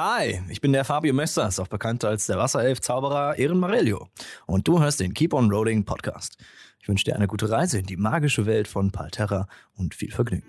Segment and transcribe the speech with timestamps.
[0.00, 4.06] Hi, ich bin der Fabio Mesters, auch bekannt als der Wasserelf-Zauberer Ehren Marelio.
[4.46, 6.38] Und du hörst den Keep on Rolling Podcast.
[6.80, 10.46] Ich wünsche dir eine gute Reise in die magische Welt von Palterra und viel Vergnügen.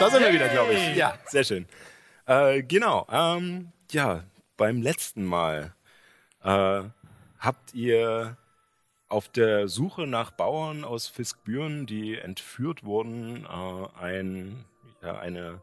[0.00, 0.96] Da sind wir wieder, glaube ich.
[0.96, 1.66] Ja, sehr schön.
[2.26, 3.06] Äh, genau.
[3.08, 4.24] Ähm, ja,
[4.56, 5.76] beim letzten Mal
[6.42, 6.82] äh,
[7.38, 8.36] habt ihr
[9.08, 14.64] auf der Suche nach Bauern aus Fiskbüren, die entführt wurden, äh, ein,
[15.02, 15.62] ja, eine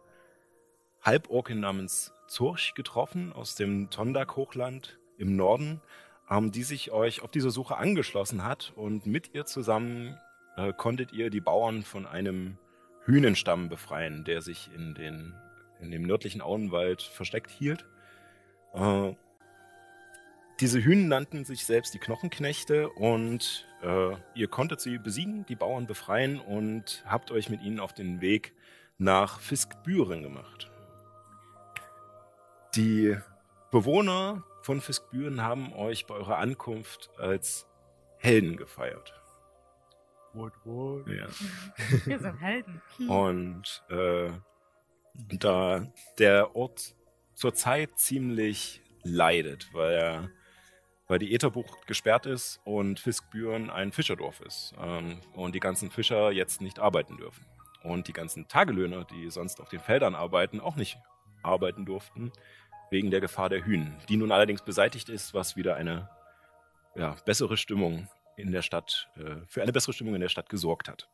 [1.01, 5.81] Halborkin namens Zurch getroffen aus dem Tondak-Hochland im Norden,
[6.29, 10.17] ähm, die sich euch auf dieser Suche angeschlossen hat und mit ihr zusammen
[10.55, 12.57] äh, konntet ihr die Bauern von einem
[13.05, 15.33] Hünenstamm befreien, der sich in, den,
[15.81, 17.85] in dem nördlichen Auenwald versteckt hielt.
[18.73, 19.13] Äh,
[20.59, 25.87] diese Hühnen nannten sich selbst die Knochenknechte und äh, ihr konntet sie besiegen, die Bauern
[25.87, 28.53] befreien und habt euch mit ihnen auf den Weg
[28.97, 30.71] nach Fiskbüren gemacht.
[32.75, 33.17] Die
[33.71, 37.67] Bewohner von Fiskbüren haben euch bei eurer Ankunft als
[38.17, 39.13] Helden gefeiert.
[40.33, 41.07] What, what?
[41.07, 41.27] Ja.
[42.05, 42.81] Wir sind Helden.
[43.07, 44.31] Und äh,
[45.13, 45.85] da
[46.17, 46.95] der Ort
[47.35, 50.29] zurzeit ziemlich leidet, weil er
[51.13, 56.31] weil die Ätherbucht gesperrt ist und Fiskbüren ein Fischerdorf ist ähm, und die ganzen Fischer
[56.31, 57.45] jetzt nicht arbeiten dürfen.
[57.83, 60.97] Und die ganzen Tagelöhner, die sonst auf den Feldern arbeiten, auch nicht
[61.43, 62.31] arbeiten durften,
[62.89, 66.09] wegen der Gefahr der Hühnen, die nun allerdings beseitigt ist, was wieder eine
[66.95, 70.89] ja, bessere Stimmung in der Stadt, äh, für eine bessere Stimmung in der Stadt gesorgt
[70.89, 71.07] hat.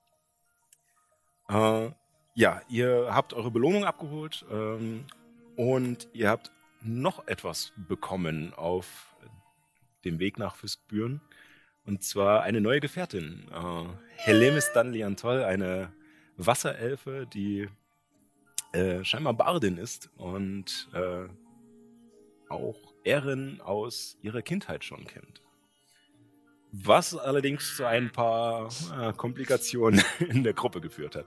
[1.50, 1.92] Äh,
[2.36, 5.04] ja, ihr habt eure Belohnung abgeholt ähm,
[5.58, 9.09] und ihr habt noch etwas bekommen auf
[10.06, 11.22] dem Weg nach Fiskbüren.
[11.86, 13.48] Und zwar eine neue Gefährtin.
[13.52, 15.92] Äh, Helemis Danliantol, eine
[16.38, 17.68] Wasserelfe, die
[18.74, 21.28] äh, scheinbar Bardin ist und äh,
[22.50, 25.42] auch Erin aus ihrer Kindheit schon kennt.
[26.72, 31.26] Was allerdings zu ein paar äh, Komplikationen in der Gruppe geführt hat.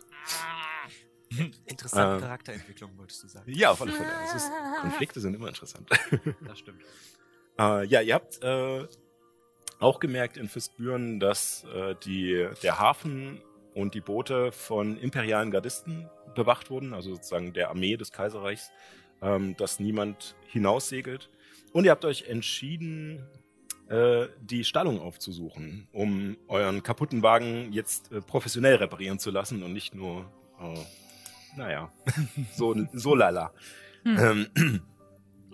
[1.66, 2.20] Interessante Äh.
[2.20, 3.50] Charakterentwicklung, wolltest du sagen.
[3.52, 4.10] Ja, auf alle Fälle.
[4.36, 5.88] Ist, Konflikte sind immer interessant.
[6.46, 6.82] Das stimmt.
[7.58, 8.86] Äh, ja, ihr habt äh,
[9.78, 13.40] auch gemerkt in Fiskbüren, dass äh, die, der Hafen
[13.74, 18.70] und die Boote von imperialen Gardisten bewacht wurden, also sozusagen der Armee des Kaiserreichs,
[19.20, 21.30] ähm, dass niemand hinaussegelt.
[21.72, 23.26] Und ihr habt euch entschieden,
[23.88, 29.72] äh, die Stallung aufzusuchen, um euren kaputten Wagen jetzt äh, professionell reparieren zu lassen und
[29.72, 30.30] nicht nur,
[30.60, 31.92] äh, naja,
[32.54, 33.52] so, so lala.
[34.04, 34.46] Ähm,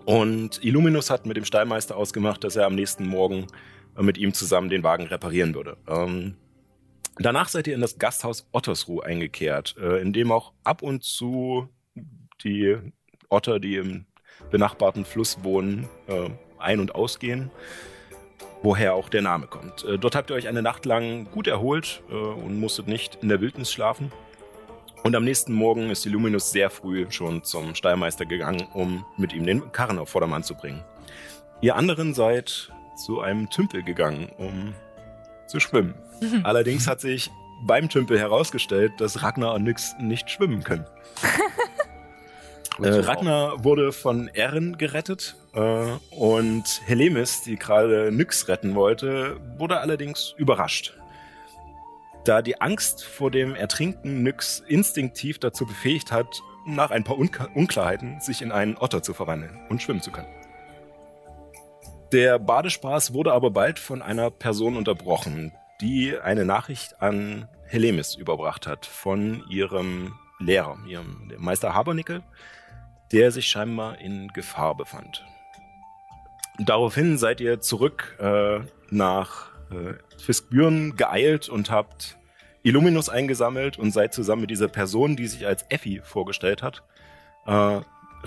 [0.05, 3.47] und Illuminus hat mit dem Stallmeister ausgemacht, dass er am nächsten Morgen
[3.97, 5.77] äh, mit ihm zusammen den Wagen reparieren würde.
[5.87, 6.35] Ähm,
[7.17, 11.69] danach seid ihr in das Gasthaus Ottersruh eingekehrt, äh, in dem auch ab und zu
[12.43, 12.77] die
[13.29, 14.05] Otter, die im
[14.51, 17.51] benachbarten Fluss wohnen, äh, ein- und ausgehen.
[18.61, 19.85] Woher auch der Name kommt.
[19.85, 23.29] Äh, dort habt ihr euch eine Nacht lang gut erholt äh, und musstet nicht in
[23.29, 24.11] der Wildnis schlafen.
[25.03, 29.45] Und am nächsten Morgen ist Illuminus sehr früh schon zum Stallmeister gegangen, um mit ihm
[29.45, 30.83] den Karren auf Vordermann zu bringen.
[31.61, 34.73] Ihr anderen seid zu einem Tümpel gegangen, um
[35.47, 35.95] zu schwimmen.
[36.43, 37.31] Allerdings hat sich
[37.63, 40.85] beim Tümpel herausgestellt, dass Ragnar und Nyx nicht schwimmen können.
[42.81, 49.81] Äh, Ragnar wurde von Erin gerettet äh, und Helemis, die gerade Nyx retten wollte, wurde
[49.81, 50.93] allerdings überrascht.
[52.25, 57.47] Da die Angst vor dem Ertrinken Nyx instinktiv dazu befähigt hat, nach ein paar Unka
[57.55, 60.27] Unklarheiten sich in einen Otter zu verwandeln und schwimmen zu können.
[62.11, 68.67] Der Badespaß wurde aber bald von einer Person unterbrochen, die eine Nachricht an Helemis überbracht
[68.67, 72.23] hat von ihrem Lehrer, ihrem Meister Habernickel,
[73.11, 75.23] der sich scheinbar in Gefahr befand.
[76.57, 78.59] Daraufhin seid ihr zurück äh,
[78.89, 82.17] nach äh, Fiskbüren geeilt und habt
[82.63, 86.83] Illuminus eingesammelt und seid zusammen mit dieser Person, die sich als Effi vorgestellt hat,
[87.45, 87.81] äh,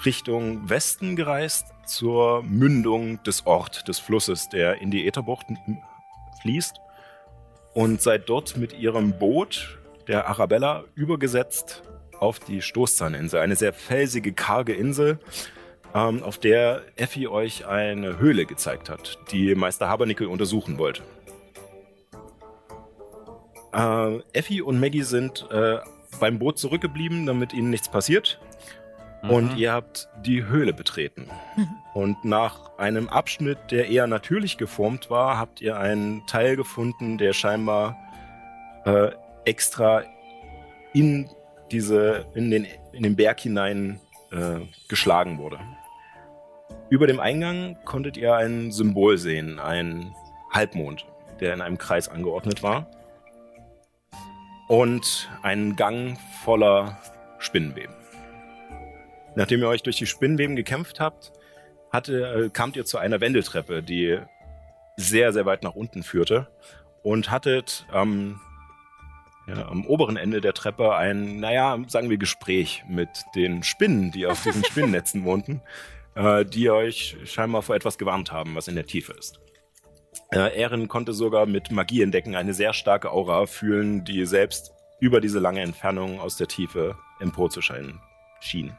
[0.04, 5.46] Richtung Westen gereist zur Mündung des Ort, des Flusses, der in die Ätherbucht
[6.40, 6.76] fließt
[7.74, 9.78] und seid dort mit ihrem Boot,
[10.08, 11.82] der Arabella, übergesetzt
[12.18, 15.18] auf die Stoßzahninsel, eine sehr felsige, karge Insel,
[15.94, 21.02] ähm, auf der Effi euch eine Höhle gezeigt hat, die Meister Habernickel untersuchen wollte.
[23.72, 25.78] Äh, Effi und Maggie sind äh,
[26.20, 28.38] beim Boot zurückgeblieben, damit ihnen nichts passiert.
[29.22, 29.58] Und Mhm.
[29.58, 31.28] ihr habt die Höhle betreten.
[31.94, 37.32] Und nach einem Abschnitt, der eher natürlich geformt war, habt ihr einen Teil gefunden, der
[37.32, 37.96] scheinbar
[38.84, 39.10] äh,
[39.44, 40.02] extra
[40.92, 41.28] in
[41.70, 44.00] diese, in den, in den Berg hinein
[44.32, 45.60] äh, geschlagen wurde.
[46.88, 50.14] Über dem Eingang konntet ihr ein Symbol sehen, ein
[50.50, 51.06] Halbmond,
[51.40, 52.86] der in einem Kreis angeordnet war.
[54.72, 56.96] Und einen Gang voller
[57.38, 57.94] Spinnenweben.
[59.34, 61.30] Nachdem ihr euch durch die Spinnenweben gekämpft habt,
[61.90, 64.18] hatte, äh, kamt ihr zu einer Wendeltreppe, die
[64.96, 66.48] sehr, sehr weit nach unten führte
[67.02, 68.40] und hattet am,
[69.46, 74.26] ja, am oberen Ende der Treppe ein, naja, sagen wir Gespräch mit den Spinnen, die
[74.26, 75.60] auf diesen Spinnennetzen wohnten,
[76.14, 79.38] äh, die euch scheinbar vor etwas gewarnt haben, was in der Tiefe ist.
[80.32, 85.20] Äh, Erin konnte sogar mit Magie entdecken, eine sehr starke Aura fühlen, die selbst über
[85.20, 88.00] diese lange Entfernung aus der Tiefe emporzuscheinen
[88.40, 88.72] schien.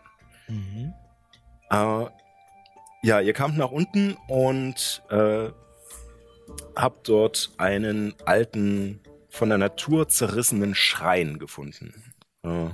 [1.69, 2.05] Äh,
[3.03, 5.49] ja, ihr kamt nach unten und äh,
[6.75, 12.13] habt dort einen alten, von der Natur zerrissenen Schrein gefunden.
[12.43, 12.69] Äh,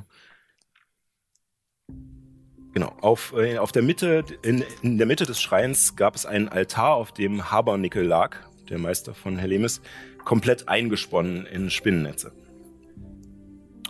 [2.74, 6.48] genau, auf, äh, auf der Mitte, in, in der Mitte des Schreins gab es einen
[6.48, 9.82] Altar, auf dem Habernickel lag, der Meister von Helemis,
[10.26, 12.32] komplett eingesponnen in Spinnennetze.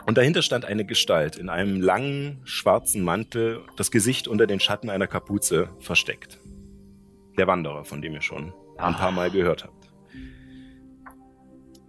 [0.06, 4.90] Und dahinter stand eine Gestalt in einem langen, schwarzen Mantel, das Gesicht unter den Schatten
[4.90, 6.40] einer Kapuze versteckt.
[7.38, 9.80] Der Wanderer, von dem ihr schon ein paar Mal gehört habt.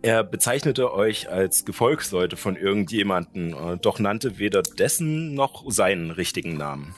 [0.03, 6.57] Er bezeichnete euch als Gefolgsleute von irgendjemanden, äh, doch nannte weder dessen noch seinen richtigen
[6.57, 6.95] Namen.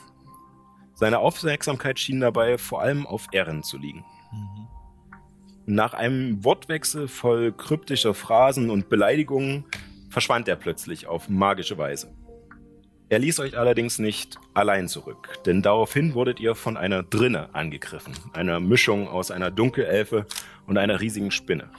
[0.95, 4.05] Seine Aufmerksamkeit schien dabei vor allem auf Ehren zu liegen.
[5.65, 9.63] Nach einem Wortwechsel voll kryptischer Phrasen und Beleidigungen
[10.09, 12.13] verschwand er plötzlich auf magische Weise.
[13.07, 18.13] Er ließ euch allerdings nicht allein zurück, denn daraufhin wurdet ihr von einer Drinne angegriffen,
[18.33, 20.25] einer Mischung aus einer Dunkelelfe
[20.67, 21.69] und einer riesigen Spinne.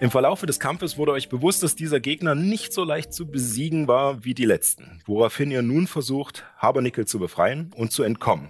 [0.00, 3.86] Im Verlaufe des Kampfes wurde euch bewusst, dass dieser Gegner nicht so leicht zu besiegen
[3.86, 8.48] war wie die letzten, woraufhin ihr nun versucht, Habernickel zu befreien und zu entkommen.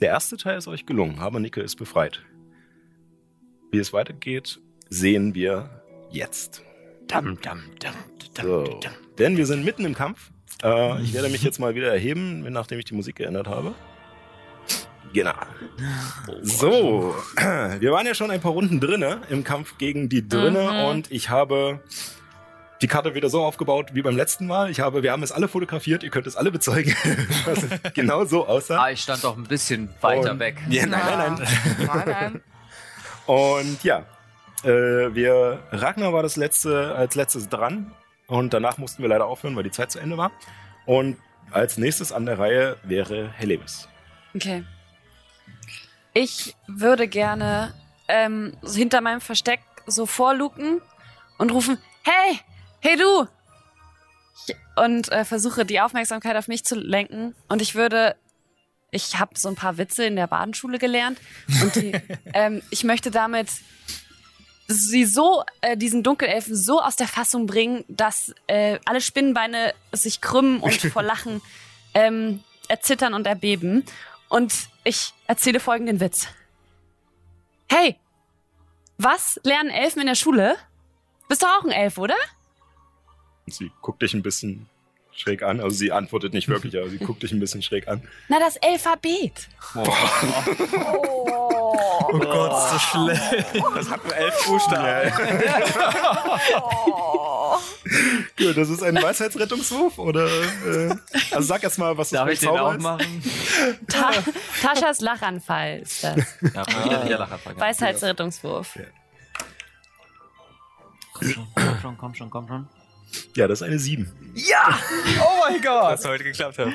[0.00, 2.22] Der erste Teil ist euch gelungen, Habernickel ist befreit.
[3.70, 6.62] Wie es weitergeht, sehen wir jetzt.
[7.06, 7.94] Dam, dam, dam,
[8.34, 8.64] dam, So.
[8.80, 8.92] dam.
[9.18, 10.30] Denn wir sind mitten im Kampf.
[10.62, 13.74] Äh, ich werde mich jetzt mal wieder erheben, nachdem ich die Musik geändert habe.
[15.12, 15.32] Genau.
[16.42, 17.14] So,
[17.80, 20.84] wir waren ja schon ein paar Runden drinne im Kampf gegen die Drinne Mhm.
[20.88, 21.80] und ich habe
[22.82, 24.70] die Karte wieder so aufgebaut wie beim letzten Mal.
[24.70, 26.94] Ich habe, wir haben es alle fotografiert, ihr könnt es alle bezeugen,
[27.46, 28.82] dass es genau so aussah.
[28.84, 30.56] Ah, ich stand doch ein bisschen weiter Und- weg.
[30.68, 31.48] Ja, nein, nein, nein.
[31.86, 32.40] Nein, nein.
[33.26, 34.04] Und ja,
[34.64, 34.68] äh,
[35.14, 37.92] wir, Ragnar war das letzte, als letztes dran
[38.26, 40.32] und danach mussten wir leider aufhören, weil die Zeit zu Ende war.
[40.84, 41.16] Und
[41.52, 43.88] als nächstes an der Reihe wäre Helemis.
[44.34, 44.64] Okay.
[46.12, 47.72] Ich würde gerne
[48.08, 50.80] ähm, hinter meinem Versteck so vorluken
[51.38, 52.40] und rufen, hey,
[52.80, 53.26] hey du!
[54.76, 57.34] Und äh, versuche die Aufmerksamkeit auf mich zu lenken.
[57.48, 58.16] Und ich würde,
[58.90, 61.18] ich habe so ein paar Witze in der Badenschule gelernt.
[61.62, 61.92] Und die,
[62.34, 63.48] ähm, ich möchte damit
[64.66, 70.20] sie so, äh, diesen Dunkelelfen so aus der Fassung bringen, dass äh, alle Spinnenbeine sich
[70.20, 71.42] krümmen und vor Lachen
[71.94, 73.84] ähm, erzittern und erbeben.
[74.28, 74.54] Und
[74.84, 76.28] ich erzähle folgenden Witz.
[77.68, 77.96] Hey,
[78.96, 80.56] was lernen Elfen in der Schule?
[81.28, 82.16] Bist doch auch ein Elf, oder?
[83.50, 84.68] Und sie guckt dich ein bisschen
[85.12, 85.60] schräg an.
[85.60, 88.00] Also sie antwortet nicht wirklich, aber sie guckt dich ein bisschen schräg an.
[88.28, 89.48] Na, das Alphabet.
[89.74, 89.82] Oh
[92.12, 93.46] Gott, ist das schlecht.
[93.74, 95.12] Das hat nur elf Buchstaben.
[98.38, 100.26] Gut, das ist ein Weisheitsrettungswurf oder?
[100.28, 100.94] Äh,
[101.32, 102.82] also sag erst mal, was das Darf für ich ein den auch ist.
[102.82, 103.22] machen?
[103.88, 104.12] Ta
[104.62, 106.16] Taschas Lachanfall ist das.
[106.54, 107.58] Ja, wieder, wieder Lacherfall.
[107.58, 108.78] Weisheitsrettungswurf.
[111.14, 112.68] Komm schon, komm schon, komm schon, komm schon.
[113.36, 114.10] Ja, das ist eine 7.
[114.34, 114.78] Ja!
[115.20, 115.92] Oh mein Gott!
[115.92, 116.68] Das heute geklappt hat.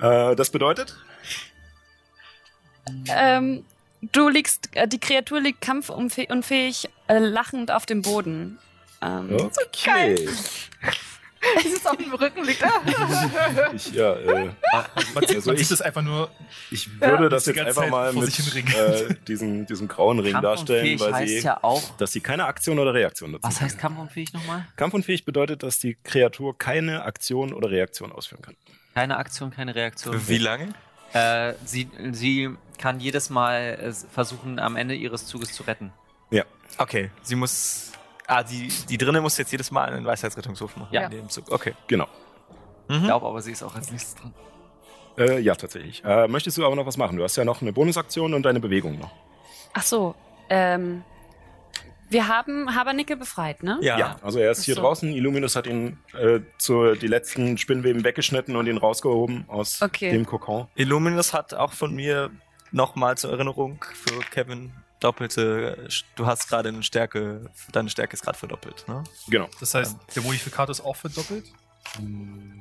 [0.00, 0.96] Äh, das bedeutet?
[3.08, 3.64] Ähm,
[4.12, 8.58] du liegst, äh, die Kreatur liegt kampfunfähig, äh, lachend auf dem Boden.
[9.02, 10.28] Ähm, Okay.
[11.58, 12.68] Ich sitze auf dem Rücken, liegt da.
[13.74, 14.48] Ich, ja, äh,
[15.26, 16.30] sieht, Also ich- das einfach nur.
[16.70, 20.98] ich würde das die jetzt einfach Zeit mal mit äh, diesem, diesem grauen Ring darstellen,
[21.00, 21.96] weil heißt sie, ja auch.
[21.96, 23.94] dass sie keine Aktion oder Reaktion dazu Was heißt kann.
[23.94, 24.66] kampfunfähig nochmal?
[24.76, 28.56] Kampfunfähig bedeutet, dass die Kreatur keine Aktion oder Reaktion ausführen kann.
[28.94, 30.20] Keine Aktion, keine Reaktion.
[30.28, 30.74] Wie lange?
[31.12, 35.92] Äh, sie, sie kann jedes Mal äh, versuchen, am Ende ihres Zuges zu retten.
[36.76, 37.90] Okay, sie muss.
[38.30, 40.88] Ah, die, die drinnen muss jetzt jedes Mal einen Weisheitsrettungswurf machen.
[40.92, 41.04] Ja.
[41.06, 41.50] In dem Zug.
[41.50, 41.74] Okay.
[41.86, 42.06] Genau.
[42.88, 43.04] Ich Mhm.
[43.04, 44.34] glaube aber, sie ist auch als nächstes dran.
[45.16, 46.04] Äh, ja, tatsächlich.
[46.04, 47.16] Äh, möchtest du aber noch was machen?
[47.16, 49.10] Du hast ja noch eine Bonusaktion und deine Bewegung noch.
[49.72, 50.14] Ach so,
[50.50, 51.02] ähm,
[52.10, 53.78] wir haben Habernickel befreit, ne?
[53.82, 54.16] Ja.
[54.22, 54.82] also er ist hier Ach so.
[54.82, 55.12] draußen.
[55.12, 60.10] Illuminus hat ihn äh, zu, die letzten Spinnweben weggeschnitten und ihn rausgehoben aus Okay.
[60.10, 60.68] dem Kokon.
[60.74, 62.30] Illuminus hat auch von mir
[62.72, 65.88] nochmal zur Erinnerung für Kevin doppelte.
[66.16, 69.04] Du hast gerade eine Stärke, deine Stärke ist gerade verdoppelt, ne?
[69.28, 69.48] Genau.
[69.60, 71.44] Das heißt, der Modifikator ist auch verdoppelt?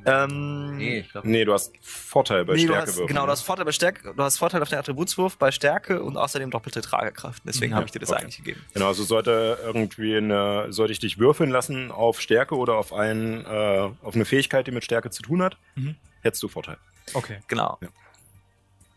[0.06, 3.32] Ähm, Nee, ich glaube Nee, du hast Vorteil bei nee, du Stärke hast, genau, du
[3.32, 6.82] hast Vorteil bei Stärke, du hast Vorteil auf den Attributswurf bei Stärke und außerdem doppelte
[6.82, 7.44] Tragekraft.
[7.46, 8.22] Deswegen Ja, habe ich dir das okay.
[8.22, 8.62] eigentlich gegeben.
[8.74, 13.44] Genau, also sollte irgendwie eine, sollte ich dich würfeln lassen auf Stärke oder auf einen,
[13.46, 15.96] äh, auf eine Fähigkeit, die mit Stärke zu tun hat, Mhm.
[16.22, 16.77] hättest du Vorteil.
[17.13, 17.39] Okay.
[17.48, 17.77] Genau.
[17.82, 17.89] Ja.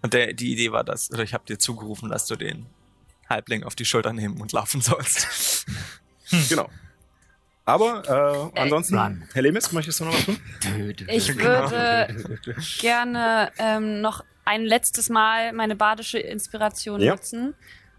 [0.03, 2.67] Und der, die Idee war das, oder ich habe dir zugerufen, dass du den
[3.31, 5.65] Halbling auf die Schulter nehmen und laufen sollst.
[6.49, 6.69] Genau.
[7.65, 9.29] Aber äh, ansonsten, Run.
[9.33, 10.39] Herr Lemis, möchtest du noch was tun?
[11.09, 11.71] Ich Genau.
[11.71, 12.17] würde
[12.81, 17.13] gerne ähm, noch ein letztes Mal meine badische Inspiration Ja.
[17.15, 17.55] nutzen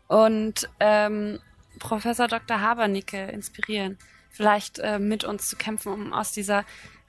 [0.07, 1.39] und ähm,
[1.79, 2.59] Professor Dr.
[2.59, 3.97] Habernicke inspirieren,
[4.29, 6.65] vielleicht äh, mit uns zu kämpfen, um aus dieser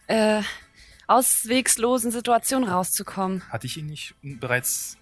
[0.07, 0.43] äh,
[1.09, 3.43] auswegslosen Situation rauszukommen.
[3.51, 4.97] Hatte ich ihn nicht bereits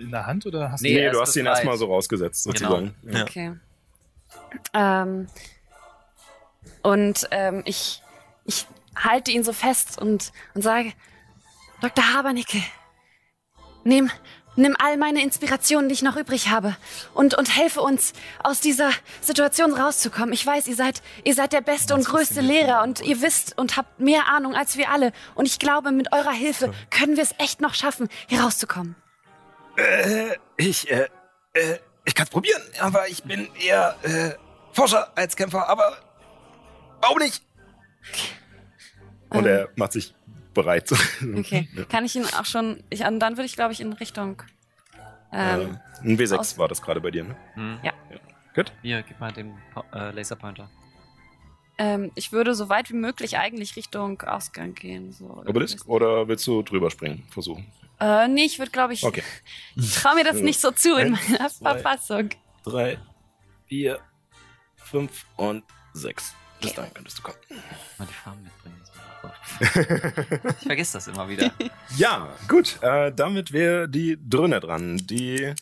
[0.00, 2.94] in der Hand oder hast Nee, Nee, er du hast ihn erstmal so rausgesetzt, sozusagen.
[3.02, 3.22] Ja.
[3.22, 3.52] Okay.
[4.74, 5.28] Ähm,
[6.82, 8.02] und ähm, ich,
[8.44, 8.66] ich
[8.96, 10.92] halte ihn so fest und, und sage,
[11.80, 12.12] Dr.
[12.14, 12.58] Habernicke,
[13.84, 14.10] nimm,
[14.56, 16.76] nimm all meine Inspirationen, die ich noch übrig habe
[17.14, 18.90] und, und helfe uns, aus dieser
[19.20, 20.32] Situation rauszukommen.
[20.32, 23.76] Ich weiß, ihr seid, ihr seid der beste und größte Lehrer und ihr wisst und
[23.76, 25.12] habt mehr Ahnung als wir alle.
[25.34, 28.94] Und ich glaube, mit eurer Hilfe können wir es echt noch schaffen, hier rauszukommen.
[29.76, 31.08] Äh, ich, äh,
[31.54, 34.30] äh, ich kann's probieren, aber ich bin eher, äh,
[34.72, 35.96] Forscher als Kämpfer, aber
[37.00, 37.42] warum nicht?
[39.30, 39.46] Und Ähm.
[39.46, 40.14] er macht sich
[40.54, 40.90] bereit.
[41.38, 41.68] Okay.
[41.88, 42.82] Kann ich ihn auch schon.
[42.90, 44.42] Ich, dann würde ich, glaube ich, in Richtung.
[45.32, 47.36] Ähm, äh, ein W6 aus- war das gerade bei dir, ne?
[47.54, 47.78] Hm.
[47.82, 47.92] Ja.
[48.54, 48.72] Gut.
[48.82, 49.54] Hier, gib mal den
[49.94, 50.68] äh, Laserpointer.
[51.78, 55.12] ähm, ich würde so weit wie möglich eigentlich Richtung Ausgang gehen.
[55.12, 55.86] So Obelisk?
[55.88, 57.24] Oder willst du drüber springen?
[57.30, 57.66] Versuchen.
[58.00, 59.04] Äh, nee, ich würde, glaube ich.
[59.04, 59.22] Okay.
[59.76, 61.72] Ich traue mir das Also, nicht so zu in eins, meiner zwei.
[61.78, 62.30] Verfassung.
[62.64, 62.98] Drei,
[63.66, 64.00] vier,
[64.76, 66.34] fünf und sechs.
[66.60, 67.38] Bis dahin könntest du kommen.
[67.98, 68.76] Mal die Farben mitbringen.
[68.80, 70.54] das ist mir aufgefallen.
[70.60, 71.50] Ich vergesse das immer wieder.
[71.96, 72.82] Ja, gut.
[72.82, 75.54] Äh, damit wäre die Dröhne dran, die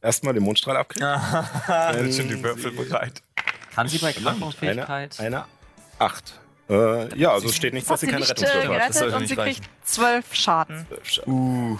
[0.00, 1.04] erstmal den Mondstrahl abkriegt.
[2.04, 3.22] Jetzt sind die Würfel bereit.
[3.74, 5.18] Kann sie bei Eine, Krankungsfähigkeit?
[5.20, 5.44] eine
[5.98, 6.40] Acht.
[6.68, 8.88] Äh, ja, also es steht nicht, dass sie sie keine Rettungswürfe hat.
[8.88, 9.62] das gerettet und nicht sie reichen.
[9.62, 10.86] kriegt zwölf Schaden.
[11.26, 11.78] Uh,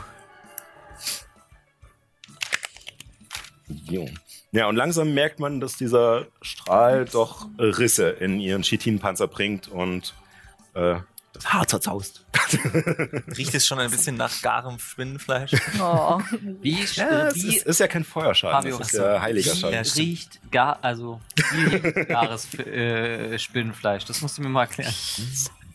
[3.89, 4.09] Jo.
[4.53, 10.15] Ja, und langsam merkt man, dass dieser Strahl doch Risse in ihren Chitinpanzer bringt und
[10.75, 10.97] äh,
[11.33, 12.25] das Haar zerzaust.
[13.37, 15.53] riecht es schon ein bisschen nach garem Spinnenfleisch?
[15.81, 16.21] Oh.
[16.61, 19.75] Wie, Ja, es wie ist, ist ja kein Feuerschaden, Fabio, das ist ja heiliger Schaden.
[19.85, 21.21] Ja, riecht gar, also
[21.53, 24.05] wie riecht gares äh, Spinnenfleisch?
[24.05, 24.93] Das musst du mir mal erklären.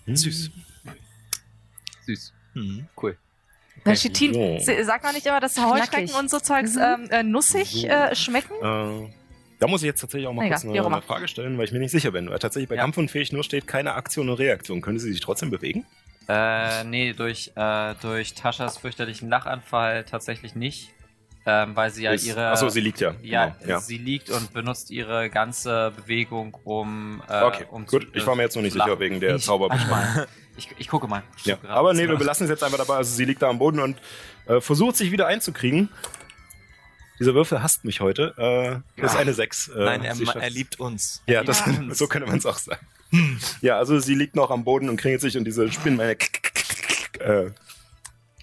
[0.07, 0.51] Süß.
[2.05, 2.33] Süß.
[2.53, 2.87] Hm.
[3.01, 3.17] Cool.
[3.85, 6.81] Na, Chitin, sagt man nicht immer, dass Heuschrecken und so Zeugs Mhm.
[6.81, 7.87] ähm, äh, nussig So.
[7.87, 8.53] äh, schmecken?
[8.61, 9.09] Äh,
[9.59, 11.71] da muss ich jetzt tatsächlich auch mal Egal, kurz eine, eine Frage stellen, weil ich
[11.71, 12.29] mir nicht sicher bin.
[12.29, 12.81] Weil tatsächlich bei Ja.
[12.81, 14.81] Kampfunfähig nur steht keine Aktion und Reaktion.
[14.81, 15.85] Können sie sich trotzdem bewegen?
[16.29, 20.91] Äh, nee, durch, äh, durch Taschas fürchterlichen Lachanfall tatsächlich nicht.
[21.49, 22.49] Ähm, weil sie ja Ist- ihre.
[22.49, 23.13] Achso, sie liegt ja.
[23.21, 23.79] ja, Genau, ja.
[23.79, 27.23] sie liegt und benutzt ihre ganze Bewegung, um.
[27.29, 28.05] Äh, Okay, um gut.
[28.13, 28.99] Ich war mir jetzt noch nicht zu sicher lachen.
[28.99, 29.39] wegen der.
[29.47, 30.27] Mal.
[30.57, 31.21] Ich, ich gucke mal.
[31.37, 32.95] Ich Ja, aber nee, wir belassen es jetzt einfach dabei.
[32.95, 33.95] Also sie liegt da am Boden und
[34.47, 35.87] äh, versucht sich wieder einzukriegen.
[37.19, 38.83] Dieser Würfel hasst mich heute.
[38.97, 39.69] Äh, ist eine 6.
[39.69, 41.23] Äh, Nein, er, er liebt uns.
[41.27, 41.73] Ja, das, Ja.
[41.91, 42.85] so könnte man es auch sagen.
[43.61, 46.15] Ja, also sie liegt noch am Boden und kringelt sich und diese Spinnen äh,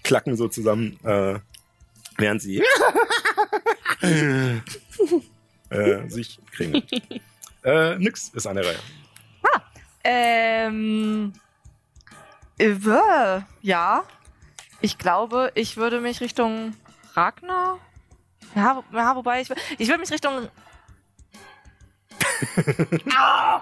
[0.03, 1.39] klacken so zusammen, äh,
[2.17, 2.63] während sie
[4.01, 4.59] äh,
[6.09, 6.91] sich kringelt.
[7.63, 8.79] äh, nix ist an der Reihe.
[10.03, 11.33] Ähm.
[12.57, 14.03] Äh, äh, ja.
[14.81, 16.73] Ich glaube, ich würde mich Richtung
[17.13, 17.79] Ragnar.
[18.55, 19.49] Ja, wo- ja wobei ich.
[19.77, 20.49] Ich würde mich Richtung.
[23.15, 23.61] ah!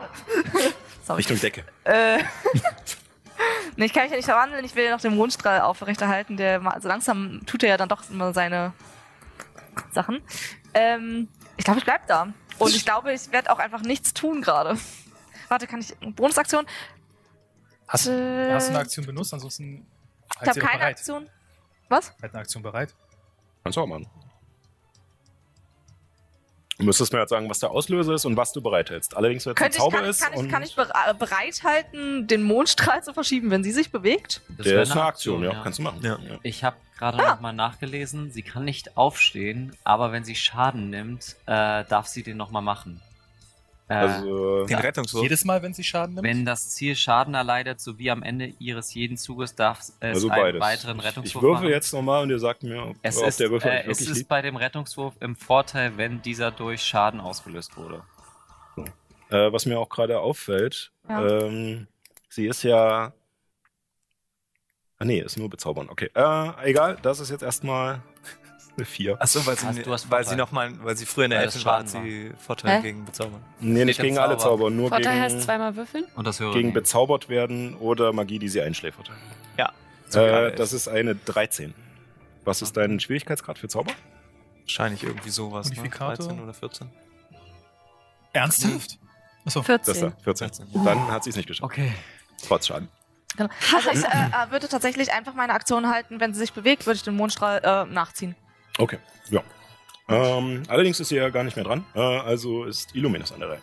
[1.10, 1.64] Richtung Decke.
[1.84, 2.20] Äh.
[3.76, 4.64] nee, ich kann mich ja nicht verwandeln.
[4.64, 6.38] Ich will ja noch den Mondstrahl aufrechterhalten.
[6.38, 8.74] Der so langsam tut er ja dann doch immer seine
[9.92, 10.22] Sachen.
[10.74, 12.28] Ähm, ich glaube, ich bleib da.
[12.60, 14.78] Und ich glaube, ich werde auch einfach nichts tun gerade.
[15.50, 15.96] Warte, kann ich.
[16.16, 16.66] Bonusaktion?
[17.88, 19.34] Hast, Äh, hast du eine Aktion benutzt?
[19.34, 19.86] Ansonsten
[20.32, 20.98] Ich halt habe sie doch keine bereit.
[20.98, 21.30] Aktion.
[21.90, 22.14] Was?
[22.22, 22.94] Halt eine Aktion bereit.
[23.64, 24.08] Kannst du auch machen.
[26.80, 29.16] Du müsstest mir jetzt sagen, was der Auslöser ist und was du bereithältst.
[29.16, 31.14] Allerdings, wenn es ein Könnte ich, Zauber kann, ist kann, ich, und kann ich bere-
[31.14, 34.42] bereithalten, den Mondstrahl zu verschieben, wenn sie sich bewegt?
[34.58, 35.62] Das der ist eine Aktion, ja, ja.
[35.64, 36.00] kannst du machen.
[36.04, 36.18] Ja.
[36.42, 41.36] Ich habe gerade noch mal nachgelesen, sie kann nicht aufstehen, aber wenn sie Schaden nimmt,
[41.46, 43.02] äh, darf sie den nochmal machen.
[43.94, 45.24] Äh, Also, Den Rettungswurf.
[45.24, 46.28] Jedes Mal, wenn sie Schaden nimmt?
[46.28, 50.42] wenn das Ziel Schaden erleidet, sowie am Ende ihres jeden Zuges darf es also einen
[50.42, 50.62] beides.
[50.62, 51.74] weiteren Ich Rettungswurf würfel machen.
[51.74, 54.16] jetzt nochmal und ihr sagt mir, ob, Es ob ist, der Würfel äh, es ist
[54.18, 54.30] liegt.
[54.30, 58.02] bei dem Rettungswurf im Vorteil, wenn dieser durch Schaden ausgelöst wurde.
[59.30, 61.26] Äh, was mir auch gerade auffällt, Ja.
[61.46, 61.88] ähm,
[62.30, 63.14] sie ist ja.
[65.00, 65.90] Ah, nee, ist nur bezaubern.
[65.90, 66.10] Okay.
[66.14, 68.02] Äh, egal, das ist jetzt erstmal
[68.76, 69.22] eine 4.
[69.22, 70.26] Achso, weil sie, Also, hast weil Vorteil.
[70.26, 72.82] sie noch mal, weil sie früher in der Elfen war, hat sie Vorteil Hä?
[72.82, 73.42] gegen Bezaubern.
[73.60, 74.58] Nee, nicht gegen alle Zauber.
[74.64, 76.06] Zauber, nur Vorteil heißt gegen, zweimal würfeln.
[76.16, 76.74] Und das höhere gegen Nehmen.
[76.74, 79.12] bezaubert werden oder Magie, die sie einschläfert.
[80.10, 81.74] So wie alle Äh, das ist eine 13.
[82.44, 83.94] Was ist dein Schwierigkeitsgrad für Zauber?
[84.62, 85.70] Wahrscheinlich irgendwie sowas.
[85.70, 85.78] Ne?
[85.78, 86.28] Modifikator?
[86.28, 86.90] 13 oder 14.
[88.34, 89.00] Ernsthaft?
[89.46, 89.62] Achso.
[89.62, 90.10] Das ist 14.
[90.12, 90.68] da, 14.
[90.86, 91.64] Dann hat sie es nicht geschafft.
[91.64, 91.94] Okay.
[92.48, 92.90] Trotz Schaden.
[93.38, 93.50] Genau.
[93.76, 97.04] Also ich äh, würde tatsächlich einfach meine Aktion halten, wenn sie sich bewegt, würde ich
[97.04, 98.36] den Mondstrahl äh, nachziehen.
[98.78, 99.00] Okay,
[99.30, 99.44] ja.
[100.10, 101.86] Ähm, allerdings ist sie ja gar nicht mehr dran.
[101.96, 103.62] Äh, also ist Illuminus an der Reihe.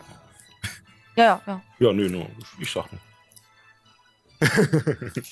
[1.15, 1.61] Ja, ja, ja.
[1.79, 2.27] Ja, nö, nur.
[2.59, 3.01] Ich sag nur.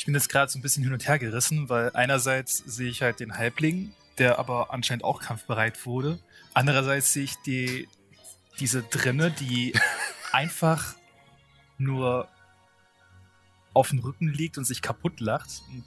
[0.00, 3.02] Ich bin jetzt gerade so ein bisschen hin und her gerissen, weil einerseits sehe ich
[3.02, 6.18] halt den Halbling, der aber anscheinend auch kampfbereit wurde.
[6.54, 7.86] Andererseits sehe ich die,
[8.58, 9.74] diese Drinne, die
[10.32, 10.94] einfach
[11.76, 12.28] nur
[13.74, 15.60] auf dem Rücken liegt und sich kaputt lacht.
[15.70, 15.84] Und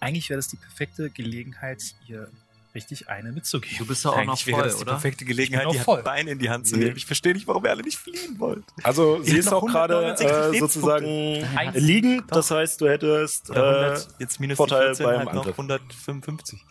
[0.00, 2.28] eigentlich wäre das die perfekte Gelegenheit, ihr
[2.74, 3.76] richtig eine mitzugeben.
[3.78, 4.92] Du bist doch auch noch Eigentlich wäre voll, das die oder?
[4.92, 6.02] perfekte Gelegenheit, die voll.
[6.02, 6.96] Beine in die Hand zu nehmen.
[6.96, 8.62] Ich verstehe nicht, warum ihr alle nicht fliehen wollt.
[8.82, 12.24] Also, sie ist auch gerade 169 äh, sozusagen liegend.
[12.28, 13.48] Das heißt, du hättest.
[13.48, 15.58] Ja, Äh, 100, jetzt minus Vorteil die 14, beim halt noch Angriff.
[15.58, 16.64] 155.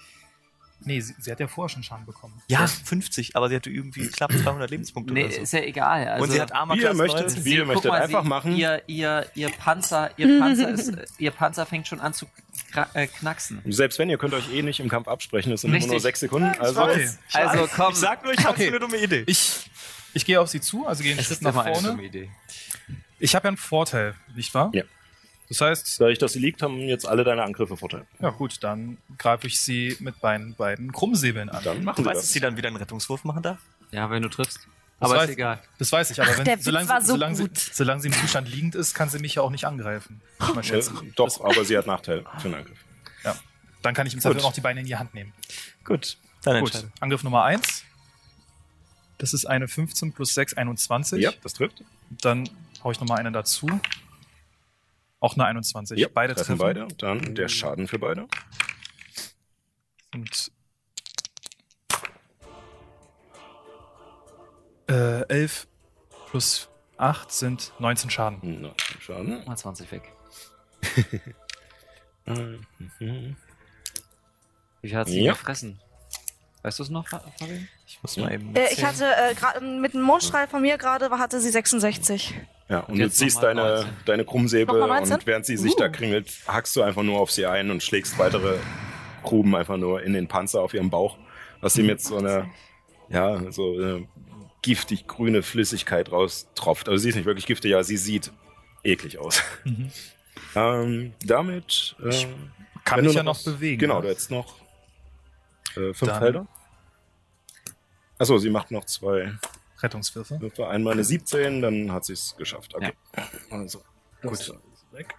[0.87, 2.41] Nee, sie, sie hat ja vorher schon Schaden bekommen.
[2.47, 5.41] Ja, 50, aber sie hatte irgendwie knapp 200 Lebenspunkte Nee, oder so.
[5.41, 6.07] ist ja egal.
[6.07, 7.45] Also, Und sie hat Armor wie ihr Class möchtet, 19.
[7.45, 7.91] wie ihr möchtet.
[7.91, 8.55] mal, Einfach sie, machen.
[8.55, 12.25] Ihr, ihr, ihr Panzer, ihr Panzer ist, ihr Panzer fängt schon an zu
[12.93, 13.61] äh, knacksen.
[13.67, 15.51] Selbst wenn, ihr könnt euch eh nicht im Kampf absprechen.
[15.51, 16.01] Das sind immer nur Richtig.
[16.01, 16.49] sechs Sekunden.
[16.59, 17.09] Also, Okay.
[17.33, 18.67] Also komm, Ich sag nur, ich hab's Okay.
[18.69, 19.23] eine dumme Idee.
[19.27, 19.69] Ich,
[20.13, 21.89] ich gehe auf sie zu, also gehe einen Schritt nach vorne.
[21.89, 22.29] dumme Idee.
[23.19, 24.71] Ich habe ja einen Vorteil, nicht wahr?
[24.73, 24.83] Ja.
[25.49, 28.05] Das heißt, dadurch, dass sie liegt, haben jetzt alle deine Angriffe Vorteil.
[28.19, 31.63] ja gut, dann greife ich sie mit meinen beiden Krummsäbeln an.
[31.63, 32.33] Dann machen Du weißt, dass das.
[32.33, 33.59] sie dann wieder einen Rettungswurf machen darf?
[33.91, 34.67] Ja, wenn du triffst.
[34.99, 35.61] Das Aber weiß- ist egal.
[35.77, 37.57] Das weiß ich, aber Ach, wenn, solange, so solange, sie, gut.
[37.57, 40.21] solange sie im Zustand liegend ist, kann sie mich ja auch nicht angreifen.
[40.41, 40.81] Ich mal
[41.15, 42.77] doch, aber sie hat Nachteil für den Angriff.
[43.83, 45.31] Dann kann ich im Zweifel auch die Beine in die Hand nehmen.
[45.85, 46.87] Gut, dann Gut.
[46.99, 47.83] Angriff Nummer 1.
[49.19, 51.21] Das ist eine 15 plus 6, 21.
[51.21, 51.83] Ja, das trifft.
[52.09, 52.49] Dann
[52.83, 53.67] hau ich nochmal eine dazu.
[55.19, 55.97] Auch eine 21.
[55.99, 56.87] Ja, beide treffen treffen.
[56.87, 56.95] beide.
[56.97, 58.27] Dann der Schaden für beide.
[60.13, 60.51] Und
[64.89, 65.67] äh, 11
[66.29, 68.61] plus 8 sind 19 Schaden.
[68.61, 69.43] Na, Schaden.
[69.45, 70.11] Mal 20 weg.
[72.29, 73.37] Mhm.
[74.81, 75.31] Wie viel hat sie Ja.
[75.31, 75.79] gefressen?
[76.61, 77.69] Weißt du es noch, Fa- Fabian?
[77.85, 78.53] Ich muss mal eben.
[78.53, 82.33] Äh, ich hatte äh, gerade mit dem Mondstrahl von mir gerade war- hatte sie 66.
[82.69, 83.89] Ja, und Und du jetzt ziehst deine, 19.
[84.05, 85.15] deine Krummsäbel Nochmal 19?
[85.19, 85.91] und während sie sich da Uh.
[85.91, 88.57] kringelt, hackst du einfach nur auf sie ein und schlägst weitere
[89.23, 91.17] Gruben einfach nur in den Panzer auf ihrem Bauch,
[91.61, 92.49] was ihm jetzt so eine,
[93.09, 94.07] ja, so eine
[94.61, 96.89] giftig grüne Flüssigkeit raustropft.
[96.89, 98.31] Also sie ist nicht wirklich giftig, aber sie sieht
[98.83, 99.41] eklig aus.
[99.63, 99.91] Mhm.
[100.55, 102.27] Ähm, damit äh, Ich
[102.83, 103.79] Kann du ja noch was- bewegen.
[103.79, 104.01] Genau, ne?
[104.03, 104.55] du hättest noch
[105.75, 106.47] äh, fünf Dann- Felder.
[108.17, 109.33] Achso, sie macht noch zwei
[109.81, 110.39] Rettungswürfe.
[110.41, 110.67] Würfe.
[110.67, 112.73] Einmal eine 17, dann hat sie es geschafft.
[112.75, 112.93] Okay.
[113.49, 113.83] Also,
[114.21, 114.53] Gut.
[114.91, 115.15] weg.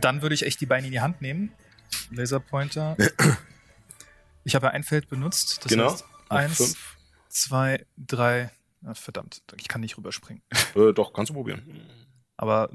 [0.00, 1.52] Dann würde ich echt die Beine in die Hand nehmen.
[2.10, 2.96] Laserpointer.
[4.44, 5.62] Ich habe ja ein Feld benutzt.
[5.64, 5.92] Das genau.
[5.92, 6.96] heißt, eins, fünf.
[7.28, 8.50] zwei, drei.
[8.82, 10.42] Ah, verdammt, ich kann nicht rüberspringen.
[10.74, 11.86] Äh, doch, kannst du probieren.
[12.38, 12.70] Aber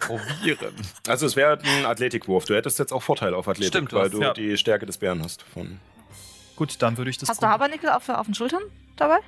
[0.00, 0.74] Probieren.
[1.06, 2.44] Also es wäre ein Athletikwurf.
[2.44, 4.32] Du hättest jetzt auch Vorteil auf Athletik, Stimmt, du weil hast- du ja.
[4.32, 5.42] die Stärke des Bären hast.
[5.42, 5.80] Von
[6.56, 7.28] gut, dann würde ich das.
[7.28, 8.62] Hast du Habernickel auf, auf den Schultern
[8.96, 9.18] dabei?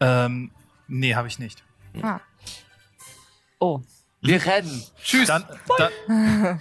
[0.00, 0.50] Ähm,
[0.88, 1.62] nee, habe ich nicht.
[2.02, 2.20] Ah.
[3.58, 3.80] Oh.
[4.20, 4.82] Wir rennen.
[5.02, 5.28] Tschüss.
[5.28, 5.44] Dann,
[5.78, 5.92] dann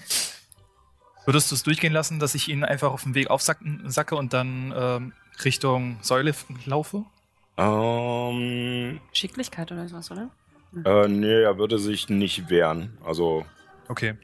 [1.26, 4.34] würdest du es durchgehen lassen, dass ich ihn einfach auf dem Weg aufsacke sacke und
[4.34, 6.34] dann ähm, Richtung Säule
[6.66, 7.06] laufe?
[7.58, 10.30] ähm, Schicklichkeit oder sowas, oder?
[10.86, 12.98] äh, nee, er würde sich nicht wehren.
[13.06, 13.46] Also,
[13.88, 14.16] Okay.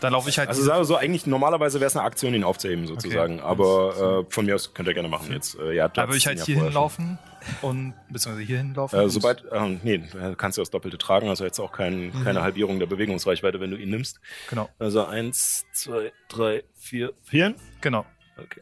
[0.00, 0.48] Dann laufe ich halt.
[0.48, 3.40] also sagen wir so, eigentlich normalerweise wäre es eine Aktion, ihn aufzuheben sozusagen.
[3.40, 5.32] Aber äh, von mir aus könnt ihr gerne machen.
[5.32, 7.18] Jetzt, äh, ja, da würde ich halt hier hinlaufen
[7.62, 8.98] und beziehungsweise hier hinlaufen.
[8.98, 12.24] Äh, sobald, ähm, nee, du kannst du das Doppelte tragen, also jetzt auch kein, Mhm.
[12.24, 14.20] keine Halbierung der Bewegungsreichweite, wenn du ihn nimmst.
[14.48, 17.54] Genau, Also eins, zwei, drei, vier, vier.
[17.80, 18.04] genau.
[18.36, 18.60] Okay.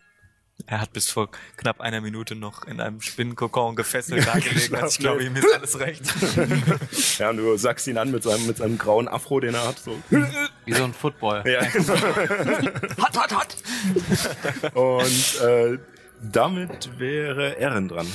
[0.70, 4.76] Er hat bis vor knapp einer Minute noch in einem Spinnenkokon gefesselt dargelegen.
[4.76, 6.02] Also ich glaube, ihm ist alles recht.
[7.18, 9.78] Ja, und du sagst ihn an mit seinem, mit seinem grauen Afro, den er hat.
[9.78, 9.96] So.
[10.10, 11.42] Wie so ein Football.
[11.46, 11.62] Ja.
[11.62, 14.74] Hot, hot, hot.
[14.74, 15.78] Und äh,
[16.20, 18.06] damit wäre Erin dran.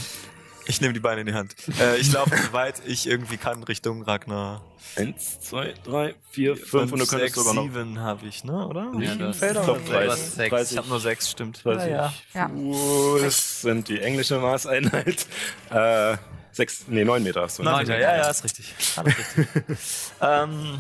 [0.65, 1.56] Ich nehme die Beine in die Hand.
[1.80, 4.62] Äh, ich laufe so weit ich irgendwie kann Richtung Ragnar.
[4.95, 8.67] Eins, zwei, drei, vier, fünf und du könntest sechs, sogar noch sieben habe ich, ne?
[8.67, 8.91] Oder?
[8.99, 9.60] Ja, Wie hast- Felder?
[9.62, 10.36] ich glaub, Oder drei- was?
[10.36, 10.71] sechs.
[10.71, 11.63] Ich habe nur sechs, stimmt.
[11.65, 12.13] 30 Ja.
[12.49, 15.26] Fuß sind die englische Maßeinheit.
[15.71, 16.17] Äh,
[16.52, 17.63] sechs, nee, neun Meter hast du.
[17.63, 17.71] ne?
[17.71, 18.73] Neun Meter, ja, ja, ist richtig.
[18.95, 19.47] Alles richtig.
[20.21, 20.80] ähm,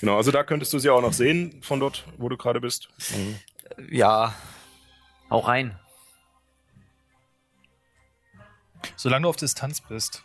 [0.00, 2.88] Genau, also da könntest du sie auch noch sehen, von dort, wo du gerade bist.
[3.16, 3.36] Mhm.
[3.90, 4.34] ja,
[5.30, 5.78] Hau rein.
[8.96, 10.22] Solange du auf Distanz bist,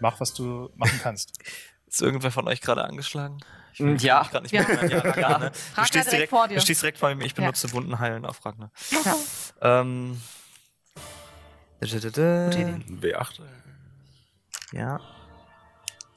[0.00, 1.32] mach, was du machen kannst.
[1.86, 3.38] ist irgendwer von euch gerade angeschlagen?
[3.72, 4.22] Ich Mm, ja.
[4.22, 4.62] Ich grad nicht Ja.
[4.66, 5.52] mehr ja, Ragnar, ne?
[5.76, 6.56] Du stehst direkt vor dir.
[6.56, 7.24] Du stehst direkt vor mir.
[7.24, 7.36] Ich Ja.
[7.42, 8.70] benutze Wunden heilen auf Ragnar.
[9.04, 9.16] Ja.
[9.60, 10.20] Ähm,
[11.82, 13.40] W8.
[14.72, 15.00] Ja.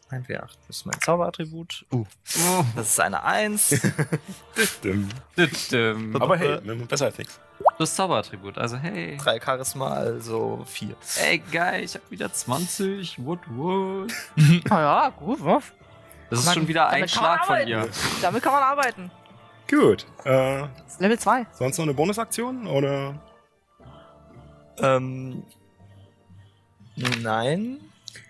[0.10, 1.86] Ein W8 ist mein Zauberattribut.
[1.92, 2.06] Uh.
[2.76, 3.82] Das ist eine 1.
[4.58, 5.16] Stimmt.
[5.72, 7.40] Ähm, Aber hey, besser als nichts.
[7.78, 9.18] Das Zauberattribut, also hey.
[9.18, 10.96] 3 Charisma, also 4.
[11.24, 13.26] Ey, geil, ich hab wieder 20.
[13.26, 14.12] What, what?
[14.70, 15.64] Ah ja, gut, was?
[16.30, 17.88] Das ist Man- schon wieder ein Schlag von dir.
[18.22, 19.12] Damit kann man arbeiten.
[19.70, 20.06] Gut.
[20.26, 20.64] Äh,
[21.00, 21.46] Level 2.
[21.54, 22.68] sonst noch eine Bonusaktion?
[22.68, 23.16] Oder?
[24.78, 25.44] Ähm,
[27.22, 27.80] nein.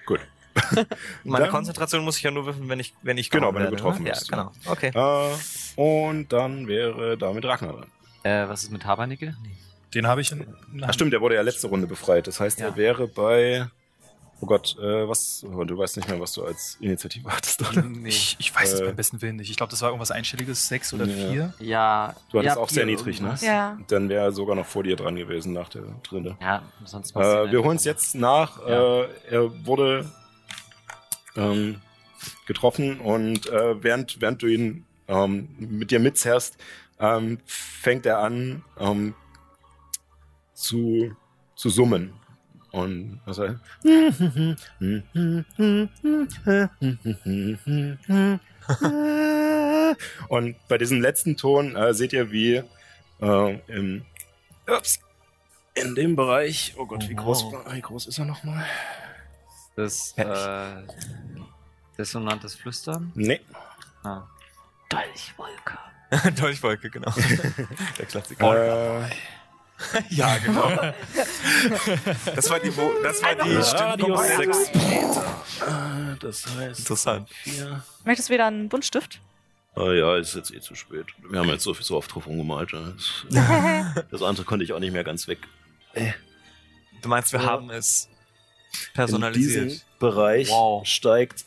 [0.06, 0.20] Gut.
[1.24, 3.72] Meine Dann- Konzentration muss ich ja nur würfeln, wenn ich, wenn ich Genau, wenn du
[3.72, 4.10] getroffen ne?
[4.12, 4.52] bist, Ja, genau.
[4.66, 4.92] Okay.
[4.94, 7.92] Äh, und dann wäre damit Ragnar dran.
[8.24, 9.36] Äh, was ist mit Habernickel?
[9.44, 9.50] Nee.
[9.94, 12.28] Den habe ich in, in Ach stimmt, der wurde ja letzte Runde befreit.
[12.28, 12.68] Das heißt, Ja.
[12.68, 13.68] er wäre bei.
[14.44, 15.44] Oh Gott, äh, was?
[15.44, 17.84] Oh, du weißt nicht mehr, was du als Initiative hattest, oder?
[17.84, 18.10] Nee.
[18.10, 19.52] Ich, ich weiß es Äh, beim besten Willen nicht.
[19.52, 21.30] Ich glaube, das war irgendwas Einstelliges, sechs oder Ja.
[21.30, 21.54] vier.
[21.60, 22.16] Ja.
[22.32, 23.28] Du hattest ja, auch sehr niedrig, ne?
[23.28, 23.42] irgendwas.
[23.44, 23.78] Ja.
[23.88, 26.38] Dann wäre er sogar noch vor dir dran gewesen nach der Drille.
[26.42, 28.60] Ja, sonst du Äh, wir holen es jetzt nach.
[28.68, 29.02] Ja.
[29.04, 30.10] Äh, er wurde
[31.36, 31.82] ähm,
[32.48, 36.58] getroffen und äh, während, während du ihn ähm, mit dir mitzerrst,
[37.02, 39.16] ähm, fängt er an ähm,
[40.54, 41.16] zu,
[41.56, 42.14] zu summen.
[42.72, 43.60] Und was er
[50.30, 52.64] Und bei diesem letzten Ton äh, seht ihr, wie
[53.20, 54.06] äh, im,
[54.68, 55.02] ups,
[55.74, 58.66] in dem Bereich, oh Gott, wie groß, wie groß ist er nochmal?
[59.76, 60.84] Das, äh,
[61.98, 63.12] dissonantes Flüstern?
[63.16, 63.42] Nee.
[64.04, 64.24] Ah.
[64.88, 65.78] Dolchwolke.
[66.40, 67.12] Dolchwolke, genau.
[67.98, 69.04] Der Klassiker.
[69.04, 69.10] Äh,
[70.10, 70.70] ja, genau.
[72.36, 74.54] das war die, Wo das war die Stimmenkombination.
[74.54, 75.44] 6 Meter.
[75.62, 77.30] Äh, das heißt, Interessant.
[77.44, 77.84] 4.
[78.06, 79.20] Möchtest du wieder einen Buntstift?
[79.76, 81.06] Ah ja, ist jetzt eh zu spät.
[81.30, 82.72] Wir haben jetzt so, so oft drauf rumgemalt.
[82.74, 82.92] ja.
[83.96, 85.40] Das, das andere konnte ich auch nicht mehr ganz weg.
[87.02, 87.46] Du meinst, wir Ja.
[87.48, 88.08] haben es
[88.74, 89.66] In personalisiert.
[89.72, 90.86] diesem Bereich Wow.
[90.86, 91.46] steigt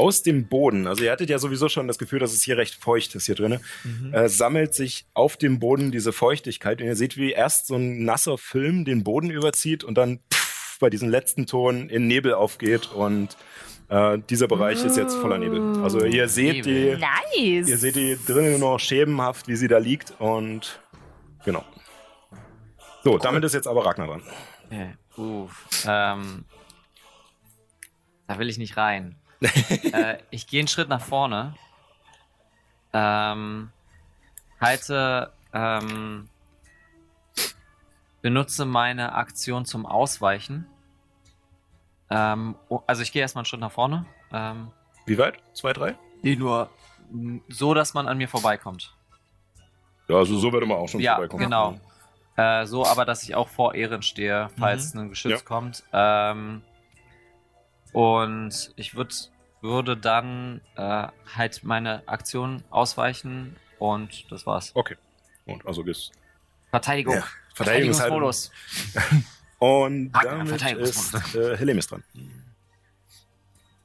[0.00, 2.74] aus dem Boden, also ihr hattet ja sowieso schon das Gefühl, dass es hier recht
[2.82, 4.14] feucht ist hier drin, Mhm.
[4.14, 8.04] äh, sammelt sich auf dem Boden diese Feuchtigkeit und ihr seht, wie erst so ein
[8.04, 12.90] nasser Film den Boden überzieht und dann pff, bei diesem letzten Ton in Nebel aufgeht
[12.92, 13.36] und
[13.90, 15.82] äh, dieser Bereich ist jetzt voller Nebel.
[15.82, 16.98] Also ihr seht die, Nebel.
[16.98, 17.68] Nice.
[17.68, 20.80] ihr seht die drinnen nur noch schemenhaft, wie sie da liegt und
[21.44, 21.64] genau.
[23.04, 24.22] So, damit ist jetzt aber Ragnar dran.
[24.66, 24.94] Okay.
[25.16, 25.84] Uff.
[25.86, 26.44] Ähm,
[28.26, 29.16] da will ich nicht rein.
[29.92, 31.54] äh, ich gehe einen Schritt nach vorne.
[32.92, 33.70] Ähm,
[34.60, 36.28] halte, ähm,
[38.22, 40.66] benutze meine Aktion zum Ausweichen.
[42.10, 44.04] Ähm, oh, also ich gehe erstmal einen Schritt nach vorne.
[44.32, 44.70] Ähm,
[45.06, 45.38] Wie weit?
[45.54, 45.96] Zwei, drei?
[46.22, 46.70] nee, nur
[47.48, 48.94] so, dass man an mir vorbeikommt.
[50.08, 51.44] Ja, also so würde man auch schon Ja, vorbeikommen.
[51.44, 51.80] genau.
[52.36, 55.44] Äh, so aber, dass ich auch vor Ehren stehe, falls ein Geschütz Ja.
[55.44, 55.84] kommt.
[55.92, 56.62] Ähm,
[57.92, 64.72] und ich würd, würde dann äh, halt meine Aktion ausweichen und das war's.
[64.74, 64.96] Okay.
[65.46, 66.12] Und also gehst.
[66.70, 67.14] Verteidigung.
[67.14, 67.24] Ja,
[67.54, 68.20] Verteidigungshaltung.
[68.20, 68.50] Verteidigungsmodus.
[69.58, 71.26] Und Ragnar, damit Verteidigungsmodus.
[71.26, 72.02] ist äh, Helemis dran.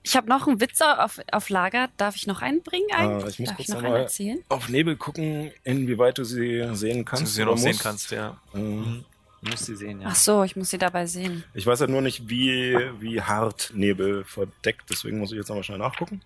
[0.04, 1.90] Ich habe noch einen Witz auf, auf Lager.
[1.98, 3.26] Darf ich noch einen bringen eigentlich?
[3.26, 4.44] Äh, ich muss Darf kurz ich noch einen erzählen?
[4.50, 7.34] Auf Nebel gucken, inwieweit du sie sehen Dass du kannst.
[7.34, 8.40] sie noch sehen kannst, ja.
[8.54, 9.04] Äh,
[9.46, 10.08] Du musst sie sehen, ja.
[10.10, 11.44] Ach so, ich muss sie dabei sehen.
[11.54, 15.64] Ich weiß halt nur nicht, wie, wie hart Nebel verdeckt, deswegen muss ich jetzt nochmal
[15.64, 16.22] schnell nachgucken.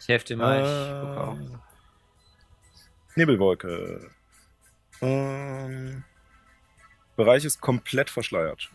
[0.00, 0.58] Ich helfe dir mal.
[0.60, 1.38] Ich gucke auch.
[1.56, 1.58] Äh,
[3.16, 4.10] Nebelwolke.
[5.00, 6.04] Ähm,
[7.16, 8.70] Bereich ist komplett verschleiert.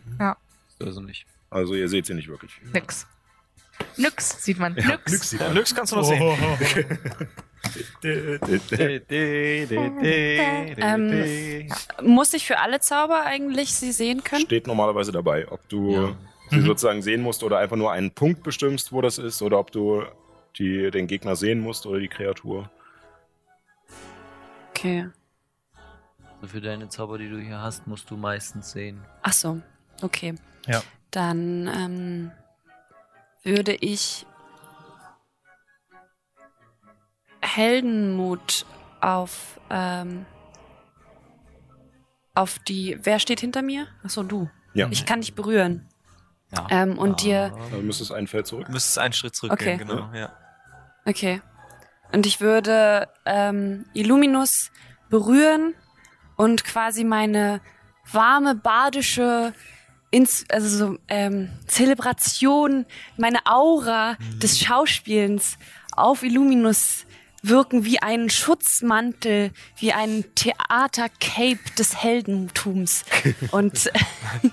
[0.80, 1.26] Also nicht.
[1.48, 2.60] Also ihr seht sie nicht wirklich.
[2.72, 3.06] Nix.
[3.96, 4.76] Nix sieht man.
[4.76, 5.04] Ja, Nix.
[5.04, 5.56] Glück sieht Ja, man.
[5.56, 6.20] Lux kannst du noch sehen.
[10.80, 11.68] Ähm,
[12.02, 14.42] muss ich für alle Zauber eigentlich sie sehen können?
[14.42, 16.16] Steht normalerweise dabei, ob du Ja.
[16.50, 16.66] sie Mhm.
[16.66, 20.04] sozusagen sehen musst oder einfach nur einen Punkt bestimmst, wo das ist, oder ob du
[20.58, 22.70] die, den Gegner sehen musst oder die Kreatur.
[24.70, 25.08] Okay.
[26.40, 29.00] Also für deine Zauber, die du hier hast, musst du meistens sehen.
[29.22, 29.60] Ach so,
[30.02, 30.34] okay.
[30.66, 30.82] Ja.
[31.10, 32.30] Dann ähm,
[33.42, 34.24] würde ich
[37.40, 38.66] Heldenmut
[39.00, 40.26] auf ähm,
[42.34, 42.98] auf die.
[43.02, 43.86] Wer steht hinter mir?
[44.02, 44.48] Achso, du.
[44.74, 44.88] Ja.
[44.90, 45.88] Ich kann dich berühren.
[46.52, 46.66] Ja.
[46.70, 47.52] Ähm, und dir.
[47.64, 48.66] Also müsstest ein Feld zurück.
[48.66, 49.84] Du müsstest einen Schritt zurückgehen, Okay.
[49.84, 50.10] genau.
[50.14, 50.32] Ja.
[51.04, 51.40] Okay.
[52.12, 54.70] Und ich würde ähm, Illuminus
[55.10, 55.74] berühren
[56.36, 57.60] und quasi meine
[58.10, 59.52] warme badische
[60.10, 62.86] Ins also so, ähm, Zelebration,
[63.18, 65.58] meine Aura des Schauspielens
[65.92, 67.04] auf Illuminus
[67.42, 73.04] wirken wie ein Schutzmantel, wie ein Theatercape des Heldentums.
[73.50, 73.90] und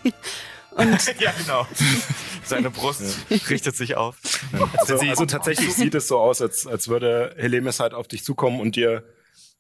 [0.72, 1.66] und ja, genau.
[2.44, 3.02] Seine Brust
[3.50, 4.18] richtet sich auf.
[4.78, 8.60] Also, also tatsächlich sieht es so aus, als, als würde Helemis halt auf dich zukommen
[8.60, 9.04] und dir,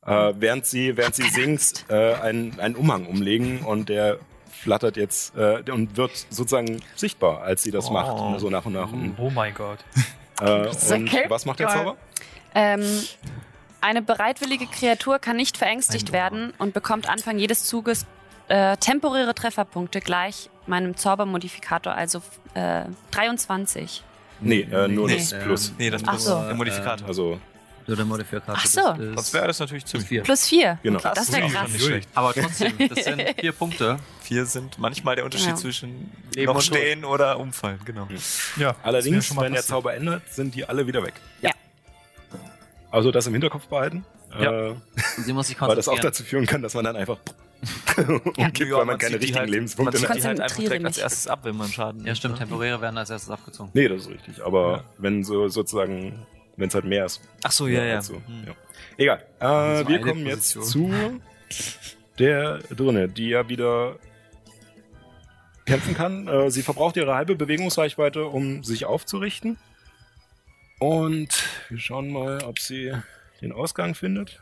[0.05, 4.19] äh, während sie, während sie singt, äh, einen, einen Umhang umlegen und der
[4.51, 7.93] flattert jetzt äh, und wird sozusagen sichtbar, als sie das Oh.
[7.93, 8.91] macht, so nach und nach.
[8.91, 9.79] Und, Oh mein Gott.
[10.41, 11.69] äh, und was macht der.
[11.69, 11.97] Zauber?
[12.55, 13.03] Ähm,
[13.81, 18.05] eine bereitwillige Kreatur kann nicht verängstigt werden und bekommt Anfang jedes Zuges
[18.47, 22.21] äh, temporäre Trefferpunkte gleich meinem Zaubermodifikator, also
[22.55, 24.03] äh, 23.
[24.41, 25.17] Nee, äh, nur Nee.
[25.17, 25.73] das Plus.
[25.77, 26.41] Nee, das muss so.
[26.43, 27.07] der Modifikator.
[27.07, 27.39] Also,
[27.87, 28.55] So der Modifikator.
[28.57, 28.81] Ach so.
[28.81, 30.23] das Sonst wäre das natürlich ziemlich vier.
[30.23, 30.79] Plus 4.
[30.81, 30.97] Genau.
[30.99, 31.71] Okay, das wäre krass.
[31.71, 32.09] Nicht schlecht.
[32.15, 33.99] Aber trotzdem, das sind vier Punkte.
[34.21, 35.55] Vier sind manchmal der Unterschied Ja.
[35.55, 38.07] zwischen Leben noch stehen oder umfallen, genau.
[38.57, 39.61] Ja, allerdings, schon mal wenn der.
[39.63, 41.13] Zauber ändert, sind die alle wieder weg.
[41.41, 41.51] Ja.
[42.95, 44.05] Also das im Hinterkopf behalten.
[44.39, 44.69] Ja.
[44.69, 44.75] Äh,
[45.17, 46.01] sie muss sich weil das auch konzentrieren.
[46.11, 47.17] dazu führen kann, dass man dann einfach
[47.97, 50.39] umkippt, Ja, weil man keine zieht die richtigen halt, Lebenspunkte man zieht mehr die halt
[50.41, 52.05] einfach direkt als erstes ab, wenn man Schaden?
[52.05, 52.37] Ja, stimmt.
[52.37, 53.71] Temporäre werden als erstes abgezogen.
[53.73, 54.43] Nee, das ist richtig.
[54.45, 54.83] Aber Ja.
[54.97, 56.25] wenn so sozusagen,
[56.57, 57.21] wenn es halt mehr ist.
[57.43, 57.95] Ach so, ja, ja.
[57.97, 58.21] Also, Hm.
[58.47, 58.53] ja.
[58.97, 59.25] Egal.
[59.39, 60.89] Äh, wir kommen jetzt zu
[62.17, 63.97] der Drinne, die ja wieder
[65.65, 66.27] kämpfen kann.
[66.27, 69.57] Äh, sie verbraucht ihre halbe Bewegungsreichweite, um sich aufzurichten.
[70.79, 71.29] Und
[71.69, 72.93] wir schauen mal, ob sie
[73.41, 74.39] den Ausgang findet.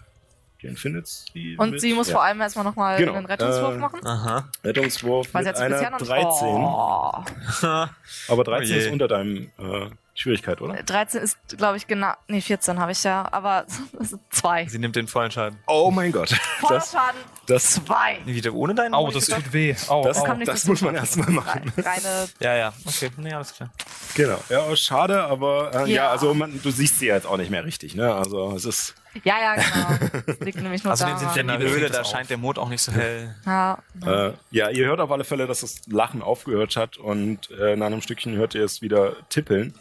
[0.62, 1.58] Den findet sie.
[1.58, 2.13] Und mit, sie muss ja.
[2.13, 4.06] vor allem erstmal nochmal Genau, einen Rettungswurf äh, machen.
[4.06, 4.50] Aha.
[4.63, 6.48] Rettungswurf Weil sie mit bisher einer noch 13.
[6.48, 8.28] Oh.
[8.32, 10.76] Aber 13 Oh ist unter deinem äh, Schwierigkeit, oder?
[10.84, 12.13] 13 ist, glaube ich, genau.
[12.28, 13.65] Nee, 14 habe ich ja, aber
[13.97, 14.67] das sind zwei.
[14.67, 15.58] Sie nimmt den vollen Schaden.
[15.67, 16.30] Oh mein Gott.
[16.60, 18.19] Voller Das, Schaden, das, zwei.
[18.26, 19.43] Wieder ohne deinen Au, das Modifikator?
[19.43, 19.76] tut weh.
[19.88, 21.71] Au, das, nicht das so muss man erstmal machen.
[21.78, 22.30] Reine.
[22.39, 22.73] Ja, ja.
[22.86, 23.69] Okay, nee, alles klar.
[24.15, 24.38] Genau.
[24.49, 26.04] Ja, schade, aber äh, ja.
[26.04, 26.10] Ja.
[26.12, 28.13] also man, du siehst sie jetzt auch nicht mehr richtig, ne?
[28.13, 28.95] Also es ist.
[29.23, 30.21] Ja, ja, genau.
[30.26, 31.34] Das liegt nämlich nur sind in daran.
[31.36, 33.36] der Nebel Höhle, fängt da das scheint der Mond auch nicht so hell.
[33.45, 33.78] Ja.
[34.06, 37.88] Äh, ja, ihr hört auf alle Fälle, dass das Lachen aufgehört hat und äh, nach
[37.88, 39.73] einem Stückchen hört ihr es wieder tippeln.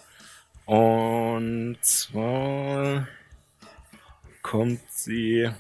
[0.73, 3.07] Und zwar
[4.41, 5.51] kommt sie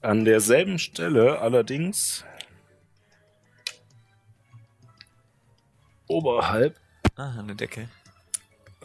[0.00, 2.24] an derselben Stelle allerdings
[6.06, 6.76] oberhalb.
[7.16, 7.88] Ah, eine Decke.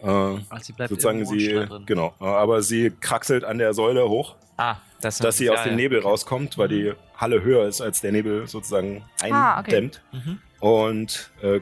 [0.02, 1.84] Äh, Also sie bleibt sozusagen sie, drin.
[1.86, 5.76] genau, aber sie kraxelt an der Säule hoch, Ah, das dass sie ja, aus dem.
[5.76, 9.76] Nebel rauskommt, weil die Halle höher ist, als der Nebel sozusagen Ah, okay.
[9.76, 10.02] eindämmt.
[10.14, 10.40] Mhm.
[10.62, 11.60] Und äh,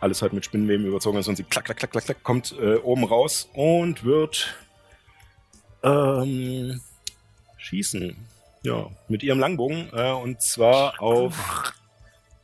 [0.00, 2.76] alles halt mit Spinnenweben überzogen ist und sie klack, klack, klack, klack, klack, kommt äh,
[2.76, 4.54] oben raus und wird
[5.82, 6.80] ähm,
[7.58, 8.16] schießen.
[8.62, 11.34] Ja, mit ihrem Langbogen äh, und zwar auf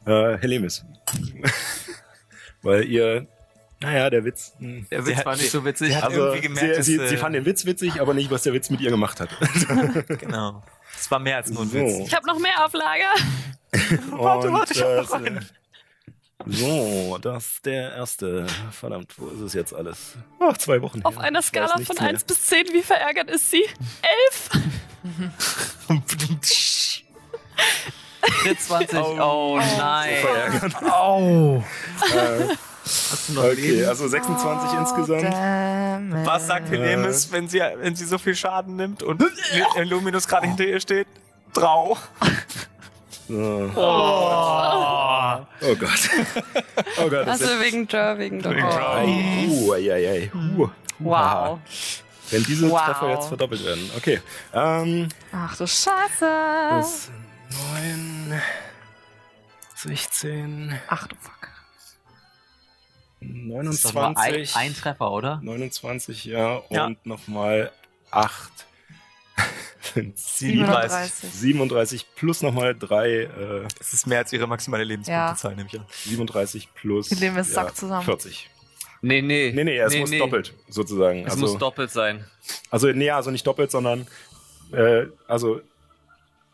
[0.06, 0.84] äh, Helemis.
[2.62, 3.26] Weil ihr,
[3.80, 4.54] naja, der Witz.
[4.58, 4.86] hm.
[4.90, 5.88] Der Sie Witz hat- war nicht so witzig.
[5.88, 8.14] sie hat- Also, irgendwie gemerkt, sie, dass, sie, äh, sie fand den Witz witzig, aber
[8.14, 9.28] nicht, was der Witz mit ihr gemacht hat.
[10.18, 10.62] Genau.
[10.94, 11.74] Das war mehr als nur ein So.
[11.78, 12.08] Witz.
[12.08, 13.12] Ich habe noch mehr auf Lager.
[14.12, 15.46] Warte, warte, ich hab äh, noch einen.
[16.48, 18.46] So, das ist der erste.
[18.70, 20.14] Verdammt, wo ist es jetzt alles?
[20.38, 21.24] Ach, zwei Wochen Auf her.
[21.24, 22.10] einer Skala von mehr.
[22.10, 23.64] 1 bis 10, wie verärgert ist sie?
[24.30, 24.50] 11.
[28.58, 28.98] 20.
[29.20, 30.14] Oh, nein.
[30.20, 30.82] Verärgert.
[30.92, 31.64] Au.
[32.14, 32.54] Äh,
[32.84, 33.88] Hast du noch okay, Leben?
[33.88, 35.22] also 26 insgesamt.
[35.24, 36.26] Damn it.
[36.26, 39.20] Was sagt Helemis, wenn sie, wenn sie so viel Schaden nimmt und
[39.76, 41.08] Illuminus gerade hinter ihr steht?
[41.52, 41.96] Trau.
[43.28, 43.72] So.
[43.74, 45.46] Oh.
[45.78, 46.10] Gott.
[46.98, 47.26] Oh Gott.
[47.26, 48.52] Das Also ist wegen Draw, wegen Draw.
[48.54, 50.30] Ei, uh, ei, ei, ei.
[50.34, 51.58] Uh, Wow.
[52.30, 52.84] Wenn diese Wow.
[52.84, 53.90] Treffer jetzt verdoppelt werden.
[53.96, 54.20] Okay.
[54.54, 56.20] Ähm, Ach du Scheiße.
[56.70, 57.10] das
[57.74, 58.40] 9,
[59.74, 61.32] 16, Ach du Fuck.
[63.20, 64.56] Das ist doch nur ein, 29.
[64.56, 65.40] ein Treffer, oder?
[65.42, 66.62] 29, ja.
[66.70, 66.86] Ja.
[66.86, 67.72] Und nochmal
[68.10, 68.65] 8.
[69.94, 71.30] sind 37.
[71.30, 75.86] 37 plus nochmal 3, äh, Das ist mehr als ihre maximale Lebenspunktezahl, nehme ich an.
[75.90, 78.04] 37 plus Wir leben jetzt Sack zusammen.
[78.04, 78.50] 40.
[79.02, 79.52] Nee, nee.
[79.54, 81.24] Nee, nee, es muss doppelt, sozusagen.
[81.26, 82.24] Es also, muss doppelt sein.
[82.70, 84.06] also, nee, also nicht doppelt, sondern
[84.72, 85.60] äh, also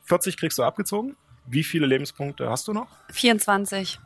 [0.04, 1.16] 40 kriegst du abgezogen.
[1.46, 2.88] Wie viele Lebenspunkte hast du noch?
[3.10, 3.98] 24.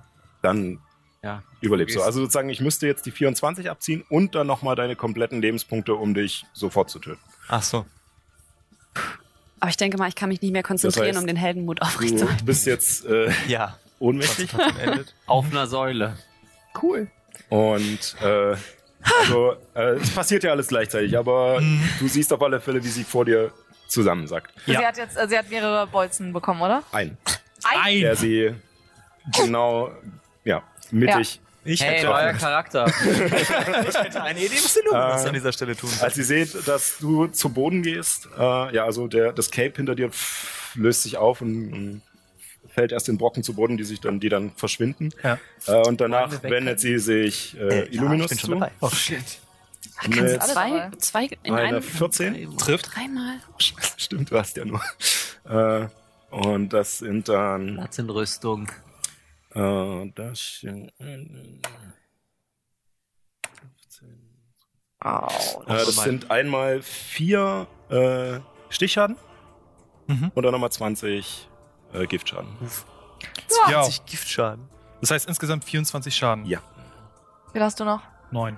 [0.43, 0.79] Dann
[1.23, 1.43] Ja.
[1.61, 2.03] überlebst du.
[2.03, 6.15] Also sozusagen, ich müsste jetzt die 24 abziehen und dann nochmal deine kompletten Lebenspunkte, um
[6.15, 7.21] dich sofort zu töten.
[7.49, 7.85] Ach so.
[9.61, 12.38] Aber ich denke mal, ich kann mich nicht mehr konzentrieren, heißt, um den Heldenmut aufrechtzuerhalten.
[12.38, 13.79] Du bist jetzt äh, Ja.
[13.99, 14.51] ohnmächtig.
[15.27, 16.16] Auf einer Säule.
[16.83, 17.09] Cool.
[17.49, 18.57] Und äh,
[19.21, 21.61] also, äh, es passiert ja alles gleichzeitig, aber
[22.01, 23.53] du siehst auf alle Fälle, wie sie vor dir
[23.88, 24.53] zusammensackt.
[24.66, 24.81] Ja.
[24.81, 26.83] Sie hat jetzt, äh, sie hat mehrere Bolzen bekommen, oder?
[26.92, 27.16] Ein,
[27.62, 28.01] Ein.
[28.01, 28.53] der sie
[29.38, 29.92] genau,
[30.45, 31.40] ja, mittig.
[31.66, 32.87] Ich Hey, hätte, neuer Charakter.
[33.88, 36.98] ich hätte eine Idee, was du Äh, an dieser Stelle tun Als sie seht, dass
[36.98, 41.16] du zu Boden gehst, äh, ja, also der, das Cape hinter dir pff, löst sich
[41.16, 42.02] auf und, und
[42.72, 45.11] fällt erst in Brocken zu Boden, die sich dann, die dann verschwinden.
[45.22, 45.38] Ja.
[45.66, 48.55] Äh, und danach wendet sie sich äh, Illuminus ich bin schon zu.
[48.61, 48.70] dabei.
[48.81, 49.24] Oh shit.
[50.09, 50.96] Mit alles Zwei, dabei.
[50.98, 51.83] zwei in einer einem.
[51.83, 52.57] 14.
[52.59, 52.94] Trifft.
[52.94, 53.37] Dreimal.
[53.96, 54.81] Stimmt, du hast ja nur.
[55.48, 55.87] Äh,
[56.31, 57.76] und das sind dann.
[57.76, 58.68] Platz in Rüstung.
[59.57, 60.92] Äh, das sind,
[65.01, 65.27] Au.
[65.66, 68.40] äh, das sind einmal vier äh,
[68.71, 69.16] Stichschaden
[70.09, 70.31] Mhm.
[70.35, 71.49] und dann nochmal 20
[71.92, 72.49] äh, Giftschaden.
[73.69, 73.83] Ja.
[73.83, 74.69] 20 Giftschaden.
[75.01, 76.45] Das heißt insgesamt 24 Schaden.
[76.45, 76.61] Ja.
[77.49, 78.03] Wie viel hast du noch?
[78.31, 78.57] Neun.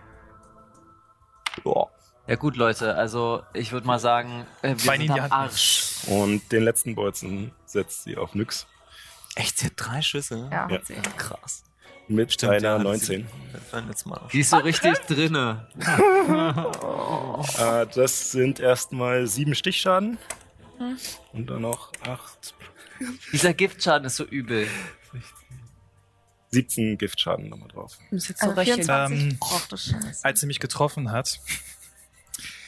[1.64, 1.90] Boah.
[2.26, 5.32] Ja gut, Leute, also ich würde mal sagen, äh, wir Bein in sind am.
[5.32, 6.02] Arsch.
[6.08, 8.66] Und den letzten Bolzen setzt sie auf Nyx
[9.38, 10.48] Echt, sie hat drei Schüsse?
[10.50, 10.80] Ja, Ja.
[10.84, 10.94] sie.
[11.16, 11.62] Krass.
[12.08, 13.26] mit Stimmt, einer ja, hatte 19.
[14.02, 14.20] Sie, Mal.
[14.32, 15.68] Die ist so richtig drinne.
[17.58, 20.18] Äh, das sind erstmal sieben Stichschaden.
[20.78, 20.96] Hm.
[21.32, 22.54] Und dann noch acht,
[23.32, 24.66] Dieser Giftschaden ist so übel.
[26.50, 27.96] 17 Giftschaden nochmal drauf.
[28.10, 28.62] Muss jetzt so Also.
[28.62, 29.22] 24.
[29.22, 30.24] Ähm, Och, du Scheiße.
[30.24, 31.40] Als sie mich getroffen hat,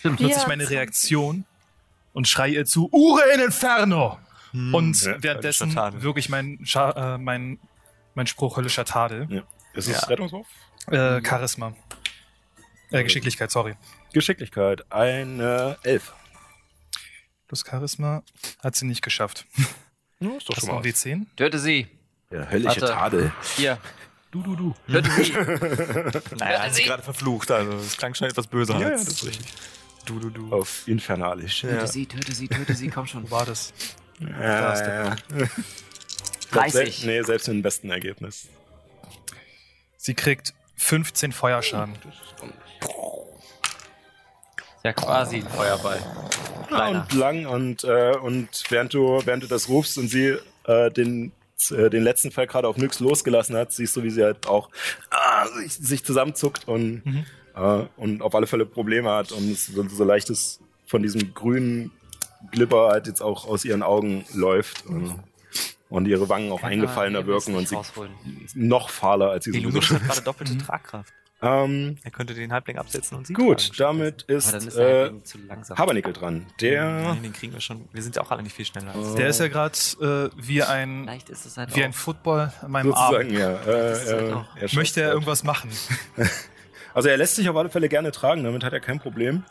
[0.04, 1.46] nutze ich meine Reaktion
[2.12, 4.18] und schreie ihr zu, Ure in Inferno!
[4.52, 4.74] Hm.
[4.74, 7.58] Und Ja, währenddessen wirklich mein, Scha äh, mein,
[8.14, 9.44] mein Spruch höllischer Tadel.
[9.74, 10.08] Ist es Ja.
[10.08, 10.46] Rettungswurf?
[10.90, 11.74] Äh, Charisma.
[12.90, 13.76] Äh, Geschicklichkeit, sorry.
[14.12, 16.12] Geschicklichkeit, eine 11.
[17.46, 18.22] Plus Charisma
[18.62, 19.46] hat sie nicht geschafft.
[20.22, 21.24] Ja, ist doch Das schon mal ein W10.
[21.34, 21.86] Töte sie.
[22.30, 22.92] Ja, höllische Warte.
[22.92, 23.32] Tadel.
[23.56, 23.78] Hier.
[24.30, 24.74] Du, du, du.
[24.86, 25.32] Töte sie.
[26.36, 28.74] Naja, hat sie gerade verflucht, also es klang schon etwas böser.
[28.74, 29.46] Ja, ja, als- das ist richtig.
[30.04, 30.52] Du, du, du.
[30.52, 31.62] Auf Infernalisch.
[31.64, 31.70] Ja.
[31.70, 33.22] Töte sie, töte sie, töte sie, komm schon.
[33.30, 33.72] Wo war das?
[34.20, 35.46] Ja, ist der ja.
[36.52, 36.72] 30.
[36.72, 38.48] Selbst, nee, selbst mit dem besten Ergebnis.
[39.96, 41.94] Sie kriegt 15 Feuerschaden.
[44.82, 46.00] Ja, quasi ein Feuerball.
[46.70, 50.90] Ja, und lang und, äh, und während du, während du das rufst und sie äh,
[50.90, 51.32] den,
[51.70, 54.70] äh, den letzten Fall gerade auf Nyx losgelassen hat, siehst du, wie sie halt auch
[55.10, 57.24] ah, sich, sich zusammenzuckt und, Mhm.
[57.56, 61.90] äh, und auf alle Fälle Probleme hat und so, so leichtes von diesem grünen
[62.50, 65.14] Glibber halt jetzt auch aus ihren Augen läuft und,
[65.88, 68.12] und ihre Wangen auch eingefallener wirken und sie rausholen.
[68.54, 71.12] noch fahler als sie sowieso Illuminus hat gerade doppelte Tragkraft.
[71.42, 73.74] Ähm, Er könnte den Halbling absetzen und sie gut, tragen.
[73.78, 75.10] damit ist, ist äh.
[75.74, 76.44] Habernickel dran.
[76.60, 77.88] Der Nein, den kriegen wir schon.
[77.92, 80.62] Wir sind ja auch alle nicht viel schneller als Der ist ja gerade äh, wie
[80.62, 81.84] ein, Vielleicht ist es halt wie auch.
[81.86, 83.30] ein Football an meinem Arm.
[83.30, 83.52] ja.
[83.54, 85.70] Äh, halt äh, er Möchte er irgendwas machen?
[86.92, 89.44] Also er lässt sich auf alle Fälle gerne tragen, damit hat er kein Problem.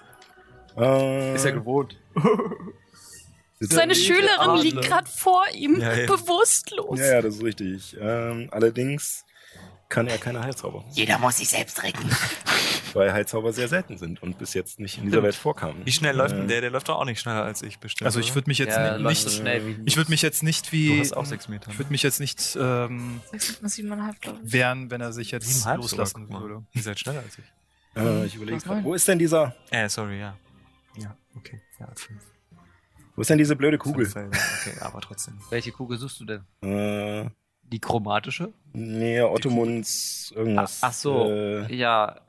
[0.80, 1.98] Äh, Ist er gewohnt.
[3.62, 6.06] Seine Schülerin liegt gerade vor ihm, Ja, ja.
[6.08, 6.98] bewusstlos.
[7.00, 7.98] Ja, ja, das ist richtig.
[8.00, 9.26] Ähm, allerdings
[9.90, 12.10] kann er keine Heilzauber, Jeder muss sich selbst retten.
[12.94, 15.22] weil Heilzauber sehr selten sind und bis jetzt nicht in dieser.
[15.24, 15.86] Welt vorkamen.
[15.86, 16.62] Wie schnell läuft denn Äh, der?
[16.62, 18.06] Der läuft doch auch nicht schneller als ich bestimmt.
[18.06, 20.22] Also ich würde mich jetzt Ja, ni- läuft so nicht, schnell wie ich würde mich
[20.22, 21.70] jetzt nicht Du wie, hast auch sechs Meter.
[21.72, 24.54] ich würde mich jetzt nicht ähm, 6,7,5, glaube ich.
[24.54, 26.64] wehren, wenn er sich jetzt loslassen würde.
[26.74, 27.46] Ihr seid schneller als ich.
[28.02, 30.36] Äh, ich überlege gerade, wo ist denn dieser, Äh, sorry, ja.
[31.34, 31.62] Ja, okay.
[31.80, 32.22] Ja, fünf.
[33.16, 34.06] wo ist denn diese blöde Kugel?
[34.06, 34.36] Fünf.
[34.62, 35.40] Okay, aber trotzdem.
[35.50, 36.44] Welche Kugel suchst du denn?
[36.62, 37.30] Äh,
[37.64, 38.54] Die chromatische?
[38.74, 40.80] nee, Ottomunds irgendwas.
[40.82, 41.30] Ach so.
[41.32, 42.20] Äh, Ja,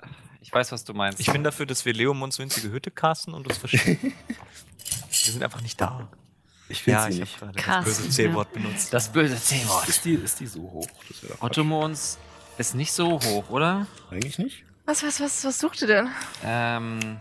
[0.41, 1.21] ich weiß, was du meinst.
[1.21, 4.13] Ich bin dafür, dass wir Leomunds winzige Hütte casten und uns verstecken.
[5.09, 6.09] wir sind einfach nicht da.
[6.69, 7.41] ich finde Ja, sie ich nicht.
[7.41, 8.93] habe gerade Krass, das böse C-Wort benutzt.
[8.95, 9.89] das böse C-Wort.
[9.89, 10.87] Ist die, ist die so hoch?
[11.41, 12.19] Ottomons
[12.59, 13.87] ist nicht so hoch, oder?
[14.11, 14.65] Eigentlich nicht.
[14.87, 16.09] Was, was, was, was sucht ihr denn?
[16.45, 17.19] Ähm,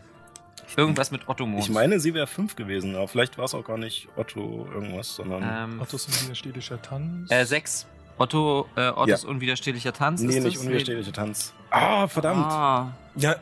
[0.77, 1.65] irgendwas mit Ottomons.
[1.65, 5.15] Ich meine, sie wäre fünf gewesen, aber vielleicht war es auch gar nicht Otto irgendwas,
[5.15, 5.43] sondern.
[5.43, 7.31] ähm, Ottos unwiderstehlicher Tanz.
[7.31, 7.85] äh, sechs.
[8.17, 10.21] Otto, äh, Ottos unwiderstehlicher Tanz.
[10.21, 10.63] nee, ist nicht das?
[10.63, 11.53] unwiderstehlicher Tanz.
[11.69, 12.45] Ah, verdammt.
[12.45, 13.35] Ah, Ja,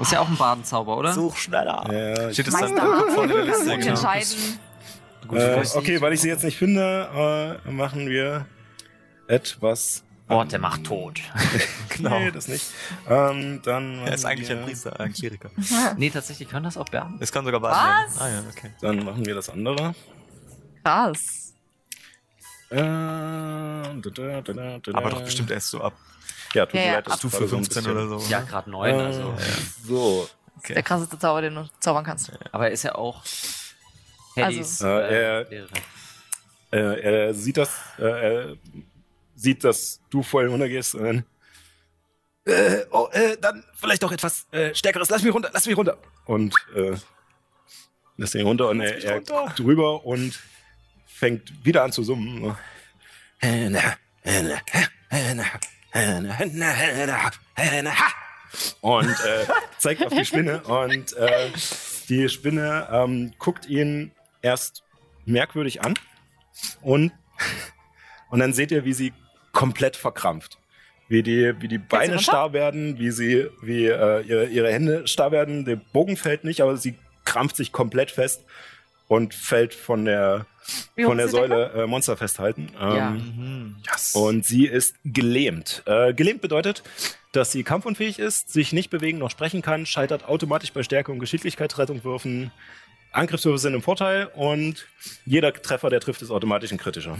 [0.00, 1.12] ist ja auch ein Badenzauber, oder?
[1.12, 1.84] such schneller.
[1.90, 3.64] Ja, ich, Steht es dann vorne in der Liste?
[3.70, 3.90] Gut Genau.
[3.90, 4.58] entscheiden.
[5.32, 8.46] Äh, okay, weil ich sie jetzt nicht finde, äh, machen wir
[9.26, 10.04] etwas.
[10.26, 11.20] Wort der Macht tot.
[11.90, 12.18] genau.
[12.18, 12.64] Nee, das nicht.
[13.08, 15.50] Ähm, dann Er ist eigentlich wir, ein Priester, ein Kleriker.
[15.98, 17.22] nee, tatsächlich können das auch Beamte.
[17.22, 17.72] Es kann sogar Was?
[17.72, 18.14] Bart werden.
[18.20, 18.70] Ah ja, okay.
[18.80, 19.94] Dann machen wir das andere.
[20.82, 21.52] Krass.
[22.70, 24.94] Äh, da, da, da, da, da.
[24.98, 25.92] Aber doch bestimmt erst so ab
[26.54, 28.18] Ja, tut Ja, mir ja, leid, ab- ist Stufe gerade so ein 15 bisschen- oder
[28.20, 28.30] so.
[28.30, 29.30] Ja, gerade neun, also.
[29.32, 30.28] Äh, So.
[30.68, 32.32] Der krasseste Zauber, den du zaubern kannst.
[32.50, 33.22] Aber er ist ja auch
[34.34, 35.68] Headys Also- Äh, er- Lehrer.
[36.72, 38.56] Äh, er sieht das, äh, er
[39.34, 41.24] sieht, dass du vorhin runtergehst und dann,
[42.46, 45.08] äh, oh, äh, dann vielleicht doch etwas äh, Stärkeres.
[45.08, 45.98] Lass mich runter, lass mich runter.
[46.26, 46.96] Und äh,
[48.16, 50.38] lässt ihn runter und er, er guckt drüber und
[51.06, 52.56] fängt wieder an zu summen.
[58.80, 59.46] Und äh,
[59.78, 61.50] zeigt auf die Spinne und äh,
[62.08, 64.12] die Spinne ähm, guckt ihn
[64.42, 64.84] erst
[65.24, 65.94] merkwürdig an
[66.82, 67.12] und,
[68.30, 69.12] und dann seht ihr, wie sie
[69.54, 70.58] komplett verkrampft.
[71.08, 75.32] Wie die, wie die Beine starr werden, wie sie, wie äh, ihre, ihre Hände starr
[75.32, 75.64] werden.
[75.64, 76.94] Der Bogen fällt nicht, aber sie
[77.24, 78.42] krampft sich komplett fest
[79.08, 80.46] und fällt von der,
[80.96, 81.28] Wie von der?
[81.28, 82.70] Säule äh, Monster festhalten.
[82.78, 83.08] Ja.
[83.14, 83.76] Ähm, Mhm.
[84.14, 85.82] und sie ist gelähmt.
[85.86, 86.82] Äh, gelähmt bedeutet,
[87.32, 91.18] dass sie kampfunfähig ist, sich nicht bewegen noch sprechen kann, scheitert automatisch bei Stärke und
[91.18, 92.50] Geschicklichkeitsrettungswürfen.
[93.12, 94.86] Angriffswürfe sind im Vorteil und
[95.26, 97.18] jeder Treffer, der trifft, ist automatisch ein kritischer.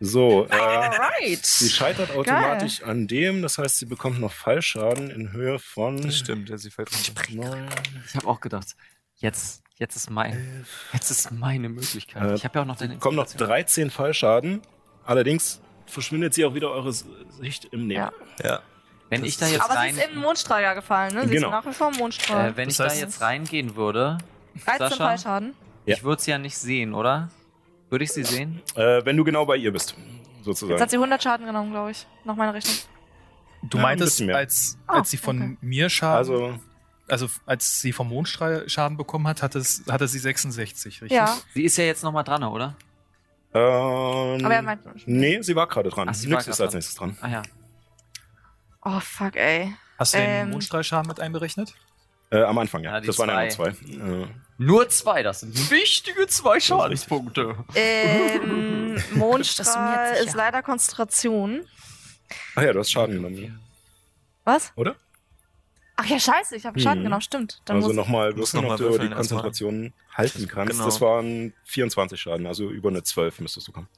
[0.00, 1.44] So, äh, Alright.
[1.44, 6.00] sie scheitert automatisch an dem, das heißt, sie bekommt noch Fallschaden in Höhe von.
[6.00, 7.66] Das stimmt, ja, sie fällt runter.
[8.06, 8.76] Ich habe auch gedacht,
[9.16, 12.22] jetzt, jetzt ist mein, jetzt ist meine Möglichkeit.
[12.22, 13.48] Äh, ich habe ja auch noch deine bekommt noch Inspiration.
[13.88, 14.62] 13 Fallschaden.
[15.04, 18.10] Allerdings verschwindet sie auch wieder eure Sicht im Nebel.
[18.42, 18.44] Ja.
[18.44, 18.62] Ja.
[19.10, 21.22] Wenn ich da jetzt Aber rein, sie ist in den Mondstrahl ja gefallen, ne?
[21.26, 21.48] Sie Genau.
[21.48, 22.50] ist nach wie vor im Mondstrahl.
[22.50, 24.18] äh, wenn Das ich da jetzt reingehen würde,
[24.66, 24.96] 13 Sascha?
[24.96, 25.54] Fallschaden.
[25.86, 27.30] Ich würde sie ja nicht sehen, oder?
[27.90, 28.60] Würde ich sie sehen?
[28.74, 30.80] Äh, wenn du genau bei ihr bist, Jetzt sozusagen.
[30.80, 32.06] hat sie 100 Schaden genommen, glaube ich.
[32.24, 32.74] Nach meiner Rechnung.
[33.62, 35.56] Du Ja, ein meintest, als, Ah, als sie von okay.
[35.62, 36.58] mir Schaden, also,
[37.08, 41.16] Also, als sie vom Mondstrahl Schaden bekommen hat, hatte, es, hatte sie 66, richtig?
[41.16, 41.36] Ja.
[41.54, 42.76] Sie ist ja jetzt noch mal dran, oder?
[43.54, 44.80] ähm, Aber er meint.
[45.06, 46.08] Nee, sie war gerade dran.
[46.10, 47.16] Ach, sie Nix ist als nächstes dran.
[47.22, 47.42] Ah ja.
[48.82, 49.74] Oh, fuck, ey.
[49.98, 50.50] Hast du den Ähm.
[50.50, 51.74] Mondstrahlschaden mit einberechnet?
[52.30, 52.92] Äh, am Anfang, ja.
[52.94, 53.72] Ja, das waren ja nur zwei.
[53.72, 53.88] zwei.
[54.22, 54.26] Äh,
[54.58, 57.56] Nur zwei, das sind wichtige zwei Schadenspunkte.
[57.74, 61.64] Ähm, Das Mondstrahl ist leider Konzentration.
[62.56, 63.60] ach ja, du hast Schaden genommen.
[64.44, 64.72] Was?
[64.74, 64.96] Oder?
[65.96, 67.04] Ach ja, scheiße, ich habe Schaden Hm.
[67.04, 67.62] genommen, stimmt.
[67.64, 69.42] Dann Also nochmal musst würfeln, noch ob mal du die würfeln erstmal.
[69.42, 70.72] Konzentration halten kannst.
[70.72, 70.84] Genau.
[70.84, 73.88] Das waren 24 Schaden, also über eine 12 müsstest du kommen.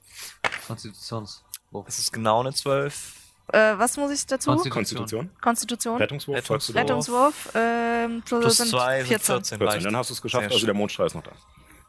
[0.67, 1.43] Konstitutions.
[1.87, 3.15] Es ist genau eine 12.
[3.53, 4.51] äh, was muss ich dazu?
[4.51, 5.96] Konsti- Konstitution, Konstitution.
[5.98, 6.76] Rettungswurf, Rettungswurf.
[6.76, 7.48] Rettungswurf.
[7.55, 9.24] Ähm, plus, Plus sind 2 sind 14.
[9.36, 9.59] 14.
[9.59, 9.86] 14, leicht.
[9.86, 10.66] dann hast du es geschafft, Sehr also schön.
[10.66, 11.32] der Mondstrahl ist noch da.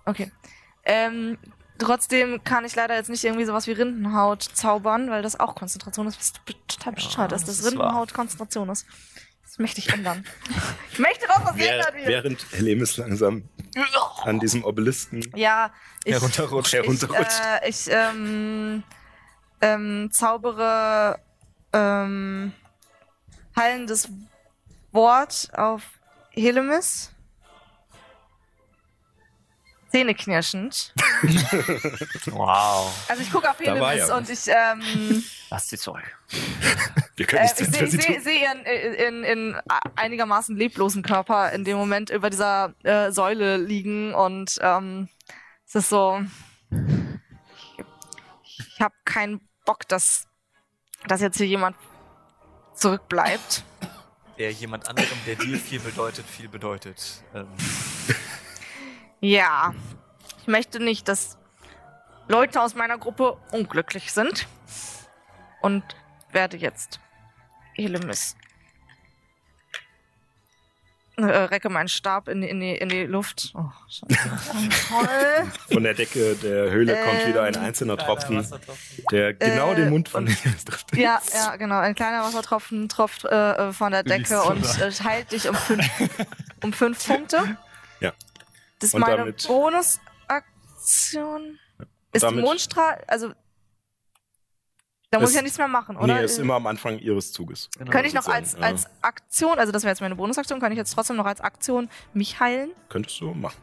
[0.05, 0.31] Okay.
[0.83, 1.37] Ähm,
[1.77, 6.07] trotzdem kann ich leider jetzt nicht irgendwie sowas wie Rindenhaut zaubern, weil das auch Konzentration
[6.07, 6.19] ist.
[6.19, 6.33] Was
[6.67, 7.85] total bescheuert ist, das dass ist wahr.
[7.87, 8.85] Rindenhaut Konzentration ist.
[9.43, 10.25] Das möchte ich ändern.
[10.93, 12.07] ich möchte, das Wer, geändert wird.
[12.07, 13.43] während Helemis langsam
[14.23, 15.71] an diesem Obelisken Ja,
[16.05, 16.73] ich, Herunterrutscht.
[16.73, 17.41] herunterrutscht.
[17.65, 18.83] Ich, äh, ich ähm,
[19.61, 21.19] ähm, zaubere
[21.73, 22.53] ähm,
[23.55, 24.09] heilendes
[24.91, 25.83] Wort auf
[26.31, 27.11] Helemis.
[29.91, 30.93] Zähneknirschend.
[32.31, 33.05] Wow.
[33.07, 36.17] Also ich gucke auf Helemis ja und ich, ähm, Lass sie zurück.
[37.15, 39.61] Wir können äh, nichts ich dafür, sehe sie seh, ihren äh, in, in
[39.95, 45.09] einigermaßen leblosen Körper in dem Moment über dieser äh, Säule liegen und ähm,
[45.67, 46.21] es ist so,
[48.43, 50.27] ich habe keinen Bock, dass,
[51.07, 51.75] dass jetzt hier jemand
[52.73, 53.63] zurückbleibt.
[54.37, 57.23] Der jemand anderem, der dir viel bedeutet, viel bedeutet.
[57.33, 57.47] Ähm,
[59.23, 59.75] Ja,
[60.39, 61.37] ich möchte nicht, dass
[62.27, 64.47] Leute aus meiner Gruppe unglücklich sind
[65.61, 65.83] und
[66.31, 66.99] werde jetzt
[67.75, 68.35] Helemis.
[71.23, 73.53] Äh, recke meinen Stab in, die- in, die, in die Luft.
[73.55, 74.69] Oh, scheiße.
[74.89, 75.51] Toll.
[75.73, 78.45] Von der Decke der Höhle kommt wieder ein Ähm, einzelner Tropfen,
[79.11, 80.91] der genau Äh, den Mund von Helemis trifft.
[80.97, 81.79] Ja, ja, genau.
[81.79, 85.85] Ein kleiner Wassertropfen tropft äh, äh, von der Decke und äh, heilt dich um fünf,
[86.63, 87.57] um fünf Punkte.
[87.99, 88.13] Ja.
[88.79, 91.59] Das ist Und meine damit- Bonusaktion.
[92.13, 93.31] Ist damit- die Mondstrahl, also
[95.11, 96.15] da muss ich ja nichts mehr machen, oder?
[96.15, 97.69] Nee, ist immer am Anfang ihres Zuges.
[97.89, 100.93] Könnte ich noch als, als Aktion, also das wäre jetzt meine Bonusaktion, kann ich jetzt
[100.93, 102.71] trotzdem noch als Aktion mich heilen?
[102.89, 103.57] Könntest du machen.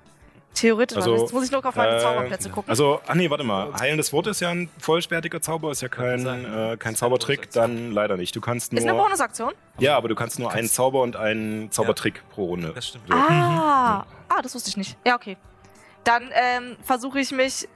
[0.54, 2.68] Theoretisch, Also, jetzt muss ich nur auf meine Äh, Zauberplätze gucken.
[2.68, 3.72] Also, ach nee, warte mal.
[3.78, 8.16] Heilendes Wort ist ja ein vollspertiger Zauber, ist ja kein, äh, kein Zaubertrick, dann leider
[8.16, 8.34] nicht.
[8.34, 9.02] Du kannst ist eine nur.
[9.04, 9.52] Bonusaktion?
[9.78, 12.72] Ja, aber du kannst nur einen Zauber und einen Zaubertrick pro Runde.
[12.74, 13.06] das stimmt.
[13.08, 13.14] So.
[13.14, 14.96] Ah, ah, das wusste ich nicht.
[15.06, 15.36] Ja, okay.
[16.02, 17.68] Dann ähm, versuche ich mich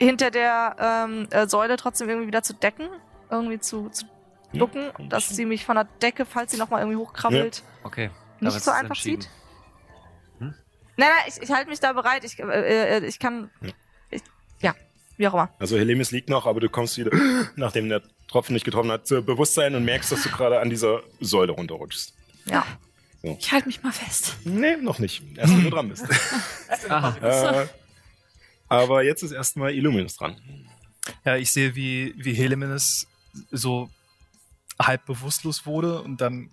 [0.00, 2.88] hinter der ähm, äh, Säule trotzdem irgendwie wieder zu decken.
[3.30, 4.04] Irgendwie zu, zu
[4.52, 8.10] ducken, ein dass sie mich von der Decke, falls sie nochmal irgendwie hochkrabbelt, Okay.
[8.38, 9.28] damit nicht ist so einfach sieht.
[10.38, 10.54] Hm?
[10.96, 12.24] Nein, nein, ich, ich halte mich da bereit.
[12.24, 13.50] Ich, äh, äh, ich kann.
[13.60, 13.70] Ja.
[14.10, 14.22] Ich,
[14.60, 14.74] ja,
[15.16, 15.48] wie auch immer.
[15.58, 17.10] Also Helemis liegt noch, aber du kommst wieder,
[17.56, 21.00] nachdem der Tropfen nicht getroffen hat, zu Bewusstsein und merkst, dass du gerade an dieser
[21.20, 22.14] Säule runterrutschst.
[22.46, 22.64] Ja.
[23.22, 24.36] Ich halte mich mal fest.
[24.44, 25.22] Nee, noch nicht.
[25.36, 26.04] Erst wenn du dran bist.
[26.88, 27.62] Aha.
[27.62, 27.66] äh,
[28.68, 30.36] aber jetzt ist erstmal Illuminus dran.
[31.24, 33.06] Ja, ich sehe, wie, wie Helemenes
[33.50, 33.90] so
[34.80, 36.50] halb bewusstlos wurde und dann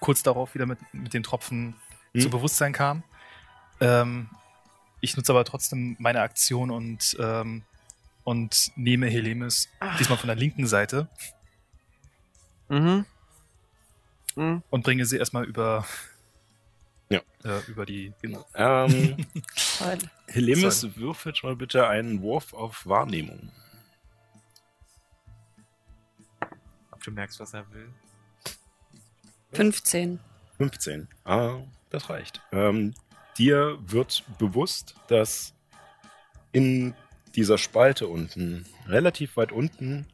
[0.00, 1.74] kurz darauf wieder mit, mit den Tropfen
[2.14, 2.20] Hm.
[2.20, 3.02] zu Bewusstsein kam.
[3.80, 4.28] Ähm,
[5.00, 7.62] ich nutze aber trotzdem meine Aktion und, ähm,
[8.22, 9.68] und nehme Helemis
[9.98, 11.08] diesmal von der linken Seite
[12.68, 13.04] Mhm.
[14.36, 14.62] Mhm.
[14.70, 15.86] und bringe sie erstmal über,
[17.12, 17.20] Ja.
[17.44, 18.12] äh, über die.
[18.22, 18.46] Genau.
[18.54, 19.16] Ähm,
[19.78, 19.98] Toll.
[20.28, 23.50] Helemis, würfelt mal bitte einen Wurf auf Wahrnehmung.
[26.90, 27.88] Ob du merkst, was er will.
[29.52, 30.20] 15.
[30.56, 31.08] 15.
[31.24, 31.58] Ah,
[31.90, 32.40] das reicht.
[32.52, 32.94] Ähm,
[33.36, 35.52] dir wird bewusst, dass
[36.52, 36.94] in
[37.34, 40.06] dieser Spalte unten, relativ weit unten,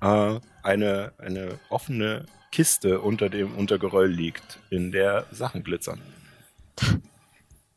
[0.00, 6.00] äh, eine, eine offene Kiste unter dem Untergeröll liegt, in der Sachen glitzern.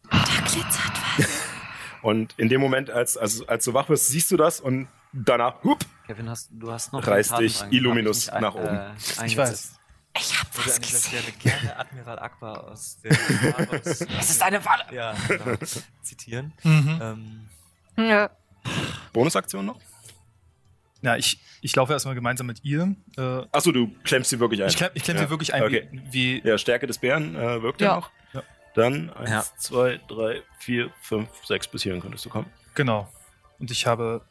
[0.10, 1.28] Da glitzert was.
[2.02, 5.64] Und in dem Moment, als, als, als du wach wirst, siehst du das und danach,
[5.64, 7.62] hup, Kevin, hast, du hast noch Reißt dich.
[7.70, 8.76] Illuminus ich nach oben.
[8.76, 8.91] Äh,
[9.28, 9.76] Ich weiß.
[10.18, 11.22] Ich hab Ich würde was dieser gesehen.
[11.22, 13.12] Stelle gerne Admiral Akbar aus der
[13.84, 14.84] Es ist eine Falle!
[14.91, 15.56] ja, genau,
[16.02, 16.54] zitieren.
[16.64, 16.99] Mhm.
[17.97, 18.32] Ähm, Ja.
[19.14, 19.80] Bonusaktion noch?
[21.04, 22.95] Ja, ich, ich laufe erstmal gemeinsam mit ihr.
[23.16, 24.70] Äh, Achso, du klemmst sie wirklich ein.
[24.70, 25.24] ich klemm, ich klemm Ja.
[25.24, 25.88] sie wirklich ein, Okay.
[25.91, 27.88] wie, wie Ja, Stärke des Bären äh, wirkt Ja.
[27.89, 28.12] ja noch.
[28.34, 28.43] Ja.
[28.76, 29.43] Dann 1, Ja.
[29.57, 32.51] 2, 3, 4, 5, 6 bis hierhin könntest du kommen.
[32.76, 33.11] Genau.
[33.59, 34.22] Und ich habe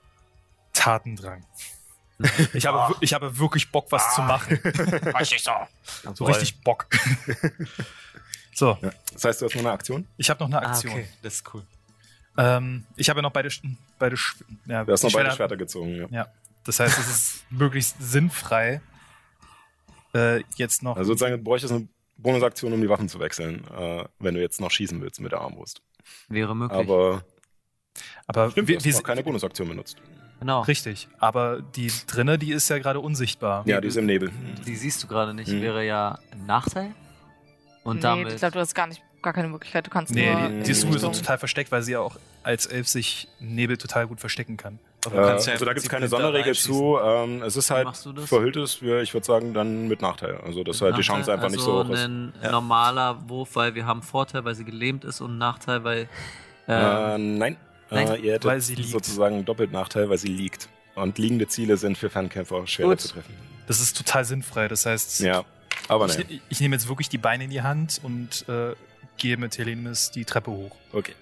[0.73, 1.45] Tatendrang.
[2.53, 4.57] Ich habe, wir- ich habe wirklich Bock, was zu machen.
[5.19, 5.53] Richtig so.
[6.15, 6.87] So richtig Bock.
[8.55, 8.91] so, Ja.
[9.13, 10.07] Das heißt, du hast noch eine Aktion?
[10.19, 10.93] ich habe noch eine ah, Aktion.
[10.93, 11.63] okay, das ist cool.
[12.37, 13.49] ähm, ich habe ja noch beide,
[13.99, 14.37] beide, Sch-
[14.67, 16.09] ja, Du hast noch beide Schwerter- Schwerter gezogen.
[16.13, 16.27] Ja.
[16.65, 18.83] Das heißt, es ist möglichst sinnfrei,
[20.15, 20.97] äh, jetzt noch.
[20.99, 21.89] Also sozusagen, du bräuchtest eine
[22.23, 25.41] Bonusaktion, um die Waffen zu wechseln, äh, wenn du jetzt noch schießen willst mit der
[25.41, 25.83] Armbrust.
[26.29, 26.79] Wäre möglich.
[26.79, 27.25] Aber
[28.27, 29.97] aber stimmt, wir, du hast noch keine Bonusaktion benutzt.
[30.39, 30.63] genau.
[30.63, 31.09] Richtig.
[31.19, 33.65] Aber die drinne, die ist ja gerade unsichtbar.
[33.67, 34.31] Ja, die ist im Nebel.
[34.67, 35.51] Die siehst du gerade nicht.
[35.51, 35.61] Mhm.
[35.63, 36.95] Wäre ja ein Nachteil.
[37.83, 38.33] Und nee, damit.
[38.33, 39.87] ich glaube, du hast gar nicht, gar keine Möglichkeit.
[39.87, 40.49] Du kannst Nee, nur.
[40.51, 43.77] die, die ist sowieso total versteckt, weil sie ja auch als Elf sich im Nebel
[43.77, 44.79] total gut verstecken kann.
[45.11, 46.99] Äh, ja also da gibt es keine Sonderregel zu.
[47.03, 47.89] Ähm, es ist halt
[48.27, 50.37] verhülltes, ich würde sagen, dann mit Nachteil.
[50.45, 52.01] Also dass halt die Nachteil, Chance einfach nicht also so hoch ist.
[52.05, 52.51] ein Ja.
[52.51, 56.09] normaler Wurf, weil wir haben Vorteil, weil sie gelähmt ist und Nachteil, weil.
[56.69, 57.57] Äh, ähm, nein,
[57.91, 58.91] nein, äh, ihr hättet weil sie liegt.
[58.91, 60.69] sozusagen doppelt Nachteil, weil sie liegt.
[60.95, 63.01] Und liegende Ziele sind für Fernkämpfer schwerer Gut.
[63.01, 63.35] zu treffen.
[63.67, 64.69] Das ist total sinnfrei.
[64.69, 65.45] Das heißt, Ja,
[65.89, 66.41] aber ich, nein.
[66.51, 68.75] ich nehme jetzt wirklich die Beine in die Hand und äh,
[69.17, 70.77] gehe mit Helemis die Treppe hoch.
[70.93, 71.15] Okay.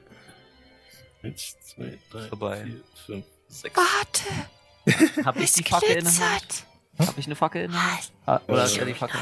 [1.22, 2.64] Eins, zwei, drei, Vorbei.
[2.64, 3.76] vier, fünf, sechs.
[3.76, 6.64] Warte, hab ich die Fackel in der Hand?
[6.98, 8.12] Hab ich eine Fackel in der Hand?
[8.26, 9.20] Ah, Oder ist er die Fackel?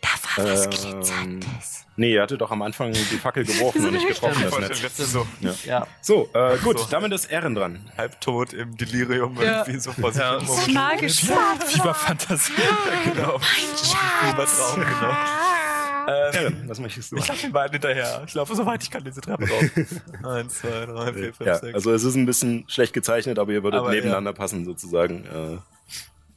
[0.00, 1.84] Da war was Ähm, Glitzerndes.
[1.96, 4.98] Nee, ihr hattet doch am Anfang die Fackel geworfen und nicht getroffen, das Netz.
[5.00, 5.26] Ist so
[5.64, 5.86] Ja.
[6.00, 6.86] So, äh, gut, So.
[6.88, 7.90] damit ist Ehren dran.
[7.96, 9.60] halbtot im Delirium Ja.
[9.66, 10.34] irgendwie so vor sich Ja.
[10.36, 10.68] rumschwirrt.
[10.72, 11.22] magisch.
[11.66, 12.52] Fieberfantasie.
[13.04, 13.38] Genau.
[13.40, 15.16] Fiebertraum, genau.
[16.08, 17.16] Ähm, was möchtest du?
[17.16, 18.22] ich laufe den beiden hinterher.
[18.26, 19.62] Ich laufe so weit ich kann diese Treppe rauf.
[20.24, 21.74] Eins, zwei, drei, vier, fünf, Ja, sechs.
[21.74, 25.24] also es ist ein bisschen schlecht gezeichnet, aber ihr würdet Aber, nebeneinander passen sozusagen.
[25.26, 25.58] Äh,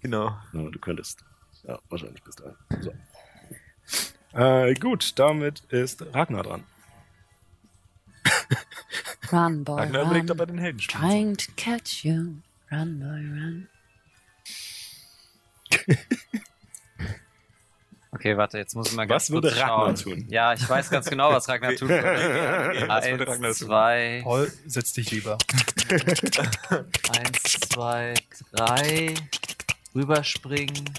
[0.01, 0.37] genau.
[0.53, 1.23] ja, du könntest.
[1.63, 2.55] Ja, wahrscheinlich bis dahin.
[2.81, 2.91] So.
[4.37, 6.63] Äh, gut, damit ist Ragnar dran.
[9.31, 10.55] Run, boy, Ragnar überlegt, ob er run.
[10.55, 11.01] den Helden spielt.
[11.01, 12.35] Trying to catch you.
[12.71, 13.67] Run, boy, run.
[18.13, 19.95] Okay, warte, jetzt muss ich mal ganz Was würde kurz Ragnar schauen.
[19.95, 20.25] tun?
[20.29, 21.89] Ja, ich weiß ganz genau, was Ragnar tut.
[21.89, 23.67] Was würde Ragnar Eins, tun?
[23.67, 25.37] zwei, Paul, setz dich lieber.
[27.17, 28.13] eins, zwei,
[28.51, 29.13] drei,
[29.95, 30.89] rüberspringen,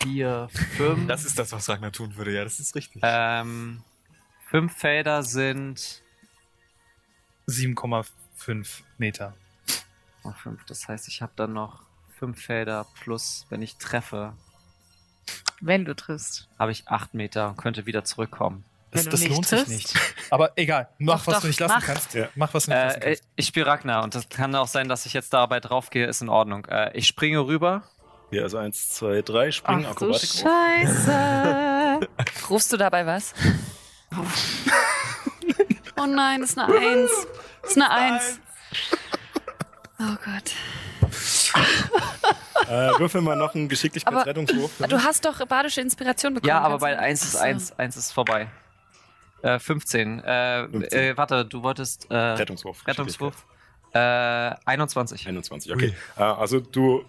[0.00, 1.08] vier, fünf.
[1.08, 3.02] Das ist das, was Ragnar tun würde, ja, das ist richtig.
[3.04, 3.82] ähm,
[4.48, 6.02] fünf Felder sind
[7.48, 8.66] 7,5
[8.98, 9.34] Meter.
[10.22, 10.64] oh, fünf.
[10.66, 11.82] Das heißt, ich habe dann noch
[12.18, 14.34] fünf Felder plus, wenn ich treffe,
[15.60, 16.48] Wenn du triffst.
[16.58, 18.64] habe ich acht Meter und könnte wieder zurückkommen.
[18.92, 19.94] Das, das lohnt sich triffst.
[19.94, 19.94] nicht.
[20.30, 21.84] Aber egal, mach, Doch, was doch, du nicht lassen mach.
[21.86, 22.14] kannst.
[22.14, 22.28] Ja.
[22.34, 23.22] Mach, was du nicht lassen Äh, kannst.
[23.36, 26.28] ich spiele Ragnar und das kann auch sein, dass ich jetzt dabei draufgehe, ist in
[26.28, 26.64] Ordnung.
[26.66, 27.82] Äh, ich springe rüber.
[28.32, 30.30] Ja, also eins, zwei, drei, springen, Ach du Akrobatik.
[30.30, 32.00] Scheiße.
[32.50, 33.32] Rufst du dabei was?
[35.96, 37.10] oh nein, das ist eine Eins.
[37.62, 38.40] Das ist eine Eins.
[40.00, 40.52] Oh Gott.
[42.68, 44.70] Äh, würfel mal noch einen Geschicklichkeitsrettungswurf.
[44.88, 46.48] Du hast doch badische Inspiration bekommen.
[46.48, 47.44] Ja, aber bei du- 1 ist Ach so.
[47.44, 48.48] 1, 1 ist vorbei.
[49.42, 50.20] Äh, 15.
[50.20, 50.98] Äh, 15.
[51.00, 52.10] Äh, warte, du wolltest.
[52.10, 52.86] Äh, Rettungswurf.
[52.86, 53.46] Rettungswurf.
[53.92, 55.26] Äh, 21.
[55.26, 55.94] 21, okay.
[56.16, 57.04] Äh, also du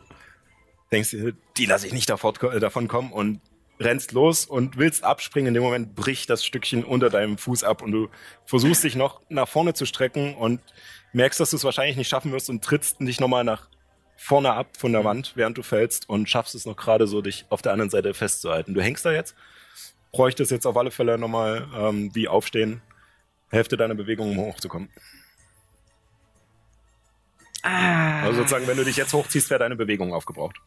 [0.91, 3.41] denkst dir, die lasse ich nicht davon, äh, davon kommen und
[3.79, 5.49] rennst los und willst abspringen.
[5.49, 8.09] In dem Moment bricht das Stückchen unter deinem Fuß ab und du
[8.45, 10.61] versuchst dich noch nach vorne zu strecken und
[11.13, 13.67] merkst, dass du es wahrscheinlich nicht schaffen wirst und trittst dich nochmal nach
[14.21, 17.45] vorne ab von der Wand, während du fällst und schaffst es noch gerade so, dich
[17.49, 18.75] auf der anderen Seite festzuhalten.
[18.75, 19.35] Du hängst da jetzt,
[20.11, 22.81] bräuchtest jetzt auf alle Fälle nochmal ähm, wie aufstehen,
[23.49, 24.89] Hälfte deiner Bewegung, um hochzukommen.
[27.63, 30.57] Also sozusagen, wenn du dich jetzt hochziehst, wäre deine Bewegung aufgebraucht.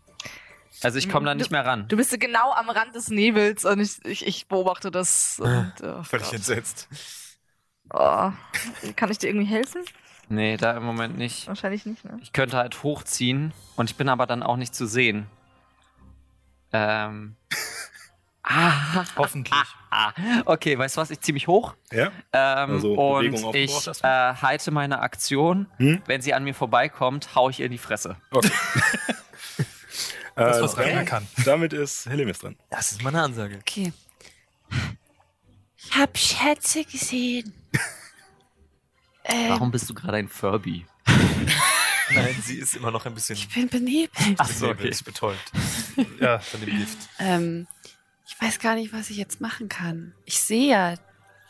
[0.83, 1.87] Also ich komme da nicht mehr ran.
[1.89, 5.39] Du bist genau am Rand des Nebels und ich, ich, ich beobachte das.
[5.39, 6.35] Und, oh Völlig Gott.
[6.35, 6.89] entsetzt.
[7.93, 8.33] Oh.
[8.97, 9.85] Kann ich dir irgendwie helfen?
[10.29, 11.47] Nee, da im Moment nicht.
[11.49, 12.19] Wahrscheinlich nicht, ne?
[12.23, 15.27] Ich könnte halt hochziehen und ich bin aber dann auch nicht zu sehen.
[16.73, 17.37] Ähm.
[18.43, 19.55] ah, Hoffentlich.
[19.91, 20.13] ah,
[20.47, 21.11] okay, weißt du was?
[21.11, 22.07] Ich ziehe mich hoch Ja?
[22.33, 25.67] ähm, Also und ich äh, halte meine Aktion.
[25.77, 26.03] Hm?
[26.07, 28.17] Wenn sie an mir vorbeikommt, hau ich ihr in die Fresse.
[28.31, 28.51] Okay.
[30.37, 31.29] Das, Äh, was Rainer kann.
[31.45, 32.57] damit ist Helimis dran.
[32.69, 33.57] Das ist meine Ansage.
[33.61, 33.93] Okay.
[35.77, 37.53] Ich hab Schätze gesehen.
[39.25, 40.87] Ähm, Warum bist du gerade ein Furby?
[42.15, 44.11] Nein, sie ist immer noch ein bisschen ich bin benebelt.
[44.37, 44.89] Ach so, okay.
[44.89, 45.53] ist betäubt
[46.21, 46.99] Ja, von dem Gift.
[47.19, 47.67] Ähm,
[48.27, 50.15] ich weiß gar nicht, was ich jetzt machen kann.
[50.25, 50.95] Ich sehe ja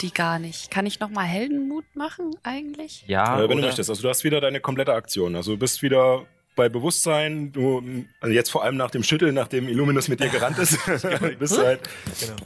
[0.01, 0.71] die gar nicht.
[0.71, 3.05] Kann ich nochmal Heldenmut machen eigentlich?
[3.07, 3.67] Ja, äh, wenn du oder?
[3.67, 3.91] möchtest.
[3.91, 5.35] Also du hast wieder deine komplette Aktion.
[5.37, 7.53] Also du bist wieder bei Bewusstsein.
[7.53, 7.83] Du,
[8.21, 10.79] also jetzt vor allem nach dem Schütteln, nachdem Illuminus mit dir gerannt ist,
[11.39, 11.81] bist du halt.
[12.21, 12.37] Genau.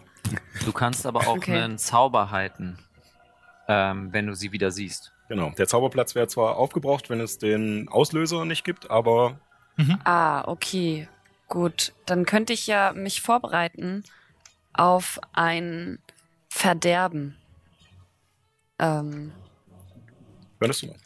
[0.65, 1.57] Du kannst aber auch Okay.
[1.59, 2.79] einen Zauber halten,
[3.67, 5.13] ähm, wenn du sie wieder siehst.
[5.29, 5.51] Genau.
[5.51, 9.39] Der Zauberplatz wäre zwar aufgebraucht, wenn es den Auslöser nicht gibt, aber
[10.05, 11.09] Ah, okay.
[11.49, 11.93] Gut.
[12.07, 14.03] Dann könnte ich ja mich vorbereiten
[14.73, 15.99] auf ein
[16.51, 17.37] Verderben.
[18.81, 19.33] Ähm,
[20.59, 20.97] könntest du mal.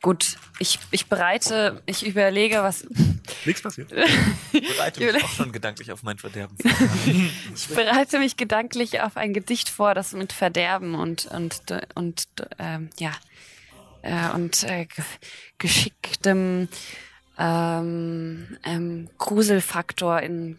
[0.00, 0.36] gut.
[0.58, 2.86] Ich, ich bereite, ich überlege, was.
[3.44, 3.90] Nichts passiert.
[3.90, 6.70] Bereite mich auch schon gedanklich auf mein Verderben vor.
[7.54, 11.62] Ich bereite mich gedanklich auf ein Gedicht vor, das mit Verderben und und
[11.94, 12.26] und
[12.58, 13.12] ähm, ja
[14.02, 15.04] äh, und äh, ge
[15.58, 16.68] geschicktem
[17.38, 20.58] ähm, ähm, Gruselfaktor in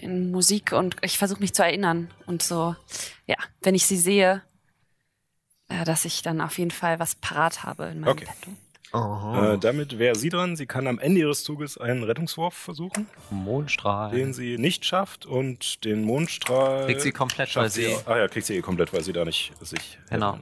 [0.00, 2.74] in Musik und ich versuche mich zu erinnern und so
[3.26, 4.42] ja, wenn ich sie sehe,
[5.68, 8.24] äh, dass ich dann auf jeden Fall was parat habe in meinem Okay.
[8.24, 8.56] Petto.
[8.94, 10.56] Äh, damit wäre sie dran.
[10.56, 14.12] Sie kann am Ende ihres Zuges einen Rettungswurf versuchen, Mondstrahl.
[14.12, 16.86] den sie nicht schafft und den Mondstrahl.
[16.86, 17.86] Kriegt sie komplett, weil sie.
[17.86, 17.96] sie.
[18.06, 19.98] Ah ja, kriegt sie eh komplett, weil sie da nicht sich.
[20.08, 20.38] Genau.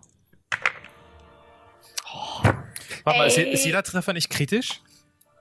[3.04, 4.80] Warte mal, ist, ist jeder Treffer nicht kritisch?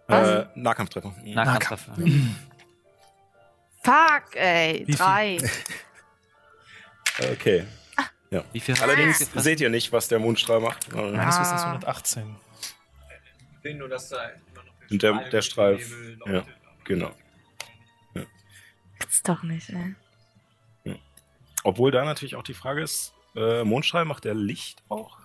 [0.08, 1.16] Äh, Nahkampftreffer.
[1.24, 1.96] Nahkampftreffer.
[3.84, 4.84] Fuck, ey.
[4.88, 4.92] Wie?
[4.96, 5.38] Drei.
[7.32, 7.68] Okay.
[8.52, 10.92] Wie viel Allerdings seht ihr nicht, was der Mondstrahl macht.
[10.92, 11.42] Äh, Meines Ah.
[11.42, 12.36] Wissens 118.
[13.78, 15.80] nur, dass da immer noch Und der, der Strahl.
[16.26, 16.44] Ja,
[16.86, 17.12] genau.
[18.98, 19.96] Gibt's doch nicht, ey.
[21.64, 25.20] Obwohl da natürlich auch die Frage ist, äh, Mondstrahl macht der Licht auch?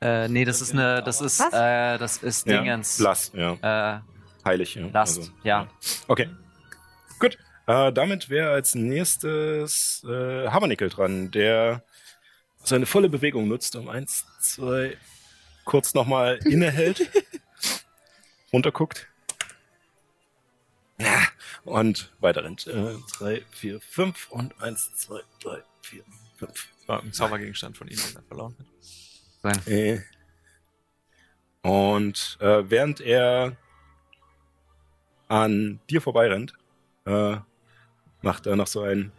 [0.00, 2.98] Äh, nee, das ist eine, das ist, äh, das ist Ja, Dingens.
[2.98, 3.96] Blass, ja.
[3.96, 4.00] Äh,
[4.44, 4.86] Heilig, ja.
[4.92, 5.68] Last, Also, ja.
[6.06, 6.28] Okay.
[7.18, 7.38] Gut.
[7.66, 11.82] Äh, damit wäre als nächstes äh, Habernickel dran, der
[12.62, 14.96] seine volle Bewegung nutzt, um eins, zwei,
[15.64, 17.10] kurz nochmal innehält,
[18.52, 19.08] runterguckt.
[20.98, 21.26] Ja,
[21.64, 22.66] und weiter rennt.
[22.68, 26.04] Äh, drei, vier, fünf und eins, zwei, drei, vier,
[26.36, 26.68] fünf.
[26.86, 28.66] War ein Zaubergegenstand von ihm, den er verloren hat.
[29.66, 30.00] Äh.
[31.62, 33.56] Und äh, während er
[35.28, 36.54] an dir vorbeirennt,
[37.04, 37.36] äh,
[38.22, 39.12] macht er noch so ein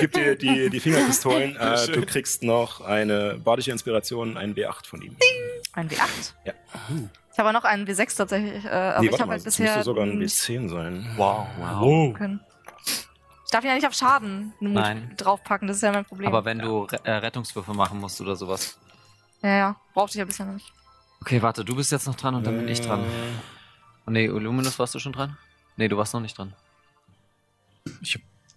[0.00, 1.56] gibt dir die, die Fingerpistolen.
[1.56, 5.16] Äh, du kriegst noch eine badische Inspiration, ein W8 von ihm.
[5.72, 6.34] Ein W8.
[6.44, 6.52] Ja.
[7.32, 9.46] Ich habe auch noch einen W6 tatsächlich, äh, aber nee, ich warte habe mal, halt
[9.46, 11.06] das bisher müsste sogar ein nicht W10 sein.
[11.16, 11.46] Wow.
[11.58, 12.14] wow.
[12.14, 12.40] können.
[13.46, 15.14] Ich darf ja nicht auf Schaden einen Nein.
[15.16, 16.28] draufpacken, das ist ja mein Problem.
[16.28, 18.76] Aber wenn du Re äh, Rettungswürfe machen musst oder sowas.
[19.42, 20.72] ja, ja, brauchte ich ja bisher noch nicht.
[21.20, 23.04] Okay, warte, du bist jetzt noch dran und dann bin ich dran.
[24.06, 25.36] Oh, nee, Illuminus warst du schon dran?
[25.76, 26.54] Nee, du warst noch nicht dran.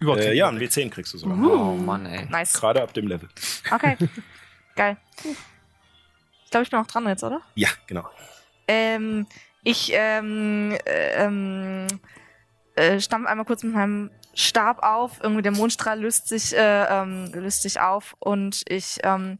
[0.00, 0.72] Überhaupt Äh, ja, ein Überblick.
[0.72, 1.38] W10 kriegst du sogar.
[1.38, 2.26] Oh Mann, ey.
[2.26, 2.54] Nice.
[2.54, 3.28] Gerade ab dem Level.
[3.70, 3.96] Okay.
[4.76, 4.96] Geil.
[6.44, 7.40] Ich glaube, ich bin auch dran jetzt, oder?
[7.54, 8.08] Ja, genau.
[8.66, 9.26] Ähm,
[9.62, 11.86] ich, ähm, äh, ähm,
[12.80, 15.18] äh, stampf einmal kurz mit meinem Stab auf.
[15.22, 19.38] Irgendwie der Mondstrahl löst sich, äh, ähm, löst sich auf und ich ähm,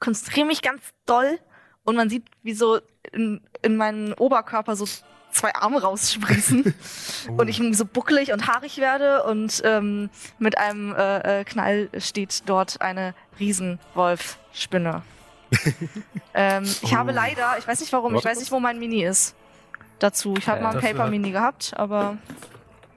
[0.00, 1.38] konzentriere mich ganz doll
[1.84, 2.80] und man sieht, wie so
[3.12, 4.86] in, in meinen Oberkörper so
[5.30, 6.74] zwei Arme raussprießen
[7.36, 12.48] und ich so buckelig und haarig werde und ähm, mit einem äh, äh, Knall steht
[12.48, 15.02] dort eine Riesenwolfspinne.
[16.34, 19.36] ähm, ich habe leider, ich weiß nicht warum, ich weiß nicht, wo mein Mini ist.
[19.98, 20.34] Dazu.
[20.38, 22.16] Ich habe Äh, mal ein Paper Mini gehabt, aber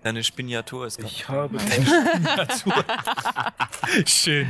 [0.02, 1.60] Deine Spiniatur ist Ich habe
[4.06, 4.48] Schön.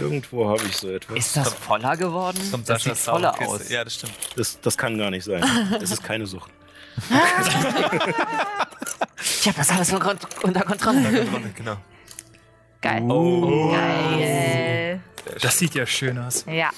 [0.00, 1.18] irgendwo habe ich so etwas.
[1.18, 2.38] Ist das voller geworden?
[2.50, 3.54] Kommt das sieht Saschas voller Soundkiste.
[3.64, 3.68] aus.
[3.70, 4.12] Ja, das stimmt.
[4.36, 5.42] Das, das kann gar nicht sein.
[5.82, 6.50] Es ist keine Sucht.
[9.20, 11.26] Ich habe das alles unter unter Kontrolle.
[11.56, 11.76] genau.
[12.80, 13.02] geil.
[13.02, 13.72] Oh.
[13.72, 15.00] Geil.
[15.40, 16.44] Das sieht ja schön aus.
[16.48, 16.70] Ja.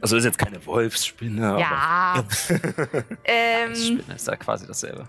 [0.00, 2.24] Also ist jetzt keine Wolfsspinne, aber Ja.
[3.24, 5.06] ähm, Spinne ist ja quasi dasselbe.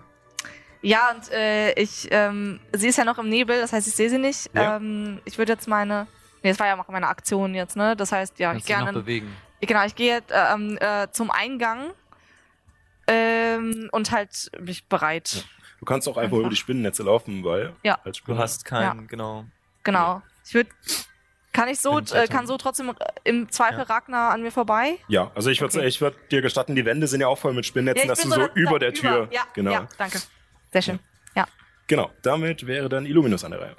[0.82, 4.10] ja, und äh, ich, ähm, sie ist ja noch im Nebel, das heißt, ich sehe
[4.10, 4.50] sie nicht.
[4.54, 4.76] Ja.
[4.76, 6.06] Ähm, ich würde jetzt meine,
[6.42, 7.96] nee, das war ja auch meine Aktion jetzt, ne?
[7.96, 9.36] Das heißt, ja, ich Kannst du dich noch gerne, bewegen.
[9.60, 11.90] genau, ich gehe jetzt äh, ähm, äh, zum Eingang
[13.06, 15.44] ähm, und halt mich bereit.
[15.80, 16.38] du kannst auch einfach Einfach.
[16.38, 17.98] über die Spinnennetze laufen, weil Ja.
[18.04, 19.44] als Du hast keinen, genau.
[19.84, 20.22] Genau.
[20.44, 20.70] Ich würde,
[21.56, 22.94] kann ich so, äh, kann so trotzdem äh,
[23.24, 23.84] im Zweifel Ja.
[23.84, 24.98] Ragnar an mir vorbei?
[25.08, 25.86] Ja, also ich würde Okay.
[25.88, 28.36] ich würd dir gestatten, die Wände sind ja auch voll mit Spinnnetzen, dass du so
[28.36, 29.28] da- über da- der Tür.
[29.32, 29.72] Ja, genau.
[29.72, 30.20] ja, danke.
[30.72, 30.98] Sehr schön.
[31.88, 32.10] Genau.
[32.22, 33.76] Damit wäre dann Illuminus an der Reihe.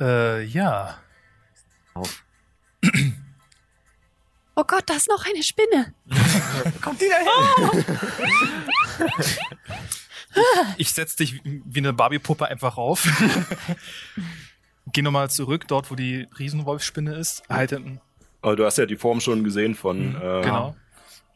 [0.00, 0.96] Äh, ja.
[1.92, 2.24] Auf.
[4.56, 5.92] Oh Gott, da ist noch eine Spinne.
[10.76, 13.04] Ich setz dich wie eine Barbie-Puppe einfach auf.
[14.92, 17.42] Geh nochmal zurück, dort wo die Riesenwolfspinne ist.
[17.48, 17.80] Halte,
[18.42, 20.16] Aber du hast ja die Form schon gesehen von.
[20.16, 20.74] Äh, genau.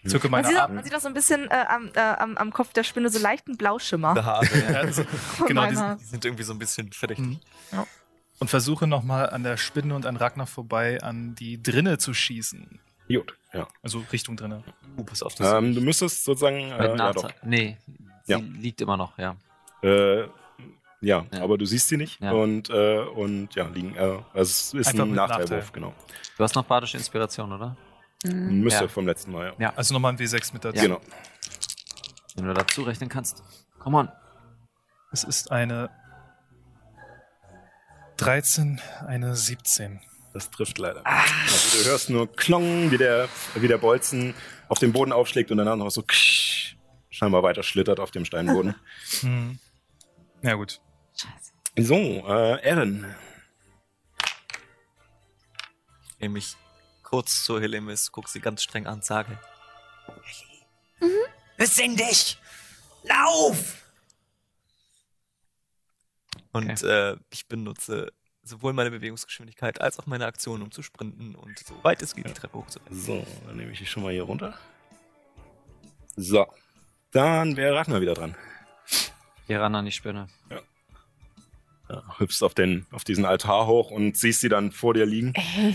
[0.06, 0.74] Zücke Man meine sieht, auch, Arme.
[0.74, 3.18] man sieht auch so ein bisschen äh, am, äh, am, am Kopf der Spinne so
[3.18, 4.14] leichten Blauschimmer.
[4.22, 4.80] Haare, ja.
[4.80, 5.02] Also,
[5.46, 7.24] genau, meiner- Die sind irgendwie so ein bisschen verdächtig.
[7.26, 7.86] Mhm.
[8.40, 12.80] und versuche nochmal an der Spinne und an Ragnar vorbei an die Drinne zu schießen.
[13.08, 13.66] Gut, ja.
[13.82, 14.62] Also Richtung Drinne.
[14.98, 16.70] Uh, pass auf, das Ähm, du müsstest sozusagen.
[16.72, 17.78] Äh, ja, nee,
[18.24, 18.38] sie Ja.
[18.38, 19.36] liegt immer noch, ja.
[19.82, 20.24] Äh,
[21.04, 21.42] ja, Ja.
[21.42, 22.20] aber du siehst sie nicht.
[22.20, 22.32] Ja.
[22.32, 23.94] Und, äh, und ja, liegen.
[23.96, 25.70] Äh, also es ist Einfach ein Nachteilwurf, Nachteil.
[25.72, 25.94] genau.
[26.36, 27.76] Du hast noch badische Inspiration, oder?
[28.24, 28.88] Müsste Ja.
[28.88, 29.54] vom letzten Mal, ja.
[29.58, 29.72] Ja.
[29.76, 30.80] Also nochmal ein W6 mit dazu.
[30.80, 31.00] Genau.
[32.36, 33.42] Wenn du dazu rechnen kannst.
[33.78, 34.08] Come on.
[35.12, 35.90] Es ist eine
[38.16, 40.00] 13, eine 17.
[40.32, 41.02] Das trifft leider.
[41.06, 44.34] Also du hörst nur Klong, wie der, wie der Bolzen
[44.68, 46.76] auf den Boden aufschlägt und danach noch so ksch,
[47.10, 48.74] scheinbar weiter schlittert auf dem Steinboden.
[49.20, 49.58] Hm.
[50.42, 50.80] Ja gut.
[51.76, 53.14] So, äh, Erin.
[56.18, 56.56] Ich mich
[57.02, 59.38] kurz zu Helemis, guck sie ganz streng an, sage.
[61.56, 62.38] Besinn dich!
[63.02, 63.84] Lauf!
[66.52, 68.12] Und äh, ich benutze
[68.42, 72.28] sowohl meine Bewegungsgeschwindigkeit als auch meine Aktion, um zu sprinten und so weit es geht,
[72.28, 72.98] die Treppe hochzurennen.
[72.98, 74.58] So, dann nehme ich dich schon mal hier runter.
[76.16, 76.46] So.
[77.10, 78.36] Dann wäre Ragnar wieder dran.
[79.46, 80.28] Geh ran an die Spinne.
[80.50, 80.60] Ja,
[82.18, 85.32] hüpfst auf, den, auf diesen Altar hoch und siehst sie dann vor dir liegen.
[85.34, 85.74] Ey.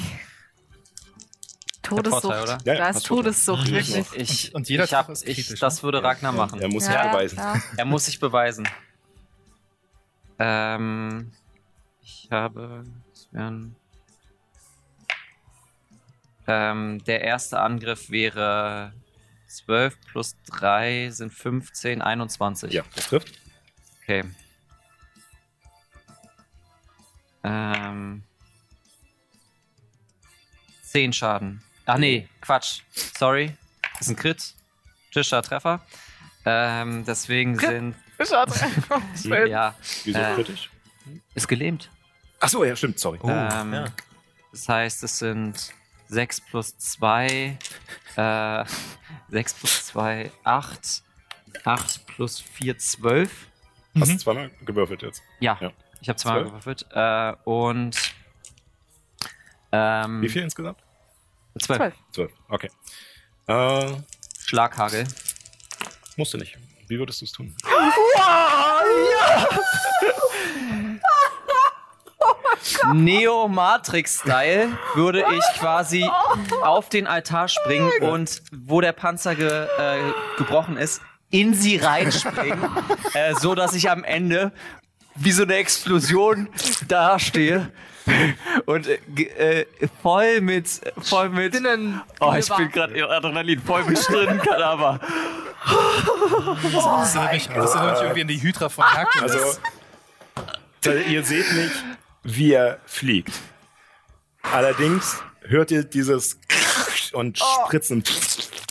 [1.81, 2.21] Todessucht.
[2.21, 2.57] Vorteil, oder?
[2.65, 3.05] Ja, ja, da ist.
[3.05, 4.05] Todessucht, wirklich.
[4.13, 5.83] Ich, Und jeder ich, hab, ich kritisch, Das ne?
[5.83, 6.61] würde Ragnar machen.
[6.61, 7.37] Er muss sich beweisen.
[7.37, 7.61] Ja.
[7.77, 8.67] Er muss sich beweisen.
[10.37, 11.31] Ähm,
[12.01, 12.83] ich habe.
[13.11, 13.75] Das wären,
[16.47, 18.93] ähm, der erste Angriff wäre
[19.47, 22.71] 12 plus 3 sind 15, 21.
[22.71, 23.33] Ja, das trifft.
[24.01, 24.23] Okay.
[27.49, 28.23] Ähm,
[30.83, 31.63] 10 Schaden.
[31.85, 32.81] Ach nee, Quatsch.
[33.17, 33.55] Sorry.
[33.93, 34.53] Das ist ein Crit.
[35.11, 35.81] Tischer Treffer.
[36.45, 37.95] Ähm, deswegen sind.
[39.49, 40.69] ja, Wieso Äh, kritisch?
[41.33, 41.89] ist gelähmt.
[42.39, 43.19] Ach so, ja, stimmt, sorry.
[43.23, 43.85] ähm, ja.
[44.51, 45.73] Das heißt, es sind
[46.07, 47.57] 6 plus 2,
[48.15, 48.65] äh,
[49.29, 51.03] 6 plus 2, 8,
[51.65, 53.47] 8 plus 4, 12.
[53.99, 54.19] Hast du Mhm.
[54.19, 55.21] zweimal gewürfelt jetzt?
[55.39, 55.71] Ja, Ja.
[56.01, 56.85] Ich habe zweimal gewürfelt.
[56.91, 57.97] Äh, und
[59.71, 60.79] ähm, Wie viel insgesamt?
[61.59, 61.77] 12.
[61.77, 61.93] Zwölf.
[62.11, 62.31] Zwölf.
[62.47, 62.69] Okay.
[63.47, 63.95] Äh,
[64.45, 65.05] Schlaghagel.
[66.15, 66.57] musst du nicht.
[66.87, 67.55] Wie würdest du es tun?
[72.93, 76.09] Neo-Matrix-Style würde ich quasi
[76.63, 82.59] auf den Altar springen und wo der Panzer ge, äh, gebrochen ist, in sie reinspringen,
[83.13, 84.51] äh, so dass ich am Ende
[85.15, 86.47] wie so eine Explosion
[86.87, 87.71] dastehe
[88.65, 89.65] und äh, äh,
[90.01, 90.67] voll mit
[91.01, 92.01] voll mit Drinnen.
[92.19, 94.99] Oh, ich bin gerade im Adrenalin voll mit drin, kann aber.
[96.63, 99.31] Das erinnert mich, das erinnert mich irgendwie an die Hydra von Herkules.
[99.35, 99.59] Also,
[100.85, 101.83] Also ihr seht nicht,
[102.23, 103.33] wie er fliegt.
[104.41, 106.39] Allerdings hört ihr dieses
[107.13, 108.03] und Spritzen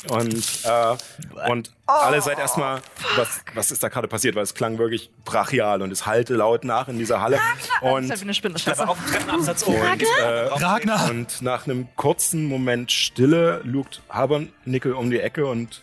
[0.09, 2.81] und, äh, und alle seid erstmal,
[3.17, 6.65] was, was ist da gerade passiert, weil es klang wirklich brachial und es hallte laut
[6.65, 7.39] nach in dieser Halle.
[7.81, 9.81] Und Ich eine Spinne, auf dem Treppenabsatz oben.
[9.81, 11.11] und, äh, Ragnar!
[11.11, 15.83] und nach einem kurzen Moment Stille lugt Habernickel um die Ecke und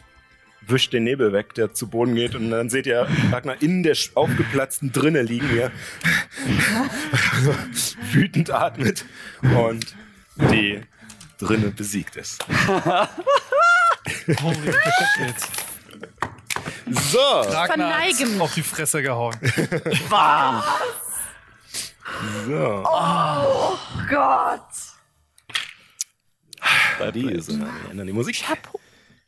[0.67, 2.35] wischt den Nebel weg, der zu Boden geht.
[2.35, 5.71] Und dann seht ihr Ragnar in der aufgeplatzten Drinne liegen, wie er
[8.13, 9.05] wütend atmet
[9.41, 9.95] und
[10.51, 10.81] die
[11.37, 12.45] Drinne besiegt ist.
[16.87, 18.41] So, Ragnar Verneige hat's mich.
[18.41, 19.35] auf die Fresse gehauen.
[22.45, 22.83] so.
[24.09, 24.61] Gott!
[27.13, 28.43] Diese, wir ändern die Musik.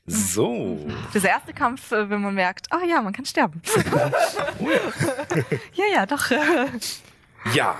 [0.05, 0.88] So.
[1.13, 3.61] Dieser erste Kampf, äh, wenn man merkt, ah ja, man kann sterben.
[5.73, 6.32] ja, ja, doch.
[7.53, 7.75] Ja.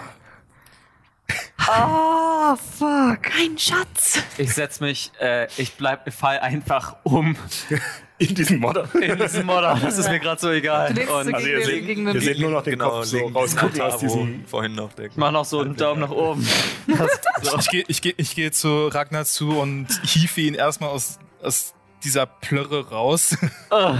[1.70, 3.20] Oh, fuck.
[3.38, 4.22] Ein Schatz.
[4.38, 7.36] Ich setz mich, äh, ich bleib, ich fall einfach um
[8.20, 8.88] In diesem Modder.
[9.00, 9.78] in diesen Modder.
[9.82, 10.90] Das ist mir gerade so egal.
[10.98, 13.06] Und so Also gegen, ihr seht, gegen ihr den seht nur noch den Genau, Kopf
[13.06, 14.46] so rausgucken diesen aus diesem...
[14.46, 15.08] vorhin noch der.
[15.08, 16.48] ich mach noch so einen Daumen nach oben.
[16.88, 17.20] Das,
[17.60, 21.74] Ich gehe ich geh, ich geh zu Ragnar zu und hiefe ihn erstmal aus, aus
[22.04, 23.36] dieser Plörre raus
[23.70, 23.98] Ah.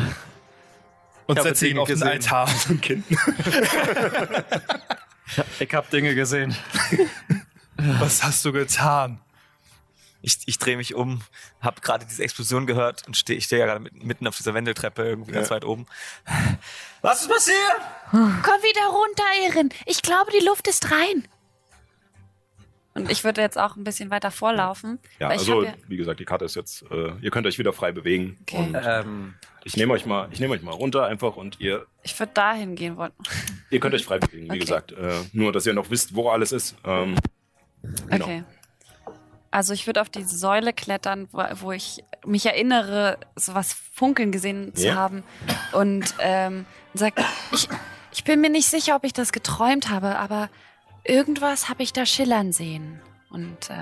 [1.28, 2.02] und setze ihn auf den.
[2.02, 2.48] Altar.
[2.70, 3.04] Ein Kind.
[5.60, 6.56] ich hab Dinge gesehen.
[7.78, 9.20] Was hast du getan?
[10.24, 11.22] Ich, ich drehe mich um,
[11.62, 14.54] habe gerade diese Explosion gehört und stehe ich stehe ja gerade mitten, mitten auf dieser
[14.56, 15.56] Wendeltreppe irgendwie ganz Ja.
[15.56, 15.86] weit oben.
[17.02, 17.58] Was ist passiert?
[18.12, 19.70] Komm wieder runter, Erin.
[19.86, 21.28] Ich glaube, die Luft ist rein.
[22.98, 25.00] Und ich würde jetzt auch ein bisschen weiter vorlaufen.
[25.20, 27.92] Ja, also ja, wie gesagt, die Karte ist jetzt, äh, ihr könnt euch wieder frei
[27.92, 28.38] bewegen.
[28.42, 28.58] Okay.
[28.58, 29.34] Und Ähm,
[29.64, 32.76] ich nehme euch mal, ich nehme euch mal runter einfach und ihr, ich würde dahin
[32.76, 33.12] gehen wollen.
[33.70, 34.60] ihr könnt euch frei bewegen, wie Okay.
[34.60, 34.92] gesagt.
[34.94, 36.76] Äh, nur, dass ihr noch wisst, wo alles ist.
[36.86, 37.16] Ähm,
[38.10, 38.26] genau.
[38.26, 38.44] Okay.
[39.52, 44.76] Also ich würde auf die Säule klettern, wo, wo ich mich erinnere, sowas funkeln gesehen
[44.76, 44.96] zu Ja.
[44.96, 45.24] haben.
[45.72, 47.14] Und ähm, sag,
[47.52, 47.68] ich,
[48.12, 50.50] ich bin mir nicht sicher, ob ich das geträumt habe, aber
[51.08, 53.02] irgendwas habe ich da schillern sehen.
[53.30, 53.76] Und äh,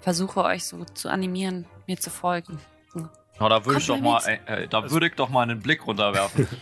[0.00, 2.58] versuche euch so zu animieren, mir zu folgen.
[3.38, 5.86] Na, da würde ich doch mal, äh, äh, da würde ich doch mal einen Blick
[5.86, 6.46] runterwerfen.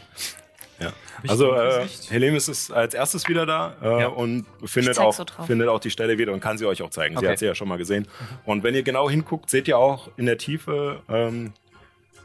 [1.26, 1.88] Also äh?
[2.08, 4.06] Helemis ist als erstes wieder da äh, Ja.
[4.08, 7.16] und findet auch, so findet auch die Stelle wieder und kann sie euch auch zeigen.
[7.16, 7.32] Sie Okay.
[7.32, 8.06] hat sie ja schon mal gesehen.
[8.44, 11.52] Und wenn ihr genau hinguckt, seht ihr auch in der Tiefe, ähm,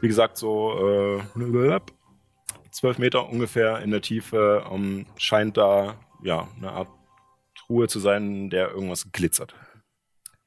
[0.00, 1.80] wie gesagt, so äh,
[2.70, 6.88] zwölf Meter ungefähr in der Tiefe ähm, scheint da ja eine Art
[7.74, 9.54] Truhe zu sein, in der irgendwas glitzert.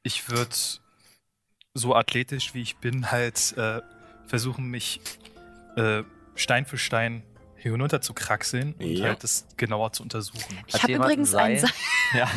[0.03, 0.55] Ich würde
[1.73, 3.81] so athletisch wie ich bin halt äh,
[4.27, 5.01] versuchen, mich
[5.75, 6.03] äh,
[6.35, 7.23] Stein für Stein
[7.57, 9.07] hier hinunter zu kraxeln und Ja.
[9.09, 10.57] halt das genauer zu untersuchen.
[10.67, 11.69] Ich habe übrigens ein ein Seil.
[12.13, 12.31] ja.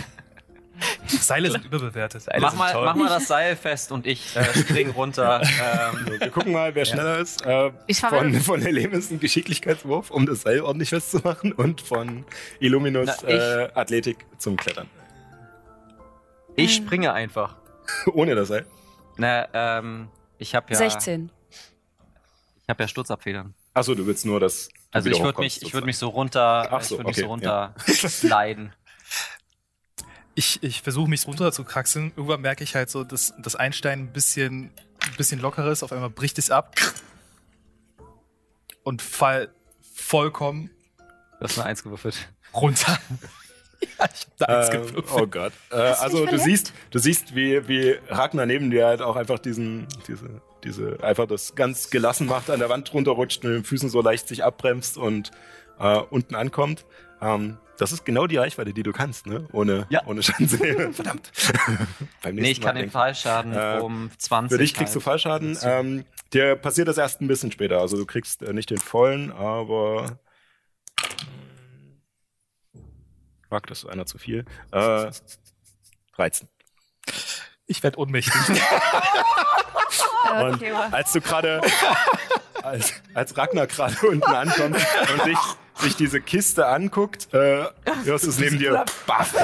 [1.06, 2.24] Seile sind überbewertet.
[2.38, 5.40] Mach mal, mach mal das Seil fest und ich äh, spring runter.
[5.42, 7.44] Ähm, Wir gucken mal, wer schneller ist.
[7.44, 12.24] Äh, Ich von, von Helemis ein Geschicklichkeitswurf, um das Seil ordentlich festzumachen und von
[12.60, 14.88] Illuminus Na, ich- äh, Athletik zum Klettern.
[16.56, 17.56] ich springe einfach.
[18.12, 18.66] Ohne das Seil.
[19.16, 20.08] Na, ähm,
[20.38, 21.30] ich habe ja, 16.
[22.62, 23.54] ich habe ja Sturzabfedern.
[23.74, 24.68] Achso, du willst nur das.
[24.90, 27.22] Also ich würde mich, ich würde mich so runter, Ach ich so, würde mich so
[27.22, 28.72] okay, runter sliden.
[30.40, 32.12] Ich, ich versuche mich runter zu kraxeln.
[32.16, 34.70] Irgendwann merke ich halt so, dass das Einstein ein bisschen,
[35.06, 35.82] ein bisschen lockerer ist.
[35.82, 36.76] Auf einmal bricht es ab
[38.82, 39.50] und fall
[39.94, 40.70] vollkommen
[41.38, 42.16] Du hast nur eins gewürfelt.
[42.54, 42.98] runter.
[43.82, 45.06] ja, ich hab da eins Äh, gewürfelt.
[45.22, 45.52] oh Gott.
[45.70, 49.88] Äh, also du siehst, du siehst, wie, wie Ragnar neben dir halt auch einfach diesen,
[50.08, 54.00] diese, diese, einfach das ganz gelassen macht, an der Wand runterrutscht, mit den Füßen so
[54.00, 55.32] leicht sich abbremst und
[55.78, 56.86] äh, unten ankommt.
[57.20, 59.46] Ähm, das ist genau die Reichweite, die du kannst, ne?
[59.52, 60.02] Ohne, Ja.
[60.06, 60.92] ohne Schaden zu nehmen.
[60.92, 61.30] Verdammt.
[62.22, 64.54] Beim Nee, ich kann den denk- Fallschaden Äh, um 20.
[64.56, 65.04] Für dich kriegst du halt.
[65.04, 65.58] Fallschaden.
[65.62, 67.80] Ähm, dir passiert das erst ein bisschen später.
[67.80, 70.18] Also du kriegst äh, nicht den vollen, aber.
[73.48, 74.44] Fuck, das ist einer zu viel.
[74.72, 75.10] Äh,
[76.16, 76.48] 13.
[77.66, 78.34] Ich werde ohnmächtig.
[80.42, 81.60] Und Okay, als du gerade,
[82.62, 85.38] als, als Ragnar gerade unten ankommt und sich,
[85.80, 87.64] sich diese Kiste anguckt, äh,
[88.04, 88.84] hörst du es neben dir.
[89.06, 89.34] Baff.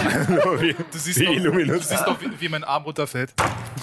[0.92, 3.34] Du siehst wie doch, du siehst doch wie, wie mein Arm runterfällt.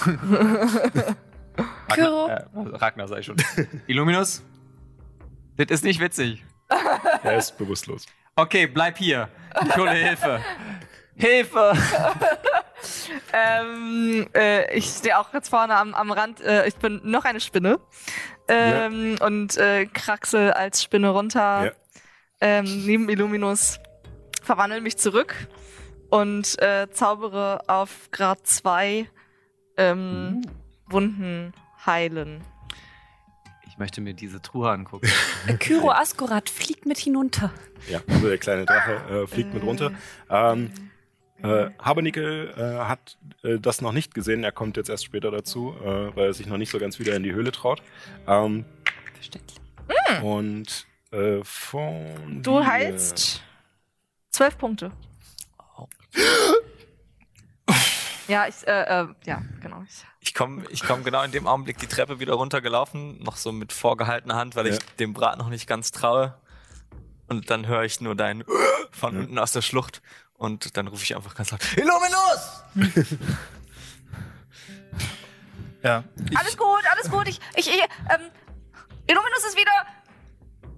[1.94, 3.36] Kyro, Äh, Ragnar sei schon.
[3.86, 4.42] Illuminus?
[5.56, 6.44] Das ist nicht witzig.
[7.22, 8.06] Er ist bewusstlos.
[8.36, 9.28] Okay, bleib hier.
[9.64, 10.40] Ich hole Hilfe.
[11.16, 11.72] Hilfe!
[13.32, 16.40] Ähm, äh, ich stehe auch jetzt vorne am, am Rand.
[16.40, 17.78] Äh, ich bin noch eine Spinne.
[18.48, 21.66] Ähm, Und äh, kraxel als Spinne runter.
[21.66, 21.72] Ja.
[22.46, 23.80] Ähm, neben Illuminus.
[24.42, 25.34] verwandle mich zurück
[26.10, 29.08] und äh, zaubere auf Grad 2
[29.78, 30.42] ähm,
[30.86, 31.54] Wunden
[31.86, 32.42] heilen.
[33.66, 35.08] Ich möchte mir diese Truhe angucken.
[35.58, 37.50] Kyro Askorat fliegt mit hinunter.
[37.88, 39.92] Ja, also der kleine Drache äh, fliegt mit runter.
[40.28, 40.70] Ähm,
[41.42, 44.44] äh, Habernickel äh, hat äh, das noch nicht gesehen.
[44.44, 47.16] Er kommt jetzt erst später dazu, äh, weil er sich noch nicht so ganz wieder
[47.16, 47.82] in die Höhle traut.
[48.26, 48.66] Ähm,
[49.14, 49.58] Verständlich.
[50.22, 53.42] und äh, von Du dir- heilst
[54.30, 54.90] 12 Punkte.
[58.26, 59.82] Ja, ich, äh, äh, ja, genau.
[59.86, 63.52] Ich, Ich komme ich komm genau in dem Augenblick die Treppe wieder runtergelaufen, noch so
[63.52, 64.80] mit vorgehaltener Hand, weil ich Ja.
[64.98, 66.34] dem Brat noch nicht ganz traue.
[67.28, 68.42] Und dann höre ich nur dein
[68.92, 69.20] von Ja.
[69.20, 70.00] unten aus der Schlucht.
[70.32, 72.62] Und dann rufe ich einfach ganz laut, Illuminus!
[75.82, 76.02] Ja.
[76.30, 77.28] Ich, alles gut, alles gut.
[77.28, 78.30] Ich, ich, ich ähm,
[79.06, 79.70] Illuminus ist wieder.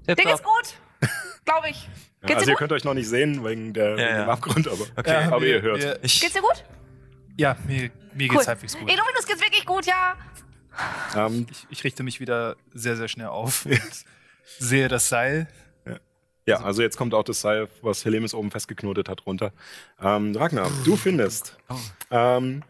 [0.07, 0.35] Ding Tipptopp.
[0.35, 0.75] ist gut.
[1.45, 1.89] Glaube ich.
[2.23, 2.59] Ja, Geht's also dir ihr gut?
[2.59, 4.25] könnt euch noch nicht sehen wegen, der, Ja, wegen ja.
[4.25, 5.99] dem Abgrund, aber, Okay, ja, aber ihr hört.
[6.03, 6.65] ich, Geht's dir gut?
[7.37, 8.37] Ja, mir, mir Cool.
[8.37, 8.91] geht's halbwegs gut.
[8.91, 10.17] Illuminus geht's wirklich gut, ja.
[11.15, 13.81] Ähm, Ich, ich richte mich wieder sehr, sehr schnell auf und
[14.59, 15.49] sehe das Seil.
[16.47, 19.53] ja, also jetzt kommt auch das Seil, was Helemis oben festgeknotet hat, runter.
[20.01, 21.75] Ähm, Ragnar, du findest Oh.
[22.11, 22.63] ähm,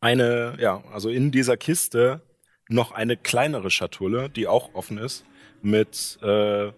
[0.00, 2.20] eine, ja, also in dieser Kiste
[2.68, 5.24] noch eine kleinere Schatulle, die auch offen ist,
[5.62, 6.72] mit, äh,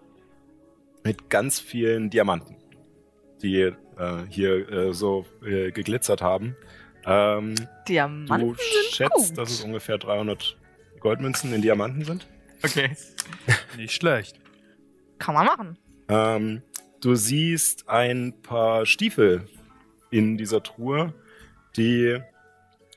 [1.03, 2.57] mit ganz vielen Diamanten,
[3.43, 3.75] die äh,
[4.29, 6.57] hier äh, so äh, geglitzert haben.
[7.07, 7.55] Ähm,
[7.89, 9.39] Diamanten du sind schätzt, gut.
[9.39, 10.57] dass es ungefähr 300
[11.01, 12.27] Goldmünzen in Diamanten sind.
[12.63, 12.97] okay.
[13.77, 14.41] Nicht schlecht.
[15.19, 15.79] Kann man machen.
[16.09, 16.63] Ähm,
[17.01, 19.47] du siehst ein paar Stiefel
[20.11, 21.13] in dieser Truhe,
[21.77, 22.21] die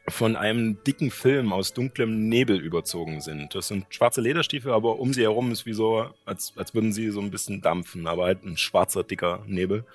[0.10, 3.54] von einem dicken Film aus dunklem Nebel überzogen sind.
[3.54, 7.10] Das sind schwarze Lederstiefel, aber um sie herum ist wie so, als, als würden sie
[7.10, 9.86] so ein bisschen dampfen, aber halt ein schwarzer, dicker Nebel.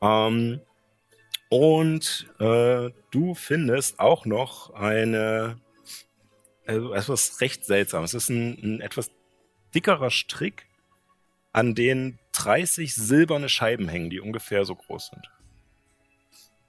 [0.00, 0.60] Ähm,
[1.48, 5.60] und äh, du findest auch noch eine
[6.66, 8.14] also etwas recht seltsames.
[8.14, 9.10] Es ist ein, ein etwas
[9.74, 10.66] dickerer Strick,
[11.52, 15.30] an denen 30 silberne Scheiben hängen, die ungefähr so groß sind.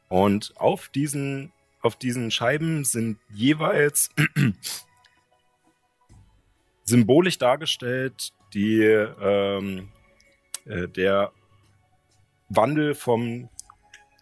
[0.07, 1.51] Und auf diesen,
[1.81, 4.09] auf diesen Scheiben sind jeweils
[6.83, 9.89] symbolisch dargestellt die, ähm,
[10.65, 11.31] äh, der
[12.49, 13.49] Wandel vom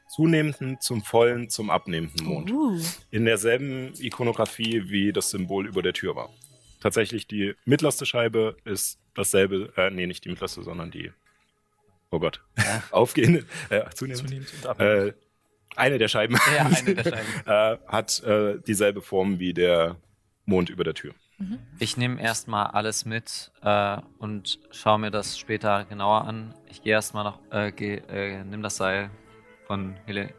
[0.10, 2.52] zunehmenden zum vollen zum abnehmenden Mond.
[2.52, 2.80] Uh.
[3.12, 6.30] In derselben Ikonografie, wie das Symbol über der Tür war.
[6.80, 11.12] Tatsächlich die mittlerste Scheibe ist dasselbe, äh, nee, nicht die mittlerste, sondern die,
[12.12, 12.42] oh Gott,
[12.92, 14.80] aufgehende, äh, zunehmend, Zunehmend und ab.
[14.80, 15.14] äh,
[15.76, 17.28] eine der Scheiben Ja, eine der Scheiben.
[17.46, 19.96] äh, hat äh, dieselbe Form wie der
[20.46, 21.14] Mond über der Tür.
[21.80, 26.54] Ich nehme erstmal alles mit äh, und schaue mir das später genauer an.
[26.70, 29.10] Ich gehe erstmal nach, äh, geh, äh, nimm das Seil
[29.68, 30.30] von Hille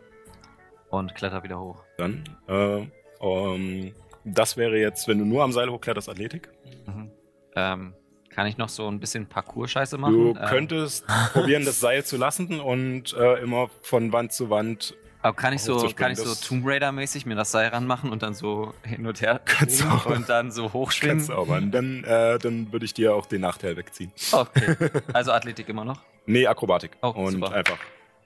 [0.88, 1.84] und kletter wieder hoch.
[1.98, 2.86] Dann, äh,
[3.20, 6.48] ähm, das wäre jetzt, wenn du nur am Seil hochkletterst, Athletik.
[6.86, 7.10] Mhm.
[7.54, 7.94] Ähm,
[8.30, 10.14] kann ich noch so ein bisschen Parcours-Scheiße machen?
[10.14, 14.94] Du Ähm, könntest probieren, das Seil zu lassen und äh, immer von Wand zu Wand
[15.26, 18.32] aber kann ich so, kann ich so Tomb Raider-mäßig mir das Seil ranmachen und dann
[18.32, 20.06] so hin und her Kannst auch.
[20.06, 21.16] und dann so hochschwingen?
[21.16, 21.72] Kannst du auch machen.
[21.72, 24.12] Dann, äh, dann würde ich dir auch den Nachteil wegziehen.
[24.30, 24.76] Okay.
[25.12, 26.00] Also Athletik immer noch.
[26.26, 26.92] Nee, Akrobatik.
[27.02, 27.52] Oh, und super.
[27.52, 27.78] einfach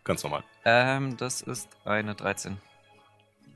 [0.04, 0.44] ganz normal.
[0.66, 2.58] Ähm, das ist eine 13.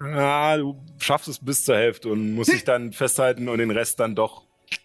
[0.00, 4.00] Ah, du schaffst es bis zur Hälfte und musst dich dann festhalten und den Rest
[4.00, 4.42] dann doch.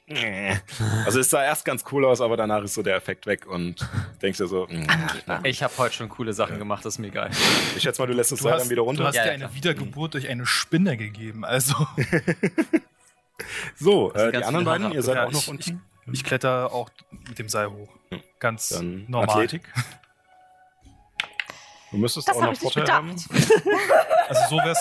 [1.05, 3.88] Also es sah erst ganz cool aus, aber danach ist so der Effekt weg und
[4.23, 4.88] denkst dir so, mm,
[5.27, 5.39] na.
[5.43, 7.30] Ich habe heute schon coole Sachen gemacht, das ist mir egal.
[7.75, 9.03] ich schätze mal, du lässt das Du hast, dann wieder runter.
[9.03, 9.55] du hast Ja, dir ja, eine klar.
[9.55, 11.45] Wiedergeburt durch eine Spinne gegeben.
[11.45, 11.75] Also,
[13.75, 15.82] so, äh, die anderen beiden, Haare ihr seid Ja, auch noch ich- unten.
[16.11, 16.89] ich kletter auch
[17.27, 17.89] mit dem Seil hoch.
[18.39, 19.30] Ganz Dann normal.
[19.30, 19.61] Athletik.
[21.91, 23.15] Du müsstest Das auch noch Vorteil haben.
[24.29, 24.77] Also so wär's,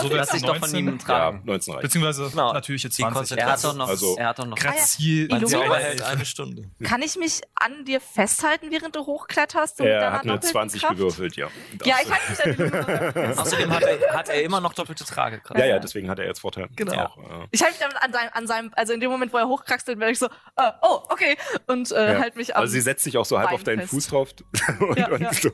[0.00, 1.42] so wär's Lass dich doch von 19, niemandem Ja, tragen.
[1.44, 1.82] 19 reicht.
[1.82, 2.52] beziehungsweise Genau.
[2.52, 3.36] natürliche Die 20.
[3.36, 4.56] Er hat doch noch, Also- er hat doch noch.
[4.56, 6.70] Zauber hält eine Stunde.
[6.84, 9.80] Kann ich mich an dir festhalten, während du hochkletterst?
[9.80, 10.94] mit Er hat eine doppelten 20 Kraft?
[10.94, 11.48] gewürfelt, ja.
[11.84, 13.38] Ja, ich halte mich an.
[13.38, 15.58] Außerdem hat er, hat er immer noch doppelte Tragekraft.
[15.58, 16.68] Ja, ja, deswegen hat er jetzt Vorteil.
[16.76, 16.94] Genau.
[17.06, 19.38] Auch, äh, Ich halte mich dann an seinem, an seinem, also in dem Moment, wo
[19.38, 21.36] er hochkraxelt, werde ich so, äh, oh, okay.
[21.66, 22.18] Und äh, Ja.
[22.20, 22.62] halt mich am.
[22.62, 23.90] also sie setzt sich auch so halb Bein auf deinen fest.
[23.90, 24.28] Fuß drauf
[24.80, 25.32] und, Ja, und ja.
[25.32, 25.50] so.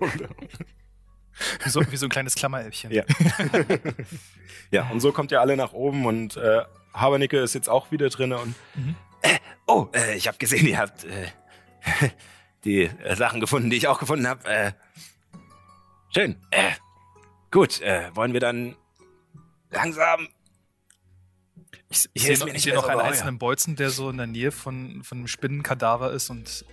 [1.65, 2.91] Wie so, wie so ein kleines Klammeräffchen.
[2.91, 3.05] Ja.
[4.71, 6.63] ja, und so kommt ihr alle nach oben und äh,
[6.95, 8.97] Habernicke ist jetzt auch wieder drin und Mhm.
[9.23, 11.29] äh, oh, äh, ich habe gesehen, ihr habt äh,
[12.65, 14.49] die äh, Sachen gefunden, die ich auch gefunden habe.
[14.49, 14.73] Äh,
[16.15, 16.37] schön.
[16.51, 16.73] Äh,
[17.51, 18.75] gut, äh, wollen wir dann
[19.71, 20.29] langsam.
[21.91, 24.27] Ich, ich Hier sehe noch, mir ich noch einen einzelnen Bolzen, der so in der
[24.27, 26.65] Nähe von, von einem Spinnenkadaver ist und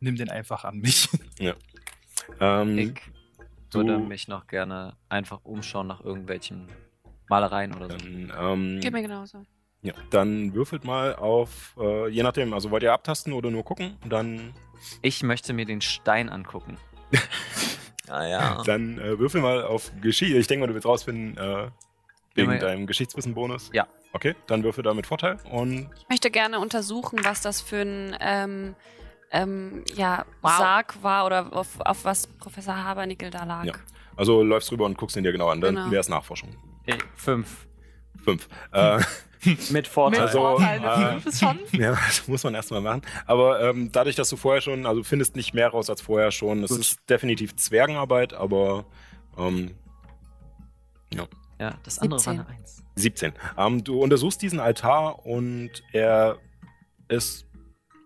[0.00, 1.08] nimm den einfach an mich.
[2.40, 2.94] Ähm, Ich
[3.72, 6.68] würde mich noch gerne einfach umschauen nach irgendwelchen
[7.28, 7.96] Malereien oder so.
[7.98, 9.42] dann, ähm, Geht mir genauso.
[9.82, 13.96] ja, dann würfelt mal auf, äh, je nachdem, also wollt ihr abtasten oder nur gucken?
[14.08, 14.52] Dann,
[15.02, 16.76] Ich möchte mir den Stein angucken.
[18.10, 18.62] Ah ja.
[18.64, 20.38] dann äh, würfel mal auf Geschichte.
[20.38, 21.68] Ich denke mal, du willst rausfinden, äh,
[22.34, 23.68] wegen Ja, deinem Geschichtswissen-Bonus.
[23.74, 23.86] Ja.
[24.14, 28.16] Okay, dann würfel da mit Vorteil und Ich möchte gerne untersuchen, was das für ein
[28.20, 28.74] ähm,
[29.30, 30.52] ähm, ja, Wow.
[30.58, 33.64] Sarg war oder auf, auf was Professor Habernickel da lag.
[33.64, 33.72] Ja.
[34.16, 35.60] also läufst rüber und guckst ihn dir genau an.
[35.60, 35.90] Dann Genau.
[35.90, 36.50] wäre es Nachforschung.
[36.86, 37.66] Eh, Fünf.
[38.24, 38.48] Fünf.
[38.72, 39.00] Äh,
[39.70, 40.22] Mit Vorteil.
[40.22, 41.58] Also, Vorteil, äh, fünf ist schon.
[41.72, 43.02] Ja, das muss man erstmal machen.
[43.26, 46.64] Aber ähm, dadurch, dass du vorher schon, also findest nicht mehr raus als vorher schon.
[46.64, 48.86] Es ist definitiv Zwergenarbeit, aber
[49.36, 49.76] ähm,
[51.60, 52.38] Ja, das andere 17.
[52.38, 52.82] war eine Eins.
[52.96, 53.32] 17.
[53.56, 56.38] Ähm, du untersuchst diesen Altar und er
[57.08, 57.46] ist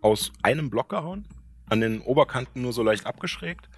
[0.02, 1.26] aus einem Block gehauen,
[1.68, 3.68] an den Oberkanten nur so leicht abgeschrägt.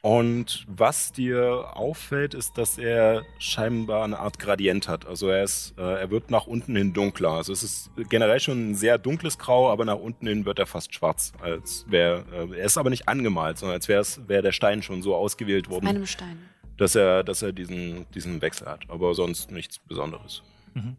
[0.00, 5.06] Und was dir auffällt, ist, dass er scheinbar eine Art Gradient hat.
[5.06, 7.30] Also er ist, äh, er wird nach unten hin dunkler.
[7.30, 10.66] Also es ist generell schon ein sehr dunkles Grau, aber nach unten hin wird er
[10.66, 11.32] fast schwarz.
[11.40, 15.02] Als wäre, äh, er ist aber nicht angemalt, sondern als wäre wär der Stein schon
[15.02, 16.38] so ausgewählt worden, Einem Stein.
[16.76, 18.88] dass er, dass er diesen, diesen Wechsel hat.
[18.88, 20.42] Aber sonst nichts Besonderes.
[20.74, 20.96] Mhm.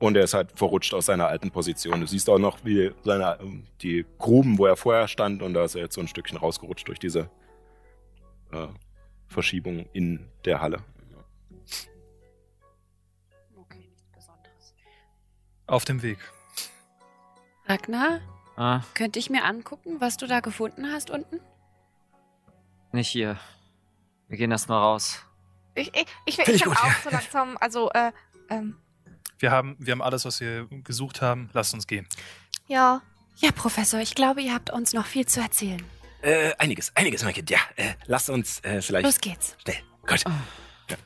[0.00, 2.00] Und er ist halt verrutscht aus seiner alten Position.
[2.00, 3.38] Du siehst auch noch, wie seine,
[3.82, 6.88] die Gruben, wo er vorher stand, und da ist er jetzt so ein Stückchen rausgerutscht
[6.88, 7.30] durch diese
[8.50, 8.66] äh,
[9.28, 10.82] Verschiebung in der Halle.
[13.54, 14.74] Okay, nichts Besonderes.
[15.66, 16.18] Auf dem Weg.
[17.66, 18.20] Ragnar,
[18.56, 21.40] Ah, könnte ich mir angucken, was du da gefunden hast unten?
[22.92, 23.38] nicht hier.
[24.28, 25.24] Wir gehen erst mal raus.
[25.74, 26.74] Ich, ich, ich, ich, ich auch
[27.04, 28.12] so langsam, also, äh,
[28.50, 28.76] ähm,
[29.40, 31.50] Wir haben, wir haben alles, was wir gesucht haben.
[31.52, 32.06] Lasst uns gehen.
[32.68, 33.02] ja.
[33.42, 35.82] Ja, Professor, ich glaube, ihr habt uns noch viel zu erzählen.
[36.20, 37.48] Äh, einiges, einiges, mein Kind.
[37.48, 39.56] Ja, äh, lasst uns äh, vielleicht Los geht's.
[39.62, 39.78] schnell.
[40.06, 40.24] Gut.
[40.90, 40.96] Ja.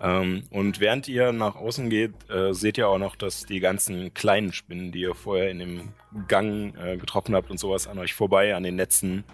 [0.00, 4.14] Ähm, und während ihr nach außen geht, äh, seht ihr auch noch, dass die ganzen
[4.14, 5.92] kleinen Spinnen, die ihr vorher in dem
[6.26, 9.24] Gang äh, getroffen habt und sowas, an euch vorbei, an den Netzen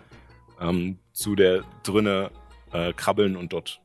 [0.60, 2.32] ähm, zu der Drinne
[2.72, 3.80] äh, krabbeln und dort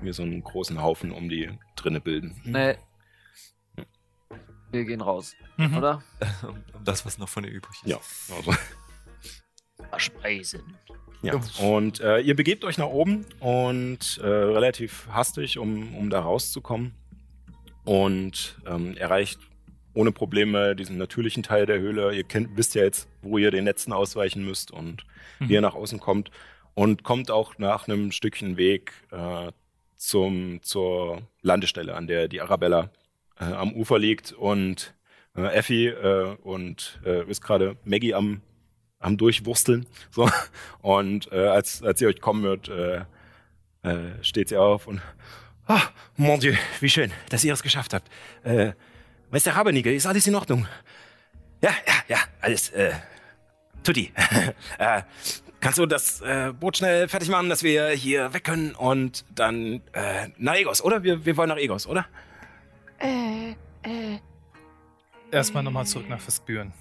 [0.00, 2.40] mir so einen großen Haufen um die Drinne bilden.
[2.44, 2.76] Nee.
[4.72, 5.76] Wir gehen raus, Mhm.
[5.76, 6.02] oder?
[6.48, 7.86] um, das, was noch von ihr übrig ist.
[7.86, 7.98] Ja,
[8.36, 8.52] also.
[9.90, 10.62] Verspeisen.
[11.22, 11.40] Ja.
[11.60, 16.94] Und äh, ihr begebt euch nach oben und äh, relativ hastig, um, um da rauszukommen.
[17.84, 19.38] Und ähm, erreicht
[19.94, 22.14] ohne Probleme diesen natürlichen Teil der Höhle.
[22.14, 25.04] Ihr kennt, wisst ja jetzt, wo ihr den Netzen ausweichen müsst und
[25.38, 25.48] Mhm.
[25.48, 26.30] wie ihr nach außen kommt.
[26.74, 29.52] Und kommt auch nach einem Stückchen Weg äh,
[29.96, 32.90] zum, zur Landestelle, an der die Arabella
[33.40, 34.32] äh, am Ufer liegt.
[34.32, 34.94] Und
[35.36, 38.42] äh, Effi äh, und äh, ist gerade Maggie am,
[38.98, 39.86] am Durchwursteln.
[40.10, 40.28] So.
[40.80, 43.04] Und äh, als, als sie euch kommen wird, äh,
[44.22, 45.00] steht sie auf und
[45.66, 45.82] Ah,
[46.16, 48.10] mon Dieu, wie schön, dass ihr es geschafft habt.
[48.42, 48.72] Äh,
[49.30, 50.66] Meister Habernigel, ist alles in Ordnung?
[51.62, 52.90] Ja, ja, ja, alles, äh,
[53.84, 54.12] tutti.
[54.78, 55.02] äh,
[55.60, 59.82] kannst du das äh, Boot schnell fertig machen, dass wir hier weg können und dann
[59.92, 61.04] äh, nach Egos, oder?
[61.04, 62.06] Wir, wir wollen nach Egos, oder?
[63.02, 63.50] Äh,
[63.82, 64.18] äh.
[65.30, 66.72] Erstmal nochmal zurück nach Festbüren.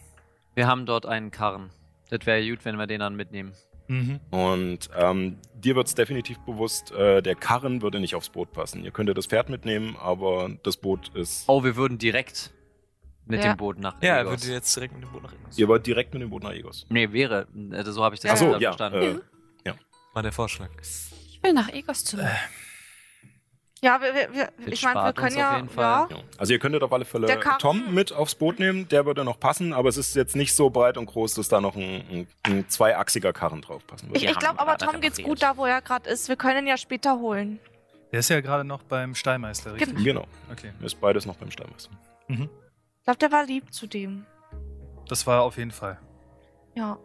[0.55, 1.69] Wir haben dort einen Karren.
[2.09, 3.53] Das wäre gut, wenn wir den dann mitnehmen.
[3.87, 4.19] Mhm.
[4.29, 8.83] Und ähm, dir wird es definitiv bewusst, äh, der Karren würde nicht aufs Boot passen.
[8.83, 11.45] Ihr könntet das Pferd mitnehmen, aber das Boot ist.
[11.47, 12.51] Oh, wir würden direkt
[13.25, 13.53] mit Ja.
[13.53, 14.43] dem Boot nach Ja, er Egos.
[14.43, 15.57] würde jetzt direkt mit dem Boot nach Ingos.
[15.57, 16.85] Ihr wollt direkt mit dem Boot nach Egos.
[16.89, 17.47] Nee, wäre.
[17.71, 19.21] Also so habe ich das Ach so, ja, verstanden.
[19.65, 19.71] äh,
[20.13, 20.69] War der Vorschlag.
[20.81, 22.25] Ich will nach Egos zurück.
[23.83, 26.07] Ja, wir, wir, ich meine, wir können ja, auf jeden Fall.
[26.11, 26.17] ja.
[26.17, 26.23] Ja.
[26.37, 29.73] Also ihr könntet auf alle Fälle Tom mit aufs Boot nehmen, der würde noch passen,
[29.73, 32.69] aber es ist jetzt nicht so breit und groß, dass da noch ein, ein, ein
[32.69, 34.19] zweiachsiger Karren drauf passen würde.
[34.19, 36.29] Ich, ich glaube aber, Tom geht's gut da, wo er gerade ist.
[36.29, 37.59] Wir können ihn ja später holen.
[38.11, 40.03] Der ist ja gerade noch beim Stallmeister, richtig?
[40.03, 40.73] Genau, Okay.
[40.81, 41.89] ist beides noch beim Steinmeister.
[42.27, 42.49] Mhm.
[42.99, 44.27] Ich glaube, der war lieb zu dem.
[45.07, 45.97] Das war auf jeden Fall.
[46.75, 46.99] Ja.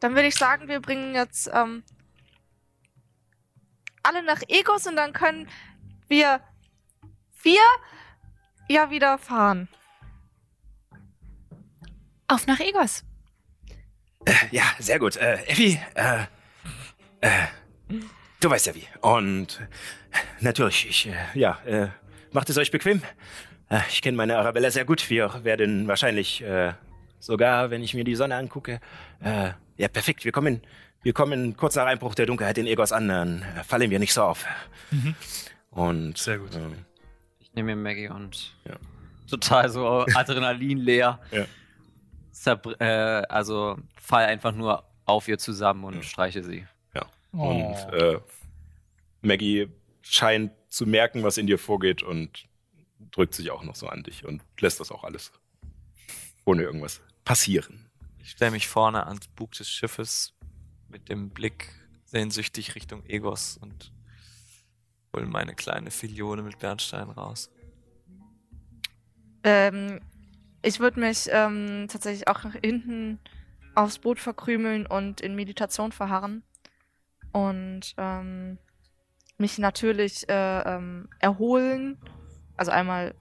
[0.00, 1.84] Dann würde ich sagen, wir bringen jetzt ähm,
[4.02, 5.48] alle nach Egos und dann können
[6.08, 6.40] wir
[7.32, 7.60] vier
[8.68, 9.68] ja wieder fahren.
[12.28, 13.04] Auf nach Egos.
[14.50, 15.16] Ja, sehr gut.
[15.16, 16.24] Äh, Effi, äh,
[17.20, 17.46] äh,
[18.40, 18.86] du weißt ja wie.
[19.00, 19.60] Und
[20.40, 21.88] natürlich, ich, äh, ja, äh,
[22.32, 23.02] macht es euch bequem.
[23.68, 25.08] Äh, ich kenne meine Arabella sehr gut.
[25.10, 26.74] Wir werden wahrscheinlich, äh,
[27.18, 28.80] sogar wenn ich mir die Sonne angucke,
[29.22, 30.24] äh, ja, perfekt.
[30.24, 30.62] Wir kommen,
[31.02, 34.12] wir kommen kurz nach Einbruch der Dunkelheit in Egos an, dann äh, fallen wir nicht
[34.12, 34.44] so auf.
[35.70, 36.54] Und Sehr gut.
[36.54, 36.84] ähm,
[37.38, 38.76] Ich nehme mir Maggie und Ja.
[39.28, 41.20] total so Adrenalin leer.
[41.30, 41.46] Ja.
[42.32, 46.02] Zerbr äh, also fall einfach nur auf ihr zusammen und Ja.
[46.02, 46.66] streiche sie.
[47.32, 48.18] Und äh,
[49.22, 49.68] Maggie
[50.02, 52.48] scheint zu merken, was in dir vorgeht und
[53.12, 55.30] drückt sich auch noch so an dich und lässt das auch alles
[56.44, 57.88] ohne irgendwas passieren.
[58.18, 60.34] Ich stelle mich vorne ans Bug des Schiffes
[60.90, 61.68] mit dem Blick
[62.04, 63.92] sehnsüchtig Richtung Egos und
[65.14, 67.50] hol meine kleine Filione mit Bernstein raus.
[69.42, 70.00] Ähm,
[70.62, 73.18] ich würde mich ähm, tatsächlich auch nach hinten
[73.74, 76.42] aufs Boot verkrümeln und in Meditation verharren.
[77.32, 78.58] Und ähm,
[79.38, 81.98] mich natürlich äh, ähm, erholen.
[82.56, 83.14] Also einmal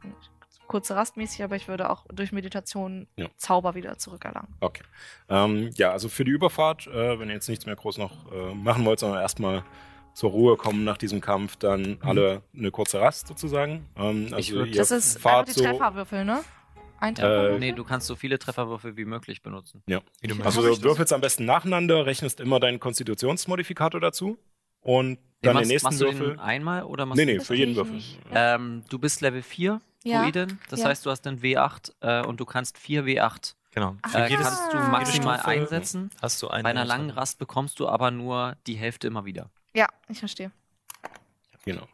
[0.69, 3.27] kurze Rastmäßig, aber ich würde auch durch Meditation Ja.
[3.35, 4.55] Zauber wieder zurückerlangen.
[4.61, 4.83] Okay.
[5.27, 8.53] Ähm, ja, also für die Überfahrt, äh, wenn ihr jetzt nichts mehr groß noch äh,
[8.55, 9.63] machen wollt, sondern erstmal
[10.13, 13.85] zur Ruhe kommen nach diesem Kampf, dann alle eine kurze Rast sozusagen.
[13.97, 16.41] Ähm, also Ich Das ist fahrt die so, Trefferwürfel, ne?
[16.99, 17.59] Ein Äh, Trefferwürfel.
[17.59, 19.81] Nee, du kannst so viele Trefferwürfel wie möglich benutzen.
[19.87, 20.01] Ja.
[20.21, 24.37] Wie du Also du würfelst am besten nacheinander, rechnest immer deinen Konstitutionsmodifikator dazu
[24.81, 26.27] und dann machst, den nächsten machst du Würfel.
[26.31, 28.01] den einmal oder machst Nee, nee, für jeden Würfel.
[28.33, 30.21] Ähm, du bist Level 4, Ja.
[30.21, 30.59] Druidin.
[30.69, 30.87] Das Ja.
[30.87, 33.95] heißt, du hast einen W8 äh, und du kannst 4 W8 Genau.
[34.01, 34.09] Ah.
[34.09, 36.09] Für äh, jedes kannst du maximal Stufe einsetzen.
[36.21, 36.63] hast du einen.
[36.63, 39.49] Bei einer langen Rast bekommst du aber nur die Hälfte immer wieder.
[39.75, 40.51] Ja, ich verstehe.
[41.65, 41.87] Genau.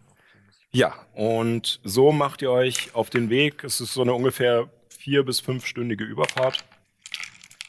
[0.71, 3.63] Ja, und so macht ihr euch auf den Weg.
[3.65, 6.63] Es ist so eine ungefähr vier- bis fünfstündige Überfahrt.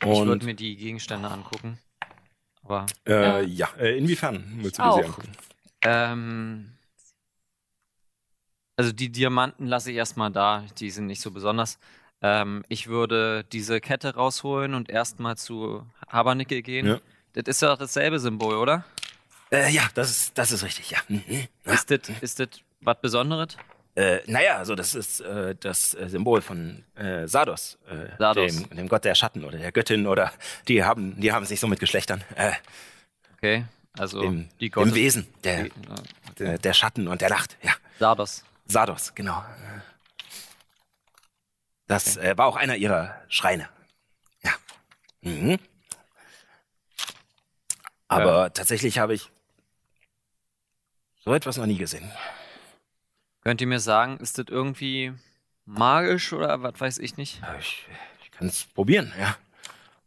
[0.00, 1.78] ich würde Und mir die Gegenstände angucken.
[2.62, 4.98] Aber äh, ja, äh, inwiefern willst du Auch.
[4.98, 5.32] sie angucken?
[5.82, 6.72] ähm,
[8.77, 11.78] also die Diamanten lasse ich erstmal da, die sind nicht so besonders.
[12.23, 16.86] Ähm, ich würde diese Kette rausholen und erstmal zu Habernickel gehen.
[16.86, 17.01] Ja.
[17.35, 18.85] Das ist doch dasselbe Symbol, oder?
[19.51, 20.98] Äh, ja, das ist, das ist richtig, ja.
[21.09, 21.23] Mhm.
[21.65, 22.48] Ist das ist das
[22.81, 23.57] was Besonderes?
[23.94, 28.57] Äh, naja, also das ist äh, das äh, Symbol von äh, Sardos, äh, Sardos.
[28.57, 30.32] Dem, dem Gott der Schatten oder der Göttin oder
[30.69, 32.23] die haben, die haben es nicht so mit Geschlechtern.
[32.35, 32.53] Äh,
[33.39, 33.66] Okay,
[33.98, 34.94] also dem, die dem Gottes...
[34.94, 35.73] Wesen der, Die, äh,
[36.39, 37.57] der, der Schatten und der Nacht.
[37.62, 38.44] Ja, Sardos.
[38.66, 39.44] Sardos, genau.
[41.86, 43.68] Das äh, war auch einer ihrer Schreine.
[44.43, 44.52] Ja.
[45.20, 45.59] Mhm.
[48.09, 49.30] Aber tatsächlich habe ich
[51.24, 52.10] so etwas noch nie gesehen.
[53.43, 55.12] Könnt ihr mir sagen, ist das irgendwie
[55.64, 57.40] magisch oder was weiß ich nicht?
[57.59, 57.86] Ich,
[58.22, 59.36] ich kann es probieren, ja.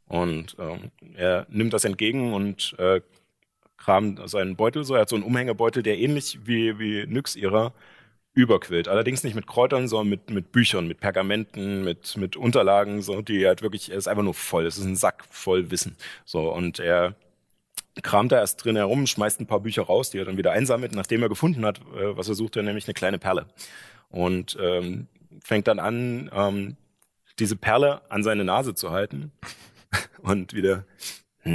[0.07, 3.01] Und ähm, er nimmt das entgegen und äh,
[3.77, 4.95] kramt seinen Beutel so.
[4.95, 7.73] Er hat so einen Umhängebeutel, der ähnlich wie, wie Nyx ihrer
[8.39, 8.87] überquillt.
[8.87, 13.45] Allerdings nicht mit Kräutern, sondern mit, mit Büchern, mit Pergamenten, mit, mit Unterlagen, so, die
[13.45, 14.65] halt wirklich, er ist einfach nur voll.
[14.65, 15.97] Es ist ein Sack voll Wissen.
[16.25, 17.15] So, und er
[18.01, 20.93] kramt da erst drin herum, schmeißt ein paar Bücher raus, die er dann wieder einsammelt,
[20.93, 23.45] nachdem er gefunden hat, äh, was er suchte, nämlich eine kleine Perle.
[24.09, 25.07] Und ähm,
[25.43, 26.77] fängt dann an, ähm,
[27.39, 29.31] diese Perle an seine Nase zu halten
[30.21, 30.85] und wieder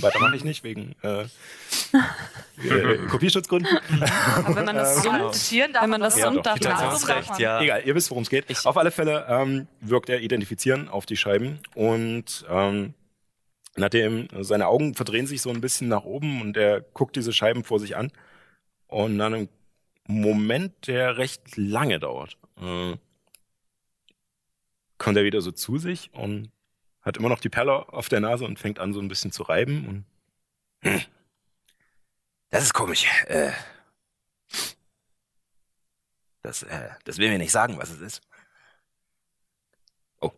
[0.00, 1.22] weiter mache ich nicht wegen äh,
[2.68, 3.78] äh, Kopierschutzgründen.
[4.36, 7.16] Aber wenn man das Ähm, summt, Notieren darf wenn man das Ja, summt, darf man
[7.16, 7.60] recht, ja.
[7.60, 8.44] Egal, ihr wisst, worum es geht.
[8.66, 12.92] Auf alle Fälle ähm, wirkt er identifizieren auf die Scheiben und ähm,
[13.76, 17.64] nachdem seine Augen verdrehen sich so ein bisschen nach oben und er guckt diese Scheiben
[17.64, 18.12] vor sich an
[18.86, 19.48] und nach einem
[20.08, 22.96] Moment, der recht lange dauert, äh,
[24.98, 26.50] kommt er wieder so zu sich und
[27.02, 29.42] hat immer noch die Perle auf der Nase und fängt an so ein bisschen zu
[29.44, 30.04] reiben
[30.82, 31.06] und
[32.50, 33.06] Das ist komisch.
[33.26, 33.52] Äh,
[36.42, 38.20] das, äh, das will mir nicht sagen, was es ist.
[40.20, 40.30] Oh,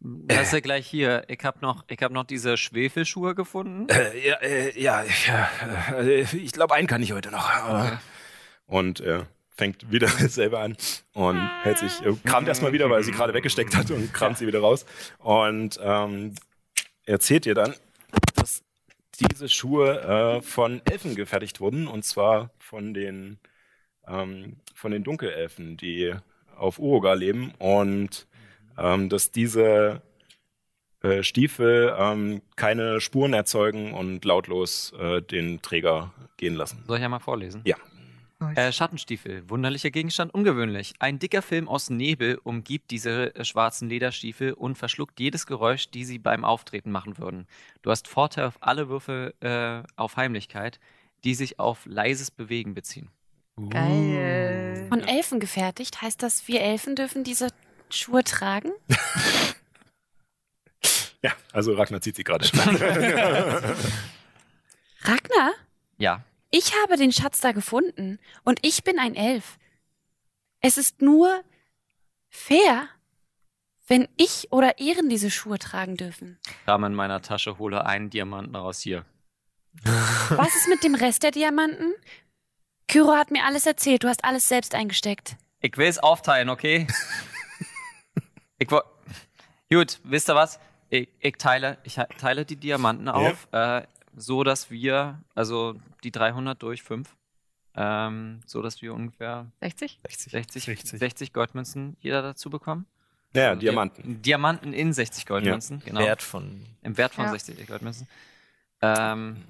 [0.00, 1.24] Lass ja gleich hier.
[1.28, 3.88] Ich hab noch, ich hab noch diese Schwefelschuhe gefunden.
[3.88, 7.50] äh, ja, äh, ja, ich, äh, ich glaube, einen kann ich heute noch.
[7.50, 8.00] aber-
[8.66, 9.26] Und er
[9.58, 10.76] fängt wieder selber an
[11.12, 11.92] und hält sich,
[12.24, 14.86] kramt erstmal wieder, weil sie gerade weggesteckt hat und kramt sie wieder raus.
[15.18, 16.34] Und ähm,
[17.04, 17.74] erzählt ihr dann,
[18.36, 18.62] dass
[19.20, 23.38] diese Schuhe äh, von Elfen gefertigt wurden und zwar von den,
[24.06, 26.14] ähm, von den Dunkelelfen, die
[26.56, 28.26] auf Uruga leben und
[28.78, 30.02] ähm, dass diese
[31.02, 36.84] äh, Stiefel ähm, keine Spuren erzeugen und lautlos äh, den Träger gehen lassen.
[36.86, 37.62] Soll ich ja mal vorlesen?
[37.64, 37.76] Ja.
[38.54, 40.94] Äh, Schattenstiefel, wunderlicher Gegenstand, ungewöhnlich.
[41.00, 46.04] Ein dicker Film aus Nebel umgibt diese äh, schwarzen Lederstiefel und verschluckt jedes Geräusch, die
[46.04, 47.48] sie beim Auftreten machen würden.
[47.82, 50.78] Du hast Vorteil auf alle Würfel äh, auf Heimlichkeit,
[51.24, 53.10] die sich auf leises Bewegen beziehen.
[53.70, 54.86] Geil.
[54.88, 57.48] Von Elfen gefertigt, heißt das, wir Elfen dürfen diese
[57.90, 58.70] Schuhe tragen?
[61.20, 62.60] Ja, also Ragnar zieht sie gerade schon.
[65.00, 65.50] Ragnar,
[65.96, 69.58] Ja, ich habe den Schatz da gefunden und ich bin ein Elf.
[70.60, 71.42] Es ist nur
[72.28, 72.88] fair,
[73.86, 76.38] wenn ich oder Ehren diese Schuhe tragen dürfen?
[76.64, 79.04] Kram in meiner Tasche, hole einen Diamanten raus hier.
[80.30, 81.94] Was ist mit dem Rest der Diamanten?
[82.88, 84.02] Kyro hat mir alles erzählt.
[84.02, 85.36] Du hast alles selbst eingesteckt.
[85.60, 86.86] Ich will es aufteilen, okay?
[88.58, 88.80] ich wo
[89.70, 90.58] Gut, wisst ihr was?
[90.88, 93.82] Ich, ich teile, ich teile die Diamanten auf, äh,
[94.18, 95.74] so dass wir, also
[96.04, 97.08] die 300 durch 5,
[97.74, 100.00] ähm, so dass wir ungefähr 60?
[100.06, 100.32] 60.
[100.32, 100.98] 60, 60.
[100.98, 102.86] 60 Goldmünzen jeder dazu bekommen.
[103.34, 104.02] Ja, Also Diamanten.
[104.02, 106.00] Di Diamanten in 60 Goldmünzen, genau.
[106.00, 106.64] Wert von.
[106.82, 107.30] Im Wert von Ja.
[107.30, 108.08] 60 Goldmünzen.
[108.80, 109.44] Ähm,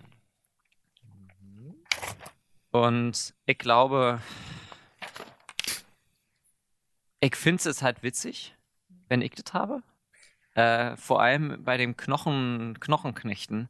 [2.71, 4.21] und ich glaube,
[7.21, 8.55] ich finde es halt witzig,
[9.09, 9.83] wenn ich das habe.
[10.55, 13.69] Äh, vor allem bei dem Knochen, Knochenknechten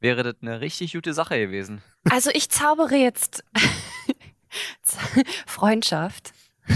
[0.00, 1.82] wäre das eine richtig gute Sache gewesen.
[2.10, 3.44] Also ich zaubere jetzt
[5.46, 6.32] Freundschaft.
[6.66, 6.74] Du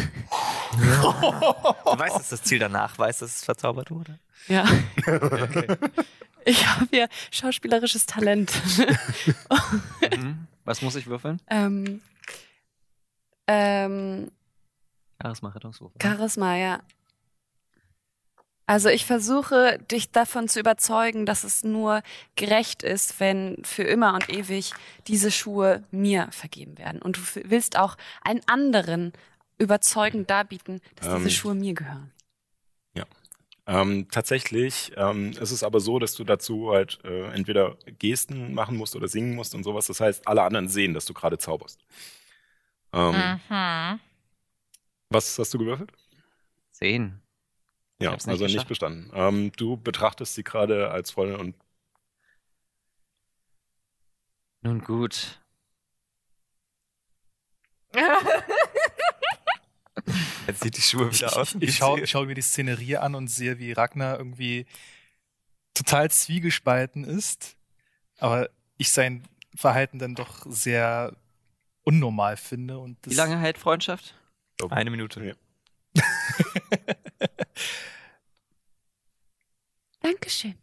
[1.99, 4.19] weißt, dass das Ziel danach weiß, dass es verzaubert wurde?
[4.49, 4.66] Ja.
[6.44, 8.51] Ich habe hier schauspielerisches Talent.
[10.16, 10.49] Mhm.
[10.65, 11.40] Was muss ich würfeln?
[11.49, 12.01] ähm,
[13.47, 14.28] ähm,
[15.23, 15.93] Charisma, Rettungswurf.
[16.03, 16.81] Charisma, ja.
[18.73, 22.03] Also ich versuche, dich davon zu überzeugen, dass es nur
[22.36, 24.73] gerecht ist, wenn für immer und ewig
[25.09, 27.03] diese Schuhe mir vergeben werden.
[27.03, 27.20] Und du
[27.51, 29.12] willst auch einen anderen
[29.59, 31.16] überzeugend darbieten, dass Ähm.
[31.19, 32.12] diese Schuhe mir gehören.
[33.65, 38.77] Ähm, tatsächlich ähm, ist es aber so, dass du dazu halt äh, entweder Gesten machen
[38.77, 39.86] musst oder singen musst und sowas.
[39.86, 41.78] Das heißt, alle anderen sehen, dass du gerade zauberst.
[42.93, 44.01] Ähm, Mhm.
[45.11, 45.93] Was hast du gewürfelt?
[46.73, 47.22] Zehn.
[48.03, 48.69] Ja, nicht also nicht geschafft.
[48.69, 49.11] bestanden.
[49.15, 51.55] Ähm, du betrachtest sie gerade als voll und
[54.62, 55.41] Nun gut.
[60.47, 61.55] Jetzt sieht die Schuhe Ich, wieder aus.
[61.57, 64.66] ich, ich schaue schau mir die Szenerie an und sehe, wie Ragnar irgendwie
[65.74, 67.57] total zwiegespalten ist,
[68.19, 69.24] aber ich sein
[69.55, 71.15] Verhalten dann doch sehr
[71.83, 72.79] unnormal finde.
[72.79, 74.15] Und das Wie lange hält Freundschaft?
[74.70, 75.24] Eine Minute.
[75.24, 75.35] Ja.
[80.03, 80.55] Dankeschön.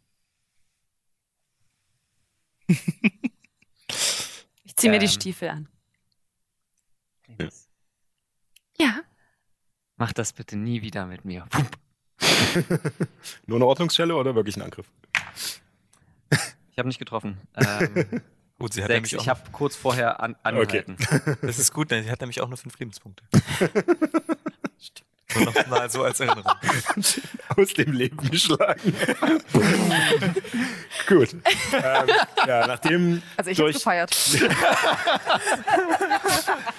[4.62, 5.10] Ich ziehe mir die Ähm.
[5.12, 5.68] Stiefel an.
[7.38, 7.48] Ja.
[8.78, 9.00] Ja.
[9.96, 11.46] Mach das bitte nie wieder mit mir.
[13.46, 14.86] nur eine Ordnungsstelle oder wirklich ein Angriff?
[16.70, 17.38] Ich habe nicht getroffen.
[17.56, 18.22] Ähm,
[18.58, 19.22] Gut, sie hat nämlich auch.
[19.22, 20.96] Ich habe kurz vorher an, angehalten.
[21.42, 23.24] das ist gut, denn sie hat nämlich auch nur fünf Lebenspunkte.
[24.78, 25.09] Stimmt.
[25.34, 26.52] Nur noch mal so als Erinnerung.
[27.56, 28.80] Aus dem Leben geschlagen.
[31.08, 31.32] Gut.
[31.72, 32.08] Ähm,
[32.46, 34.14] ja, nachdem Also ich habe durch, gefeiert.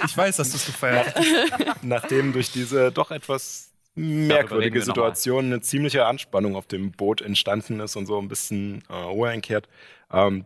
[0.06, 1.84] Ich weiß, dass du es gefeiert hast.
[1.84, 7.96] nachdem durch diese doch etwas merkwürdige Situation eine ziemliche Anspannung auf dem Boot entstanden ist
[7.96, 9.68] und so ein bisschen äh, Ruhe einkehrt,
[10.12, 10.46] ähm,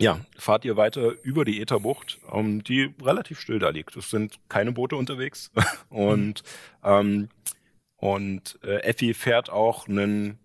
[0.00, 3.96] ja, fahrt ihr weiter über die Ätherbucht, ähm, die relativ still da liegt.
[3.96, 5.50] Es sind keine Boote unterwegs
[5.88, 6.42] und
[6.82, 7.28] ähm,
[7.96, 10.38] und äh, Effi fährt auch einen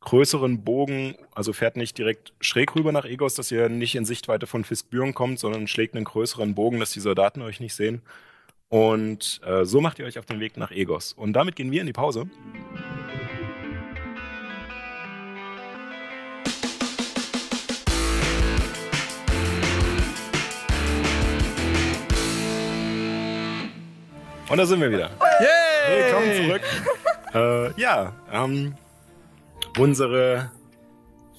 [0.00, 4.46] größeren Bogen, also fährt nicht direkt schräg rüber nach Egos, dass ihr nicht in Sichtweite
[4.46, 8.02] von Fiskbüren kommt, sondern schlägt einen größeren Bogen, dass die Soldaten euch nicht sehen.
[8.68, 11.12] Und äh, so macht ihr euch auf den Weg nach Egos.
[11.12, 12.28] Und damit gehen wir in die Pause.
[24.52, 25.08] Und da sind wir wieder.
[25.88, 26.62] Willkommen zurück.
[27.34, 28.74] äh, ja, ähm,
[29.78, 30.50] unsere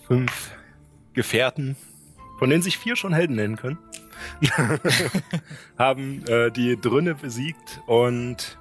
[0.08, 0.50] fünf
[1.14, 1.76] Gefährten,
[2.40, 3.78] von denen sich vier schon Helden nennen können,
[5.78, 8.58] haben äh, die Drünne besiegt und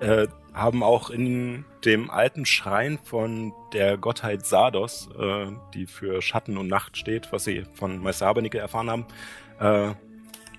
[0.00, 6.58] äh, haben auch in dem alten Schrein von der Gottheit Sardos, äh, die für Schatten
[6.58, 9.06] und Nacht steht, was sie von Meister Habernicke erfahren haben,
[9.60, 9.94] äh,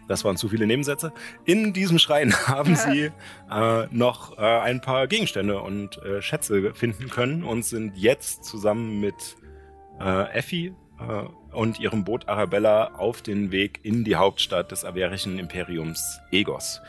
[0.08, 1.12] das waren zu viele Nebensätze.
[1.46, 3.12] In diesem Schrein haben sie
[3.52, 9.00] äh, noch äh, ein paar Gegenstände und äh, Schätze finden können und sind jetzt zusammen
[9.00, 9.36] mit
[10.00, 15.40] äh, Effi äh, und ihrem Boot Arabella auf den Weg in die Hauptstadt des averischen
[15.40, 16.82] Imperiums Egos.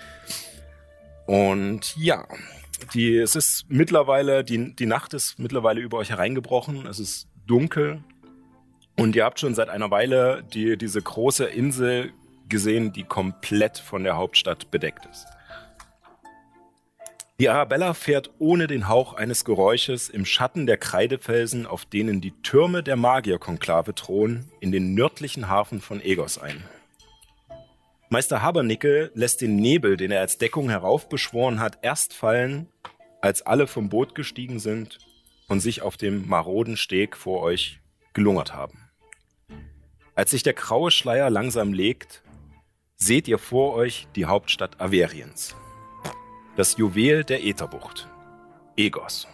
[1.27, 2.25] Und ja,
[2.95, 6.87] die, es ist mittlerweile, die, die Nacht ist mittlerweile über euch hereingebrochen.
[6.87, 8.03] Es ist dunkel.
[8.97, 12.13] Und ihr habt schon seit einer Weile die, diese große Insel
[12.49, 15.27] gesehen, die komplett von der Hauptstadt bedeckt ist.
[17.39, 22.33] Die Arabella fährt ohne den Hauch eines Geräusches im Schatten der Kreidefelsen, auf denen die
[22.43, 26.65] Türme der Magierkonklave thronen, in den nördlichen Hafen von Egos ein.
[28.09, 32.69] Meister Habernickel lässt den Nebel, den er als Deckung heraufbeschworen hat, erst fallen,
[33.21, 34.99] als alle vom Boot gestiegen sind
[35.49, 37.81] und sich auf dem maroden Steg vor euch
[38.15, 38.89] gelungert haben.
[40.15, 42.23] Als sich der graue Schleier langsam legt,
[42.97, 45.55] seht ihr vor euch die Hauptstadt Averiens.
[46.57, 48.09] Das Juwel der Ätherbucht.
[48.77, 49.29] Egos.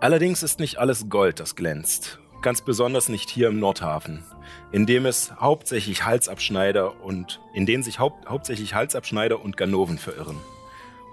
[0.00, 2.18] Allerdings ist nicht alles Gold, das glänzt.
[2.42, 4.24] Ganz besonders nicht hier im Nordhafen,
[4.70, 10.38] in dem es hauptsächlich Halsabschneider und in denen sich haupt, hauptsächlich Halsabschneider und Ganoven verirren.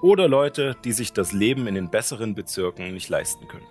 [0.01, 3.65] Oder Leute, die sich das Leben in den besseren Bezirken nicht leisten können.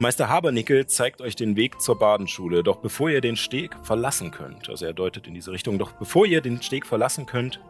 [0.00, 4.68] Meister Habernickel zeigt euch den Weg zur Badenschule, doch bevor ihr den Steg verlassen könnt,
[4.68, 7.60] also er deutet in diese Richtung, doch bevor ihr den Steg verlassen könnt,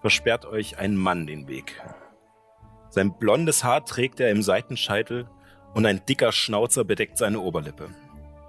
[0.00, 1.82] versperrt euch ein Mann den Weg.
[2.88, 5.28] Sein blondes Haar trägt er im Seitenscheitel
[5.74, 7.90] und ein dicker Schnauzer bedeckt seine Oberlippe.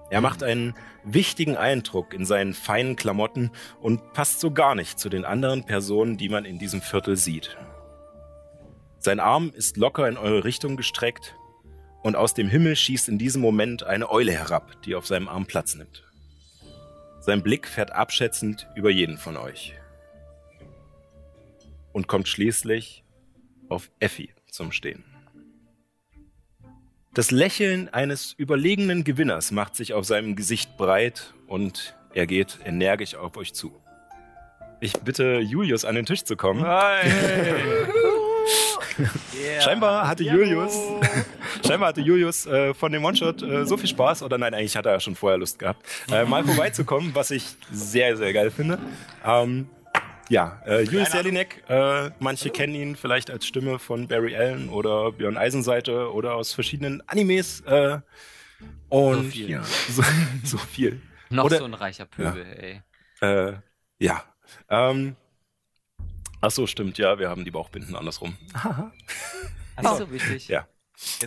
[0.09, 0.73] Er macht einen
[1.03, 3.51] wichtigen Eindruck in seinen feinen Klamotten
[3.81, 7.57] und passt so gar nicht zu den anderen Personen, die man in diesem Viertel sieht.
[8.99, 11.35] Sein Arm ist locker in eure Richtung gestreckt
[12.03, 15.45] und aus dem Himmel schießt in diesem Moment eine Eule herab, die auf seinem Arm
[15.45, 16.03] Platz nimmt.
[17.19, 19.74] Sein Blick fährt abschätzend über jeden von euch
[21.91, 23.03] und kommt schließlich
[23.69, 25.03] auf Effi zum Stehen.
[27.14, 33.15] Das Lächeln eines überlegenen Gewinners macht sich auf seinem Gesicht breit und er geht energisch
[33.15, 33.82] auf euch zu.
[34.80, 36.64] Ich bitte Julius an den Tisch zu kommen.
[39.61, 40.78] Scheinbar hatte Julius,
[41.65, 44.86] scheinbar hatte Julius äh, von dem One-Shot äh, so viel Spaß, oder nein, eigentlich hat
[44.86, 48.80] er ja schon vorher Lust gehabt, äh, mal vorbeizukommen, was ich sehr, sehr geil finde.
[49.26, 49.68] Ähm,
[50.30, 55.11] ja, äh, Julius Jelinek, äh, manche kennen ihn vielleicht als Stimme von Barry Allen oder
[55.14, 57.61] Björn Eisenseite oder aus verschiedenen Animes.
[57.61, 57.99] Äh,
[58.90, 59.49] und So viel.
[59.49, 60.03] Ja, so,
[60.44, 61.02] so viel.
[61.30, 62.82] Noch Oder- so ein reicher Pöbel, ey.
[63.22, 63.53] Äh,
[63.99, 64.24] ja.
[64.69, 65.15] Ähm,
[66.41, 68.38] ach so, stimmt, ja, wir haben die Bauchbinden andersrum.
[69.81, 70.47] Nicht so wichtig.
[70.47, 70.68] Ja.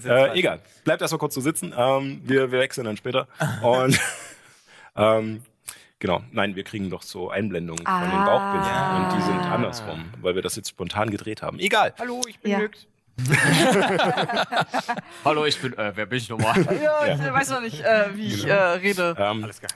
[0.05, 0.61] Äh, egal.
[0.85, 1.73] Bleibt erstmal kurz so sitzen.
[1.77, 3.29] Ähm, wir, wir wechseln dann später.
[3.63, 3.99] Und
[4.97, 5.43] ähm,
[6.01, 8.25] genau, nein, wir kriegen doch so Einblendungen von den Ah.
[8.25, 11.61] Bauchbinden und die sind andersrum, weil wir das jetzt spontan gedreht haben.
[11.61, 11.95] Egal.
[11.99, 12.59] Hallo, ich bin Ja.
[12.59, 12.87] Nix.
[15.25, 16.57] Hallo, ich bin, äh, wer bin ich nochmal?
[16.83, 19.15] Ja, ich weiß noch nicht, äh, wie ich äh, rede.
[19.19, 19.71] Ähm, Alles klar.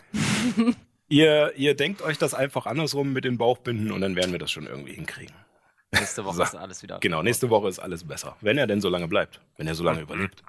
[1.09, 4.51] ihr, ihr denkt euch das einfach andersrum mit den Bauchbinden und dann werden wir das
[4.51, 5.35] schon irgendwie hinkriegen.
[5.93, 6.43] Nächste Woche So.
[6.43, 6.99] ist alles wieder.
[7.01, 8.37] Genau, nächste Woche ist alles besser.
[8.41, 9.41] Wenn er denn so lange bleibt.
[9.57, 10.43] Wenn er so lange überlebt.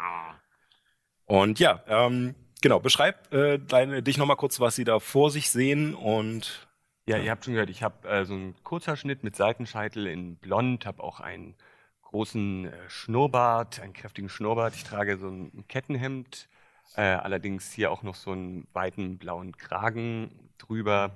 [1.25, 5.49] Und ja, ähm, genau, beschreib äh, deine, dich nochmal kurz, was sie da vor sich
[5.49, 6.67] sehen und
[7.07, 10.85] Ja, ihr habt schon gehört, ich habe äh, so einen Kurzhaarschnitt mit Seitenscheitel in blond,
[10.85, 11.55] habe auch einen
[12.03, 14.75] großen äh, Schnurrbart, einen kräftigen Schnurrbart.
[14.75, 16.47] Ich trage so ein Kettenhemd,
[16.95, 21.15] äh, allerdings hier auch noch so einen weiten blauen Kragen drüber.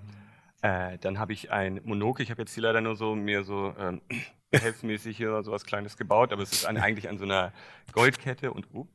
[0.62, 2.24] Äh, dann habe ich ein Monokel.
[2.24, 4.02] Ich habe jetzt hier leider nur so mir so ähm,
[4.52, 7.54] behelfsmäßig hier so was Kleines gebaut, aber es ist an, eigentlich an so einer
[7.94, 8.92] Goldkette und ups,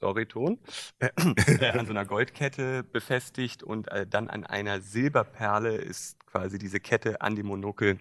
[0.00, 0.58] sorry Ton,
[0.98, 1.10] äh,
[1.68, 7.20] an so einer Goldkette befestigt und äh, dann an einer Silberperle ist quasi diese Kette
[7.20, 7.98] an dem Monokel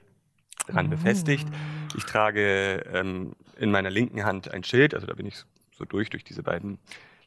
[0.68, 1.48] dran befestigt.
[1.96, 6.10] Ich trage ähm, in meiner linken Hand ein Schild, also da bin ich so durch
[6.10, 6.80] durch diese beiden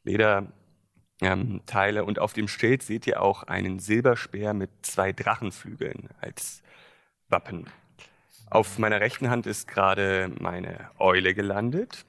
[0.03, 0.47] Leder.
[1.21, 6.63] Ähm, Teile und auf dem Schild seht ihr auch einen Silberspeer mit zwei Drachenflügeln als
[7.29, 7.69] Wappen.
[8.51, 12.07] Auf meiner rechten Hand ist gerade meine Eule gelandet.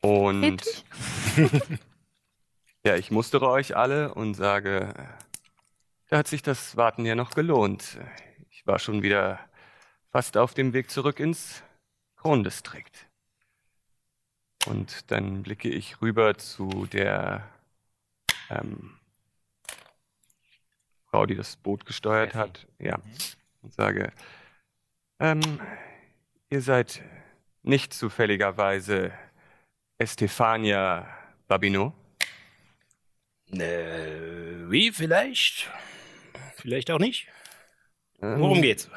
[0.00, 0.84] Und
[2.84, 4.94] ja, ich mustere euch alle und sage,
[6.08, 7.98] da hat sich das Warten ja noch gelohnt.
[8.50, 9.38] Ich war schon wieder
[10.10, 11.62] fast auf dem Weg zurück ins
[12.16, 13.06] Krondistrikt.
[14.66, 17.48] Und dann blicke ich rüber zu der
[18.50, 18.98] ähm,
[21.10, 22.66] Frau, die das Boot gesteuert hat.
[22.78, 22.98] Ja.
[23.62, 24.12] Und sage,
[25.18, 25.40] ähm,
[26.50, 27.02] ihr seid
[27.62, 29.12] nicht zufälligerweise
[29.98, 31.08] Estefania
[31.48, 31.94] Babino?
[33.52, 35.70] äh, wie vielleicht?
[36.56, 37.28] Vielleicht auch nicht.
[38.20, 38.90] Ähm, Worum geht's?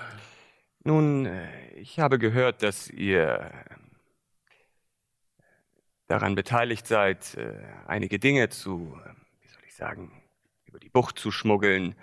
[0.84, 3.52] Nun, äh, ich habe gehört, dass ihr
[6.08, 7.54] daran beteiligt seid, äh,
[7.86, 9.00] einige Dinge zu,
[9.80, 10.12] sagen,
[10.66, 11.96] über die Bucht zu schmuggeln.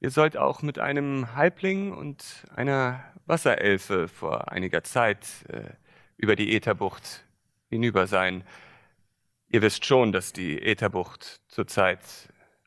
[0.00, 5.70] Ihr sollt auch mit einem Halbling und einer Wasserelfe vor einiger Zeit äh,
[6.16, 7.24] über die Ätherbucht
[7.68, 8.44] hinüber sein.
[9.48, 12.00] Ihr wisst schon, dass die Ätherbucht zurzeit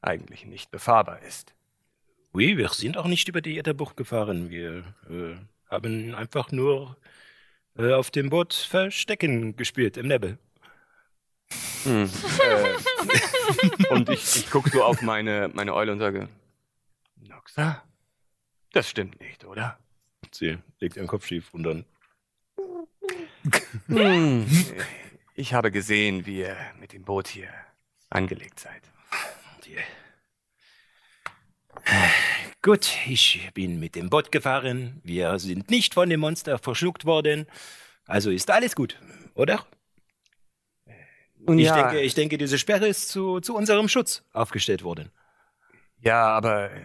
[0.02, 1.54] eigentlich nicht befahrbar ist.
[2.34, 4.50] Oui, wir sind auch nicht über die Ätherbucht gefahren.
[4.50, 5.36] Wir äh,
[5.70, 6.98] haben einfach nur
[7.78, 10.38] äh, auf dem Boot Verstecken gespielt im Nebel.
[11.84, 12.10] Hm.
[12.40, 16.30] äh, und ich, ich gucke so auf meine, meine Eule und sage,
[17.28, 17.84] Noxa,
[18.72, 19.80] das stimmt nicht, oder?
[20.32, 21.86] Sie legt ihren Kopf schief und dann.
[23.88, 24.46] Hm.
[25.34, 27.50] Ich habe gesehen, wie ihr mit dem Boot hier
[28.10, 28.84] angelegt seid.
[32.64, 35.02] Gut, ich bin mit dem Boot gefahren.
[35.04, 37.48] Wir sind nicht von dem Monster verschluckt worden.
[38.06, 39.00] Also ist alles gut,
[39.34, 39.66] oder?
[41.46, 41.82] Nun ich, ja.
[41.82, 45.12] denke, ich denke, diese Sperre ist zu, zu unserem Schutz aufgestellt worden.
[46.00, 46.82] Ja, aber äh,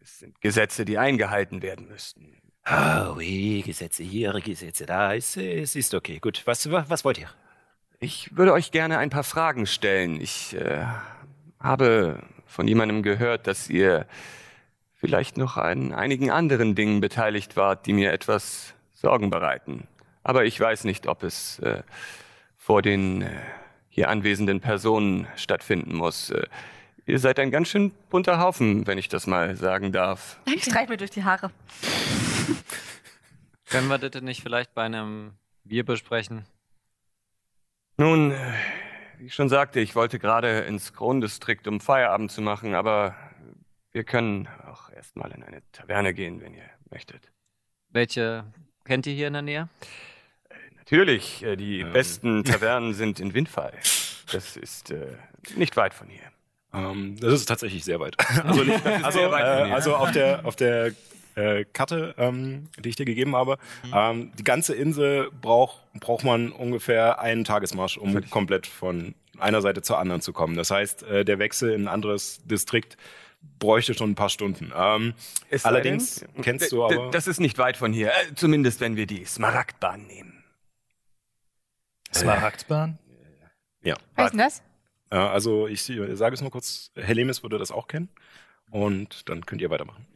[0.00, 2.42] es sind Gesetze, die eingehalten werden müssten.
[2.66, 5.14] Oh, oui, Gesetze hier, Gesetze da.
[5.14, 6.18] Es, es ist okay.
[6.18, 7.28] Gut, was, was, was wollt ihr?
[8.00, 10.20] Ich würde euch gerne ein paar Fragen stellen.
[10.20, 10.84] Ich äh,
[11.60, 14.06] habe von jemandem gehört, dass ihr
[14.94, 19.86] vielleicht noch an einigen anderen Dingen beteiligt wart, die mir etwas Sorgen bereiten.
[20.22, 21.82] Aber ich weiß nicht, ob es äh,
[22.56, 23.28] vor den äh,
[23.94, 26.30] hier anwesenden Personen stattfinden muss.
[26.30, 26.46] Äh,
[27.06, 30.36] ihr seid ein ganz schön bunter Haufen, wenn ich das mal sagen darf.
[30.46, 31.52] Ich streich mir durch die Haare.
[33.66, 36.44] Können wir das nicht vielleicht bei einem Bier besprechen?
[37.96, 38.36] Nun, äh,
[39.18, 43.14] wie ich schon sagte, ich wollte gerade ins Krondistrikt, um Feierabend zu machen, aber
[43.92, 47.30] wir können auch erstmal in eine Taverne gehen, wenn ihr möchtet.
[47.90, 48.44] Welche
[48.84, 49.68] kennt ihr hier in der Nähe?
[50.84, 53.72] Natürlich, äh, die besten Tavernen sind in Windfall.
[54.30, 55.16] Das ist äh,
[55.56, 56.20] nicht weit von hier.
[56.74, 58.16] Ähm, das ist tatsächlich sehr weit.
[58.44, 60.92] Also, nicht, also, sehr weit äh, also auf der, auf der
[61.36, 63.56] äh, Karte, ähm, die ich dir gegeben habe,
[63.94, 69.80] ähm, die ganze Insel braucht braucht man ungefähr einen Tagesmarsch, um komplett von einer Seite
[69.80, 70.56] zur anderen zu kommen.
[70.56, 72.98] Das heißt, äh, der Wechsel in ein anderes Distrikt
[73.58, 74.72] bräuchte schon ein paar Stunden.
[74.76, 75.14] Ähm,
[75.62, 77.10] allerdings denn, kennst du aber...
[77.10, 80.33] Das ist nicht weit von hier, äh, zumindest wenn wir die Smaragdbahn nehmen.
[82.14, 82.98] Smaragdbahn?
[83.82, 83.96] ja.
[84.14, 84.62] Was ist denn das?
[85.10, 88.08] Äh, also ich sage es nur kurz, Helemis würde das auch kennen
[88.70, 90.06] und dann könnt ihr weitermachen.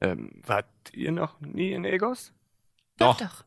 [0.00, 2.32] Ähm, wart ihr noch nie in Egos?
[2.98, 3.44] Doch, doch.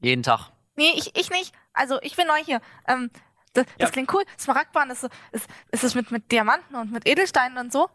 [0.00, 0.50] Jeden Tag.
[0.76, 1.52] Nee, ich, ich nicht.
[1.72, 2.60] Also, ich bin neu hier.
[2.88, 3.10] Ähm,
[3.52, 4.24] das, das klingt cool.
[4.38, 7.88] Smaragdbahn ist so, ist, ist das mit, mit Diamanten und mit Edelsteinen und so?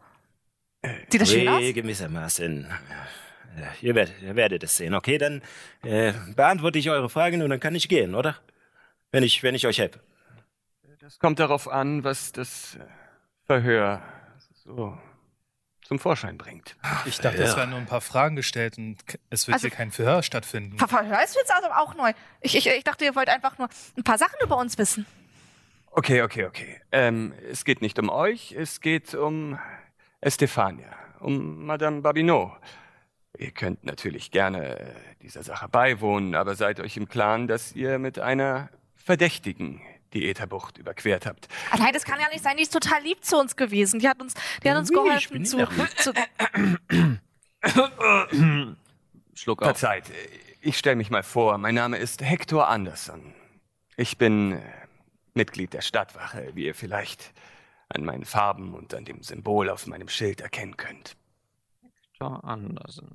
[1.10, 1.60] Sieht das schön aus?
[1.60, 2.68] Nee, gewissermaßen.
[3.58, 4.94] Ja, ihr, werdet, ihr werdet es sehen.
[4.94, 5.42] Okay, dann
[5.82, 8.36] äh, beantworte ich eure Fragen und dann kann ich gehen, oder?
[9.12, 10.00] Wenn ich, wenn ich euch helfe.
[11.00, 12.84] Das kommt darauf an, was das äh,
[13.44, 14.02] Verhör
[14.64, 14.98] so
[15.82, 16.74] zum Vorschein bringt.
[17.04, 18.96] Ich dachte, es werden nur ein paar Fragen gestellt und
[19.30, 20.76] es wird Also- hier kein Verhör stattfinden.
[20.78, 22.12] Ver- Verhör ist jetzt also auch neu.
[22.40, 25.06] Ich, ich, ich dachte, ihr wollt einfach nur ein paar Sachen über uns wissen.
[25.92, 26.80] Okay, okay, okay.
[26.90, 29.58] Ähm, es geht nicht um euch, es geht um
[30.20, 32.50] Estefania, um Madame Babinot.
[33.38, 34.92] Ihr könnt natürlich gerne
[35.22, 38.70] dieser Sache beiwohnen, aber seid euch im Klaren, dass ihr mit einer
[39.06, 39.80] Verdächtigen
[40.12, 41.46] die Ätherbucht überquert habt.
[41.70, 42.56] Ah, nein, das kann ja nicht sein.
[42.56, 44.00] Die ist total lieb zu uns gewesen.
[44.00, 44.34] Die hat uns,
[44.64, 45.64] die hat uns Nee, ich geholfen bin zu,
[45.96, 46.12] zu.
[49.34, 49.68] Schluck auf.
[49.68, 50.10] Verzeiht,
[50.60, 53.32] ich stelle mich mal vor, mein Name ist Hector Anderson.
[53.96, 54.62] Ich bin äh,
[55.34, 57.32] Mitglied der Stadtwache, wie ihr vielleicht
[57.88, 61.16] an meinen Farben und an dem Symbol auf meinem Schild erkennen könnt.
[62.20, 63.08] John Anderson.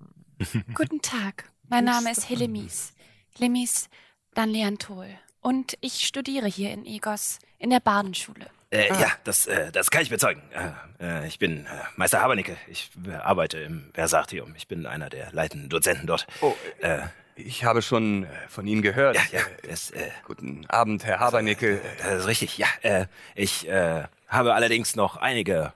[0.73, 2.93] Guten Tag, mein Name ist Helemis.
[3.35, 3.89] Helemis
[4.33, 5.19] Danleantol.
[5.41, 8.45] Und ich studiere hier in Egos in der Badenschule.
[8.69, 9.01] Äh, Ah.
[9.01, 10.41] Ja, das, äh, das kann ich bezeugen.
[10.99, 12.55] Äh, äh, ich bin äh, Meister Habernicke.
[12.67, 14.53] Ich äh, arbeite im Versatium.
[14.55, 16.25] Ich bin einer der leitenden Dozenten dort.
[16.41, 16.99] Oh, Äh,
[17.35, 19.15] ich habe schon äh, von Ihnen gehört.
[19.17, 21.81] ja, ja, das, äh, Guten Abend, Herr Habernickel.
[22.01, 22.57] das ist richtig.
[22.57, 25.73] Ja, äh, ich äh, habe allerdings noch einige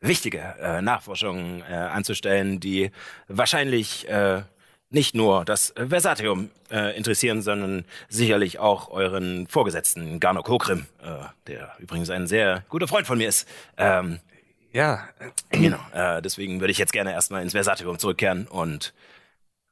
[0.00, 2.92] wichtige äh, Nachforschungen äh, anzustellen, die
[3.26, 4.42] wahrscheinlich äh,
[4.90, 11.74] nicht nur das Versatium äh, interessieren, sondern sicherlich auch euren Vorgesetzten Garno Kokrim, äh, der
[11.78, 13.46] übrigens ein sehr guter Freund von mir ist.
[13.76, 14.20] Ähm,
[14.72, 15.08] Ja,
[15.50, 15.78] Genau.
[15.92, 18.94] Äh, deswegen würde ich jetzt gerne erstmal ins Versatium zurückkehren und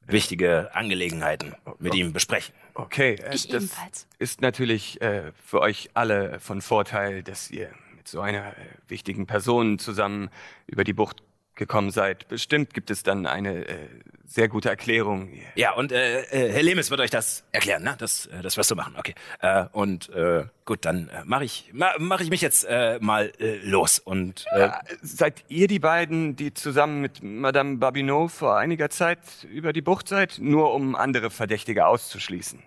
[0.05, 2.53] wichtige Angelegenheiten mit ihm besprechen.
[2.75, 3.15] okay.
[3.15, 4.07] äh, Ich das ebenfalls.
[4.19, 8.53] ist natürlich äh, für euch alle von Vorteil, dass ihr mit so einer äh,
[8.87, 10.29] wichtigen Person zusammen
[10.65, 11.23] über die Bucht
[11.57, 12.27] gekommen seid.
[12.29, 13.87] Bestimmt gibt es dann eine äh,
[14.25, 15.33] sehr gute Erklärung.
[15.55, 17.95] Ja, und äh, äh, Herr Lemes wird euch das erklären, ne?
[17.97, 19.15] Das, äh, das wirst du machen, okay.
[19.39, 23.31] Äh, und äh, gut, dann äh, mache ich, ma, mach ich mich jetzt äh, mal
[23.39, 23.99] äh, los.
[23.99, 24.71] Und äh, Äh,
[25.01, 29.19] seid ihr die beiden, die zusammen mit Madame Babinot vor einiger Zeit
[29.49, 32.61] über die Bucht seid, nur um andere Verdächtige auszuschließen?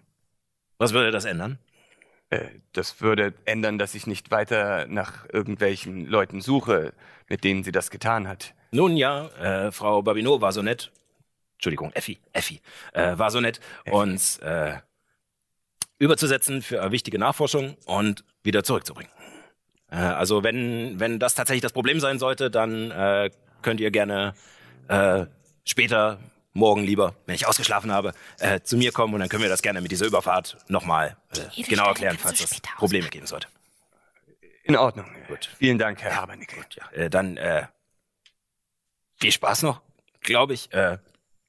[0.79, 1.59] was würde das ändern?
[2.31, 6.95] Äh, das würde ändern, dass ich nicht weiter nach irgendwelchen Leuten suche,
[7.31, 8.53] mit denen sie das getan hat.
[8.73, 10.93] Nun ja, äh, Frau Babinot war so nett.
[11.55, 12.61] Entschuldigung, Effi, Effi,
[12.93, 14.77] äh, war so nett, uns äh,
[15.99, 19.13] überzusetzen für eine wichtige Nachforschung und wieder zurückzubringen.
[19.91, 23.31] Äh, also wenn, wenn das tatsächlich das Problem sein sollte, dann äh,
[23.63, 24.35] könnt ihr gerne
[24.89, 25.27] äh,
[25.65, 26.19] später
[26.53, 29.63] morgen lieber, wenn ich ausgeschlafen habe, äh, zu mir kommen und dann können wir das
[29.63, 33.47] gerne mit dieser Überfahrt nochmal äh, genau erklären, falls es Probleme geben sollte.
[34.65, 35.07] In Ordnung.
[35.29, 35.51] Gut.
[35.59, 36.59] Vielen Dank, Herr Habernickel.
[36.59, 36.91] Gut, ja.
[36.93, 37.67] Äh, dann äh,
[39.21, 39.81] viel Spaß noch,
[40.21, 40.73] glaube ich.
[40.73, 40.99] Äh,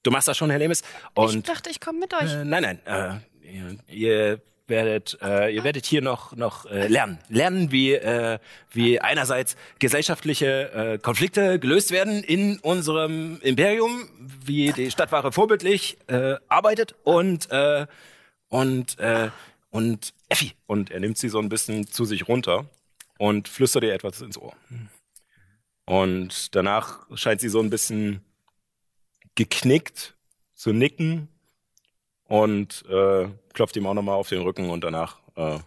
[0.03, 0.81] du machst das schon, Herr Lemes.
[0.81, 2.31] ich Und dachte, ich komme mit euch.
[2.31, 7.19] äh, nein, nein, äh, ihr, ihr werdet, äh, ihr werdet hier noch noch äh, lernen,
[7.27, 8.39] lernen, wie äh,
[8.71, 16.35] wie einerseits gesellschaftliche äh, Konflikte gelöst werden in unserem Imperium, wie die Stadtwache vorbildlich äh,
[16.47, 17.85] arbeitet und äh,
[18.47, 19.29] und äh,
[19.71, 22.65] und Effi und er nimmt sie so ein bisschen zu sich runter
[23.21, 24.55] und flüstert ihr etwas ins Ohr.
[25.85, 28.21] Und danach scheint sie so ein bisschen
[29.35, 30.15] geknickt
[30.55, 31.27] zu nicken
[32.23, 35.59] und äh, klopft ihm auch nochmal auf den Rücken und danach äh,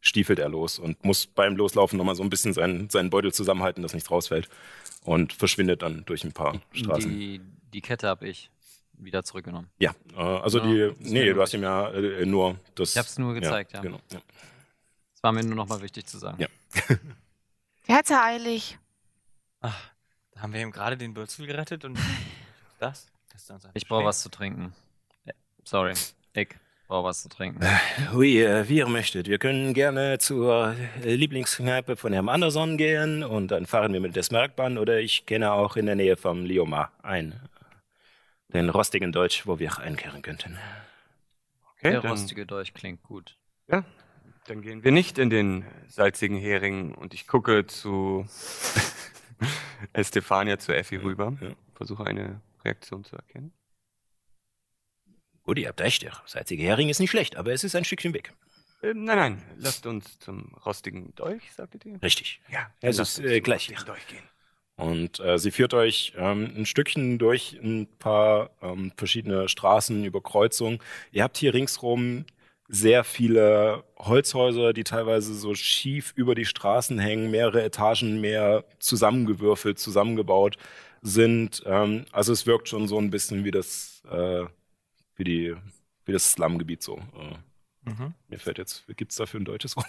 [0.00, 3.82] stiefelt er los und muss beim Loslaufen nochmal so ein bisschen seinen, seinen Beutel zusammenhalten,
[3.82, 4.48] dass nichts rausfällt
[5.02, 7.10] und verschwindet dann durch ein paar Straßen.
[7.10, 7.40] Die,
[7.72, 8.52] die Kette habe ich
[8.92, 9.68] wieder zurückgenommen.
[9.80, 12.90] ja, äh, also Ja, die, nee, du hast ihm ja äh, nur das.
[12.90, 13.80] Ich habe es nur gezeigt, ja.
[13.80, 14.20] Genau, ja.
[15.20, 16.38] Das war mir nur noch mal wichtig zu sagen.
[16.40, 16.48] Ja.
[17.88, 18.78] Der hat's ja eilig.
[19.60, 19.90] Ach,
[20.32, 21.98] da haben wir eben gerade den Bürzel gerettet und
[22.78, 23.06] das?
[23.32, 24.72] das ist Ich brauche was zu trinken.
[25.64, 25.92] Sorry,
[26.32, 26.48] ich
[26.88, 27.60] brauche was zu trinken.
[28.14, 29.28] Wie, äh, wie ihr möchtet.
[29.28, 30.74] Wir können gerne zur
[31.04, 35.26] äh, Lieblingskneipe von Herrn Anderson gehen und dann fahren wir mit der Smerkbahn oder ich
[35.26, 37.38] kenne auch in der Nähe vom Liomar ein.
[38.48, 40.58] Den rostigen Deutsch, wo wir einkehren könnten.
[41.76, 43.36] Okay, Der dann, rostige Dolch klingt gut.
[43.68, 43.84] ja,
[44.50, 48.26] dann gehen wir nicht in den salzigen Hering und ich gucke zu
[49.92, 51.36] Estefania, zu Effi rüber.
[51.40, 51.50] ja.
[51.74, 53.52] Versuche eine Reaktion zu erkennen.
[55.44, 58.12] Gut, ihr habt recht, der salzige Hering ist nicht schlecht, aber es ist ein Stückchen
[58.12, 58.34] weg.
[58.82, 62.02] Äh, nein, nein, lasst uns zum rostigen Dolch, sagtet ihr?
[62.02, 62.40] Richtig.
[62.50, 63.68] Ja, Es ist äh, zum gleich.
[63.70, 64.28] rostigen Dolch gehen.
[64.76, 70.22] Und äh, sie führt euch ähm, ein Stückchen durch ein paar ähm, verschiedene Straßen über
[70.22, 70.80] Kreuzungen.
[71.12, 72.24] Ihr habt hier ringsrum
[72.72, 79.78] sehr viele Holzhäuser, die teilweise so schief über die Straßen hängen, mehrere Etagen mehr zusammengewürfelt,
[79.78, 80.56] zusammengebaut
[81.02, 81.62] sind.
[81.66, 84.44] Ähm, also es wirkt schon so ein bisschen wie das, äh,
[85.16, 85.56] wie die,
[86.04, 86.96] wie das Slumgebiet so.
[86.96, 87.36] Äh,
[87.82, 88.12] Mhm.
[88.28, 89.86] mir fällt jetzt, gibt's dafür ein deutsches Wort?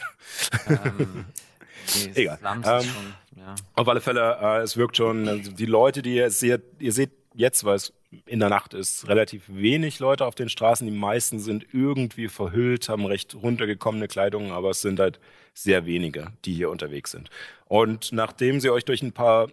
[0.65, 1.25] ähm,
[1.95, 2.37] nee, Egal.
[2.37, 3.55] Slums Ähm, schon, ja.
[3.75, 7.11] Auf alle Fälle, äh, es wirkt schon, also die Leute, die ihr seht, ihr seht
[7.33, 7.93] jetzt, weil es
[8.25, 10.85] in der Nacht ist, relativ wenig Leute auf den Straßen.
[10.85, 15.19] Die meisten sind irgendwie verhüllt, haben recht runtergekommene Kleidung, aber es sind halt
[15.53, 17.29] sehr wenige, die hier unterwegs sind.
[17.65, 19.49] Und nachdem sie euch durch ein paar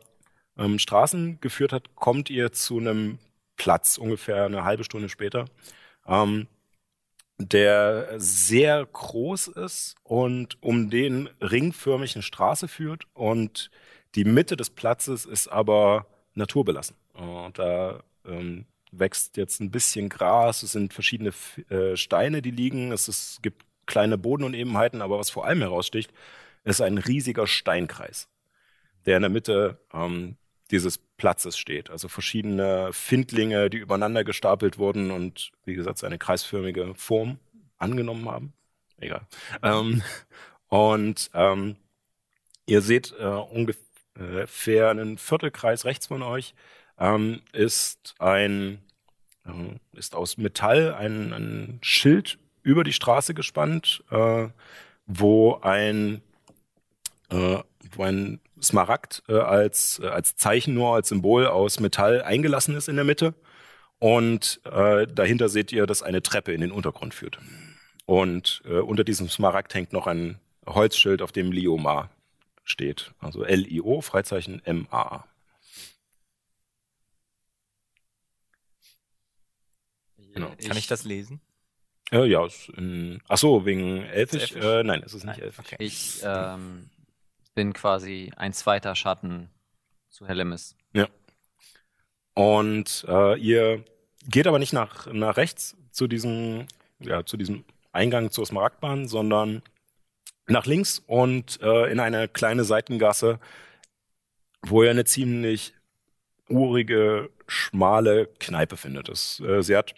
[0.57, 3.19] ähm, Straßen geführt hat, kommt ihr zu einem
[3.57, 5.47] Platz, ungefähr eine halbe Stunde später,
[6.07, 6.49] ähm,
[7.39, 13.71] der sehr groß ist und um den ringförmig eine Straße führt und
[14.17, 16.97] die Mitte des Platzes ist aber naturbelassen.
[17.15, 21.33] Und da ähm, wächst jetzt ein bisschen Gras, es sind verschiedene
[21.69, 26.13] äh, Steine, die liegen, es ist, gibt kleine Bodenunebenheiten, aber was vor allem heraussticht,
[26.65, 28.29] ist ein riesiger Steinkreis,
[29.07, 30.37] der in der Mitte ähm,
[30.71, 31.91] dieses Platzes steht.
[31.91, 37.39] Also verschiedene Findlinge, die übereinander gestapelt wurden und wie gesagt eine kreisförmige Form
[37.79, 38.53] angenommen haben.
[38.99, 39.27] Egal.
[39.63, 40.03] Ähm,
[40.69, 41.77] und ähm,
[42.67, 46.55] ihr seht äh, ungefähr einen Viertelkreis rechts von euch
[46.99, 48.79] ähm, ist ein
[49.47, 54.49] äh, ist aus Metall ein, ein Schild über die Straße gespannt, äh,
[55.07, 56.23] wo ein
[57.31, 57.59] äh,
[57.93, 62.89] wo ein Smaragd äh, als, äh, als Zeichen nur, als Symbol aus Metall eingelassen ist
[62.89, 63.35] in der Mitte.
[63.99, 67.39] Und äh, dahinter seht ihr, dass eine Treppe in den Untergrund führt.
[68.07, 72.11] Und äh, unter diesem Smaragd hängt noch ein Holzschild, auf dem Lioma
[72.65, 73.13] steht.
[73.19, 75.25] Also L-I-O, Freizeichen M-A-A.
[80.35, 80.53] Genau.
[80.67, 81.41] Kann ich das lesen?
[82.11, 84.53] Äh, ja, ist in, ach so, wegen Elfisch?
[84.53, 84.65] Elfisch?
[84.65, 85.67] Äh, nein, es ist nicht Nein, Elfisch.
[85.67, 85.77] okay.
[85.79, 86.89] Ich ähm,
[87.55, 89.51] bin quasi ein zweiter Schatten
[90.09, 90.75] zu Hellemis.
[92.39, 93.85] Und äh, ihr
[94.29, 96.69] geht aber nicht nach, nach rechts zu diesem,
[97.01, 99.61] ja, zu diesem Eingang zur Smaragdbahn, sondern
[100.47, 103.41] nach links und äh, in eine kleine Seitengasse,
[104.63, 105.75] wo ihr eine ziemlich
[106.49, 109.09] urige, schmale Kneipe findet.
[109.09, 109.97] Es, äh, sie hat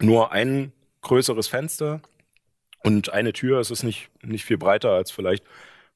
[0.00, 0.72] nur ein
[1.02, 2.00] größeres Fenster
[2.82, 3.58] und eine Tür.
[3.60, 5.44] Es ist nicht, nicht viel breiter als vielleicht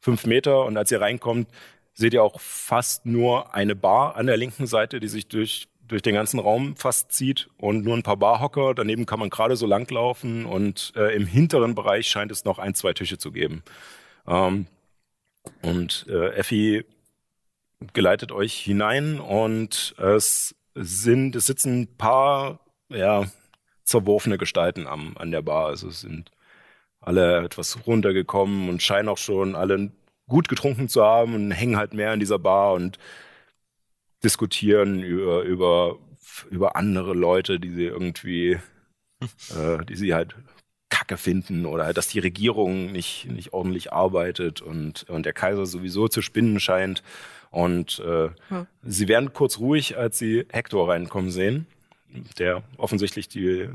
[0.01, 0.65] fünf Meter.
[0.65, 1.49] Und als ihr reinkommt,
[1.95, 6.03] seht ihr auch fast nur eine Bar an der linken Seite, die sich durch, durch
[6.03, 8.75] den ganzen Raum fast zieht und nur ein paar Barhocker.
[8.75, 12.75] Daneben kann man gerade so langlaufen und äh, im hinteren Bereich scheint es noch ein,
[12.75, 13.63] zwei Tische zu geben.
[14.27, 14.67] Ähm,
[15.63, 16.85] und äh, Effi
[17.93, 23.27] geleitet euch hinein und es sind, es sitzen ein paar ja,
[23.85, 25.67] zerworfene Gestalten am, an der Bar.
[25.67, 26.31] Also sind
[27.01, 29.91] alle etwas runtergekommen und scheinen auch schon alle
[30.27, 32.99] gut getrunken zu haben und hängen halt mehr in dieser Bar und
[34.23, 35.99] diskutieren über, über,
[36.51, 38.59] über andere Leute, die sie irgendwie,
[39.23, 40.35] äh, die sie halt
[40.89, 45.67] Kacke finden oder halt, dass die Regierung nicht, nicht ordentlich arbeitet und, und der Kaiser
[45.67, 47.03] sowieso zu spinnen scheint.
[47.51, 48.67] Und äh, Hm.
[48.83, 51.67] sie werden kurz ruhig, als sie Hector reinkommen sehen,
[52.39, 53.69] der offensichtlich die,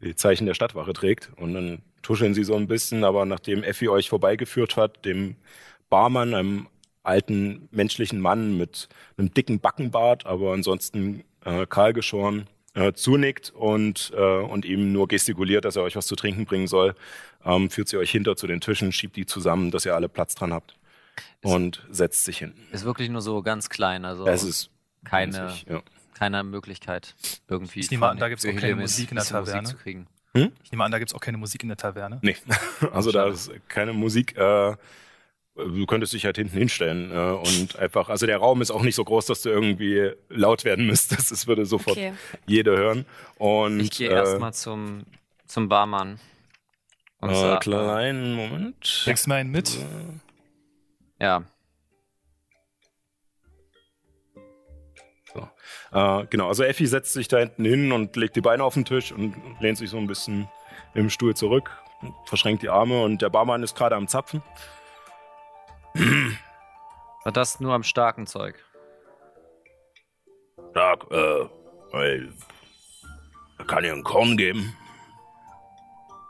[0.00, 1.30] die Zeichen der Stadtwache trägt.
[1.36, 5.36] Und dann tuscheln sie so ein bisschen, aber nachdem Effi euch vorbeigeführt hat, dem
[5.88, 6.68] Barmann, einem
[7.02, 14.12] alten menschlichen Mann mit einem dicken Backenbart, aber ansonsten äh, kahl geschoren, äh, zunickt und,
[14.14, 16.94] äh, und ihm nur gestikuliert, dass er euch was zu trinken bringen soll,
[17.44, 20.34] ähm, führt sie euch hinter zu den Tischen, schiebt die zusammen, dass ihr alle Platz
[20.34, 20.76] dran habt
[21.42, 22.54] und setzt sich hin.
[22.72, 24.70] Ist wirklich nur so ganz klein, also Es ist
[25.04, 25.82] keine, winzig, ja.
[26.16, 27.14] Keine Möglichkeit,
[27.48, 29.68] irgendwie Ich nehme an, da gibt's auch keine Musik in der Taverne.
[29.68, 30.06] zu kriegen.
[30.62, 32.18] Ich nehme an, da gibt es auch keine Musik in der Taverne.
[32.22, 32.36] Nee,
[32.92, 34.36] also da ist keine Musik.
[34.36, 34.76] Äh,
[35.56, 38.94] du könntest dich halt hinten hinstellen äh, und einfach, also der Raum ist auch nicht
[38.94, 41.30] so groß, dass du irgendwie laut werden müsstest.
[41.30, 42.12] Das würde sofort Okay.
[42.46, 43.06] jeder hören.
[43.36, 45.04] Und Ich gehe äh, erstmal zum,
[45.46, 46.18] zum Barmann.
[47.20, 49.02] Und äh, kleinen Moment.
[49.04, 49.78] Bringst du mal einen mit?
[51.18, 51.44] ja,
[55.92, 58.84] Äh, genau, also Effi setzt sich da hinten hin und legt die Beine auf den
[58.84, 60.48] Tisch und lehnt sich so ein bisschen
[60.94, 61.70] im Stuhl zurück,
[62.26, 64.42] verschränkt die Arme und der Barmann ist gerade am Zapfen.
[67.24, 68.56] war das nur am starken Zeug.
[70.74, 71.46] Sag, äh,
[71.92, 72.32] weil,
[73.66, 74.76] kann ihr einen Korn geben?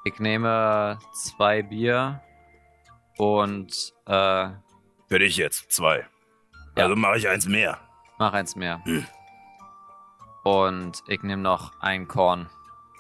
[0.05, 2.21] Ich nehme zwei Bier
[3.19, 3.73] und
[4.07, 4.49] äh,
[5.09, 6.07] Für dich jetzt, zwei.
[6.77, 6.85] Ja.
[6.85, 7.81] Also mache ich eins mehr.
[8.19, 8.81] mach eins mehr.
[8.85, 9.05] Hm.
[10.47, 12.49] Und ich nehme noch ein Korn,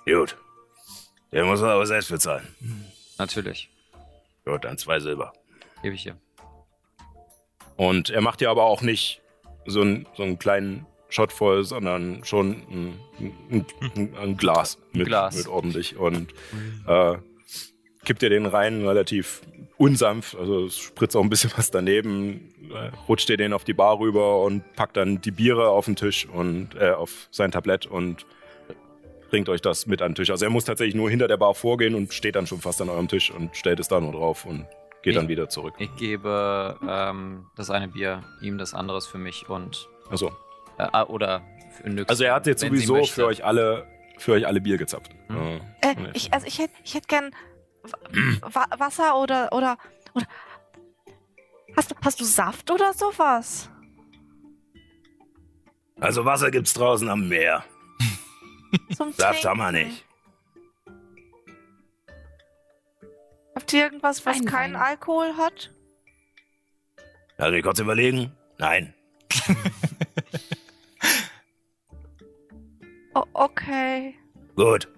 [0.04, 0.36] Gut.
[1.30, 2.44] Der muss er aber selbst bezahlen.
[3.18, 3.70] natürlich.
[4.44, 5.32] Gut, dann zwei Silber.
[5.80, 6.16] Gebe ich dir.
[7.76, 9.20] Und er macht dir aber auch nicht
[9.64, 13.00] so, einen- so einen kleinen Shot voll, sondern schon ein,
[13.50, 15.36] ein, ein, ein Glas, mit, Glas.
[15.36, 15.96] mit ordentlich.
[15.96, 16.32] Und
[16.88, 17.16] äh,
[18.06, 19.42] kippt dir den rein relativ
[19.76, 23.74] unsanft, also es spritzt auch ein bisschen was daneben, äh, rutscht dir den auf die
[23.74, 27.84] Bar rüber und packt dann die Biere auf den Tisch und äh, auf sein Tablett
[27.84, 28.24] und
[29.28, 30.30] bringt euch das mit an den Tisch.
[30.30, 32.88] Also er muss tatsächlich nur hinter der Bar vorgehen und steht dann schon fast an
[32.88, 34.60] eurem Tisch und stellt es da nur drauf und
[35.02, 35.74] geht Ich- dann wieder zurück.
[35.78, 40.28] Ich gebe ähm, das eine Bier, ihm das andere ist für mich und Also,
[40.78, 41.42] äh, ah, oder
[41.82, 42.08] für Nyx.
[42.08, 43.86] also er hat jetzt sowieso für euch alle
[44.18, 45.10] für euch alle Bier gezapft.
[45.28, 45.36] Hm.
[45.82, 47.32] Äh, Äh, ich, also ich hätte ich hätt gern
[48.78, 49.78] Wasser oder, oder,
[50.14, 50.26] oder.
[51.76, 53.68] Hast du, hast du Saft oder sowas?
[56.00, 57.64] Also Wasser gibt's draußen am Meer.
[58.96, 59.88] Zum Saft haben wir Trinken?
[59.88, 60.04] nicht.
[63.54, 64.82] Habt ihr irgendwas, was Wein, keinen Wein.
[64.82, 65.72] Alkohol hat?
[67.38, 68.32] Lass mich kurz überlegen.
[68.58, 68.94] Nein.
[73.16, 74.14] Oh, okay.
[74.56, 74.88] Gut.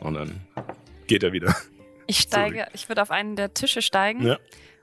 [0.00, 0.46] Und dann
[1.06, 1.56] geht er wieder.
[2.06, 4.38] Ich steige, ich würde auf einen der Tische steigen Ja.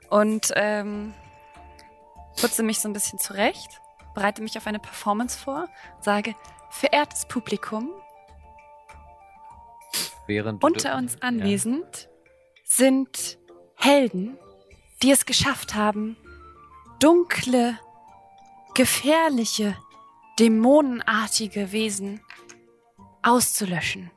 [0.10, 1.14] und ähm,
[2.40, 3.82] putze mich so ein bisschen zurecht,
[4.14, 5.68] bereite mich auf eine Performance vor,
[6.00, 6.36] sage,
[6.70, 7.90] verehrtes Publikum,
[10.28, 12.10] Während unter uns anwesend
[12.64, 13.38] sind
[13.76, 14.38] Helden,
[15.04, 16.16] die es geschafft haben,
[17.00, 17.78] dunkle,
[18.76, 19.76] gefährliche,
[20.40, 22.22] dämonenartige Wesen
[23.24, 24.12] auszulöschen.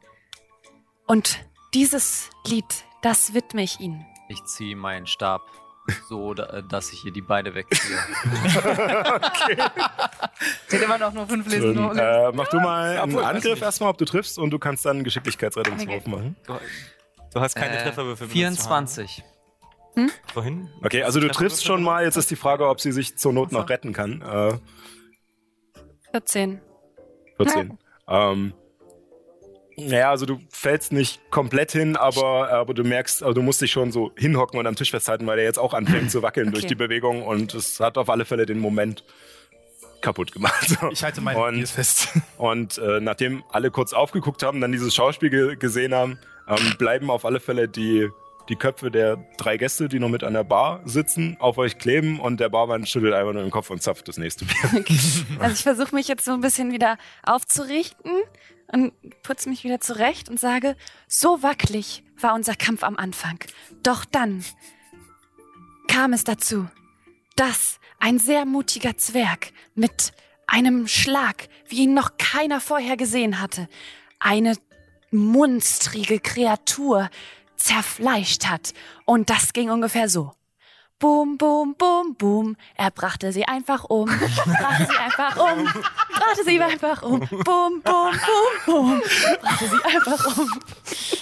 [1.06, 1.44] Und
[1.74, 4.05] dieses Lied, das widme ich ihnen.
[4.28, 5.43] Ich ziehe meinen Stab
[6.09, 7.98] so, da- dass ich hier die Beine wegziehe.
[10.66, 11.76] Steht immer noch nur fünf Lesen.
[11.78, 14.97] Und, äh, mach du mal einen Angriff erstmal, ob du triffst und du kannst dann
[14.97, 16.10] einen Geschicklichkeitsrettungswurf Okay.
[16.10, 16.36] machen.
[17.32, 19.18] Du, hast keine Äh, Trefferwürfel benutzt, 24.
[19.97, 20.12] Johanna.
[20.32, 20.70] Vorhin?
[20.82, 23.52] Okay, also du triffst schon mal, jetzt ist die Frage, ob sie sich zur Not
[23.52, 24.22] noch retten kann.
[24.22, 24.59] Äh,
[26.12, 26.60] 14.
[27.36, 27.78] 14.
[28.09, 28.55] Ähm,
[29.76, 33.72] naja, also du fällst nicht komplett hin, aber, aber du merkst, also du musst dich
[33.72, 36.64] schon so hinhocken und am Tisch festhalten, weil der jetzt auch anfängt zu wackeln durch
[36.64, 36.68] Okay.
[36.68, 39.05] die Bewegung und es hat auf alle Fälle den Moment
[40.01, 40.68] kaputt gemacht.
[40.68, 40.88] So.
[40.90, 42.09] Ich halte meine Und- Bier fest.
[42.36, 47.10] Und äh, nachdem alle kurz aufgeguckt haben, dann dieses Schauspiel ge gesehen haben, ähm, bleiben
[47.10, 48.10] auf alle Fälle die,
[48.51, 52.20] die Köpfe der drei Gäste, die noch mit an der Bar sitzen, auf euch kleben
[52.20, 54.84] und der Barmann schüttelt einfach nur den Kopf und zapft das nächste Bier.
[55.38, 58.12] Also ich versuche mich jetzt so ein bisschen wieder aufzurichten
[58.74, 58.92] und
[59.22, 60.76] putze mich wieder zurecht und sage,
[61.06, 63.38] so wackelig war unser Kampf am Anfang.
[63.82, 64.44] Doch dann
[65.86, 66.68] kam es dazu,
[67.36, 70.12] dass ein sehr mutiger Zwerg mit
[70.46, 73.68] einem Schlag, wie ihn noch keiner vorher gesehen hatte,
[74.18, 74.56] eine
[75.10, 77.09] monstrige Kreatur
[77.56, 78.74] zerfleischt hat.
[79.05, 80.32] Und das ging ungefähr so.
[81.05, 82.56] Boom, boom, boom, boom.
[82.76, 84.06] Er brachte sie einfach um.
[84.06, 85.64] Brachte sie einfach um.
[85.64, 87.20] Brachte sie einfach um.
[87.20, 89.02] Boom, boom, boom, boom.
[89.43, 90.48] Brachte sie einfach um.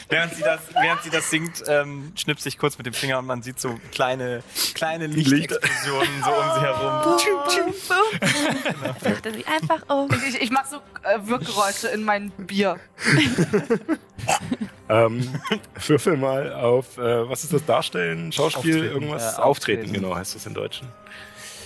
[0.09, 3.27] Während sie das, während sie das singt, ähm, schnipst sich kurz mit dem Finger und
[3.27, 4.45] man sieht so kleine,
[4.75, 7.03] kleine Lichtexplosionen so um sie herum.
[7.03, 7.19] Boom,
[7.49, 8.95] boom, boom.
[9.01, 10.09] Brachte sie einfach um.
[10.29, 12.79] Ich, ich mach so äh, Wirkgeräusche in mein Bier.
[14.93, 15.29] Ähm,
[15.87, 18.93] würfel mal auf, äh, was ist das, Darstellen, Schauspiel, Auftreten.
[18.93, 19.23] irgendwas?
[19.23, 19.81] Äh, auftreten.
[19.81, 19.93] auftreten.
[19.93, 20.89] genau, heißt das im Deutschen.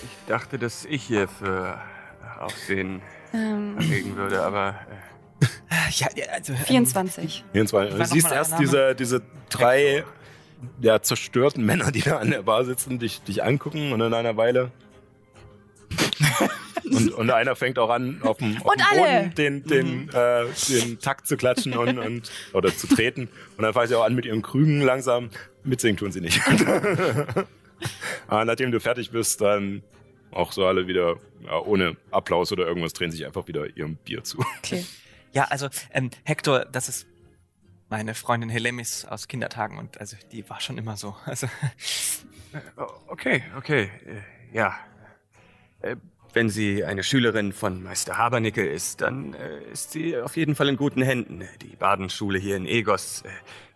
[0.03, 1.77] Ich dachte, dass ich hier für
[2.39, 3.01] Aufsehen
[3.33, 4.75] Ähm, erregen würde, aber
[5.91, 7.43] Ja, ja, also, ähm, 24.
[7.51, 8.63] Hier und zwar, war du siehst erst Name?
[8.63, 10.03] diese, diese drei
[10.79, 14.37] ja, zerstörten Männer, die da an der Bar sitzen, dich, dich angucken und in einer
[14.37, 14.71] Weile.
[16.83, 18.97] und, und einer fängt auch an, auf dem, auf dem!
[18.97, 23.29] Boden den, den, äh, den Takt zu klatschen und, und, oder zu treten.
[23.57, 25.29] Und dann fangen sie auch an mit ihren Krügen langsam.
[25.63, 26.41] Mitsingen tun sie nicht.
[28.27, 29.83] Aber nachdem du fertig bist, dann
[30.31, 34.23] auch so alle wieder, ja, ohne Applaus oder irgendwas, drehen sich einfach wieder ihrem Bier
[34.23, 34.39] zu.
[34.59, 34.85] Okay.
[35.33, 37.07] ja, also ähm, Hector, das ist
[37.89, 41.15] meine Freundin Helemis aus Kindertagen und also die war schon immer so.
[41.25, 41.47] Also
[42.77, 44.75] Oh, Okay, okay, äh, ja.
[45.81, 45.95] Äh,
[46.33, 50.69] Wenn sie eine Schülerin von Meister Habernickel ist, dann äh, ist sie auf jeden Fall
[50.69, 51.47] in guten Händen.
[51.61, 53.29] Die Badenschule hier in Egos äh,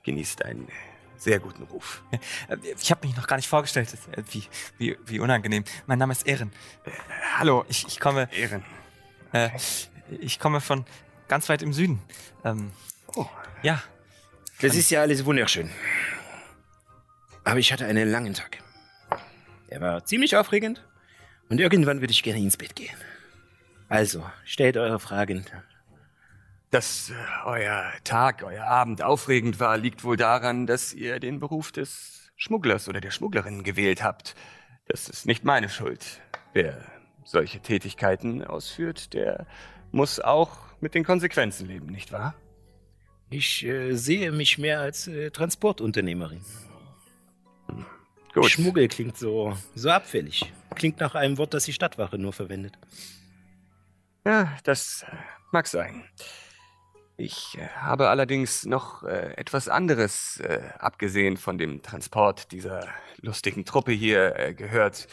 [0.03, 0.71] genießt einen äh,
[1.17, 2.03] sehr guten Ruf.
[2.49, 3.95] äh, ich habe mich noch gar nicht vorgestellt.
[4.15, 4.43] Äh, Wie,
[4.77, 5.63] wie, wie unangenehm.
[5.87, 6.51] Mein Name ist Ehren.
[7.37, 8.63] Hallo, Ich, ich komme, Ehren.
[9.33, 9.49] äh,
[10.19, 10.85] ich komme von
[11.27, 12.01] ganz weit im Süden.
[12.43, 12.71] Ähm,
[13.15, 13.25] Oh.
[13.63, 13.81] ja,
[14.61, 15.69] Das ist ja alles wunderschön.
[17.43, 18.59] Aber ich hatte einen langen Tag.
[19.67, 20.85] Er war ziemlich aufregend
[21.51, 22.95] und irgendwann würde ich gerne ins Bett gehen.
[23.89, 25.45] Also, stellt eure Fragen.
[26.69, 27.13] Dass äh,
[27.45, 32.87] euer Tag, euer Abend aufregend war, liegt wohl daran, dass ihr den Beruf des Schmugglers
[32.87, 34.33] oder der Schmugglerin gewählt habt.
[34.87, 36.21] Das ist nicht meine Schuld.
[36.53, 36.85] Wer
[37.25, 39.45] solche Tätigkeiten ausführt, der
[39.91, 42.33] muss auch mit den Konsequenzen leben, nicht wahr?
[43.29, 46.45] Ich äh, sehe mich mehr als äh, Transportunternehmerin.
[48.33, 48.49] Gut.
[48.49, 50.51] Schmuggel klingt so, so abfällig.
[50.75, 52.77] Klingt nach einem Wort, das die Stadtwache nur verwendet.
[54.25, 55.15] Ja, das äh,
[55.51, 56.05] mag sein.
[57.17, 62.87] Ich äh, habe allerdings noch äh, etwas anderes, äh, abgesehen von dem Transport dieser
[63.17, 65.07] lustigen Truppe hier, äh, gehört.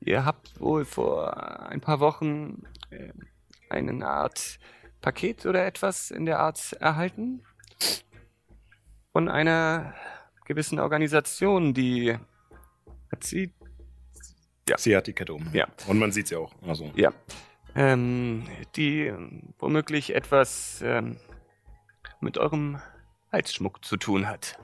[0.00, 1.36] Ihr habt wohl vor
[1.70, 2.64] ein paar Wochen
[3.70, 4.58] eine Art
[5.00, 7.42] Paket oder etwas in der Art erhalten?
[9.12, 9.94] Von einer
[10.44, 12.18] gewissen Organisation, die
[13.12, 13.52] hat sie
[14.68, 14.76] Ja.
[14.78, 15.48] Sie hat die Kette um.
[15.52, 15.68] Ja.
[15.86, 16.52] Und man sieht sie auch.
[16.62, 16.90] Also.
[16.96, 17.12] Ja.
[17.74, 19.12] Ähm, die
[19.58, 21.16] womöglich etwas ähm,
[22.20, 22.80] mit eurem
[23.32, 24.58] Halsschmuck zu tun hat.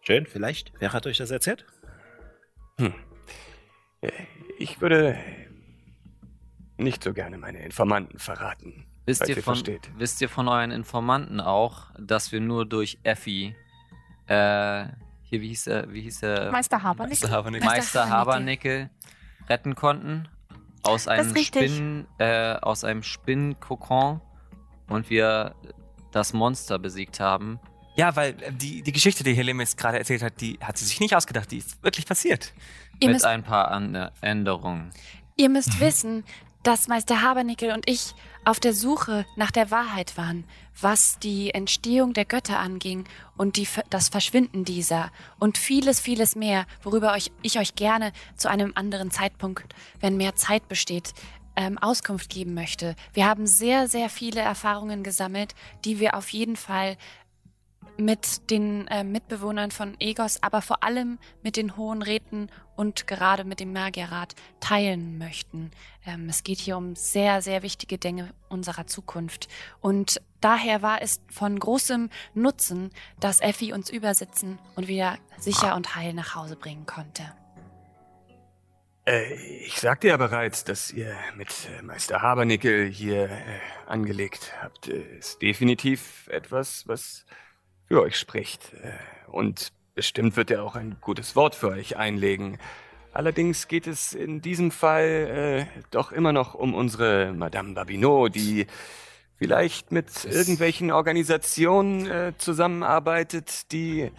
[0.00, 0.72] Schön, vielleicht.
[0.78, 1.64] Wer hat euch das erzählt?
[2.78, 2.94] Hm.
[4.00, 4.10] Äh,
[4.58, 5.16] Ich würde
[6.76, 8.86] nicht so gerne meine Informanten verraten.
[9.04, 9.62] Wisst ihr, ihr von,
[9.96, 13.54] wisst ihr von euren Informanten auch, dass wir nur durch Effi,
[14.32, 14.88] äh,
[15.24, 16.50] hier, wie hieß er, wie hieß er?
[16.50, 17.20] Meister Habernick.
[17.20, 17.64] Meister Habernick.
[17.64, 18.90] Meister Habernickel.
[18.90, 18.90] Habernickel
[19.48, 20.28] retten konnten
[20.82, 21.70] aus einem ist richtig.
[21.70, 24.20] Spinnen, äh, aus einem Spinnenkokon
[24.88, 25.54] und wir
[26.10, 27.60] das Monster besiegt haben.
[27.94, 31.00] Ja, weil äh, die, die Geschichte, die Helemis gerade erzählt hat, die hat sie sich
[31.00, 32.52] nicht ausgedacht, die ist wirklich passiert.
[33.00, 33.70] Ihr mit müsst, ein paar
[34.20, 34.90] Änderungen.
[35.36, 36.24] ihr müsst wissen,
[36.62, 40.44] dass Meister Habernickel und ich auf der Suche nach der Wahrheit waren,
[40.80, 43.04] was die Entstehung der Götter anging
[43.36, 48.48] und die, das Verschwinden dieser und vieles, vieles mehr, worüber euch, ich euch gerne zu
[48.48, 51.12] einem anderen Zeitpunkt, wenn mehr Zeit besteht,
[51.54, 52.96] ähm, Auskunft geben möchte.
[53.12, 55.54] Wir haben sehr, sehr viele Erfahrungen gesammelt,
[55.84, 56.96] die wir auf jeden Fall
[57.96, 63.44] mit den äh, Mitbewohnern von Egos, aber vor allem mit den Hohen Räten und gerade
[63.44, 65.70] mit dem Magierrat teilen möchten.
[66.06, 69.48] Ähm, es geht hier um sehr, sehr wichtige Dinge unserer Zukunft.
[69.80, 72.90] Und daher war es von großem Nutzen,
[73.20, 77.32] dass Effi uns übersitzen und wieder sicher und heil nach Hause bringen konnte.
[79.04, 84.88] Äh, ich sagte ja bereits, dass ihr mit äh, Meister Habernickel hier äh, angelegt habt.
[84.88, 87.26] Äh, ist definitiv etwas, was
[87.92, 88.72] für euch spricht.
[89.26, 92.56] Und bestimmt wird er auch ein gutes Wort für euch einlegen.
[93.12, 98.66] Allerdings geht es in diesem Fall äh, doch immer noch um unsere Madame Babinot, die
[99.36, 104.10] vielleicht mit irgendwelchen Organisationen äh, zusammenarbeitet, die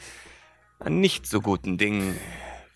[0.77, 2.15] an nicht so guten Dingen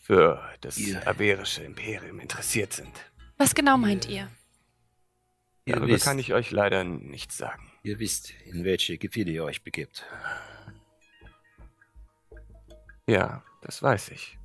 [0.01, 2.89] für das Ihr- averische Imperium interessiert sind.
[3.37, 4.29] Was genau meint ihr?
[5.65, 7.71] Ihr Darüber wisst, kann ich euch leider nichts sagen.
[7.83, 10.03] ihr wisst, in welche Gefilde ihr euch begebt.
[13.07, 14.37] Ja, das weiß ich.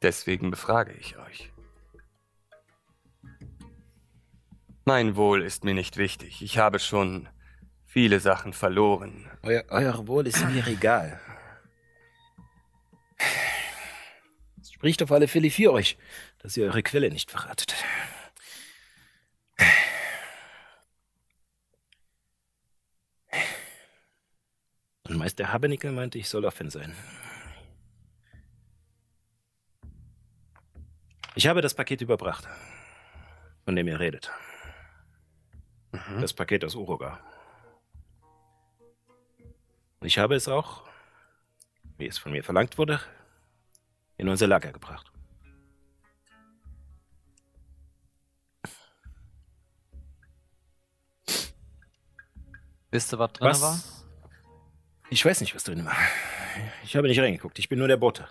[0.00, 1.52] Deswegen befrage ich euch.
[4.84, 6.42] Mein Wohl ist mir nicht wichtig.
[6.42, 7.28] Ich habe schon
[7.84, 9.30] viele Sachen verloren.
[9.42, 11.20] Euer, euer Wohl ist mir egal.
[14.60, 15.98] Es spricht auf alle Fälle für euch,
[16.38, 17.74] dass ihr eure Quelle nicht verratet.
[25.08, 26.94] Und Meister Habenickel meinte, ich soll offen sein.
[31.36, 32.48] Ich habe das Paket überbracht,
[33.66, 34.32] von dem ihr redet.
[36.18, 37.20] Das Paket aus Uruga.
[40.00, 40.88] Und ich habe es auch,
[41.98, 43.00] wie es von mir verlangt wurde,
[44.16, 45.12] in unser Lager gebracht.
[52.90, 53.60] Wisst ihr, was drin Was?
[53.60, 53.78] war?
[55.10, 55.96] Ich weiß nicht, was drin war.
[56.82, 57.58] Ich habe nicht reingeguckt.
[57.58, 58.26] Ich bin nur der Bote.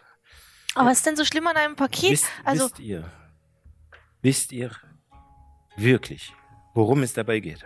[0.75, 2.11] Aber was ist denn so schlimm an einem Paket?
[2.11, 3.11] Wisst, also, wisst ihr,
[4.21, 4.71] wisst ihr
[5.77, 6.33] wirklich,
[6.73, 7.65] worum es dabei geht?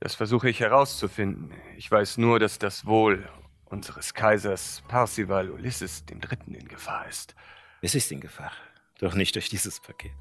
[0.00, 1.52] Das versuche ich herauszufinden.
[1.76, 3.28] Ich weiß nur, dass das Wohl
[3.64, 6.58] unseres Kaisers Parsival Ulysses III.
[6.58, 7.34] in Gefahr ist.
[7.80, 8.52] Es ist in Gefahr.
[8.98, 10.12] Doch nicht durch dieses Paket.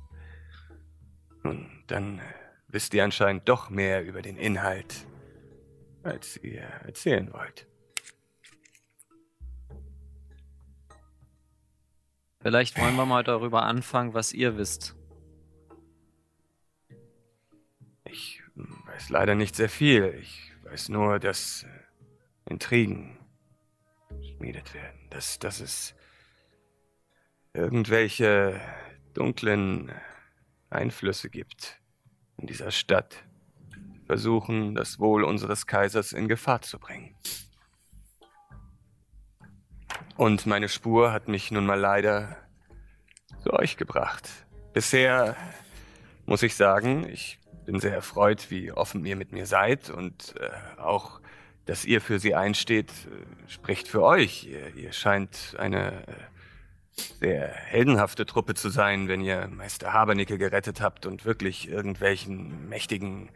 [1.43, 2.21] Nun, dann
[2.67, 5.05] wisst ihr anscheinend doch mehr über den Inhalt,
[6.03, 7.67] als ihr erzählen wollt.
[12.43, 14.95] Vielleicht wollen wir mal darüber anfangen, was ihr wisst.
[18.03, 20.19] Ich weiß leider nicht sehr viel.
[20.21, 23.17] Ich weiß nur, dass äh, Intrigen
[24.09, 24.99] geschmiedet werden.
[25.09, 25.95] Dass, dass es
[27.53, 28.59] irgendwelche
[29.13, 29.89] dunklen
[30.69, 31.79] Einflüsse gibt
[32.37, 33.23] in dieser Stadt,
[33.73, 37.15] die versuchen, das Wohl unseres Kaisers in Gefahr zu bringen.
[40.17, 42.37] Und meine Spur hat mich nun mal leider
[43.43, 44.29] zu euch gebracht.
[44.73, 45.35] Bisher
[46.25, 50.79] muss ich sagen, ich bin sehr erfreut, wie offen ihr mit mir seid und äh,
[50.79, 51.19] auch,
[51.65, 54.45] dass ihr für sie einsteht, äh, spricht für euch.
[54.45, 56.13] Ihr, ihr scheint eine äh,
[57.19, 63.29] sehr heldenhafte Truppe zu sein, wenn ihr Meister Habernickel gerettet habt und wirklich irgendwelchen mächtigen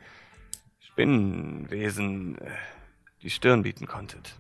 [0.80, 2.52] Spinnenwesen äh,
[3.22, 4.38] die Stirn bieten konntet.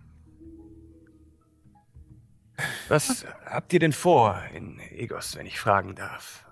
[2.88, 6.44] Was habt ihr denn vor in Egos, wenn ich fragen darf?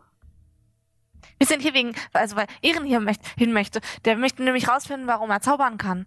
[1.37, 3.81] wir sind hier wegen, also weil Ehren hier möcht, hin möchte.
[4.05, 6.05] Der möchte nämlich rausfinden, warum er zaubern kann.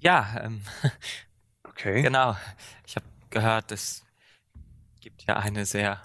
[0.00, 0.62] Ja, ähm,
[1.64, 2.02] Okay.
[2.02, 2.36] genau.
[2.86, 4.04] Ich habe gehört, es
[5.00, 6.02] gibt ja eine sehr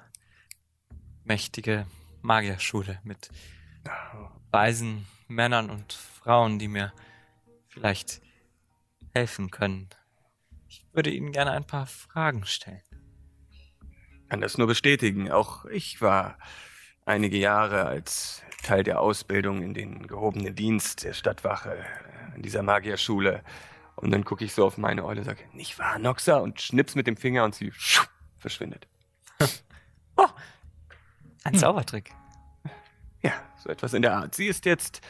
[1.24, 1.88] mächtige
[2.22, 3.30] Magierschule mit
[4.52, 6.94] weisen Männern und Frauen, die mir
[7.70, 8.22] vielleicht
[9.16, 9.90] helfen können.
[10.94, 12.84] Ich würde Ihnen gerne ein paar Fragen stellen.
[14.30, 15.32] kann das nur bestätigen.
[15.32, 16.38] Auch ich war
[17.04, 21.84] einige Jahre als Teil der Ausbildung in den gehobenen Dienst der Stadtwache
[22.36, 23.44] in dieser Magierschule.
[23.96, 26.38] Und dann gucke ich so auf meine Eule und sage, nicht wahr, Noxa?
[26.38, 28.88] Und schnips mit dem Finger und sie schupp, verschwindet.
[31.44, 32.12] Ein Zaubertrick.
[33.24, 34.36] Ja, so etwas in der Art.
[34.36, 35.02] Sie ist jetzt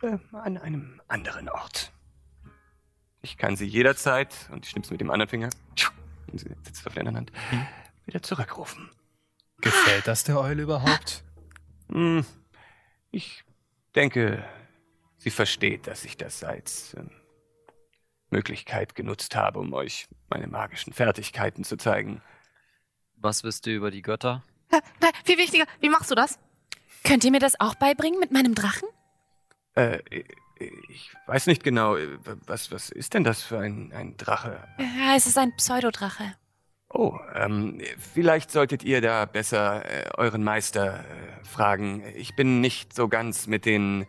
[0.00, 1.92] äh, an einem anderen Ort.
[3.22, 5.50] Ich kann sie jederzeit, und ich schnips mit dem anderen Finger,
[6.32, 7.32] und sie sitzt auf der anderen Hand,
[8.06, 8.90] wieder zurückrufen.
[9.60, 11.22] Gefällt das der Eule überhaupt?
[11.90, 12.24] Hm,
[13.10, 13.44] ich
[13.94, 14.44] denke,
[15.18, 17.10] sie versteht, dass ich das als ähm,
[18.30, 22.22] Möglichkeit genutzt habe, um euch meine magischen Fertigkeiten zu zeigen.
[23.16, 24.42] Was wisst ihr über die Götter?
[24.70, 26.38] Nein, viel wichtiger, wie machst du das?
[27.04, 28.88] Könnt ihr mir das auch beibringen mit meinem Drachen?
[29.74, 29.98] Äh,
[30.60, 34.62] ich weiß nicht genau, äh, was, was ist denn das für ein, ein Drache?
[34.78, 36.34] Ja, es ist ein Pseudodrache.
[36.92, 42.02] Oh, ähm, vielleicht solltet ihr da besser äh, euren Meister äh, fragen.
[42.16, 44.06] Ich bin nicht so ganz mit den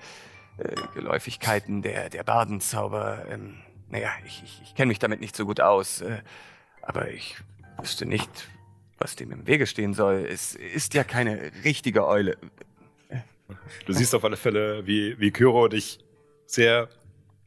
[0.57, 3.25] äh, Geläufigkeiten der, der Bardenzauber.
[3.29, 3.57] Ähm,
[3.89, 6.01] naja, ich, ich, ich kenne mich damit nicht so gut aus.
[6.01, 6.21] Äh,
[6.81, 7.37] aber ich
[7.79, 8.49] wüsste nicht,
[8.97, 10.27] was dem im Wege stehen soll.
[10.27, 12.37] Es ist ja keine richtige Eule.
[13.85, 15.99] Du siehst auf alle Fälle, wie, wie Kyro dich
[16.53, 16.89] sehr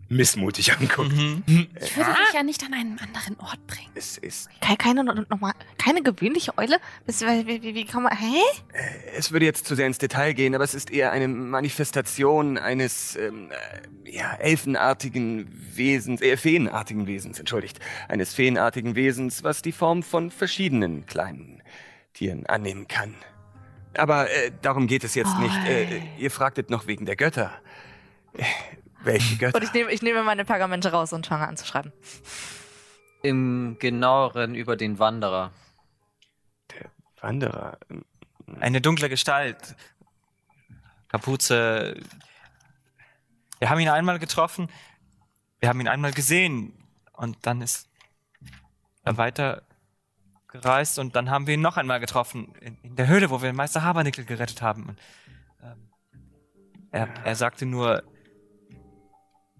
[0.08, 1.12] missmutig anguckt.
[1.12, 3.90] Ich würde dich ja nicht an einen anderen Ort bringen.
[3.94, 6.76] Es ist Keine, keine, noch mal, keine gewöhnliche Eule?
[7.06, 8.40] Wie, wie, wie kann man, hä?
[9.16, 13.16] Es würde jetzt zu sehr ins Detail gehen, aber es ist eher eine Manifestation eines
[13.16, 13.50] ähm,
[14.04, 17.78] äh, ja, elfenartigen Wesens, eher feenartigen Wesens, entschuldigt.
[18.08, 21.62] Eines feenartigen Wesens, was die Form von verschiedenen kleinen
[22.12, 23.14] Tieren annehmen kann.
[23.96, 25.56] Aber äh, darum geht es jetzt nicht.
[25.66, 27.52] Äh, ihr fragtet noch wegen der Götter.
[29.04, 29.56] Welche Götter?
[29.56, 31.92] Und ich nehme, ich nehme meine Pergamente raus und fange an zu schreiben.
[33.22, 35.52] Im genaueren über den Wanderer.
[37.20, 37.78] Wanderer.
[38.60, 39.76] Eine dunkle Gestalt.
[41.08, 41.96] Kapuze.
[43.58, 44.68] Wir haben ihn einmal getroffen.
[45.60, 46.74] Wir haben ihn einmal gesehen.
[47.12, 47.88] Und dann ist
[49.04, 49.62] er weiter
[50.48, 52.54] gereist und dann haben wir ihn noch einmal getroffen.
[52.60, 54.90] In, in der Höhle, wo wir Meister Habernickel gerettet haben.
[54.90, 55.00] Und,
[55.62, 55.90] ähm,
[56.90, 58.02] er, er sagte nur,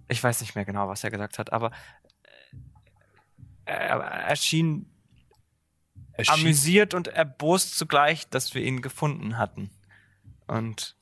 [0.09, 1.71] ich weiß nicht mehr genau, was er gesagt hat, aber
[3.65, 4.87] äh, er, er schien
[6.17, 9.71] Erschien- amüsiert und erbost zugleich, dass wir ihn gefunden hatten.
[10.47, 10.97] Und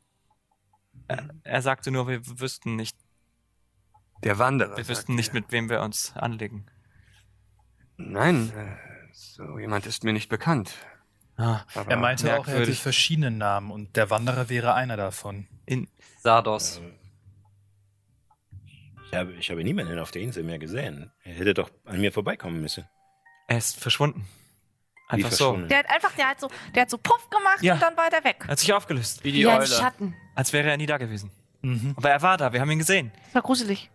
[1.08, 2.96] er, er sagte nur, wir wüssten nicht,
[4.22, 4.76] Der Wanderer.
[4.76, 6.66] wir wüssten nicht, mit wem wir uns anlegen.
[7.96, 8.76] Nein, äh,
[9.12, 10.74] so jemand ist mir nicht bekannt.
[11.36, 12.80] Ah, Aber Er meinte auch, er hätte merkwürdig.
[12.80, 15.46] verschiedene Namen und der Wanderer wäre einer davon.
[15.66, 15.88] in,
[16.20, 16.80] Sardos.
[16.80, 17.01] Ich
[19.20, 21.12] habe, ich habe niemanden auf der Insel mehr gesehen.
[21.24, 22.84] Er hätte doch an mir vorbeikommen müssen.
[23.48, 24.26] er ist verschwunden.
[25.10, 25.44] Wie Einfach so.
[25.46, 25.68] verschwunden.
[25.68, 27.74] Der hat einfach, der hat so, der hat so Puff gemacht Ja.
[27.74, 28.36] und dann war der weg.
[28.40, 29.22] Er hat sich aufgelöst.
[29.24, 29.66] Wie die Wie ein Eule.
[29.66, 30.14] Schatten.
[30.34, 31.30] Als wäre er nie da gewesen.
[31.60, 31.94] Mhm.
[31.96, 33.12] Aber er war da, wir haben ihn gesehen.
[33.26, 33.90] Das war gruselig.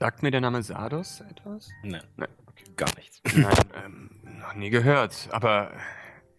[0.00, 1.70] Sagt mir der Name Sardos etwas?
[1.82, 3.20] Nein, Nein, okay, gar nichts.
[3.34, 3.54] Nein,
[3.84, 5.28] ähm, noch nie gehört.
[5.30, 5.72] Aber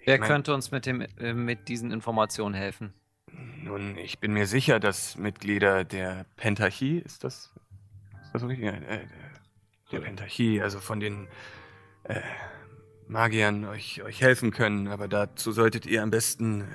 [0.04, 2.94] Wer mein- könnte uns mit, dem, äh, mit diesen Informationen helfen?
[3.64, 7.52] Nun, ich bin mir sicher, dass Mitglieder der Pentarchie, ist das,
[8.24, 8.66] ist das richtig?
[8.66, 9.08] Äh,
[9.92, 11.28] der Pentarchie, also von den
[12.04, 12.22] äh,
[13.08, 16.66] Magiern euch, euch helfen können, aber dazu solltet ihr am besten äh,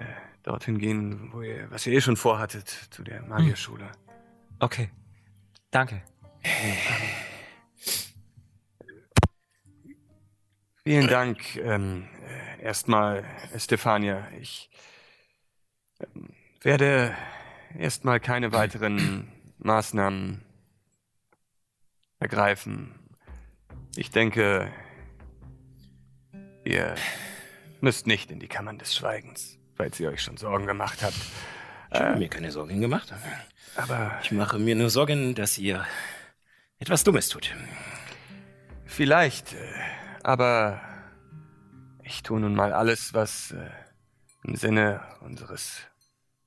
[0.00, 0.06] äh,
[0.42, 3.90] dorthin gehen, wo ihr, was ihr eh schon vorhattet, zu der Magierschule.
[4.58, 4.90] Okay.
[5.70, 6.02] Danke.
[10.84, 11.56] Vielen Dank.
[11.56, 12.08] Ähm,
[12.58, 13.24] äh, erstmal,
[13.56, 14.68] Stefania, ich
[16.00, 16.30] ähm,
[16.60, 17.14] werde
[17.78, 20.42] erstmal keine weiteren Maßnahmen
[22.18, 22.94] ergreifen.
[23.94, 24.72] Ich denke,
[26.64, 26.96] ihr
[27.80, 31.16] müsst nicht in die Kammern des Schweigens, falls ihr euch schon Sorgen gemacht habt.
[31.92, 33.12] Ich habe mir keine Sorgen gemacht.
[33.76, 35.86] Aber Ich mache mir nur Sorgen, dass ihr
[36.78, 37.54] etwas Dummes tut.
[38.84, 39.56] Vielleicht, äh,
[40.24, 40.80] aber
[42.02, 43.70] ich tue nun mal alles, was äh,
[44.44, 45.80] im Sinne unseres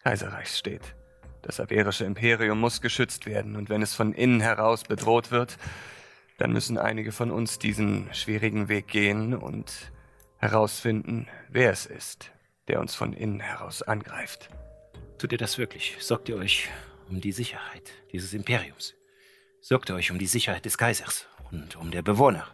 [0.04, 0.96] Kaiserreichs steht.
[1.42, 5.58] Das averische Imperium muss geschützt werden und wenn es von innen heraus bedroht wird,
[6.38, 9.92] dann müssen einige von uns diesen schwierigen Weg gehen und
[10.38, 12.32] herausfinden, wer es ist,
[12.68, 14.50] der uns von innen heraus angreift.
[15.18, 15.96] Tut ihr das wirklich?
[16.00, 16.70] Sorgt ihr euch
[17.10, 18.96] um die Sicherheit dieses Imperiums?
[19.62, 22.48] Sorgt ihr euch um die Sicherheit des Kaisers und um der Bewohner?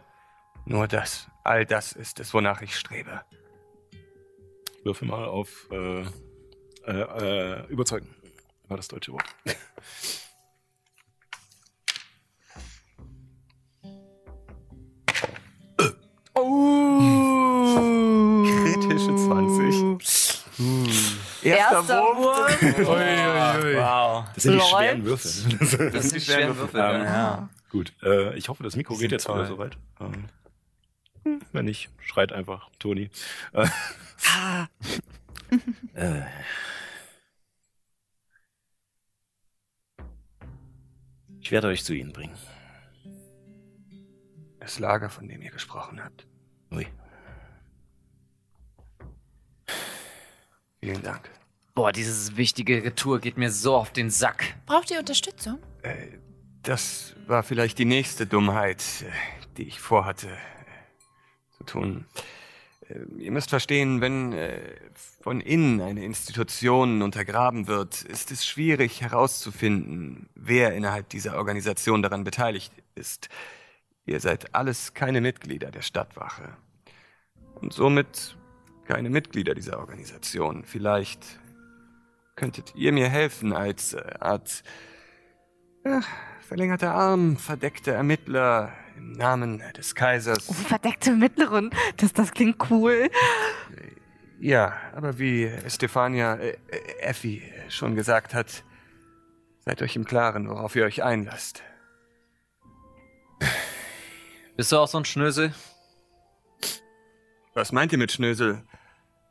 [0.64, 3.22] Nur das, all das ist es, wonach ich strebe.
[4.84, 6.02] Würfel mal auf äh,
[6.86, 8.14] äh, äh, überzeugen.
[8.68, 9.24] War das deutsche Wort.
[17.82, 20.44] Kritische 20.
[21.42, 22.62] Erster Wurf.
[23.76, 24.24] Wow.
[24.34, 25.90] Das sind die schweren Würfel.
[25.90, 26.80] Das sind die schweren Würfel.
[26.80, 27.48] Ähm, Ja.
[27.70, 29.46] Gut, äh, ich hoffe, das Mikro geht jetzt wieder toll.
[29.46, 29.78] soweit.
[30.00, 30.26] Ähm,
[31.52, 33.10] wenn nicht, schreit einfach Toni.
[33.52, 33.68] Äh,
[35.94, 36.22] Äh.
[41.40, 42.36] Ich werde euch zu ihnen bringen.
[44.60, 46.26] Das Lager, von dem ihr gesprochen habt.
[46.70, 46.86] Ui.
[50.80, 51.30] Vielen Dank.
[51.74, 54.54] Boah, dieses wichtige Tour geht mir so auf den Sack.
[54.66, 55.58] Braucht ihr Unterstützung?
[55.82, 56.18] Äh,
[56.62, 59.10] das war vielleicht die nächste Dummheit, äh,
[59.56, 60.28] die ich vorhatte
[61.62, 62.06] tun.
[62.88, 64.60] Äh, ihr müsst verstehen, wenn äh,
[65.20, 72.24] von innen eine Institution untergraben wird, ist es schwierig herauszufinden, wer innerhalb dieser Organisation daran
[72.24, 73.28] beteiligt ist.
[74.04, 76.56] Ihr seid alles keine Mitglieder der Stadtwache.
[77.54, 78.36] Und somit
[78.86, 80.64] keine Mitglieder dieser Organisation.
[80.64, 81.38] Vielleicht
[82.34, 84.64] könntet ihr mir helfen als äh, Art
[85.84, 86.06] Ach,
[86.40, 88.72] verlängerter Arm, verdeckter Ermittler
[89.02, 90.48] im Namen des Kaisers.
[90.48, 91.70] Oh, verdeckte Mittleren.
[91.96, 93.10] Das, das klingt cool.
[94.40, 98.64] Ja, aber wie Stefania, äh, äh, Effi schon gesagt hat,
[99.60, 101.62] seid euch im Klaren, worauf ihr euch einlasst.
[104.56, 105.54] Bist du auch so ein Schnösel?
[107.54, 108.64] Was meint ihr mit Schnösel?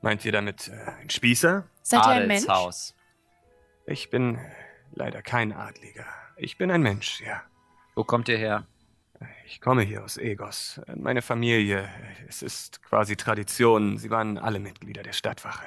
[0.01, 1.65] Meint ihr damit äh, ein Spießer?
[1.81, 2.45] Seid ihr ein Mensch?
[3.85, 4.39] Ich bin
[4.93, 6.05] leider kein Adliger.
[6.37, 7.43] Ich bin ein Mensch, ja.
[7.95, 8.65] Wo kommt ihr her?
[9.45, 10.81] Ich komme hier aus Egos.
[10.95, 11.87] Meine Familie,
[12.27, 13.97] es ist quasi Tradition.
[13.97, 15.65] Sie waren alle Mitglieder der Stadtwache.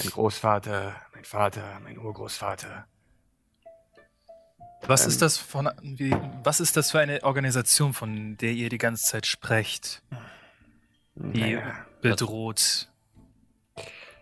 [0.00, 2.86] Mein Großvater, mein Vater, mein Urgroßvater.
[4.86, 8.68] Was Ähm, ist das von, wie, was ist das für eine Organisation, von der ihr
[8.68, 10.02] die ganze Zeit sprecht,
[11.14, 12.88] die Naja, bedroht,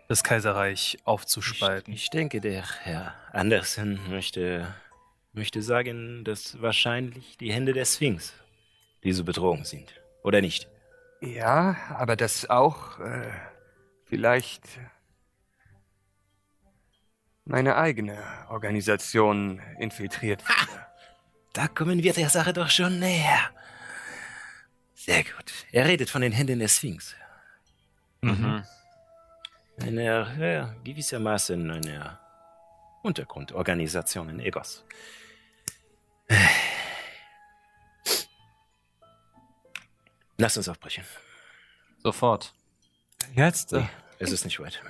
[0.09, 1.95] das Kaiserreich aufzuspalten?
[1.95, 4.75] Ich denke, der Herr Andersen möchte,
[5.33, 8.33] möchte sagen, dass wahrscheinlich die Hände der Sphinx
[9.05, 9.95] diese Bedrohung sind.
[10.23, 10.69] Oder nicht?
[11.21, 13.31] Ja, aber das auch äh,
[14.05, 14.65] vielleicht
[17.45, 20.87] meine eigene Organisation infiltriert wurde.
[21.53, 23.51] Da kommen wir der Sache doch schon näher.
[24.95, 25.53] Sehr gut.
[25.73, 27.15] Er redet von den Händen der Sphinx.
[28.21, 28.63] Mhm.
[29.81, 30.05] Eine,
[30.39, 32.19] ja, gewissermaßen eine
[33.03, 34.85] Untergrundorganisation in Egos.
[40.39, 41.05] Lass uns aufbrechen.
[42.03, 42.53] Sofort.
[43.35, 43.73] Jetzt?
[43.73, 43.83] Äh,
[44.19, 44.81] Es ist nicht weit.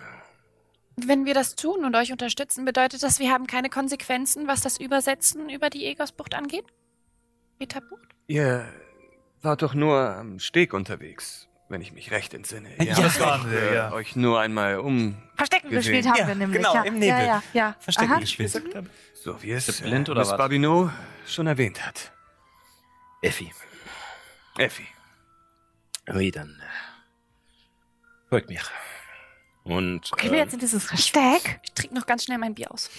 [0.97, 4.79] Wenn wir das tun und euch unterstützen, bedeutet das, wir haben keine Konsequenzen, was das
[4.79, 6.65] Übersetzen über die Egosbucht angeht?
[7.59, 8.09] Metabucht?
[8.27, 8.69] Ihr
[9.43, 12.69] wart doch nur am Steg unterwegs, wenn ich mich recht entsinne.
[12.85, 13.93] Ja, habt das waren wir, äh, ja.
[13.93, 15.95] euch nur einmal um, Verstecken Gesehen.
[15.95, 16.59] gespielt haben Ja, wir nämlich.
[16.59, 16.83] genau, ja.
[16.83, 17.09] im Nebel.
[17.19, 17.77] Ja, ja, ja.
[17.81, 18.21] Verstecken Aha.
[18.21, 18.63] gespielt.
[19.23, 20.39] So wie es Ist blind äh, oder Miss was?
[20.39, 20.91] Barbineau
[21.27, 22.13] schon erwähnt hat.
[23.23, 23.53] Effi,
[24.57, 24.87] Effi.
[26.07, 26.61] wie dann?
[26.61, 28.61] äh, Folgt mir.
[29.65, 31.61] Und Okay, wir äh, jetzt in dieses Versteck.
[31.65, 32.91] Ich trinke noch ganz schnell mein Bier aus.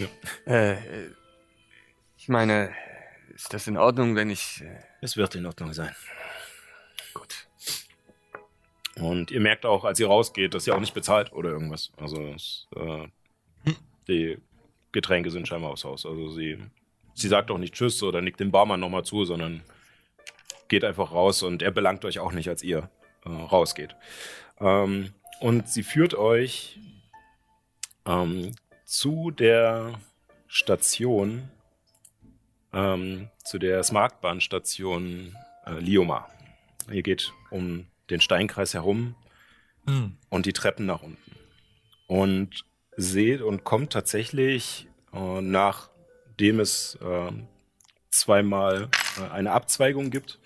[0.46, 1.10] Äh, äh,
[2.16, 2.72] ich meine,
[3.34, 4.60] ist das in Ordnung, wenn ich...
[4.62, 5.94] Äh, es wird in Ordnung sein.
[7.14, 7.48] gut.
[8.94, 11.90] Und ihr merkt auch, als ihr rausgeht, dass ihr auch nicht bezahlt oder irgendwas.
[11.96, 13.08] Also es, äh,
[14.06, 14.38] die
[14.92, 16.06] Getränke sind scheinbar aufs Haus.
[16.06, 16.58] Also sie,
[17.14, 19.62] sie sagt auch nicht Tschüss oder nickt dem Barmann nochmal zu, sondern
[20.68, 22.90] geht einfach raus und er belangt euch auch nicht, als ihr
[23.24, 23.96] äh, rausgeht.
[24.60, 26.78] Ähm, und sie führt euch
[28.06, 28.52] ähm,
[28.84, 29.98] zu der
[30.46, 31.50] Station,
[32.72, 35.36] ähm, zu der Smartbahnstation
[35.66, 36.28] äh, Lioma.
[36.90, 39.14] Ihr geht um den Steinkreis herum
[39.86, 40.16] Hm.
[40.28, 41.32] und die Treppen nach unten.
[42.06, 42.64] Und
[42.96, 47.32] seht und kommt tatsächlich, äh, nachdem es äh,
[48.10, 48.88] zweimal
[49.18, 50.38] äh, eine Abzweigung gibt,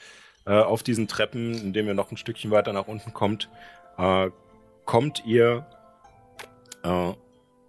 [0.46, 3.50] äh, auf diesen Treppen, indem ihr noch ein Stückchen weiter nach unten kommt,
[3.98, 4.30] äh,
[4.84, 5.66] kommt ihr
[6.84, 7.12] äh,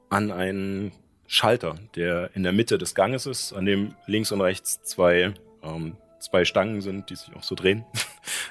[0.10, 0.91] an einen
[1.26, 5.98] Schalter, der in der Mitte des Ganges ist, an dem links und rechts zwei, ähm,
[6.20, 7.84] zwei Stangen sind, die sich auch so drehen.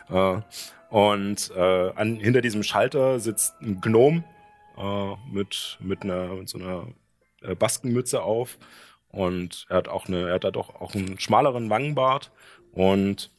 [0.90, 4.24] und äh, an, hinter diesem Schalter sitzt ein Gnom
[4.77, 6.89] äh, mit, mit, einer, mit so einer
[7.43, 8.59] äh, Baskenmütze auf.
[9.09, 12.32] Und er hat auch eine, er hat da doch auch einen schmaleren Wangenbart
[12.73, 13.31] und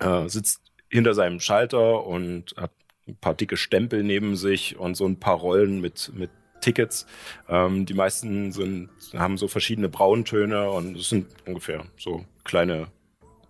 [0.00, 2.72] äh, sitzt hinter seinem Schalter und hat
[3.06, 6.30] ein paar dicke Stempel neben sich und so ein paar Rollen mit, mit
[6.60, 7.06] Tickets.
[7.48, 12.88] Ähm, die meisten sind, haben so verschiedene Brauntöne und es sind ungefähr so kleine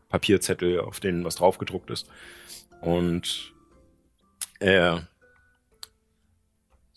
[0.08, 2.08] Papierzettel, auf denen was draufgedruckt ist.
[2.80, 3.52] Und
[4.60, 5.08] er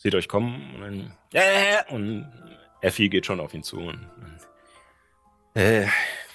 [0.01, 2.31] sieht euch kommen und dann, ja, und
[2.81, 3.77] Effi geht schon auf ihn zu.
[3.79, 4.09] Und,
[5.53, 5.85] Äh,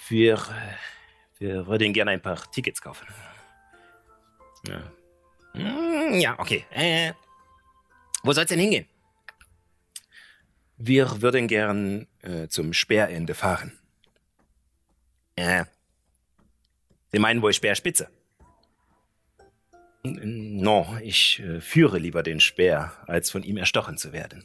[0.09, 3.07] wir, äh, wir würden gerne ein paar Tickets kaufen.
[4.69, 4.83] ja.
[5.55, 6.67] Hm, ja, okay.
[6.71, 7.13] Äh,
[8.23, 8.87] wo soll's denn hingehen?
[10.77, 13.79] Wir würden gern äh, zum Speerende fahren.
[15.37, 15.65] Äh,
[17.11, 18.11] Sie meinen wohl Speerspitze?
[20.07, 24.45] N- No, ich äh, führe lieber den Speer, als von ihm erstochen zu werden.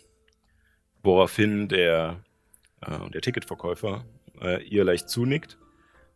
[1.03, 2.23] Woraufhin der,
[2.81, 4.05] äh, der Ticketverkäufer
[4.41, 5.57] äh, ihr leicht zunickt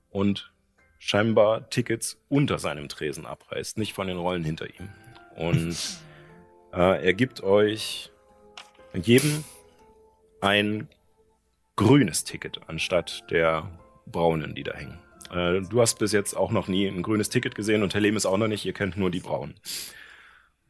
[0.10, 0.52] und
[1.00, 4.90] scheinbar Tickets unter seinem Tresen abreißt, nicht von den Rollen hinter ihm.
[5.36, 5.78] Und
[6.74, 8.12] äh, er gibt euch
[8.94, 9.44] jedem
[10.42, 10.88] ein
[11.76, 13.70] grünes Ticket anstatt der
[14.06, 15.00] braunen, die da hängen.
[15.32, 18.18] Äh, du hast bis jetzt auch noch nie ein grünes Ticket gesehen und Herr Lehm
[18.18, 19.56] ist auch noch nicht, ihr kennt nur die braunen.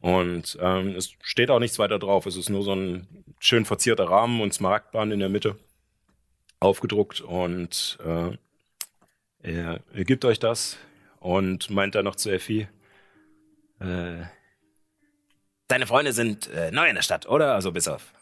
[0.00, 2.26] Und ähm, es steht auch nichts weiter drauf.
[2.26, 5.56] Es ist nur so ein schön verzierter Rahmen und Smaragdbahn in der Mitte
[6.60, 8.30] aufgedruckt und äh,
[9.42, 10.76] er, er gibt euch das
[11.20, 12.68] und meint dann noch zu Effi,
[13.80, 14.24] Äh,
[15.68, 17.54] deine Freunde sind äh, neu in der Stadt, oder?
[17.54, 18.12] Also bis auf.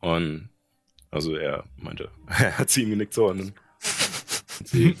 [0.00, 0.48] und
[1.10, 3.52] also er meinte, er hat sie ihm genickt so und
[4.66, 4.96] sie,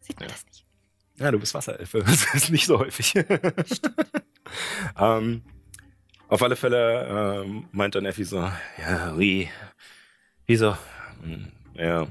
[0.00, 0.64] Sieht man das nicht?
[1.18, 3.14] ja, du bist Wasserelfe, das ist nicht so häufig.
[4.98, 5.42] ähm,
[6.28, 8.38] auf alle Fälle ähm, meint dann Effi so,
[8.78, 9.48] Ja, wie?
[10.46, 10.76] Wieso?
[11.22, 12.08] Und er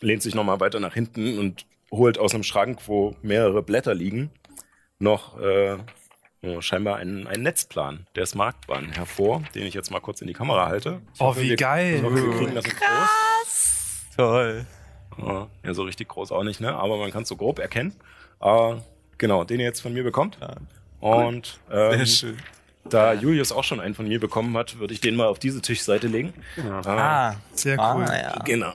[0.00, 4.30] lehnt sich nochmal weiter nach hinten und holt aus einem Schrank, wo mehrere Blätter liegen,
[4.98, 5.84] noch äh, ja,
[6.60, 10.66] scheinbar einen, einen Netzplan der Smartbahn hervor, den ich jetzt mal kurz in die Kamera
[10.66, 11.00] halte.
[11.14, 11.96] Ich Oh, hoffe, wie wir, geil.
[11.96, 14.06] Ich hoffe, wir kriegen das so groß.
[14.16, 14.66] Toll.
[15.18, 16.74] Ja, so richtig groß auch nicht, ne?
[16.74, 17.94] Aber man kann es so grob erkennen.
[18.40, 18.76] Äh,
[19.18, 20.38] genau, den ihr jetzt von mir bekommt.
[21.00, 22.36] Und ähm, schön.
[22.88, 25.60] Da Julius auch schon einen von mir bekommen hat, würde ich den mal auf diese
[25.60, 26.32] Tischseite legen.
[26.56, 28.04] Äh, Ah, Sehr ah, cool.
[28.04, 28.38] ja.
[28.44, 28.72] Genau.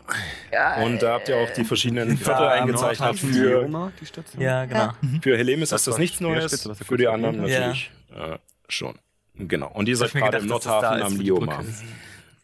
[0.84, 4.41] Und da habt ihr auch die verschiedenen Viertel Ja, eingezeichnet für, Lioma, die Station.
[4.41, 4.91] Ja, genau.
[5.22, 8.38] für Helemis Das ist das nichts Neues, für die anderen natürlich äh,
[8.68, 8.95] schon.
[9.36, 9.69] Genau.
[9.73, 11.64] Und ihr seid gerade gedacht, im Nordhafen am Lioma.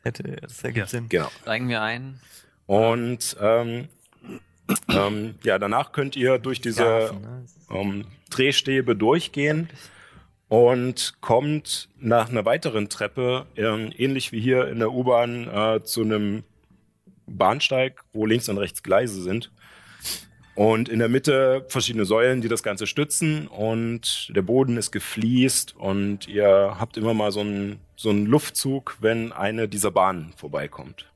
[0.04, 0.88] Hätte, das ergibt Ja.
[0.88, 1.10] Sinn.
[1.10, 1.30] Genau.
[1.44, 2.20] Steigen wir ein.
[2.66, 3.88] Und ähm,
[4.90, 7.46] ähm, ja, danach könnt ihr durch diese ne?
[7.70, 9.70] ähm, Drehstäbe durchgehen
[10.52, 16.02] und kommt nach einer weiteren Treppe, ähm, ähnlich wie hier in der U-Bahn, äh, zu
[16.02, 16.44] einem
[17.26, 19.49] Bahnsteig, wo links und rechts Gleise sind.
[20.56, 23.48] Und in der Mitte verschiedene Säulen, die das Ganze stützen.
[23.48, 28.98] Und der Boden ist gefliest und ihr habt immer mal so einen, so einen Luftzug,
[28.99, 31.10] wenn eine dieser Bahnen vorbeikommt.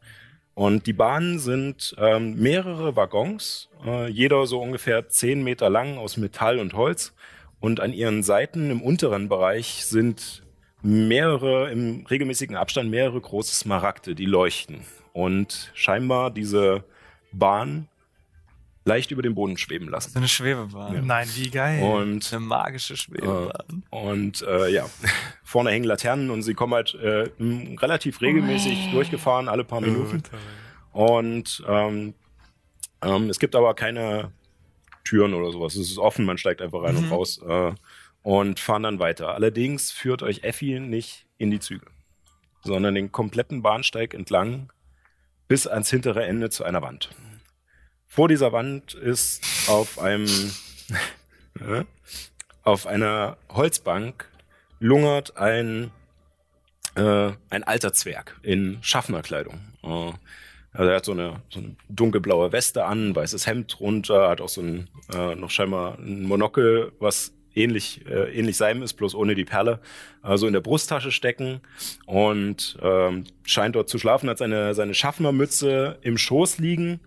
[0.54, 6.16] Und die Bahnen sind ähm, mehrere Waggons, äh, jeder so ungefähr zehn Meter lang aus
[6.16, 7.14] Metall und Holz.
[7.60, 10.44] Und an ihren Seiten im unteren Bereich sind
[10.82, 14.82] mehrere, im regelmäßigen Abstand mehrere große Smaragde, die leuchten.
[15.14, 16.84] Und scheinbar diese
[17.32, 17.88] Bahn
[18.88, 20.12] leicht über dem Boden schweben lassen.
[20.12, 21.06] So eine Schwebebahn.
[21.08, 21.82] Nein, wie geil.
[21.82, 23.84] Und Eine magische Schwebebahn.
[23.90, 24.86] und äh, ja,
[25.44, 30.22] vorne hängen Laternen und sie kommen halt äh, relativ regelmäßig durchgefahren, alle paar Minuten.
[30.92, 32.14] Und ähm,
[33.02, 34.32] ähm, es gibt aber keine
[35.06, 35.76] Türen oder sowas.
[35.76, 37.72] Es ist offen, man steigt einfach rein und raus äh,
[38.24, 39.34] und fahren dann weiter.
[39.34, 41.86] Allerdings führt euch Effi nicht in die Züge,
[42.64, 44.74] sondern den kompletten Bahnsteig entlang
[45.48, 47.12] bis ans hintere Ende zu einer Wand.
[48.08, 50.28] Vor dieser Wand ist auf einem.
[52.64, 54.28] Auf einer Holzbank
[54.80, 55.92] lungert ein,
[56.96, 59.60] äh, ein alter Zwerg in Schaffnerkleidung.
[59.84, 60.14] Äh,
[60.76, 64.50] also er hat so eine, so eine dunkelblaue Weste an, weißes Hemd drunter, hat auch
[64.50, 69.34] so ein, äh, noch scheinbar ein Monokel, was ähnlich, äh, ähnlich seinem ist, bloß ohne
[69.34, 69.80] die Perle,
[70.22, 71.62] also in der Brusttasche stecken
[72.06, 77.00] und ähm, scheint dort zu schlafen, hat seine, seine Schaffnermütze im Schoß liegen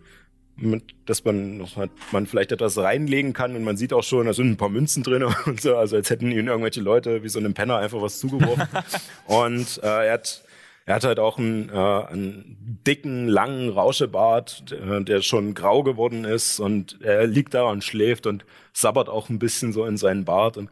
[0.56, 4.26] mit, dass man, dass man- man vielleicht etwas reinlegen kann und man sieht auch schon,
[4.26, 7.28] da sind ein paar Münzen drin und so, also als hätten ihnen irgendwelche Leute wie
[7.28, 8.66] so einem Penner einfach was zugeworfen.
[9.26, 10.42] und äh, er hat
[10.88, 16.24] er hat halt auch einen, äh, einen dicken, langen Rauschebart, äh, der schon grau geworden
[16.24, 20.24] ist und er liegt da und schläft und sabbert auch ein bisschen so in seinen
[20.24, 20.70] Bart und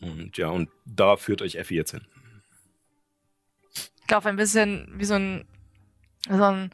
[0.00, 2.06] und ja, und da führt euch Effi jetzt hin.
[3.74, 5.44] Ich laufe ein bisschen wie so ein,
[6.26, 6.70] so ein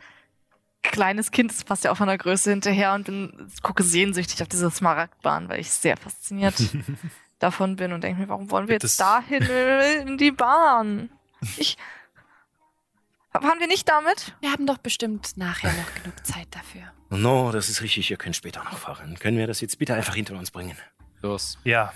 [0.85, 4.49] kleines Kind, das passt ja auch von der Größe hinterher und bin, gucke sehnsüchtig auf
[4.49, 6.55] diese Smaragdbahn, weil ich sehr fasziniert
[7.39, 9.43] davon bin und denke mir, warum wollen wir Das- jetzt dahin
[10.09, 11.11] in die Bahn?
[11.57, 11.77] Ich.
[13.33, 14.35] Fahren wir nicht damit?
[14.41, 16.93] Wir haben doch bestimmt nachher noch genug Zeit dafür.
[17.11, 19.17] No, das ist richtig, ihr könnt später noch fahren.
[19.19, 20.77] Können wir das jetzt bitte einfach hinter uns bringen?
[21.23, 21.59] Los.
[21.65, 21.93] Ja.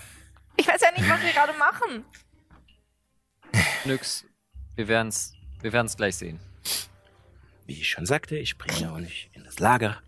[0.55, 2.05] Ich weiß ja nicht, was wir gerade machen.
[3.85, 4.25] Nix.
[4.75, 6.39] Wir werden's, wir werden's gleich sehen.
[7.65, 10.01] Wie ich schon sagte, ich bringe euch in das Lager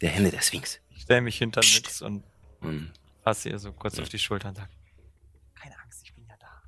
[0.00, 0.80] der Hände der Sphinx.
[0.90, 2.24] Ich stelle mich hinter Nix und
[2.60, 2.92] Hm.
[3.24, 4.70] fasse ihr so kurz auf die Schulter und sage,
[5.54, 6.62] keine Angst, ich bin ja da.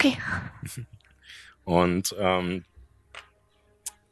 [0.00, 0.16] Okay.
[1.64, 2.64] Und ähm,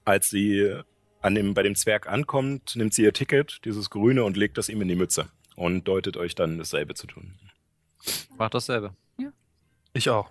[0.04, 0.80] als sie
[1.22, 4.68] an dem, bei dem Zwerg ankommt, nimmt sie ihr Ticket, dieses grüne, und legt das
[4.68, 7.38] ihm in die Mütze und deutet euch dann dasselbe zu tun.
[8.36, 8.94] Mach dasselbe.
[9.94, 10.30] Ich auch.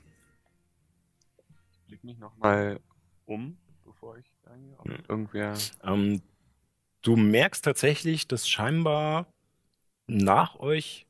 [1.87, 2.79] Blick mich nochmal
[3.25, 4.75] um, bevor ich reingehe.
[4.77, 5.03] Ob Hm.
[5.09, 5.57] irgendwer.
[5.83, 6.21] Ähm,
[7.01, 9.27] du merkst tatsächlich, dass scheinbar
[10.05, 11.06] nach euch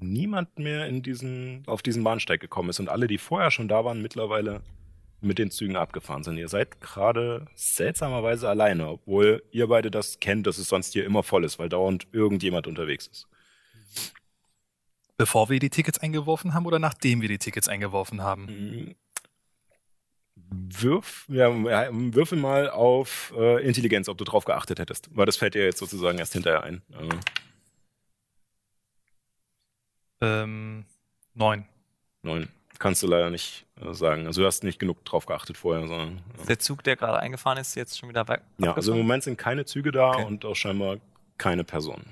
[0.00, 3.84] niemand mehr in diesen, auf diesen Bahnsteig gekommen ist und alle, die vorher schon da
[3.84, 4.62] waren, mittlerweile
[5.20, 6.36] mit den Zügen abgefahren sind.
[6.36, 11.22] Ihr seid gerade seltsamerweise alleine, obwohl ihr beide das kennt, dass es sonst hier immer
[11.22, 13.26] voll ist, weil dauernd irgendjemand unterwegs ist.
[15.16, 18.46] Bevor wir die Tickets eingeworfen haben oder nachdem wir die Tickets eingeworfen haben?
[18.46, 18.94] Mhm.
[20.50, 21.50] Wirf, ja,
[21.90, 25.78] würfel mal auf äh, Intelligenz, ob du drauf geachtet hättest, weil das fällt dir jetzt
[25.78, 26.82] sozusagen erst hinterher ein.
[26.92, 27.08] Äh,
[30.20, 30.84] Ähm,
[31.34, 31.64] neun.
[32.22, 32.48] neun.
[32.78, 34.26] Kannst du leider nicht äh, sagen.
[34.26, 36.20] Also du hast nicht genug drauf geachtet vorher, sondern.
[36.38, 38.42] Ist der Zug, der gerade eingefahren ist, jetzt schon wieder weg?
[38.58, 38.98] Ja, also im?
[38.98, 40.24] Moment sind keine Züge da Okay.
[40.24, 40.98] und auch scheinbar
[41.38, 42.04] keine Personen.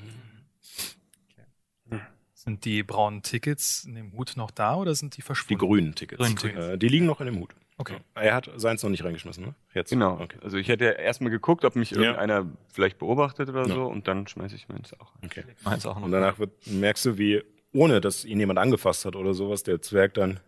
[2.35, 5.59] Sind die braunen Tickets in dem Hut noch da oder sind die Die verschwunden?
[5.66, 6.20] grünen Tickets.
[6.23, 6.65] Grünen Tickets.
[6.66, 7.51] Äh, die liegen noch in dem Hut.
[7.78, 7.97] Okay.
[8.15, 9.55] Er hat seins noch nicht reingeschmissen, ne?
[9.74, 9.91] Jetzt.
[9.91, 10.20] Genau.
[10.20, 10.39] Okay.
[10.43, 11.99] Also ich hätte erstmal geguckt, ob mich Ja.
[11.99, 13.74] irgendeiner vielleicht beobachtet oder Ja.
[13.74, 15.12] so und dann schmeiße ich meins auch.
[15.16, 15.24] rein.
[15.24, 15.45] okay.
[15.65, 16.03] Meins auch noch.
[16.05, 17.43] Und danach wird, merkst du, wie,
[17.77, 20.40] ohne dass ihn jemand angefasst hat oder sowas, der Zwerg dann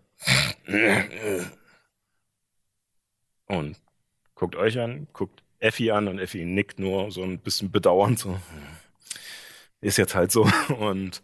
[3.46, 3.76] und
[4.34, 8.38] guckt euch an, guckt Effi an und Effi nickt nur so ein bisschen bedauernd, so
[9.80, 10.48] ist jetzt halt so.
[10.78, 11.22] Und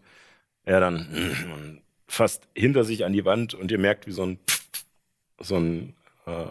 [0.64, 1.06] er dann
[1.52, 4.39] und fast hinter sich an die Wand und ihr merkt, wie so ein
[5.39, 5.94] so ein
[6.26, 6.47] äh,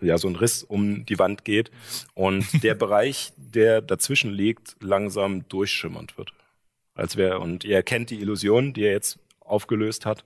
[0.00, 1.70] ja so ein Riss um die Wand geht
[2.14, 6.32] und der Bereich, der dazwischen liegt, langsam durchschimmernd wird
[6.94, 10.24] als wäre und ihr erkennt die Illusion, die er jetzt aufgelöst hat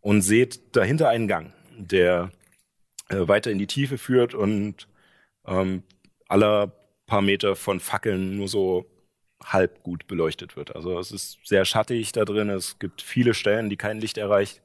[0.00, 2.32] und seht dahinter einen Gang, der
[3.08, 4.88] äh, weiter in die Tiefe führt und
[5.46, 5.82] ähm,
[6.28, 6.72] aller
[7.06, 8.86] paar Meter von Fackeln nur so
[9.42, 10.74] halb gut beleuchtet wird.
[10.74, 14.60] Also es ist sehr schattig da drin, es gibt viele Stellen, die kein Licht erreicht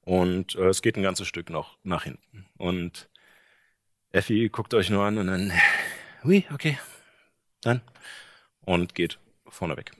[0.00, 2.46] und äh, es geht ein ganzes Stück noch nach hinten.
[2.56, 3.08] Und
[4.10, 5.52] Effi guckt euch nur an und dann,
[6.24, 6.78] oui, okay,
[7.62, 7.82] dann
[8.64, 9.18] und geht
[9.48, 9.92] vorne weg.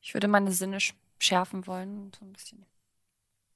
[0.00, 2.64] Ich würde meine Sinne sch- schärfen wollen und so ein bisschen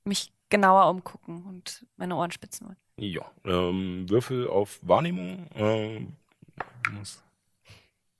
[0.04, 2.76] mich genauer umgucken und meine Ohren spitzen wollen.
[2.96, 5.48] Ja, ähm, Würfel auf Wahrnehmung.
[5.54, 6.16] Ähm,
[6.92, 7.22] muss-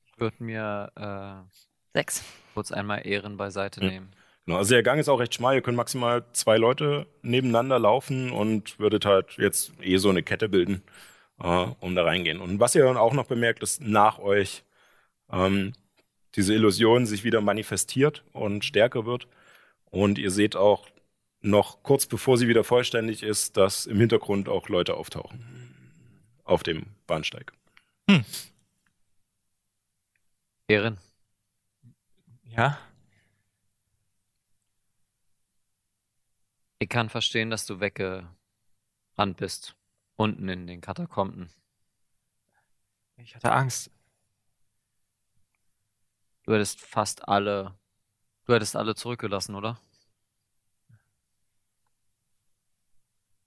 [0.06, 1.56] Ich würde mir äh,
[1.92, 2.24] Sechs.
[2.54, 3.90] kurz einmal Ehren beiseite Ja.
[3.90, 4.10] nehmen.
[4.46, 5.54] genau, also der Gang ist auch recht schmal.
[5.56, 10.48] Ihr könnt maximal zwei Leute nebeneinander laufen und würdet halt jetzt eh so eine Kette
[10.48, 10.82] bilden,
[11.40, 12.40] äh, um da reingehen.
[12.40, 14.64] Und was ihr dann auch noch bemerkt, ist nach euch
[15.30, 15.72] ähm,
[16.34, 19.28] diese Illusion sich wieder manifestiert und stärker wird.
[19.86, 20.88] Und ihr seht auch
[21.40, 25.74] noch kurz bevor sie wieder vollständig ist, dass im Hintergrund auch Leute auftauchen.
[26.44, 27.52] Auf dem Bahnsteig.
[30.68, 30.98] Ehren,
[32.44, 32.78] Ja?
[36.78, 38.28] ich kann verstehen, dass du weggerannt
[39.36, 39.74] bist.
[40.16, 41.50] Unten in den Katakomben.
[43.16, 43.90] Ich hatte Angst.
[46.44, 47.78] Du hättest fast alle.
[48.44, 49.80] Du hättest alle zurückgelassen, oder?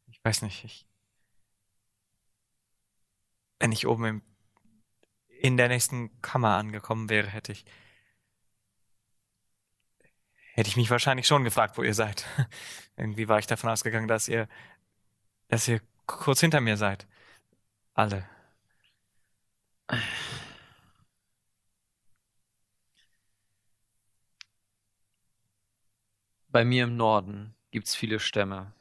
[0.07, 0.87] Ich weiß nicht, ich.
[3.59, 4.21] Wenn ich oben im,
[5.27, 7.65] in der nächsten Kammer angekommen wäre, hätte ich.
[10.53, 12.25] Hätte ich mich wahrscheinlich schon gefragt, wo ihr seid.
[12.97, 14.47] Irgendwie war ich davon ausgegangen, dass ihr.
[15.49, 17.07] dass ihr kurz hinter mir seid.
[17.93, 18.27] Alle.
[26.57, 28.73] Bei mir im Norden gibt's viele Stämme.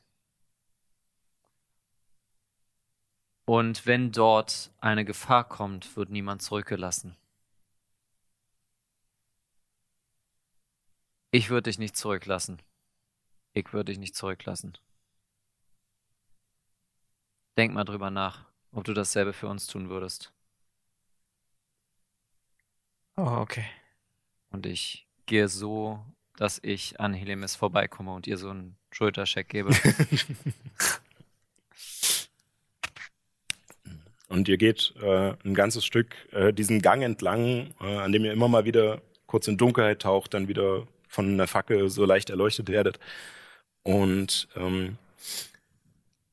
[3.45, 7.19] Und wenn dort eine Gefahr kommt, wird niemand zurückgelassen.
[11.33, 12.63] Ich würde dich nicht zurücklassen.
[13.53, 14.79] Ich würde dich nicht zurücklassen.
[17.59, 20.33] Denk mal drüber nach, ob du dasselbe für uns tun würdest.
[23.19, 23.69] Oh, okay.
[24.49, 26.03] Und ich gehe so,
[26.37, 29.71] dass ich an Helemis vorbeikomme und ihr so einen Schultercheck gebe.
[34.29, 38.33] Und ihr geht äh, ein ganzes Stück äh, diesen Gang entlang, äh, an dem ihr
[38.33, 42.69] immer mal wieder kurz in Dunkelheit taucht, dann wieder von einer Fackel so leicht erleuchtet
[42.69, 42.99] werdet.
[43.83, 44.99] Und ähm,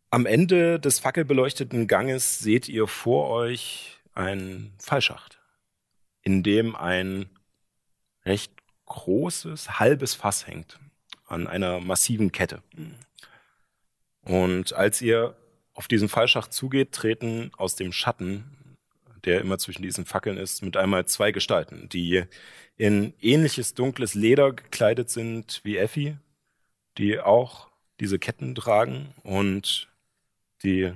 [0.09, 5.39] am Ende des fackelbeleuchteten Ganges seht ihr vor euch einen Fallschacht,
[6.23, 7.30] in dem ein
[8.25, 8.51] recht
[8.93, 10.79] großes, halbes Fass hängt
[11.27, 12.61] an einer massiven Kette.
[14.21, 15.35] Und als ihr
[15.73, 18.77] auf diesen Fallschacht zugeht, treten aus dem Schatten,
[19.25, 22.23] der immer zwischen diesen Fackeln ist, mit einmal zwei Gestalten, die
[22.77, 26.17] in ähnliches dunkles Leder gekleidet sind wie Effi,
[26.97, 29.89] die auch diese Ketten tragen und
[30.63, 30.93] die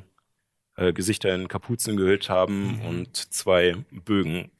[0.75, 4.51] äh, Gesichter in Kapuzen gehüllt haben und zwei Bögen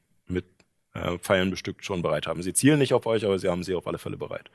[0.97, 2.41] äh, Pfeilen bestückt schon bereit haben.
[2.43, 4.49] Sie zielen nicht auf euch, aber sie haben sie auf alle Fälle bereit.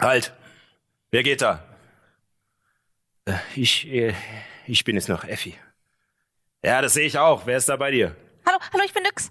[0.00, 0.32] Halt!
[1.10, 1.62] Wer geht da?
[3.26, 4.14] Äh, Ich, äh,
[4.66, 5.56] ich bin es noch, Effi.
[6.64, 7.46] Ja, das sehe ich auch.
[7.46, 8.16] Wer ist da bei dir?
[8.46, 9.30] Hallo, hallo, ich bin Nyx.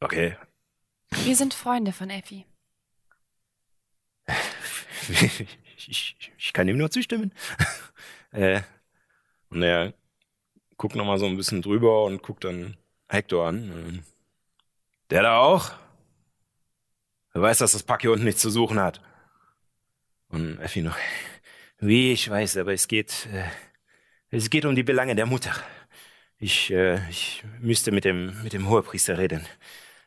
[0.00, 0.36] Okay.
[1.24, 2.46] Wir sind Freunde von Effi.
[5.08, 5.40] ich,
[5.88, 7.32] ich, ich kann ihm nur zustimmen.
[8.32, 8.62] äh,
[9.50, 9.92] und er
[10.76, 12.76] guckt noch mal so ein bisschen drüber und guckt dann
[13.10, 14.04] Hector an.
[15.10, 15.72] Der da auch?
[17.34, 19.00] Er weiß, dass das Pack hier unten nichts zu suchen hat.
[20.28, 20.96] Und Effi noch.
[21.78, 23.44] Wie, ich weiß, aber es geht, äh,
[24.30, 25.52] es geht um die Belange der Mutter.
[26.38, 29.44] Ich, äh, ich müsste mit dem, mit dem Hohepriester reden.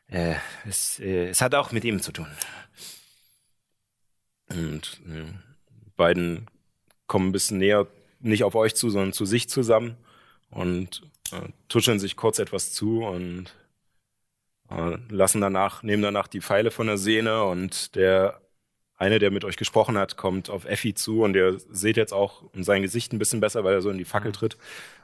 [0.08, 0.36] Äh,
[0.66, 2.28] es, äh, es hat auch mit ihm zu tun.
[4.50, 5.26] Und äh,
[5.96, 6.48] beiden
[7.08, 7.88] kommen ein bisschen näher
[8.20, 9.98] nicht auf euch zu, sondern zu sich zusammen
[10.50, 11.02] und
[11.34, 13.54] äh, tuscheln sich kurz etwas zu und
[14.70, 18.42] äh, lassen danach, nehmen danach die Pfeile von der Sehne und der
[18.98, 22.44] eine, der mit euch gesprochen hat, kommt auf Effi zu und ihr seht jetzt auch
[22.54, 24.58] sein Gesicht ein bisschen besser, weil er so in die Fackel tritt.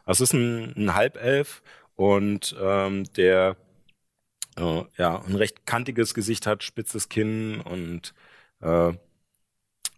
[0.06, 1.62] Das ist ein, ein Halbelf
[1.96, 3.58] und ähm, der
[4.58, 8.14] äh, ja ein recht kantiges Gesicht hat, spitzes Kinn und
[8.62, 8.94] äh,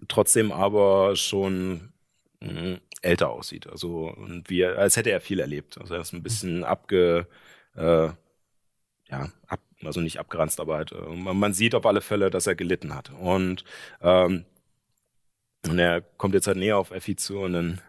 [0.08, 1.94] trotzdem aber schon
[2.42, 3.68] mh, älter aussieht.
[3.68, 5.78] Also und wie als hätte er viel erlebt.
[5.80, 7.28] Also er ist ein bisschen abge
[7.76, 8.10] äh,
[9.10, 12.48] ja, ab, also nicht abgeranzt, aber halt, äh, man, man sieht auf alle Fälle, dass
[12.48, 13.10] er gelitten hat.
[13.12, 13.64] Und,
[14.02, 14.46] ähm,
[15.68, 17.82] und er kommt jetzt halt näher auf Effi zu und dann.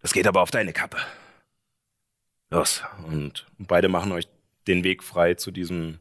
[0.00, 0.98] Das geht aber auf deine Kappe.
[2.50, 2.82] Los.
[3.06, 4.28] Und beide machen euch
[4.66, 5.98] den Weg frei zu diesem,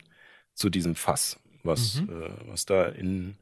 [0.53, 2.21] zu diesem Fass, was, Mhm.
[2.23, 3.37] äh, was da in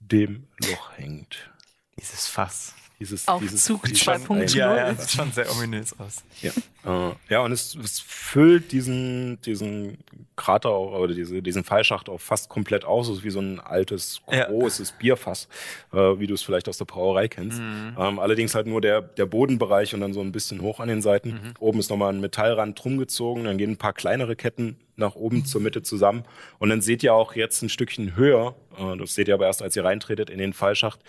[0.00, 1.50] dem Loch hängt.
[1.98, 2.74] Dieses Fass.
[3.00, 4.56] Dieses, Auf dieses, Zug dieses 2.0.
[4.56, 6.22] Ja, ja, sieht schon sehr ominös aus.
[6.40, 6.52] Ja,
[6.86, 9.98] äh, ja und es, es füllt diesen, diesen
[10.36, 13.08] Krater auch, oder diese, diesen Fallschacht auch fast komplett aus.
[13.08, 14.44] Es ist wie so ein altes, Ja.
[14.46, 15.48] großes Bierfass,
[15.92, 17.58] äh, wie du es vielleicht aus der Brauerei kennst.
[17.58, 17.96] Mhm.
[17.98, 21.02] Ähm, allerdings halt nur der, der Bodenbereich und dann so ein bisschen hoch an den
[21.02, 21.30] Seiten.
[21.30, 21.54] Mhm.
[21.58, 25.44] Oben ist nochmal ein Metallrand drum gezogen, dann gehen ein paar kleinere Ketten nach oben
[25.44, 26.24] zur Mitte zusammen.
[26.60, 29.62] Und dann seht ihr auch jetzt ein Stückchen höher, äh, das seht ihr aber erst,
[29.62, 31.00] als ihr reintretet in den Fallschacht.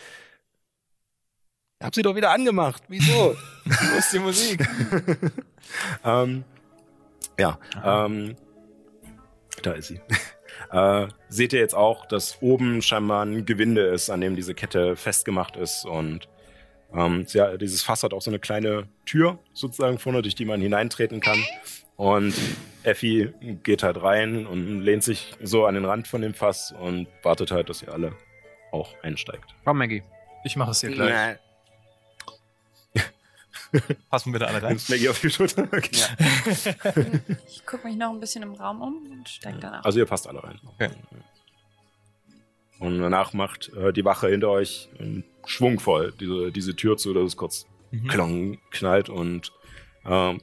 [1.85, 2.81] Ich hab sie doch wieder angemacht.
[2.87, 3.37] Wieso?
[3.63, 4.67] Wo ist die Musik?
[6.03, 6.43] ähm,
[7.37, 8.35] ja, ähm,
[9.61, 10.01] da ist sie.
[10.71, 14.95] äh, seht ihr jetzt auch, dass oben scheinbar ein Gewinde ist, an dem diese Kette
[14.95, 16.27] festgemacht ist und
[16.91, 20.61] ähm, ja, dieses Fass hat auch so eine kleine Tür sozusagen vorne, durch die man
[20.61, 21.37] hineintreten kann.
[21.97, 22.33] Und
[22.81, 23.31] Effi
[23.61, 27.51] geht halt rein und lehnt sich so an den Rand von dem Fass und wartet
[27.51, 28.13] halt, dass ihr alle
[28.71, 29.53] auch einsteigt.
[29.63, 30.01] Komm, Maggie.
[30.43, 31.37] Ich mache es dir gleich.
[34.09, 34.69] Passen wir da alle rein?
[34.69, 35.63] Nimmst Maggie auf die Schulter?
[35.63, 35.89] Okay.
[37.47, 39.83] Ich gucke mich noch ein bisschen im Raum um und steig danach.
[39.83, 40.59] Also ihr passt alle rein.
[40.65, 40.89] Okay.
[42.79, 44.89] Und danach macht äh, die Wache hinter euch
[45.45, 48.07] schwungvoll diese, diese Tür zu, dass es kurz Mhm.
[48.07, 49.51] klong, knallt und
[50.05, 50.41] ähm,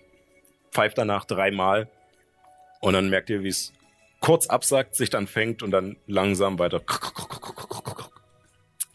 [0.70, 1.88] pfeift danach dreimal.
[2.80, 3.72] Und dann merkt ihr, wie es
[4.20, 6.80] kurz absackt, sich dann fängt und dann langsam weiter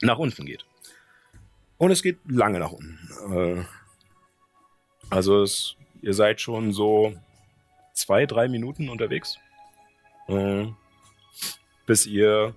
[0.02, 0.66] nach unten geht.
[1.78, 2.98] Und es geht lange nach unten.
[3.32, 3.66] Äh,
[5.10, 7.14] also es, ihr seid schon so
[7.94, 9.38] zwei, drei Minuten unterwegs,
[10.28, 10.66] äh,
[11.86, 12.54] bis ihr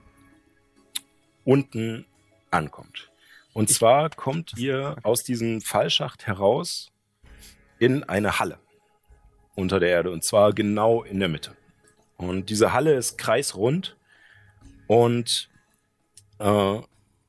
[1.44, 2.06] unten
[2.50, 3.10] ankommt.
[3.52, 6.92] Und zwar kommt ihr aus diesem Fallschacht heraus
[7.78, 8.58] in eine Halle
[9.54, 11.56] unter der Erde und zwar genau in der Mitte.
[12.16, 13.96] Und diese Halle ist kreisrund
[14.86, 15.48] und
[16.38, 16.78] äh,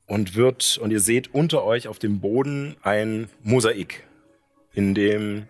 [0.07, 4.05] und wird und ihr seht unter euch auf dem Boden ein Mosaik,
[4.73, 5.47] in dem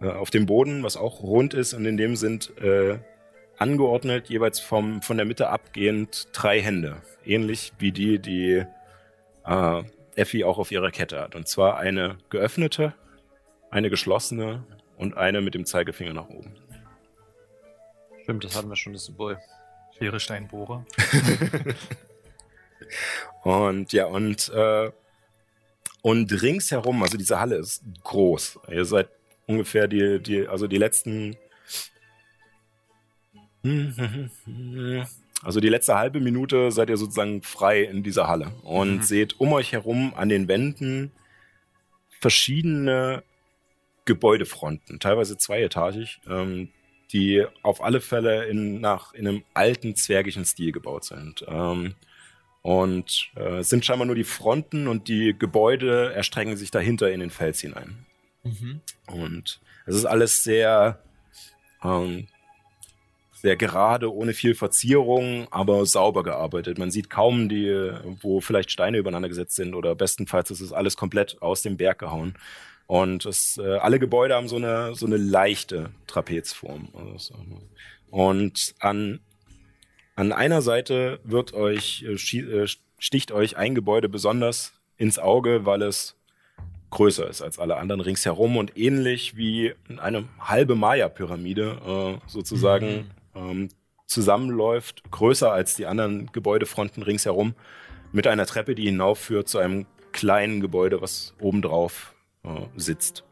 [0.00, 2.98] äh, auf dem Boden, was auch rund ist und in dem sind äh,
[3.58, 8.64] angeordnet jeweils vom von der Mitte abgehend drei Hände, ähnlich wie die, die
[9.44, 9.82] äh,
[10.16, 11.34] Effi auch auf ihrer Kette hat.
[11.34, 12.94] Und zwar eine geöffnete,
[13.70, 14.64] eine geschlossene
[14.96, 16.54] und eine mit dem Zeigefinger nach oben.
[18.22, 19.38] Stimmt, das hatten wir schon, das Symbol.
[19.98, 20.84] Schere, Stein, Bohrer.
[23.42, 24.90] Und ja, und, äh,
[26.04, 28.58] und ringsherum, also diese Halle ist groß.
[28.70, 29.08] Ihr seid
[29.46, 31.34] ungefähr die, die, also die letzten,
[35.42, 39.02] also die letzte halbe Minute seid ihr sozusagen frei in dieser Halle und Mhm.
[39.02, 41.10] seht um euch herum an den Wänden
[42.20, 43.22] verschiedene
[44.04, 46.68] Gebäudefronten, teilweise zweietagig, ähm,
[47.12, 51.46] die auf alle Fälle in, nach, in einem alten zwergischen Stil gebaut sind.
[51.48, 51.94] Ähm,
[52.64, 57.20] und äh, es sind scheinbar nur die Fronten und die Gebäude erstrecken sich dahinter in
[57.20, 58.06] den Fels hinein.
[58.42, 58.80] Mhm.
[59.06, 60.98] Und es ist alles sehr,
[61.82, 62.26] ähm,
[63.34, 66.78] sehr gerade, ohne viel Verzierung, aber sauber gearbeitet.
[66.78, 67.92] Man sieht kaum die,
[68.22, 71.98] wo vielleicht Steine übereinander gesetzt sind oder bestenfalls ist es alles komplett aus dem Berg
[71.98, 72.32] gehauen.
[72.86, 76.88] Und es, äh, alle Gebäude haben so eine, so eine leichte Trapezform.
[76.94, 77.58] Also ähm,
[78.08, 79.20] Und an,
[80.16, 82.68] an einer Seite wird euch, äh, äh,
[82.98, 86.16] sticht euch ein Gebäude besonders ins Auge, weil es
[86.90, 93.68] größer ist als alle anderen ringsherum und ähnlich wie eine halbe Maya-Pyramide äh, sozusagen ähm,
[94.06, 97.54] zusammenläuft, größer als die anderen Gebäudefronten ringsherum,
[98.12, 102.14] mit einer Treppe, die hinaufführt zu einem kleinen Gebäude, was obendrauf
[102.44, 103.24] äh, sitzt.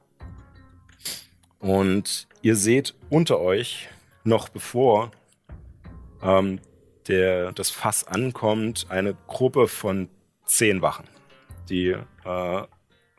[1.60, 3.88] Und ihr seht unter euch,
[4.24, 5.12] noch bevor
[6.20, 6.58] ähm,
[7.12, 10.08] der, das Fass ankommt, eine Gruppe von
[10.46, 11.04] zehn Wachen,
[11.68, 11.94] die
[12.24, 12.62] äh,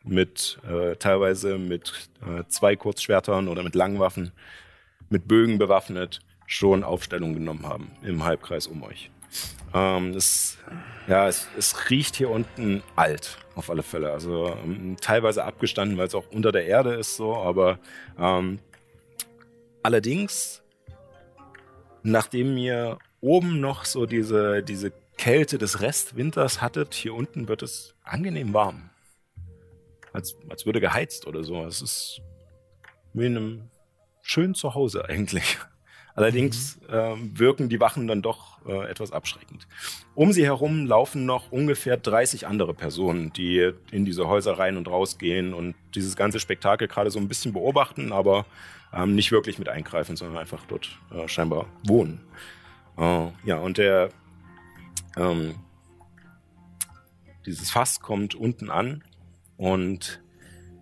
[0.03, 4.32] mit äh, teilweise mit äh, zwei Kurzschwertern oder mit Langwaffen,
[5.10, 9.11] mit Bögen bewaffnet, schon Aufstellung genommen haben im Halbkreis um euch.
[9.76, 10.57] Ähm, es,
[11.07, 14.11] ja, es, es riecht hier unten alt, auf alle Fälle.
[14.11, 17.78] Also ähm, teilweise abgestanden, weil es auch unter der Erde ist so, aber
[18.20, 18.57] ähm,
[19.84, 20.64] allerdings,
[22.02, 27.95] nachdem ihr oben noch so diese, diese Kälte des Restwinters hattet, hier unten wird es
[28.03, 28.89] angenehm warm.
[30.11, 31.65] Als, als würde geheizt oder so.
[31.65, 32.21] Es ist
[33.13, 33.69] wie in einem
[34.21, 35.57] schönen Zuhause eigentlich.
[36.15, 39.67] Allerdings ähm, wirken die Wachen dann doch äh, etwas abschreckend.
[40.13, 44.87] Um sie herum laufen noch ungefähr 30 andere Personen, die in diese Häuser rein und
[44.87, 48.45] raus gehen und dieses ganze Spektakel gerade so ein bisschen beobachten, aber
[48.93, 52.21] ähm, nicht wirklich mit eingreifen, sondern einfach dort äh, scheinbar wohnen.
[52.98, 54.10] Äh, ja, und der
[55.18, 55.56] ähm,
[57.45, 59.03] dieses Fass kommt unten an
[59.57, 60.22] und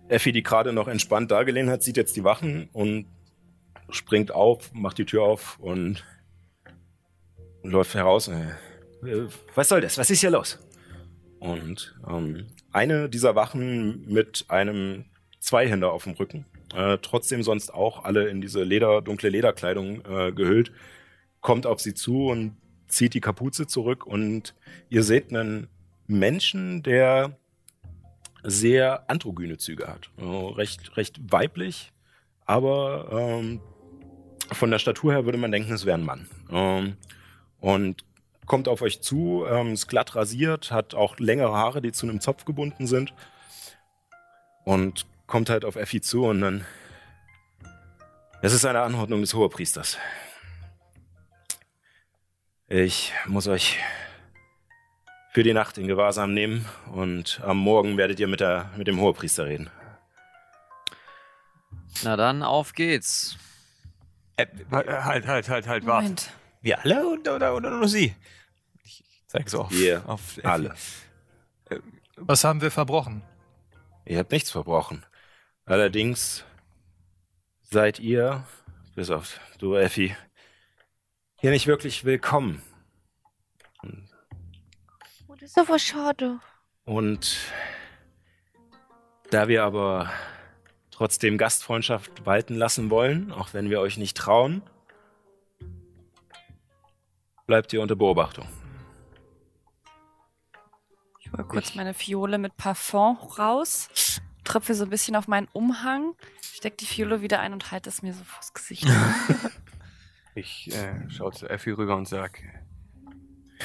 [0.08, 3.06] Effi, die gerade noch entspannt dagelehnt hat, sieht jetzt die Wachen und
[3.90, 6.04] springt auf, macht die Tür auf und
[7.62, 8.28] läuft heraus.
[8.28, 9.98] Äh, Was soll das?
[9.98, 10.58] Was ist hier los?
[11.40, 15.06] Und ähm, eine dieser Wachen mit einem
[15.40, 20.32] Zweihänder auf dem Rücken, äh, trotzdem sonst auch alle in diese Leder, dunkle Lederkleidung äh,
[20.32, 20.72] gehüllt,
[21.42, 22.56] kommt auf sie zu und
[22.86, 24.54] zieht die Kapuze zurück und
[24.88, 25.68] ihr seht einen
[26.06, 27.36] Menschen, der
[28.42, 30.10] sehr androgyne Züge hat.
[30.18, 31.92] Recht, recht weiblich,
[32.46, 33.60] aber ähm,
[34.50, 36.28] von der Statur her würde man denken, es wäre ein Mann.
[36.50, 36.96] Ähm,
[37.60, 38.04] und
[38.46, 42.20] kommt auf euch zu, ähm, ist glatt rasiert, hat auch längere Haare, die zu einem
[42.20, 43.14] Zopf gebunden sind.
[44.64, 46.64] Und kommt halt auf Effi zu und dann.
[48.42, 49.98] Es ist eine Anordnung des Hohepriesters.
[52.74, 53.78] Ich muss euch
[55.34, 58.98] für die Nacht in Gewahrsam nehmen und am Morgen werdet ihr mit, der, mit dem
[58.98, 59.68] Hohepriester reden.
[62.02, 63.36] Na dann, auf geht's.
[64.38, 66.30] Äh, halt, halt, halt, halt, warte.
[66.62, 68.16] Wir alle oder, oder, oder nur sie?
[68.84, 70.74] Ich zeig so auf, Ihr auf alle.
[72.16, 73.20] Was haben wir verbrochen?
[74.06, 75.04] Ihr habt nichts verbrochen.
[75.66, 76.42] Allerdings
[77.64, 78.46] seid ihr,
[78.94, 80.16] bis auf du, Effi,
[81.42, 82.62] hier nicht wirklich willkommen.
[85.26, 86.38] Oh, das ist aber schade.
[86.84, 87.36] Und
[89.30, 90.08] da wir aber
[90.92, 94.62] trotzdem Gastfreundschaft walten lassen wollen, auch wenn wir euch nicht trauen,
[97.48, 98.46] bleibt ihr unter Beobachtung.
[101.18, 106.14] Ich hole kurz meine Fiole mit Parfum raus, tröpfe so ein bisschen auf meinen Umhang,
[106.40, 108.86] steck die Fiole wieder ein und halte es mir so vors Gesicht.
[110.34, 112.38] Ich äh, schaue zu Effi rüber und sage,
[113.58, 113.64] äh,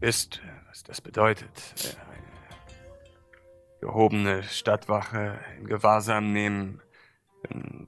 [0.00, 1.74] wisst, was das bedeutet.
[1.84, 2.20] Äh, eine
[3.80, 6.80] gehobene Stadtwache in Gewahrsam nehmen,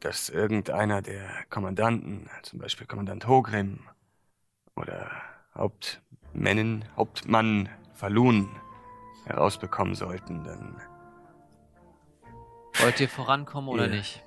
[0.01, 3.81] dass irgendeiner der Kommandanten, zum Beispiel Kommandant Hogrim
[4.77, 5.11] oder
[5.55, 8.49] Hauptmännin, Hauptmann Falun
[9.27, 10.81] herausbekommen sollten, dann
[12.79, 13.89] Wollt ihr vorankommen oder Ja.
[13.89, 14.23] nicht?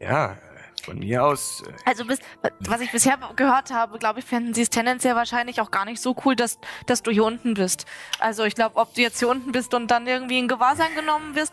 [0.00, 0.36] ja,
[0.82, 2.18] von mir aus äh, Also bis,
[2.60, 6.00] was ich bisher gehört habe, glaube ich, fänden sie es tendenziell wahrscheinlich auch gar nicht
[6.02, 7.86] so cool, dass, dass du hier unten bist.
[8.18, 11.34] Also ich glaube, ob du jetzt hier unten bist und dann irgendwie in Gewahrsam genommen
[11.34, 11.52] wirst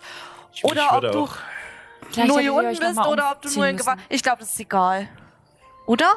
[0.53, 1.37] Ich oder ob würde du auch-
[2.25, 3.77] nur hier unten bist oder ob du nur in.
[3.77, 4.03] Gewahrsam...
[4.09, 5.07] Ich glaube, das ist egal.
[5.85, 6.15] Oder?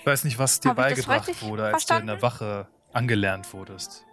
[0.00, 2.22] Ich weiß nicht, was dir Hab ich beigebracht wurde, als du in der verstanden?
[2.22, 4.04] Wache angelernt wurdest.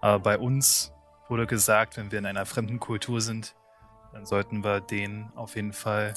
[0.00, 0.92] Aber bei uns
[1.28, 3.54] wurde gesagt, wenn wir in einer fremden Kultur sind,
[4.12, 6.14] dann sollten wir denen auf jeden Fall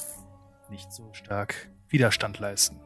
[0.72, 2.80] nicht so stark Widerstand leisten.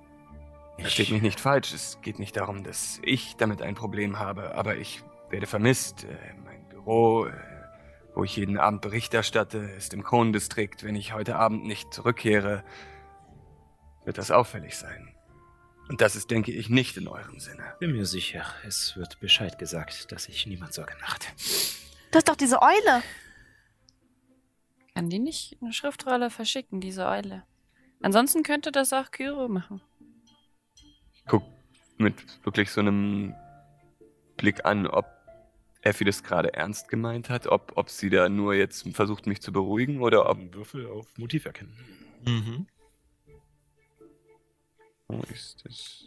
[0.79, 4.77] Versteht mich nicht falsch, es geht nicht darum, dass ich damit ein Problem habe, aber
[4.77, 6.05] ich werde vermisst.
[6.05, 7.33] Äh, Mein Büro, äh,
[8.15, 10.83] wo ich jeden Abend Bericht erstatte, ist im Kronendistrikt.
[10.85, 12.63] Wenn ich heute Abend nicht zurückkehre,
[14.05, 15.15] wird das auffällig sein.
[15.89, 17.75] Und das ist, denke ich, nicht in eurem Sinne.
[17.79, 21.33] Bin mir sicher, es wird Bescheid gesagt, dass sich niemand Sorge macht.
[22.11, 23.03] Du hast doch diese Eule.
[24.95, 27.45] Kann die nicht eine Schriftrolle verschicken, diese Eule?
[28.03, 29.81] Ansonsten könnte das auch Kyro machen.
[31.27, 31.43] Guck
[31.99, 33.35] mit wirklich so einem
[34.37, 35.07] Blick an, ob
[35.83, 39.53] Effi das gerade ernst gemeint hat, ob, ob sie da nur jetzt versucht, mich zu
[39.53, 40.39] beruhigen oder ob.
[40.39, 41.73] Ein Würfel auf Motiv erkennen.
[42.25, 42.67] Mhm.
[45.09, 46.05] Wo ist das?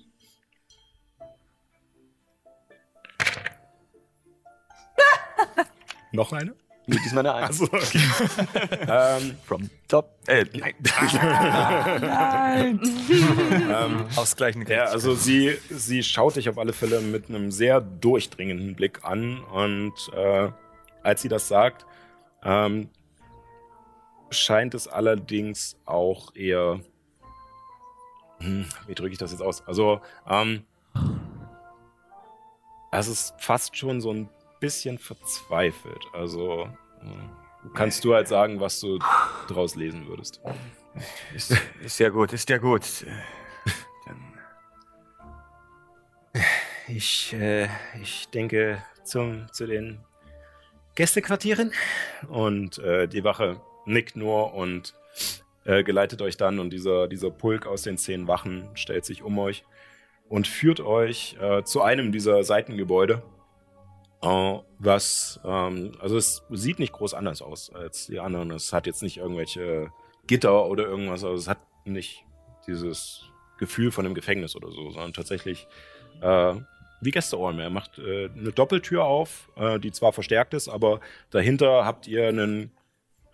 [6.12, 6.56] Noch eine?
[6.90, 7.62] Nee, diesmal eine Eins.
[7.62, 8.00] Achso, okay.
[8.88, 10.10] ähm, From top.
[10.26, 10.74] Äh, nein.
[13.12, 18.76] ähm, Ausgleichende Ja, also sie, sie schaut dich auf alle Fälle mit einem sehr durchdringenden
[18.76, 20.50] Blick an und äh,
[21.04, 21.86] als sie das sagt,
[22.44, 22.90] ähm,
[24.32, 26.80] scheint es allerdings auch eher.
[28.40, 29.62] Hm, wie drücke ich das jetzt aus?
[29.68, 30.64] Also, ähm,
[32.92, 34.30] es ist fast schon so ein
[34.60, 36.06] bisschen verzweifelt.
[36.14, 36.70] Also,
[37.02, 39.00] äh, kannst du halt sagen, was du
[39.48, 40.42] draus lesen würdest.
[41.34, 43.06] Ist, ist ja gut, ist ja gut.
[44.06, 44.34] Dann
[46.88, 47.68] Ich, äh,
[48.02, 50.00] ich denke zum, zu den
[50.96, 51.72] Gästequartieren.
[52.28, 54.96] Und äh, die Wache nickt nur und
[55.66, 59.38] äh, geleitet euch dann und dieser, dieser Pulk aus den zehn Wachen stellt sich um
[59.40, 59.64] euch
[60.30, 63.22] und führt euch äh, zu einem dieser Seitengebäude.
[64.22, 68.52] Äh, was, ähm, also es sieht nicht groß anders aus als die anderen.
[68.52, 69.92] Es hat jetzt nicht irgendwelche
[70.28, 72.26] Gitter oder irgendwas, also es hat nicht
[72.68, 73.24] dieses
[73.58, 75.68] Gefühl von einem Gefängnis oder so, sondern tatsächlich
[76.22, 76.56] äh,
[77.02, 77.64] wie Gästeräume.
[77.64, 81.00] Er macht äh, eine Doppeltür auf, äh, die zwar verstärkt ist, aber
[81.30, 82.72] dahinter habt ihr einen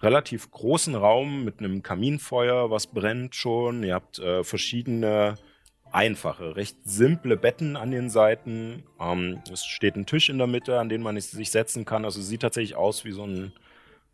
[0.02, 3.84] relativ großen Raum mit einem Kaminfeuer, was brennt schon.
[3.84, 5.36] Ihr habt äh, verschiedene
[5.96, 8.84] einfache, recht simple Betten an den Seiten.
[9.00, 12.04] Ähm, es steht ein Tisch in der Mitte, an den man sich setzen kann.
[12.04, 13.54] Also es sieht tatsächlich aus wie so ein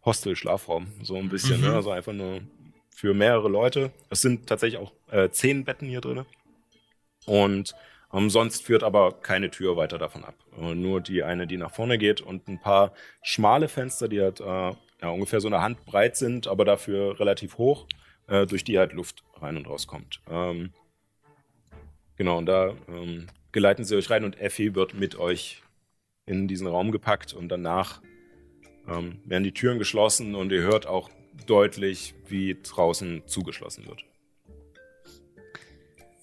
[0.05, 1.61] Hostel-Schlafraum, so ein bisschen.
[1.61, 1.67] Mhm.
[1.67, 1.73] Ne?
[1.73, 2.41] Also einfach nur
[2.95, 3.91] für mehrere Leute.
[4.11, 6.23] Es sind tatsächlich auch äh, zehn Betten hier drin.
[7.25, 7.73] Und
[8.13, 10.35] ähm, sonst führt aber keine Tür weiter davon ab.
[10.59, 12.93] Äh, nur die eine, die nach vorne geht und ein paar
[13.23, 17.57] schmale Fenster, die halt äh, ja, ungefähr so eine Hand breit sind, aber dafür relativ
[17.57, 17.87] hoch,
[18.27, 20.21] äh, durch die halt Luft rein und rauskommt.
[20.29, 20.73] Ähm,
[22.21, 25.63] genau, und da ähm, geleiten sie euch rein und Effi wird mit euch
[26.27, 27.99] in diesen Raum gepackt und danach
[28.87, 31.09] ähm, werden die Türen geschlossen und ihr hört auch
[31.47, 34.05] deutlich, wie draußen zugeschlossen wird.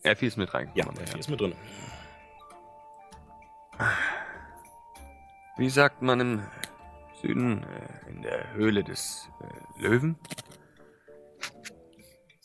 [0.04, 1.00] Effi ist mit Ja, reingekommen.
[1.02, 1.54] Effi ist mit drin.
[5.56, 6.42] Wie sagt man im
[7.20, 7.64] Süden?
[7.64, 10.16] Äh, in der Höhle des äh, Löwen?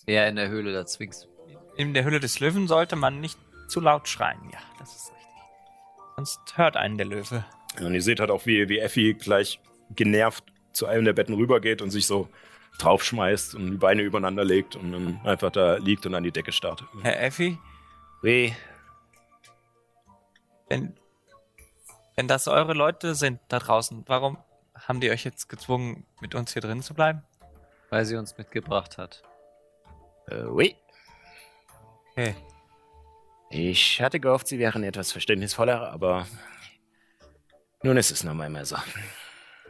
[0.07, 1.27] Eher in der Höhle der Sphinx.
[1.75, 3.40] In der Hülle des Löwen sollte man nicht
[3.73, 4.39] zu laut schreien.
[4.51, 5.33] Ja, das ist richtig.
[6.15, 7.43] Sonst hört einen der Löwe.
[7.79, 10.43] Und ihr seht halt auch, wie, wie Effi gleich genervt
[10.73, 12.29] zu einem der Betten rübergeht und sich so
[12.77, 16.51] draufschmeißt und die Beine übereinander legt und dann einfach da liegt und an die Decke
[16.51, 16.83] starrt.
[17.01, 17.57] Herr Effi,
[18.21, 18.55] Wie?
[20.69, 20.95] wenn,
[22.15, 24.37] wenn das eure Leute sind da draußen, warum
[24.75, 27.23] haben die euch jetzt gezwungen, mit uns hier drin zu bleiben?
[27.89, 29.23] Weil sie uns mitgebracht hat.
[30.27, 30.75] Äh, oui.
[32.11, 32.35] Okay.
[33.56, 36.25] Ich hatte gehofft, sie wären etwas verständnisvoller, aber
[37.83, 38.77] nun ist es nun einmal so.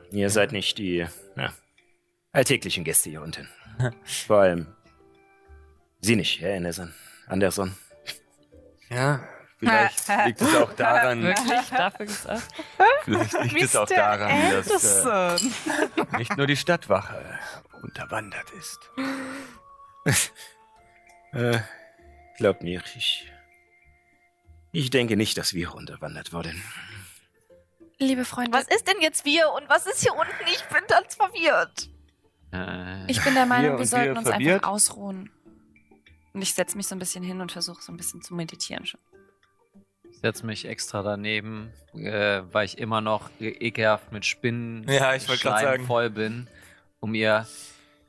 [0.10, 1.06] Ihr seid nicht die
[1.36, 1.53] ja,
[2.32, 3.50] alltäglichen Gäste hier unten.
[4.06, 4.68] Vor allem
[6.00, 6.94] Sie nicht, Herr Anderson.
[7.28, 7.76] Anderson.
[8.90, 11.70] Ja, vielleicht liegt es auch daran, Wirklich?
[11.70, 12.42] Dafür gibt's auch.
[13.03, 15.52] vielleicht liegt es auch daran, dass äh, Anderson.
[16.18, 17.38] nicht nur die Stadtwache
[17.82, 18.80] unterwandert ist.
[21.34, 21.62] Äh,
[22.38, 23.34] glaubt mir, ich.
[24.76, 26.61] Ich denke nicht, dass wir unterwandert wurden.
[28.00, 30.34] Liebe Freunde, Was ist denn jetzt wir und was ist hier unten?
[30.48, 31.90] Ich bin ganz verwirrt.
[32.52, 34.56] Äh, ich bin der Meinung, und wir sollten wir uns verwirrt?
[34.56, 35.32] einfach ausruhen.
[36.34, 38.85] Und ich setze mich so ein bisschen hin und versuche so ein bisschen zu meditieren
[38.88, 39.00] schon.
[40.10, 45.14] ich setze mich extra daneben, äh, weil ich immer noch e- ekelhaft mit Spinnen Ja,
[45.14, 45.26] ich
[45.85, 46.48] voll bin,
[47.00, 47.48] um ihr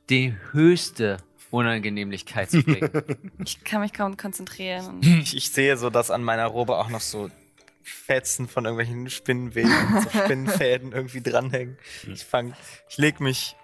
[0.09, 1.17] die höchste
[1.55, 2.91] Unangenehmlichkeit zu bringen.
[3.43, 4.99] Ich kann mich kaum konzentrieren.
[5.01, 7.29] Ich, ich sehe so, dass an meiner Robe auch noch so
[7.83, 11.77] Fetzen von irgendwelchen Spinnenweben, so Spinnenfäden irgendwie dranhängen.
[12.11, 12.53] Ich fang,
[12.89, 13.55] ich leg mich,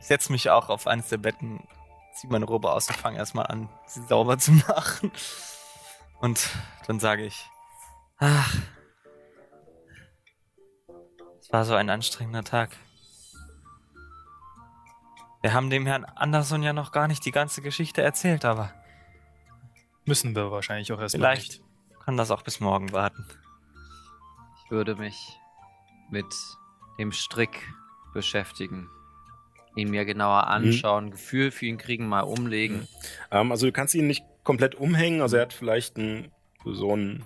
[0.00, 1.66] ich setz mich auch auf eines der Betten,
[2.14, 5.10] zieh meine Robe aus und fange erstmal an, sie sauber zu machen.
[6.20, 6.50] Und
[6.86, 7.48] dann sage ich,
[8.18, 8.54] ach,
[11.40, 12.76] es war so ein anstrengender Tag.
[15.42, 18.72] Wir haben dem Herrn Anderson ja noch gar nicht die ganze Geschichte erzählt, aber
[20.04, 21.60] Müssen wir wahrscheinlich auch erstmal vielleicht
[22.04, 23.24] kann das auch bis morgen warten.
[24.64, 25.38] Ich würde mich
[26.10, 26.26] mit
[26.98, 27.68] dem Strick
[28.12, 28.88] beschäftigen.
[29.76, 32.88] Ihn mir genauer anschauen, Gefühl für ihn kriegen, mal umlegen.
[33.30, 36.32] Ähm, also du kannst ihn nicht komplett umhängen, also er hat vielleicht einen,
[36.64, 37.24] so einen,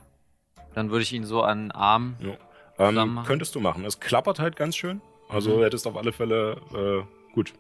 [0.75, 2.17] Dann würde ich ihn so an den Arm.
[2.21, 3.27] ja, ähm, machen?
[3.27, 3.85] könntest du machen.
[3.87, 5.01] Es klappert halt ganz schön.
[5.31, 5.55] Also Mhm.
[5.61, 7.55] du hättest auf alle Fälle, äh, gut,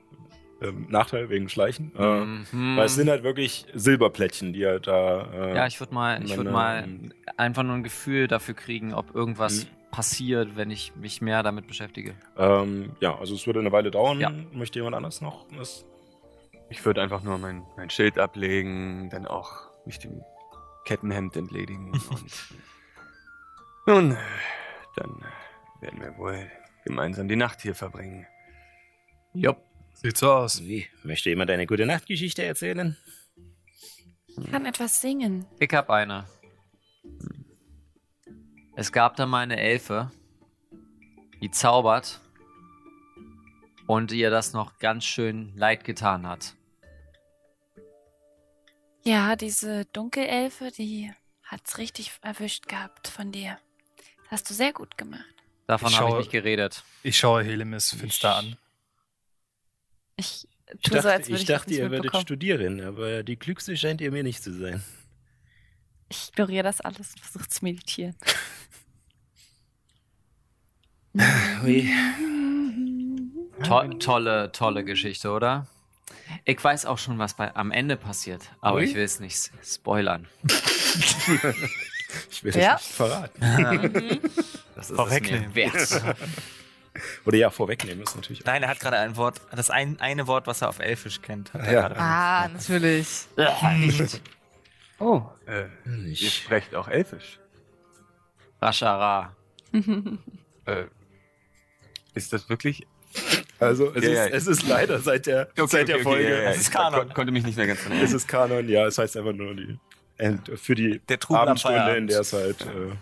[0.64, 1.92] ähm, Nachteil wegen Schleichen.
[1.96, 2.76] Äh, Mhm.
[2.76, 5.28] Weil es sind halt wirklich Silberplättchen, die halt da.
[5.32, 6.88] Äh, Ja, ich würde mal, ich würde mal
[7.36, 9.68] einfach nur ein Gefühl dafür kriegen, ob irgendwas Mhm.
[9.90, 12.14] passiert, wenn ich mich mehr damit beschäftige.
[12.36, 14.18] ähm, ja, also es würde eine Weile dauern.
[14.20, 14.32] Ja.
[14.52, 15.46] Möchte jemand anders noch?
[15.56, 15.84] Das,
[16.70, 20.22] Ich würde einfach nur mein, mein Schild ablegen, dann auch mich dem
[20.86, 21.92] Kettenhemd entledigen.
[21.92, 22.02] und
[23.86, 24.16] nun,
[24.96, 25.10] dann
[25.80, 26.50] werden wir wohl
[26.84, 28.26] gemeinsam die Nacht hier verbringen.
[29.34, 29.58] Jupp.
[29.94, 30.62] Sieht so aus.
[30.62, 30.86] Wie?
[31.02, 32.96] Möchte jemand eine gute Nachtgeschichte erzählen?
[34.26, 35.46] Ich kann etwas singen.
[35.58, 36.26] Ich hab eine.
[38.76, 40.10] Es gab da mal eine Elfe,
[41.40, 42.20] die zaubert
[43.86, 46.54] und ihr das noch ganz schön leid getan hat.
[49.04, 51.12] Ja, diese Dunkelelfe, die
[51.44, 53.58] hat's richtig erwischt gehabt von dir.
[54.24, 55.22] Das hast du sehr gut gemacht.
[55.66, 56.82] Davon habe ich nicht geredet.
[57.02, 58.56] Ich schaue Helemis finster an.
[60.16, 63.76] Ich Ich dachte, so, als würde ich ich, dachte ihr werdet studieren, aber die klügste
[63.76, 64.82] scheint ihr mir nicht zu sein.
[66.08, 68.14] Ich ignoriere das alles und versuche zu meditieren.
[73.62, 75.66] To tolle, tolle Geschichte, oder?
[76.44, 78.84] Ich weiß auch schon, was bei, am Ende passiert, aber Ui.
[78.84, 80.26] ich will es nicht spoilern.
[82.30, 82.76] Ich will Ja.
[82.76, 83.40] es nicht verraten.
[84.76, 86.16] Das ist es mir wert.
[87.26, 88.46] Oder ja, vorwegnehmen ist natürlich auch.
[88.46, 91.52] Nein, er hat gerade ein Wort, das ein, eine Wort, was er auf Elfisch kennt.
[91.52, 91.80] Hat er Ja.
[91.88, 93.26] gerade Ah, natürlich.
[95.00, 96.32] Oh, äh, ihr Nicht.
[96.44, 97.38] sprecht auch Elfisch.
[98.62, 99.34] Raschara.
[100.66, 100.84] Äh,
[102.14, 102.86] ist das wirklich?
[103.58, 104.26] Also es, Ja, ist, ja.
[104.36, 106.22] es ist leider seit der, seit der Folge.
[106.30, 106.50] ja, ja.
[106.50, 107.00] Es ist Ich Kanon.
[107.00, 108.16] kon- konnte mich nicht mehr ganz dran Es erinnern.
[108.16, 109.78] ist Kanon, ja, es heißt einfach nur die
[110.18, 112.92] and, für die Der Abendstunde, in der es halt äh,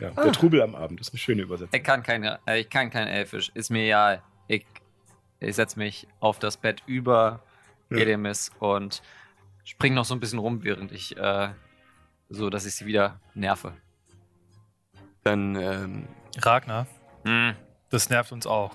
[0.00, 1.78] ja, der Trubel am Abend ist eine schöne Übersetzung.
[1.78, 3.50] Ich kann kein, äh, ich kann kein Elfisch.
[3.54, 4.22] Ist mir egal.
[4.48, 4.66] Ich,
[5.40, 7.40] ich setze mich auf das Bett über
[7.90, 7.98] Ja.
[7.98, 9.02] Edemis und
[9.64, 11.50] spring noch so ein bisschen rum, während ich, äh,
[12.28, 13.72] so dass ich sie wieder nerve.
[15.22, 16.86] Dann, ähm, Ragnar,
[17.24, 17.54] Hm,
[17.90, 18.72] das nervt uns auch.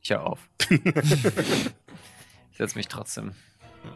[0.00, 0.48] ich hör auf.
[0.68, 3.34] ich setze mich trotzdem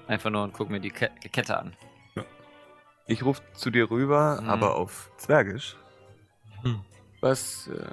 [0.07, 1.75] einfach nur und guck mir die Ke Kette an.
[3.07, 4.49] ich rufe zu dir rüber, Mhm.
[4.49, 5.76] aber auf Zwergisch.
[6.65, 6.81] Hm.
[7.20, 7.86] Was äh,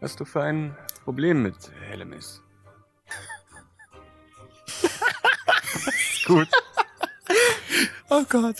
[0.00, 1.56] hast du für ein Problem mit
[1.88, 2.42] Helemis?
[6.26, 6.48] Gut.
[8.08, 8.56] Oh Gott.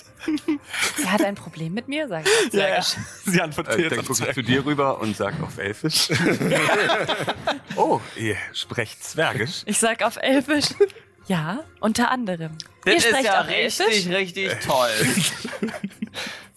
[1.02, 2.52] Er hat ein Problem mit mir, sag ich.
[2.52, 2.82] Ja, ja.
[2.82, 6.08] Sie antwortet Äh, dann auf gucke ich zu dir rüber und sag auf Elfisch.
[7.76, 9.62] oh, ihr sprecht Zwergisch.
[9.66, 10.66] Ich sag auf Elfisch.
[11.26, 12.52] Ja, unter anderem.
[12.84, 13.86] Ihr Das ist sprecht ja auch Elfisch?
[13.86, 14.90] richtig, richtig toll.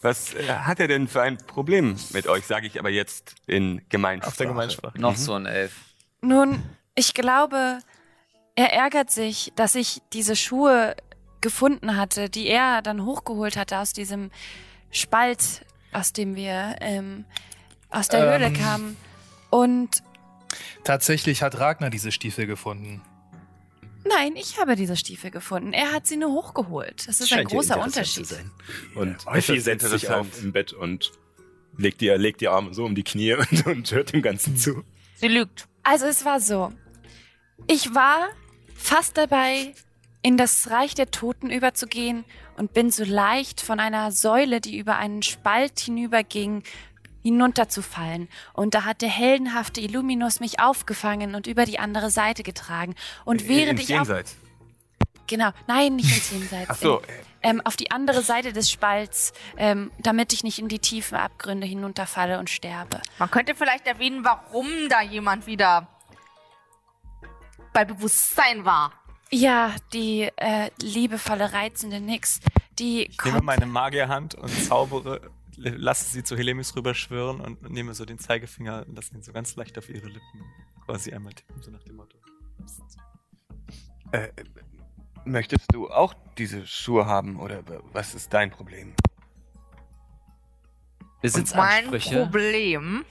[0.02, 2.46] Was äh, hat er denn für ein Problem mit euch?
[2.46, 4.30] Sage ich aber jetzt in Gemeinsprache.
[4.32, 5.00] Auf der Gemeinsprache.
[5.00, 5.74] noch so ein Elf.
[6.22, 6.64] Nun,
[6.96, 7.80] ich glaube,
[8.56, 10.96] er ärgert sich, dass ich diese Schuhe
[11.42, 14.32] gefunden hatte, die er dann hochgeholt hatte aus diesem
[14.92, 17.26] Spalt, aus dem wir ähm,
[17.90, 18.54] aus der Höhle Ähm.
[18.54, 18.98] kamen.
[19.50, 20.04] Und
[20.84, 23.02] Tatsächlich hat Ragnar diese Stiefel gefunden.
[24.08, 25.74] Nein, ich habe diese Stiefel gefunden.
[25.74, 27.08] Er hat sie nur hochgeholt.
[27.08, 28.28] Das ist ein Scheint ihr großer Unterschied.
[28.28, 28.52] zu sein.
[28.96, 31.12] Und äußerst Effi setzt sich auf im Bett und
[31.78, 34.84] legt die, legt die Arme so um die Knie und, und hört dem Ganzen zu.
[35.16, 35.68] Sie lügt.
[35.84, 36.72] Also es war so.
[37.68, 38.30] Ich war
[38.76, 39.74] fast dabei,
[40.22, 42.26] in das Reich der Toten überzugehen
[42.58, 46.64] und bin so leicht von einer Säule, die über einen Spalt hinüberging,
[47.24, 48.30] hinunterzufallen.
[48.54, 52.96] Und da hat der heldenhafte Illuminus mich aufgefangen und über die andere Seite getragen.
[53.26, 54.38] Und während Ins ich auf, Jenseits.
[55.28, 57.02] genau, nein, nicht ins Jenseits, Ach so,
[57.42, 61.66] ähm, auf die andere Seite des Spalts, ähm, damit ich nicht in die tiefen Abgründe
[61.68, 63.02] hinunterfalle und sterbe.
[63.18, 65.88] Man könnte vielleicht erwähnen, warum da jemand wieder
[67.74, 68.92] bei Bewusstsein war.
[69.32, 72.40] Ja, die äh, liebevolle, reizende Nix,
[72.80, 75.22] die Ich nehme meine Magierhand und zaubere,
[75.60, 79.56] lasse sie zu Helemis rüberschwirren und nehme so den Zeigefinger und lasse ihn so ganz
[79.56, 80.44] leicht auf ihre Lippen
[80.86, 82.18] quasi einmal tippen, so nach dem Motto.
[84.12, 84.30] äh,
[85.26, 88.94] möchtest du auch diese Schuhe haben oder was ist dein Problem?
[91.22, 92.24] Mein Besitzansprüche.
[92.24, 93.06] Problem.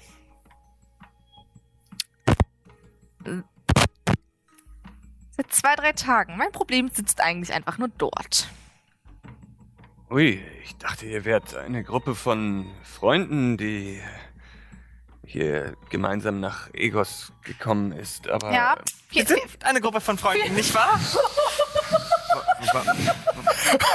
[5.37, 6.37] Seit zwei, drei Tagen.
[6.37, 8.49] Mein Problem sitzt eigentlich einfach nur dort.
[10.11, 14.01] Ui, ich dachte, ihr wärt eine Gruppe von Freunden, die
[15.25, 18.77] hier gemeinsam nach Egos gekommen ist, aber Ja,
[19.11, 20.99] Wir sind eine Gruppe von Freunden, nicht wahr?
[22.73, 22.85] wa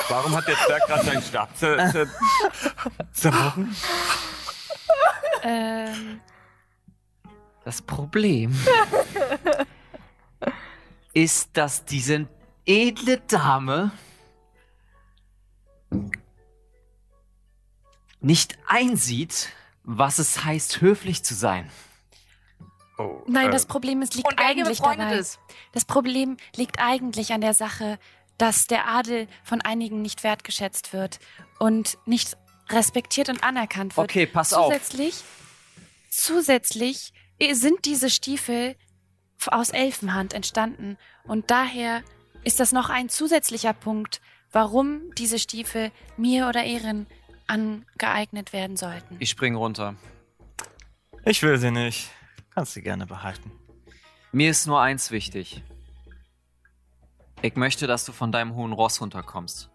[0.10, 2.08] warum hat der Zwerg gerade seinen Stab zer zer
[3.12, 3.76] zerbrochen?
[5.42, 6.22] ähm,
[7.66, 8.54] Das Problem
[11.14, 12.28] ist, dass diese
[12.68, 13.92] edle Dame
[18.24, 19.50] nicht einsieht,
[19.84, 21.70] was es heißt, höflich zu sein.
[22.98, 25.18] Oh, nein, äh, das Problem ist, liegt eigentlich dabei.
[25.18, 25.40] ist.
[25.74, 28.00] Das Problem liegt eigentlich an der Sache,
[28.38, 31.20] dass der Adel von einigen nicht wertgeschätzt wird
[31.60, 32.38] und nicht
[32.70, 34.10] respektiert und anerkannt wird.
[34.10, 34.68] Okay, pass auf.
[34.72, 35.24] zusätzlich,
[36.16, 37.12] Zusätzlich
[37.54, 38.76] sind diese Stiefel
[39.48, 40.98] aus Elfenhand entstanden.
[41.24, 42.04] Und daher
[42.44, 44.22] ist das noch ein zusätzlicher Punkt,
[44.52, 47.08] warum diese Stiefel mir oder Ehren
[47.48, 49.18] angeeignet werden sollten.
[49.20, 49.96] Ich spring runter.
[51.26, 52.10] Ich will sie nicht.
[52.54, 53.52] Kannst sie gerne behalten.
[54.32, 55.64] Mir ist nur eins wichtig.
[57.42, 59.70] Ich möchte, dass du von deinem hohen Ross runterkommst.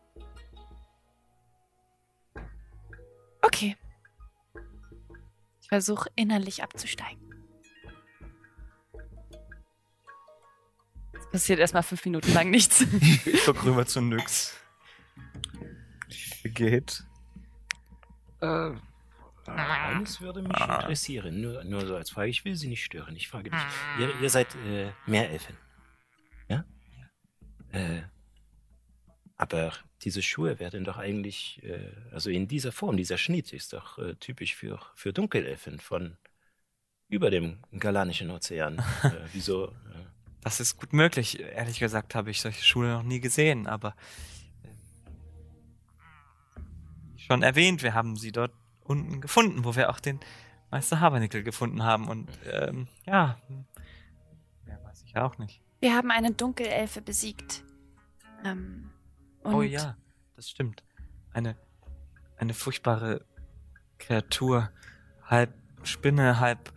[3.42, 3.76] Okay.
[5.60, 7.22] Ich versuche innerlich abzusteigen.
[11.18, 12.84] Es passiert erstmal fünf Minuten lang nichts.
[13.26, 14.54] Ich guck rüber zu Nyx.
[16.44, 17.04] Geht.
[18.40, 18.70] Äh,
[19.46, 22.28] eines würde mich interessieren, nur, nur so als Frage.
[22.28, 23.16] Ich will Sie nicht stören.
[23.16, 23.60] Ich frage dich.
[23.98, 25.56] Ihr, ihr seid äh, Meerelfen.
[26.48, 26.64] Ja?
[27.72, 28.02] Äh,
[29.36, 33.98] aber diese Schuhe werden doch eigentlich, äh, also in dieser Form, dieser Schnitt ist doch
[33.98, 36.16] äh, typisch für, für Dunkelelfen von
[37.08, 38.78] über dem Galanischen Ozean.
[39.02, 39.68] äh, wieso?
[39.68, 39.72] Äh,
[40.42, 41.40] Das ist gut möglich.
[41.40, 43.94] Ehrlich gesagt habe ich solche Schuhe noch nie gesehen, aber
[47.28, 48.52] schon erwähnt, wir haben sie dort
[48.84, 50.18] unten gefunden, wo wir auch den
[50.70, 52.08] Meister Habernickel gefunden haben.
[52.08, 53.38] Und ähm, ja,
[54.64, 55.60] mehr weiß ich auch nicht.
[55.80, 57.62] Wir haben eine Dunkelelfe besiegt.
[58.44, 58.90] Ähm,
[59.42, 59.96] und oh ja,
[60.36, 60.82] das stimmt.
[61.32, 61.56] Eine,
[62.38, 63.24] eine furchtbare
[63.98, 64.70] Kreatur.
[65.24, 66.72] Halb Spinne, halb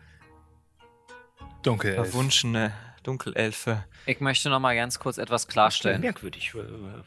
[1.63, 1.95] Dunkel.
[1.95, 2.73] verwunschene
[3.03, 3.85] Dunkelelfe.
[4.05, 6.01] Ich möchte noch mal ganz kurz etwas klar, klarstellen.
[6.01, 6.53] merkwürdig.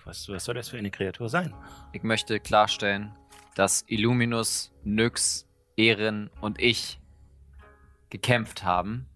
[0.05, 1.55] Was, was soll das für eine Kreatur sein?
[1.93, 3.15] Ich möchte klarstellen,
[3.55, 7.01] dass Illuminus, Nyx, Ehren und ich
[8.11, 9.07] gekämpft haben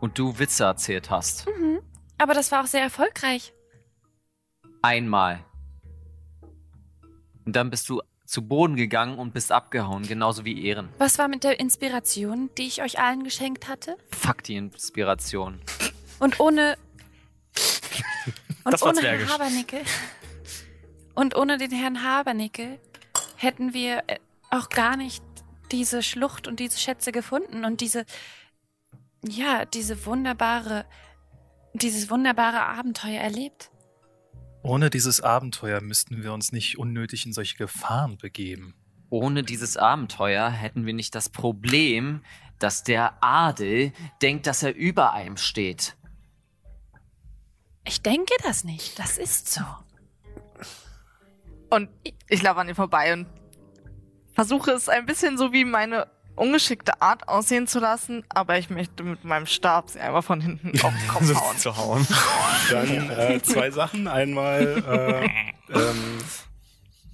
[0.00, 1.46] und du Witze erzählt hast.
[1.46, 1.80] Mhm.
[2.18, 3.52] Aber das war auch sehr erfolgreich.
[4.82, 5.44] Einmal.
[7.44, 10.88] Und dann bist du zu Boden gegangen und bist abgehauen, genauso wie Ehren.
[10.98, 13.96] Was war mit der Inspiration, die ich euch allen geschenkt hatte?
[14.10, 15.60] Fuck die Inspiration.
[16.18, 16.76] Und ohne.
[18.64, 19.02] Und Das war ohne.
[19.02, 19.80] Herrn Habernickel.
[21.14, 22.80] Und ohne den Herrn Habernickel
[23.44, 24.18] hätten wir äh,
[24.50, 25.22] auch gar nicht
[25.70, 28.04] diese Schlucht und diese Schätze gefunden und diese.
[29.26, 30.84] Ja, diese wunderbare.
[31.72, 33.70] Dieses wunderbare Abenteuer erlebt.
[34.62, 38.74] Ohne dieses Abenteuer müssten wir uns nicht unnötig in solche Gefahren begeben.
[39.10, 42.22] Ohne dieses Abenteuer hätten wir nicht das Problem,
[42.58, 43.92] dass der Adel
[44.22, 45.96] denkt, dass er über einem steht.
[47.84, 48.98] Ich denke das nicht.
[48.98, 49.62] Das ist so.
[51.70, 51.88] Und
[52.28, 53.26] ich laufe an ihr vorbei und
[54.34, 59.04] versuche es ein bisschen so wie meine ungeschickte Art aussehen zu lassen, aber ich möchte
[59.04, 61.58] mit meinem Stab sie einmal von hinten auf den Kopf hauen.
[61.58, 62.06] zu hauen.
[62.70, 64.08] Dann äh, zwei Sachen.
[64.08, 65.30] Einmal
[65.70, 66.18] äh, ähm,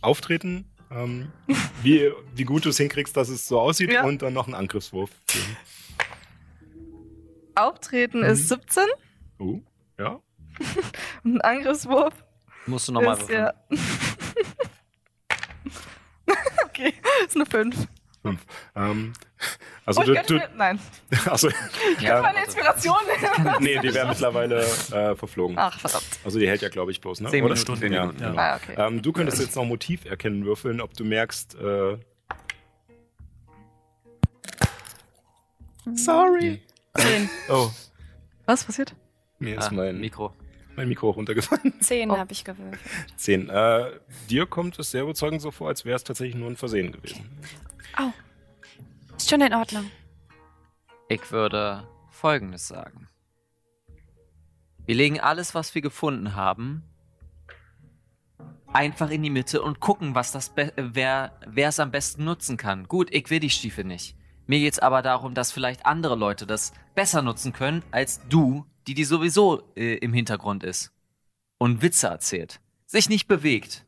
[0.00, 1.30] auftreten, ähm,
[1.82, 4.04] wie, wie gut du es hinkriegst, dass es so aussieht Ja.
[4.04, 5.10] und dann noch einen Angriffswurf.
[7.54, 8.24] Auftreten Mhm.
[8.24, 8.84] ist 17
[9.38, 9.60] Oh,
[9.98, 10.20] ja.
[11.24, 12.14] und ein Angriffswurf
[12.66, 13.52] Musst du nochmal ja...
[16.66, 16.94] okay,
[17.26, 17.76] ist eine 5.
[18.22, 18.40] Fünf.
[18.76, 19.12] Ähm,
[19.86, 20.78] also oh, ich du, du mir, nein,
[21.30, 21.48] also,
[22.00, 22.98] ja, meine Inspiration.
[23.60, 25.56] nee, die wäre mittlerweile äh, verflogen.
[25.58, 26.04] Ach, verdammt.
[26.22, 27.30] Also die hält ja, glaube ich, bloß, ne?
[27.30, 27.54] Zehn Oder?
[27.54, 27.76] Minuten.
[27.78, 28.00] Zehn Ja.
[28.02, 28.38] Minuten, genau.
[28.38, 28.74] Ah, okay.
[28.76, 31.96] Ähm, du könntest jetzt noch Motiv erkennen würfeln, ob du merkst, äh,
[35.94, 36.62] Sorry.
[36.96, 37.30] Zehn.
[37.48, 37.70] Oh,
[38.46, 38.94] Was passiert?
[39.38, 40.32] Mir ist Ah, mein, Mikro.
[40.80, 41.74] Mein Mikro runtergefallen.
[41.80, 42.16] Zehn Oh.
[42.16, 42.80] habe ich gewürfelt.
[43.16, 43.48] Zehn.
[43.50, 43.90] Äh,
[44.28, 47.28] dir kommt es sehr überzeugend so vor, als wäre es tatsächlich nur ein Versehen gewesen.
[49.16, 49.90] Ist schon in Ordnung.
[51.08, 53.08] Ich würde Folgendes sagen.
[54.86, 56.82] Wir legen alles, was wir gefunden haben,
[58.72, 62.56] einfach in die Mitte und gucken, was das be wer wer es am besten nutzen
[62.56, 62.88] kann.
[62.88, 64.16] Gut, ich will die Stiefel nicht.
[64.46, 68.94] Mir geht's aber darum, dass vielleicht andere Leute das besser nutzen können als du, die
[68.94, 70.92] die sowieso äh, im Hintergrund ist
[71.58, 73.84] und Witze erzählt, sich nicht bewegt.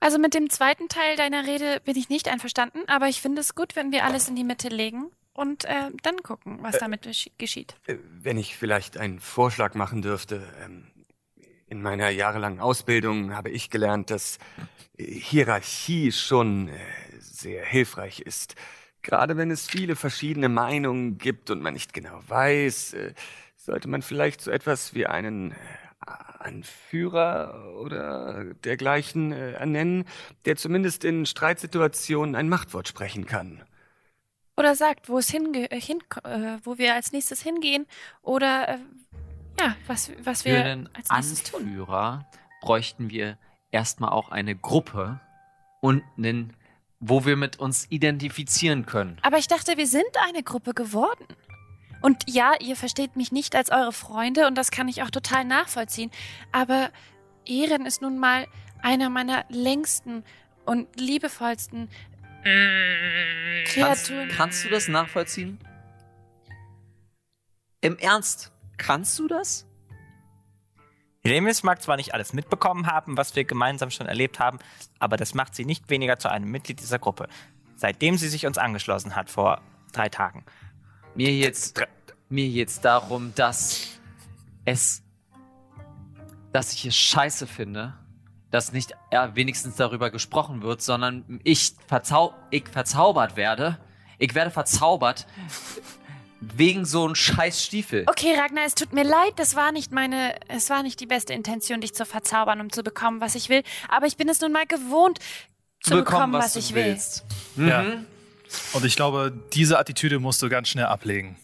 [0.00, 3.54] Also mit dem zweiten Teil deiner Rede bin ich nicht einverstanden, aber ich finde es
[3.54, 7.32] gut, wenn wir alles in die Mitte legen und äh, dann gucken, was damit geschi-
[7.38, 7.74] geschieht.
[7.86, 10.46] Äh, Wenn ich vielleicht einen Vorschlag machen dürfte.
[10.62, 10.88] ähm,
[11.66, 14.38] In meiner jahrelangen Ausbildung habe ich gelernt, dass
[14.98, 16.78] äh, Hierarchie schon äh,
[17.18, 18.56] sehr hilfreich ist.
[19.04, 23.14] Gerade wenn es viele verschiedene Meinungen gibt und man nicht genau weiß, äh,
[23.54, 25.54] sollte man vielleicht so etwas wie einen äh,
[26.38, 30.06] Anführer oder dergleichen äh, ernennen,
[30.46, 33.62] der zumindest in Streitsituationen ein Machtwort sprechen kann.
[34.56, 37.86] Oder sagt, wo es hinge hin äh, wo wir als nächstes hingehen
[38.22, 38.78] oder äh,
[39.60, 41.60] ja, was, was Für wir einen als nächstes tun.
[41.60, 42.26] Anführer
[42.62, 43.36] bräuchten wir
[43.70, 45.20] erstmal auch eine Gruppe
[45.82, 46.54] und einen
[47.06, 49.18] wo wir mit uns identifizieren können.
[49.22, 51.26] Aber ich dachte, wir sind eine Gruppe geworden.
[52.00, 55.44] Und ja, ihr versteht mich nicht als eure Freunde und das kann ich auch total
[55.44, 56.10] nachvollziehen.
[56.52, 56.90] Aber
[57.46, 58.46] Ehren ist nun mal
[58.82, 60.24] einer meiner längsten
[60.64, 61.88] und liebevollsten
[62.44, 63.74] Kannst,
[64.08, 64.28] Kreaturen.
[64.28, 65.58] kannst du das nachvollziehen?
[67.80, 69.66] Im Ernst, kannst du das?
[71.26, 74.58] Remis mag zwar nicht alles mitbekommen haben, was wir gemeinsam schon erlebt haben,
[74.98, 77.28] aber das macht sie nicht weniger zu einem Mitglied dieser Gruppe.
[77.76, 79.62] Seitdem sie sich uns angeschlossen hat, vor
[79.92, 80.44] drei Tagen.
[81.14, 81.80] Mir jetzt,
[82.28, 83.98] mir jetzt darum, dass
[84.66, 85.02] es,
[86.52, 87.94] dass ich es scheiße finde,
[88.50, 93.78] dass nicht ja, wenigstens darüber gesprochen wird, sondern ich, verzau ich verzaubert werde.
[94.18, 95.26] Ich werde verzaubert
[96.56, 98.04] wegen so einem scheiß Stiefel.
[98.06, 101.32] Okay, Ragnar, es tut mir leid, das war nicht meine, es war nicht die beste
[101.32, 103.62] Intention, dich zu verzaubern, um zu bekommen, was ich will.
[103.88, 105.18] Aber ich bin es nun mal gewohnt,
[105.80, 106.84] zu bekommen, was, du ich will.
[106.86, 107.24] willst.
[107.56, 107.82] Ja.
[107.82, 108.06] Mhm.
[108.72, 111.36] Und ich glaube, diese Attitüde musst du ganz schnell ablegen.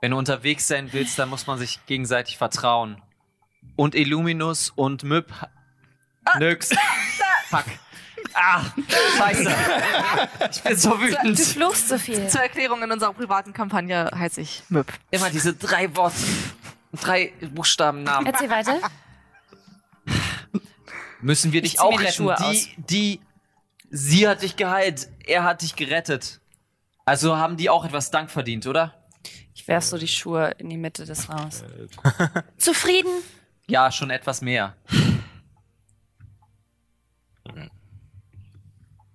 [0.00, 3.02] Wenn du unterwegs sein willst, dann muss man sich gegenseitig vertrauen.
[3.76, 5.32] Und Illuminus und Müb.
[6.38, 6.70] Nix.
[7.48, 7.64] Fuck.
[8.34, 8.62] Ah,
[9.16, 9.54] scheiße.
[10.50, 11.38] Ich bin so Du wütend.
[11.40, 12.28] fluchst so viel.
[12.28, 14.92] Zur Erklärung in unserer privaten Kampagne heiße ich Möb.
[15.10, 16.16] Immer diese drei Worte,
[16.92, 18.26] drei Buchstabennamen.
[18.26, 18.78] Erzähl weiter.
[21.20, 22.12] Müssen wir Ich dich mir auch die retten?
[22.16, 23.20] Schuhe Die, die,
[23.90, 26.40] sie hat dich geheilt, er hat dich gerettet.
[27.04, 28.94] Also haben die auch etwas Dank verdient, oder?
[29.54, 31.64] Ich werf so die Schuhe in die Mitte des Raums.
[32.56, 33.10] Zufrieden?
[33.66, 34.76] Ja, schon etwas mehr.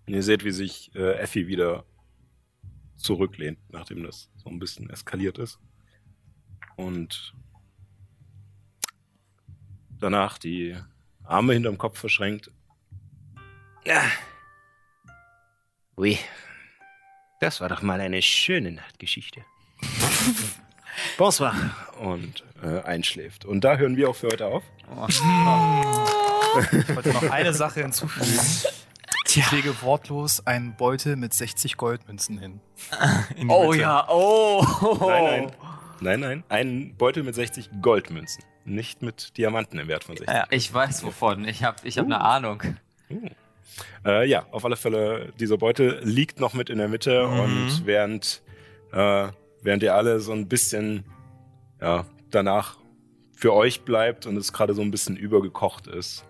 [0.06, 1.86] Und ihr seht, wie sich äh, Effi wieder
[2.96, 5.60] zurücklehnt, nachdem das so ein bisschen eskaliert ist.
[6.76, 7.34] Und
[10.00, 10.76] danach die
[11.24, 12.52] Arme hinterm Kopf verschränkt.
[13.86, 14.04] Ja.
[15.98, 16.18] Ui.
[17.40, 19.44] Das war doch mal eine schöne Nachtgeschichte.
[21.18, 21.54] Bonsoir.
[22.00, 23.46] Und äh, einschläft.
[23.46, 24.64] Und da hören wir auch für heute auf.
[25.10, 28.40] Ich wollte noch eine Sache hinzufügen.
[29.36, 32.60] Ich lege wortlos einen Beutel mit 60 Goldmünzen hin.
[33.36, 33.82] In die Oh Mitte.
[33.82, 34.64] ja, oh.
[35.02, 35.52] Nein, nein.
[36.02, 36.44] Nein, nein.
[36.50, 38.44] Ein Beutel mit 60 Goldmünzen.
[38.66, 40.34] Nicht mit Diamanten im Wert von 60.
[40.34, 40.46] Ja.
[40.50, 41.46] Ich weiß wovon.
[41.48, 42.62] Ich habe ich hab eine Ahnung.
[44.06, 47.40] Äh, ja, auf alle Fälle, dieser Beutel liegt noch mit in der Mitte Mhm.
[47.40, 48.42] und während,
[48.92, 49.28] äh,
[49.62, 51.06] während ihr alle so ein bisschen
[51.82, 52.78] ja, danach
[53.36, 56.24] für euch bleibt und es gerade so ein bisschen übergekocht ist,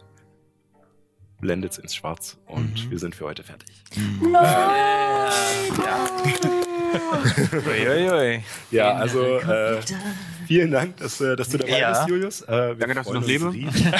[1.43, 2.91] blendet es ins Schwarz und Mhm.
[2.91, 3.69] wir sind für heute fertig.
[7.67, 8.43] Uiuiui.
[8.72, 9.80] Ja, also äh,
[10.47, 11.89] vielen Dank, dass, äh, dass du dabei Ja.
[11.91, 12.41] bist, Julius.
[12.43, 13.85] Äh, wir Danke, dass freuen noch riesig.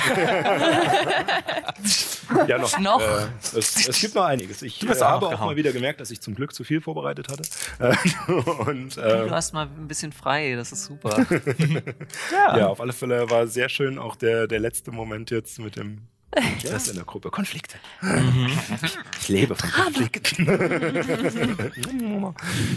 [2.48, 2.80] ja, noch.
[2.80, 3.02] Noch?
[3.02, 4.62] Äh, es, es gibt noch einiges.
[4.62, 6.64] Ich Du äh, hast auch habe auch mal wieder gemerkt, dass ich zum Glück zu
[6.64, 7.44] viel vorbereitet hatte.
[7.80, 7.96] Äh,
[8.32, 11.26] und Du äh, hast mal ein bisschen frei, das ist super.
[12.32, 16.08] ja, auf alle Fälle war sehr schön auch der, der letzte Moment jetzt mit dem
[16.60, 17.30] Stress in der Gruppe.
[17.30, 17.78] Konflikte.
[19.20, 20.46] Ich lebe von Konflikten.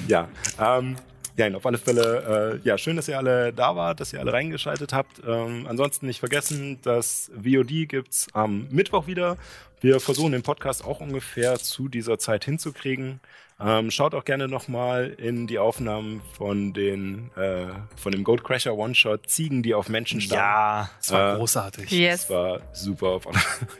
[0.08, 0.28] ja,
[0.58, 0.96] ähm,
[1.36, 4.32] ja, auf alle Fälle, äh, ja, schön, dass ihr alle da wart, dass ihr alle
[4.32, 5.20] reingeschaltet habt.
[5.26, 9.36] Ähm, ansonsten nicht vergessen, das VOD gibt's am Mittwoch wieder.
[9.80, 13.20] Wir versuchen den Podcast auch ungefähr zu dieser Zeit hinzukriegen.
[13.58, 18.74] Ähm, schaut auch gerne nochmal in die Aufnahmen von den äh, von dem Gold Crasher
[18.76, 20.42] One-Shot Ziegen, die auf Menschen starren.
[20.42, 20.90] Ja.
[20.98, 21.90] Das war Äh, großartig.
[21.90, 22.26] Yes.
[22.26, 23.18] Das war super.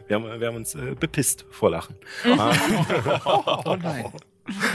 [0.08, 1.94] Wir haben, wir haben uns äh, bepisst vor Lachen.
[2.24, 4.06] oh nein.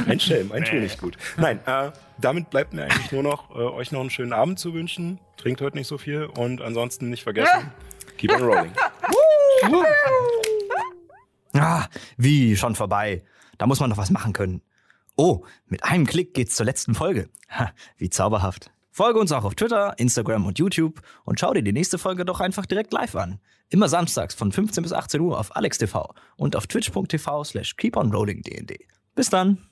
[0.07, 1.17] Ein Schelm, ein Tour nicht gut.
[1.37, 4.73] Nein, äh, damit bleibt mir eigentlich nur noch, äh, euch noch einen schönen Abend zu
[4.73, 5.19] wünschen.
[5.37, 7.71] Trinkt heute nicht so viel und ansonsten nicht vergessen,
[8.17, 8.71] keep on rolling.
[11.53, 11.85] Ah,
[12.17, 13.23] wie schon vorbei.
[13.57, 14.61] Da muss man noch was machen können.
[15.15, 17.29] Oh, mit einem Klick geht's zur letzten Folge.
[17.49, 18.71] Ha, wie zauberhaft.
[18.91, 22.41] Folge uns auch auf Twitter, Instagram und YouTube und schau dir die nächste Folge doch
[22.41, 23.39] einfach direkt live an.
[23.69, 28.73] Immer samstags von 15 bis 18 Uhr auf AlexTV und auf twitch.tv slash keeponrollingdnd.
[29.15, 29.70] Bis dann.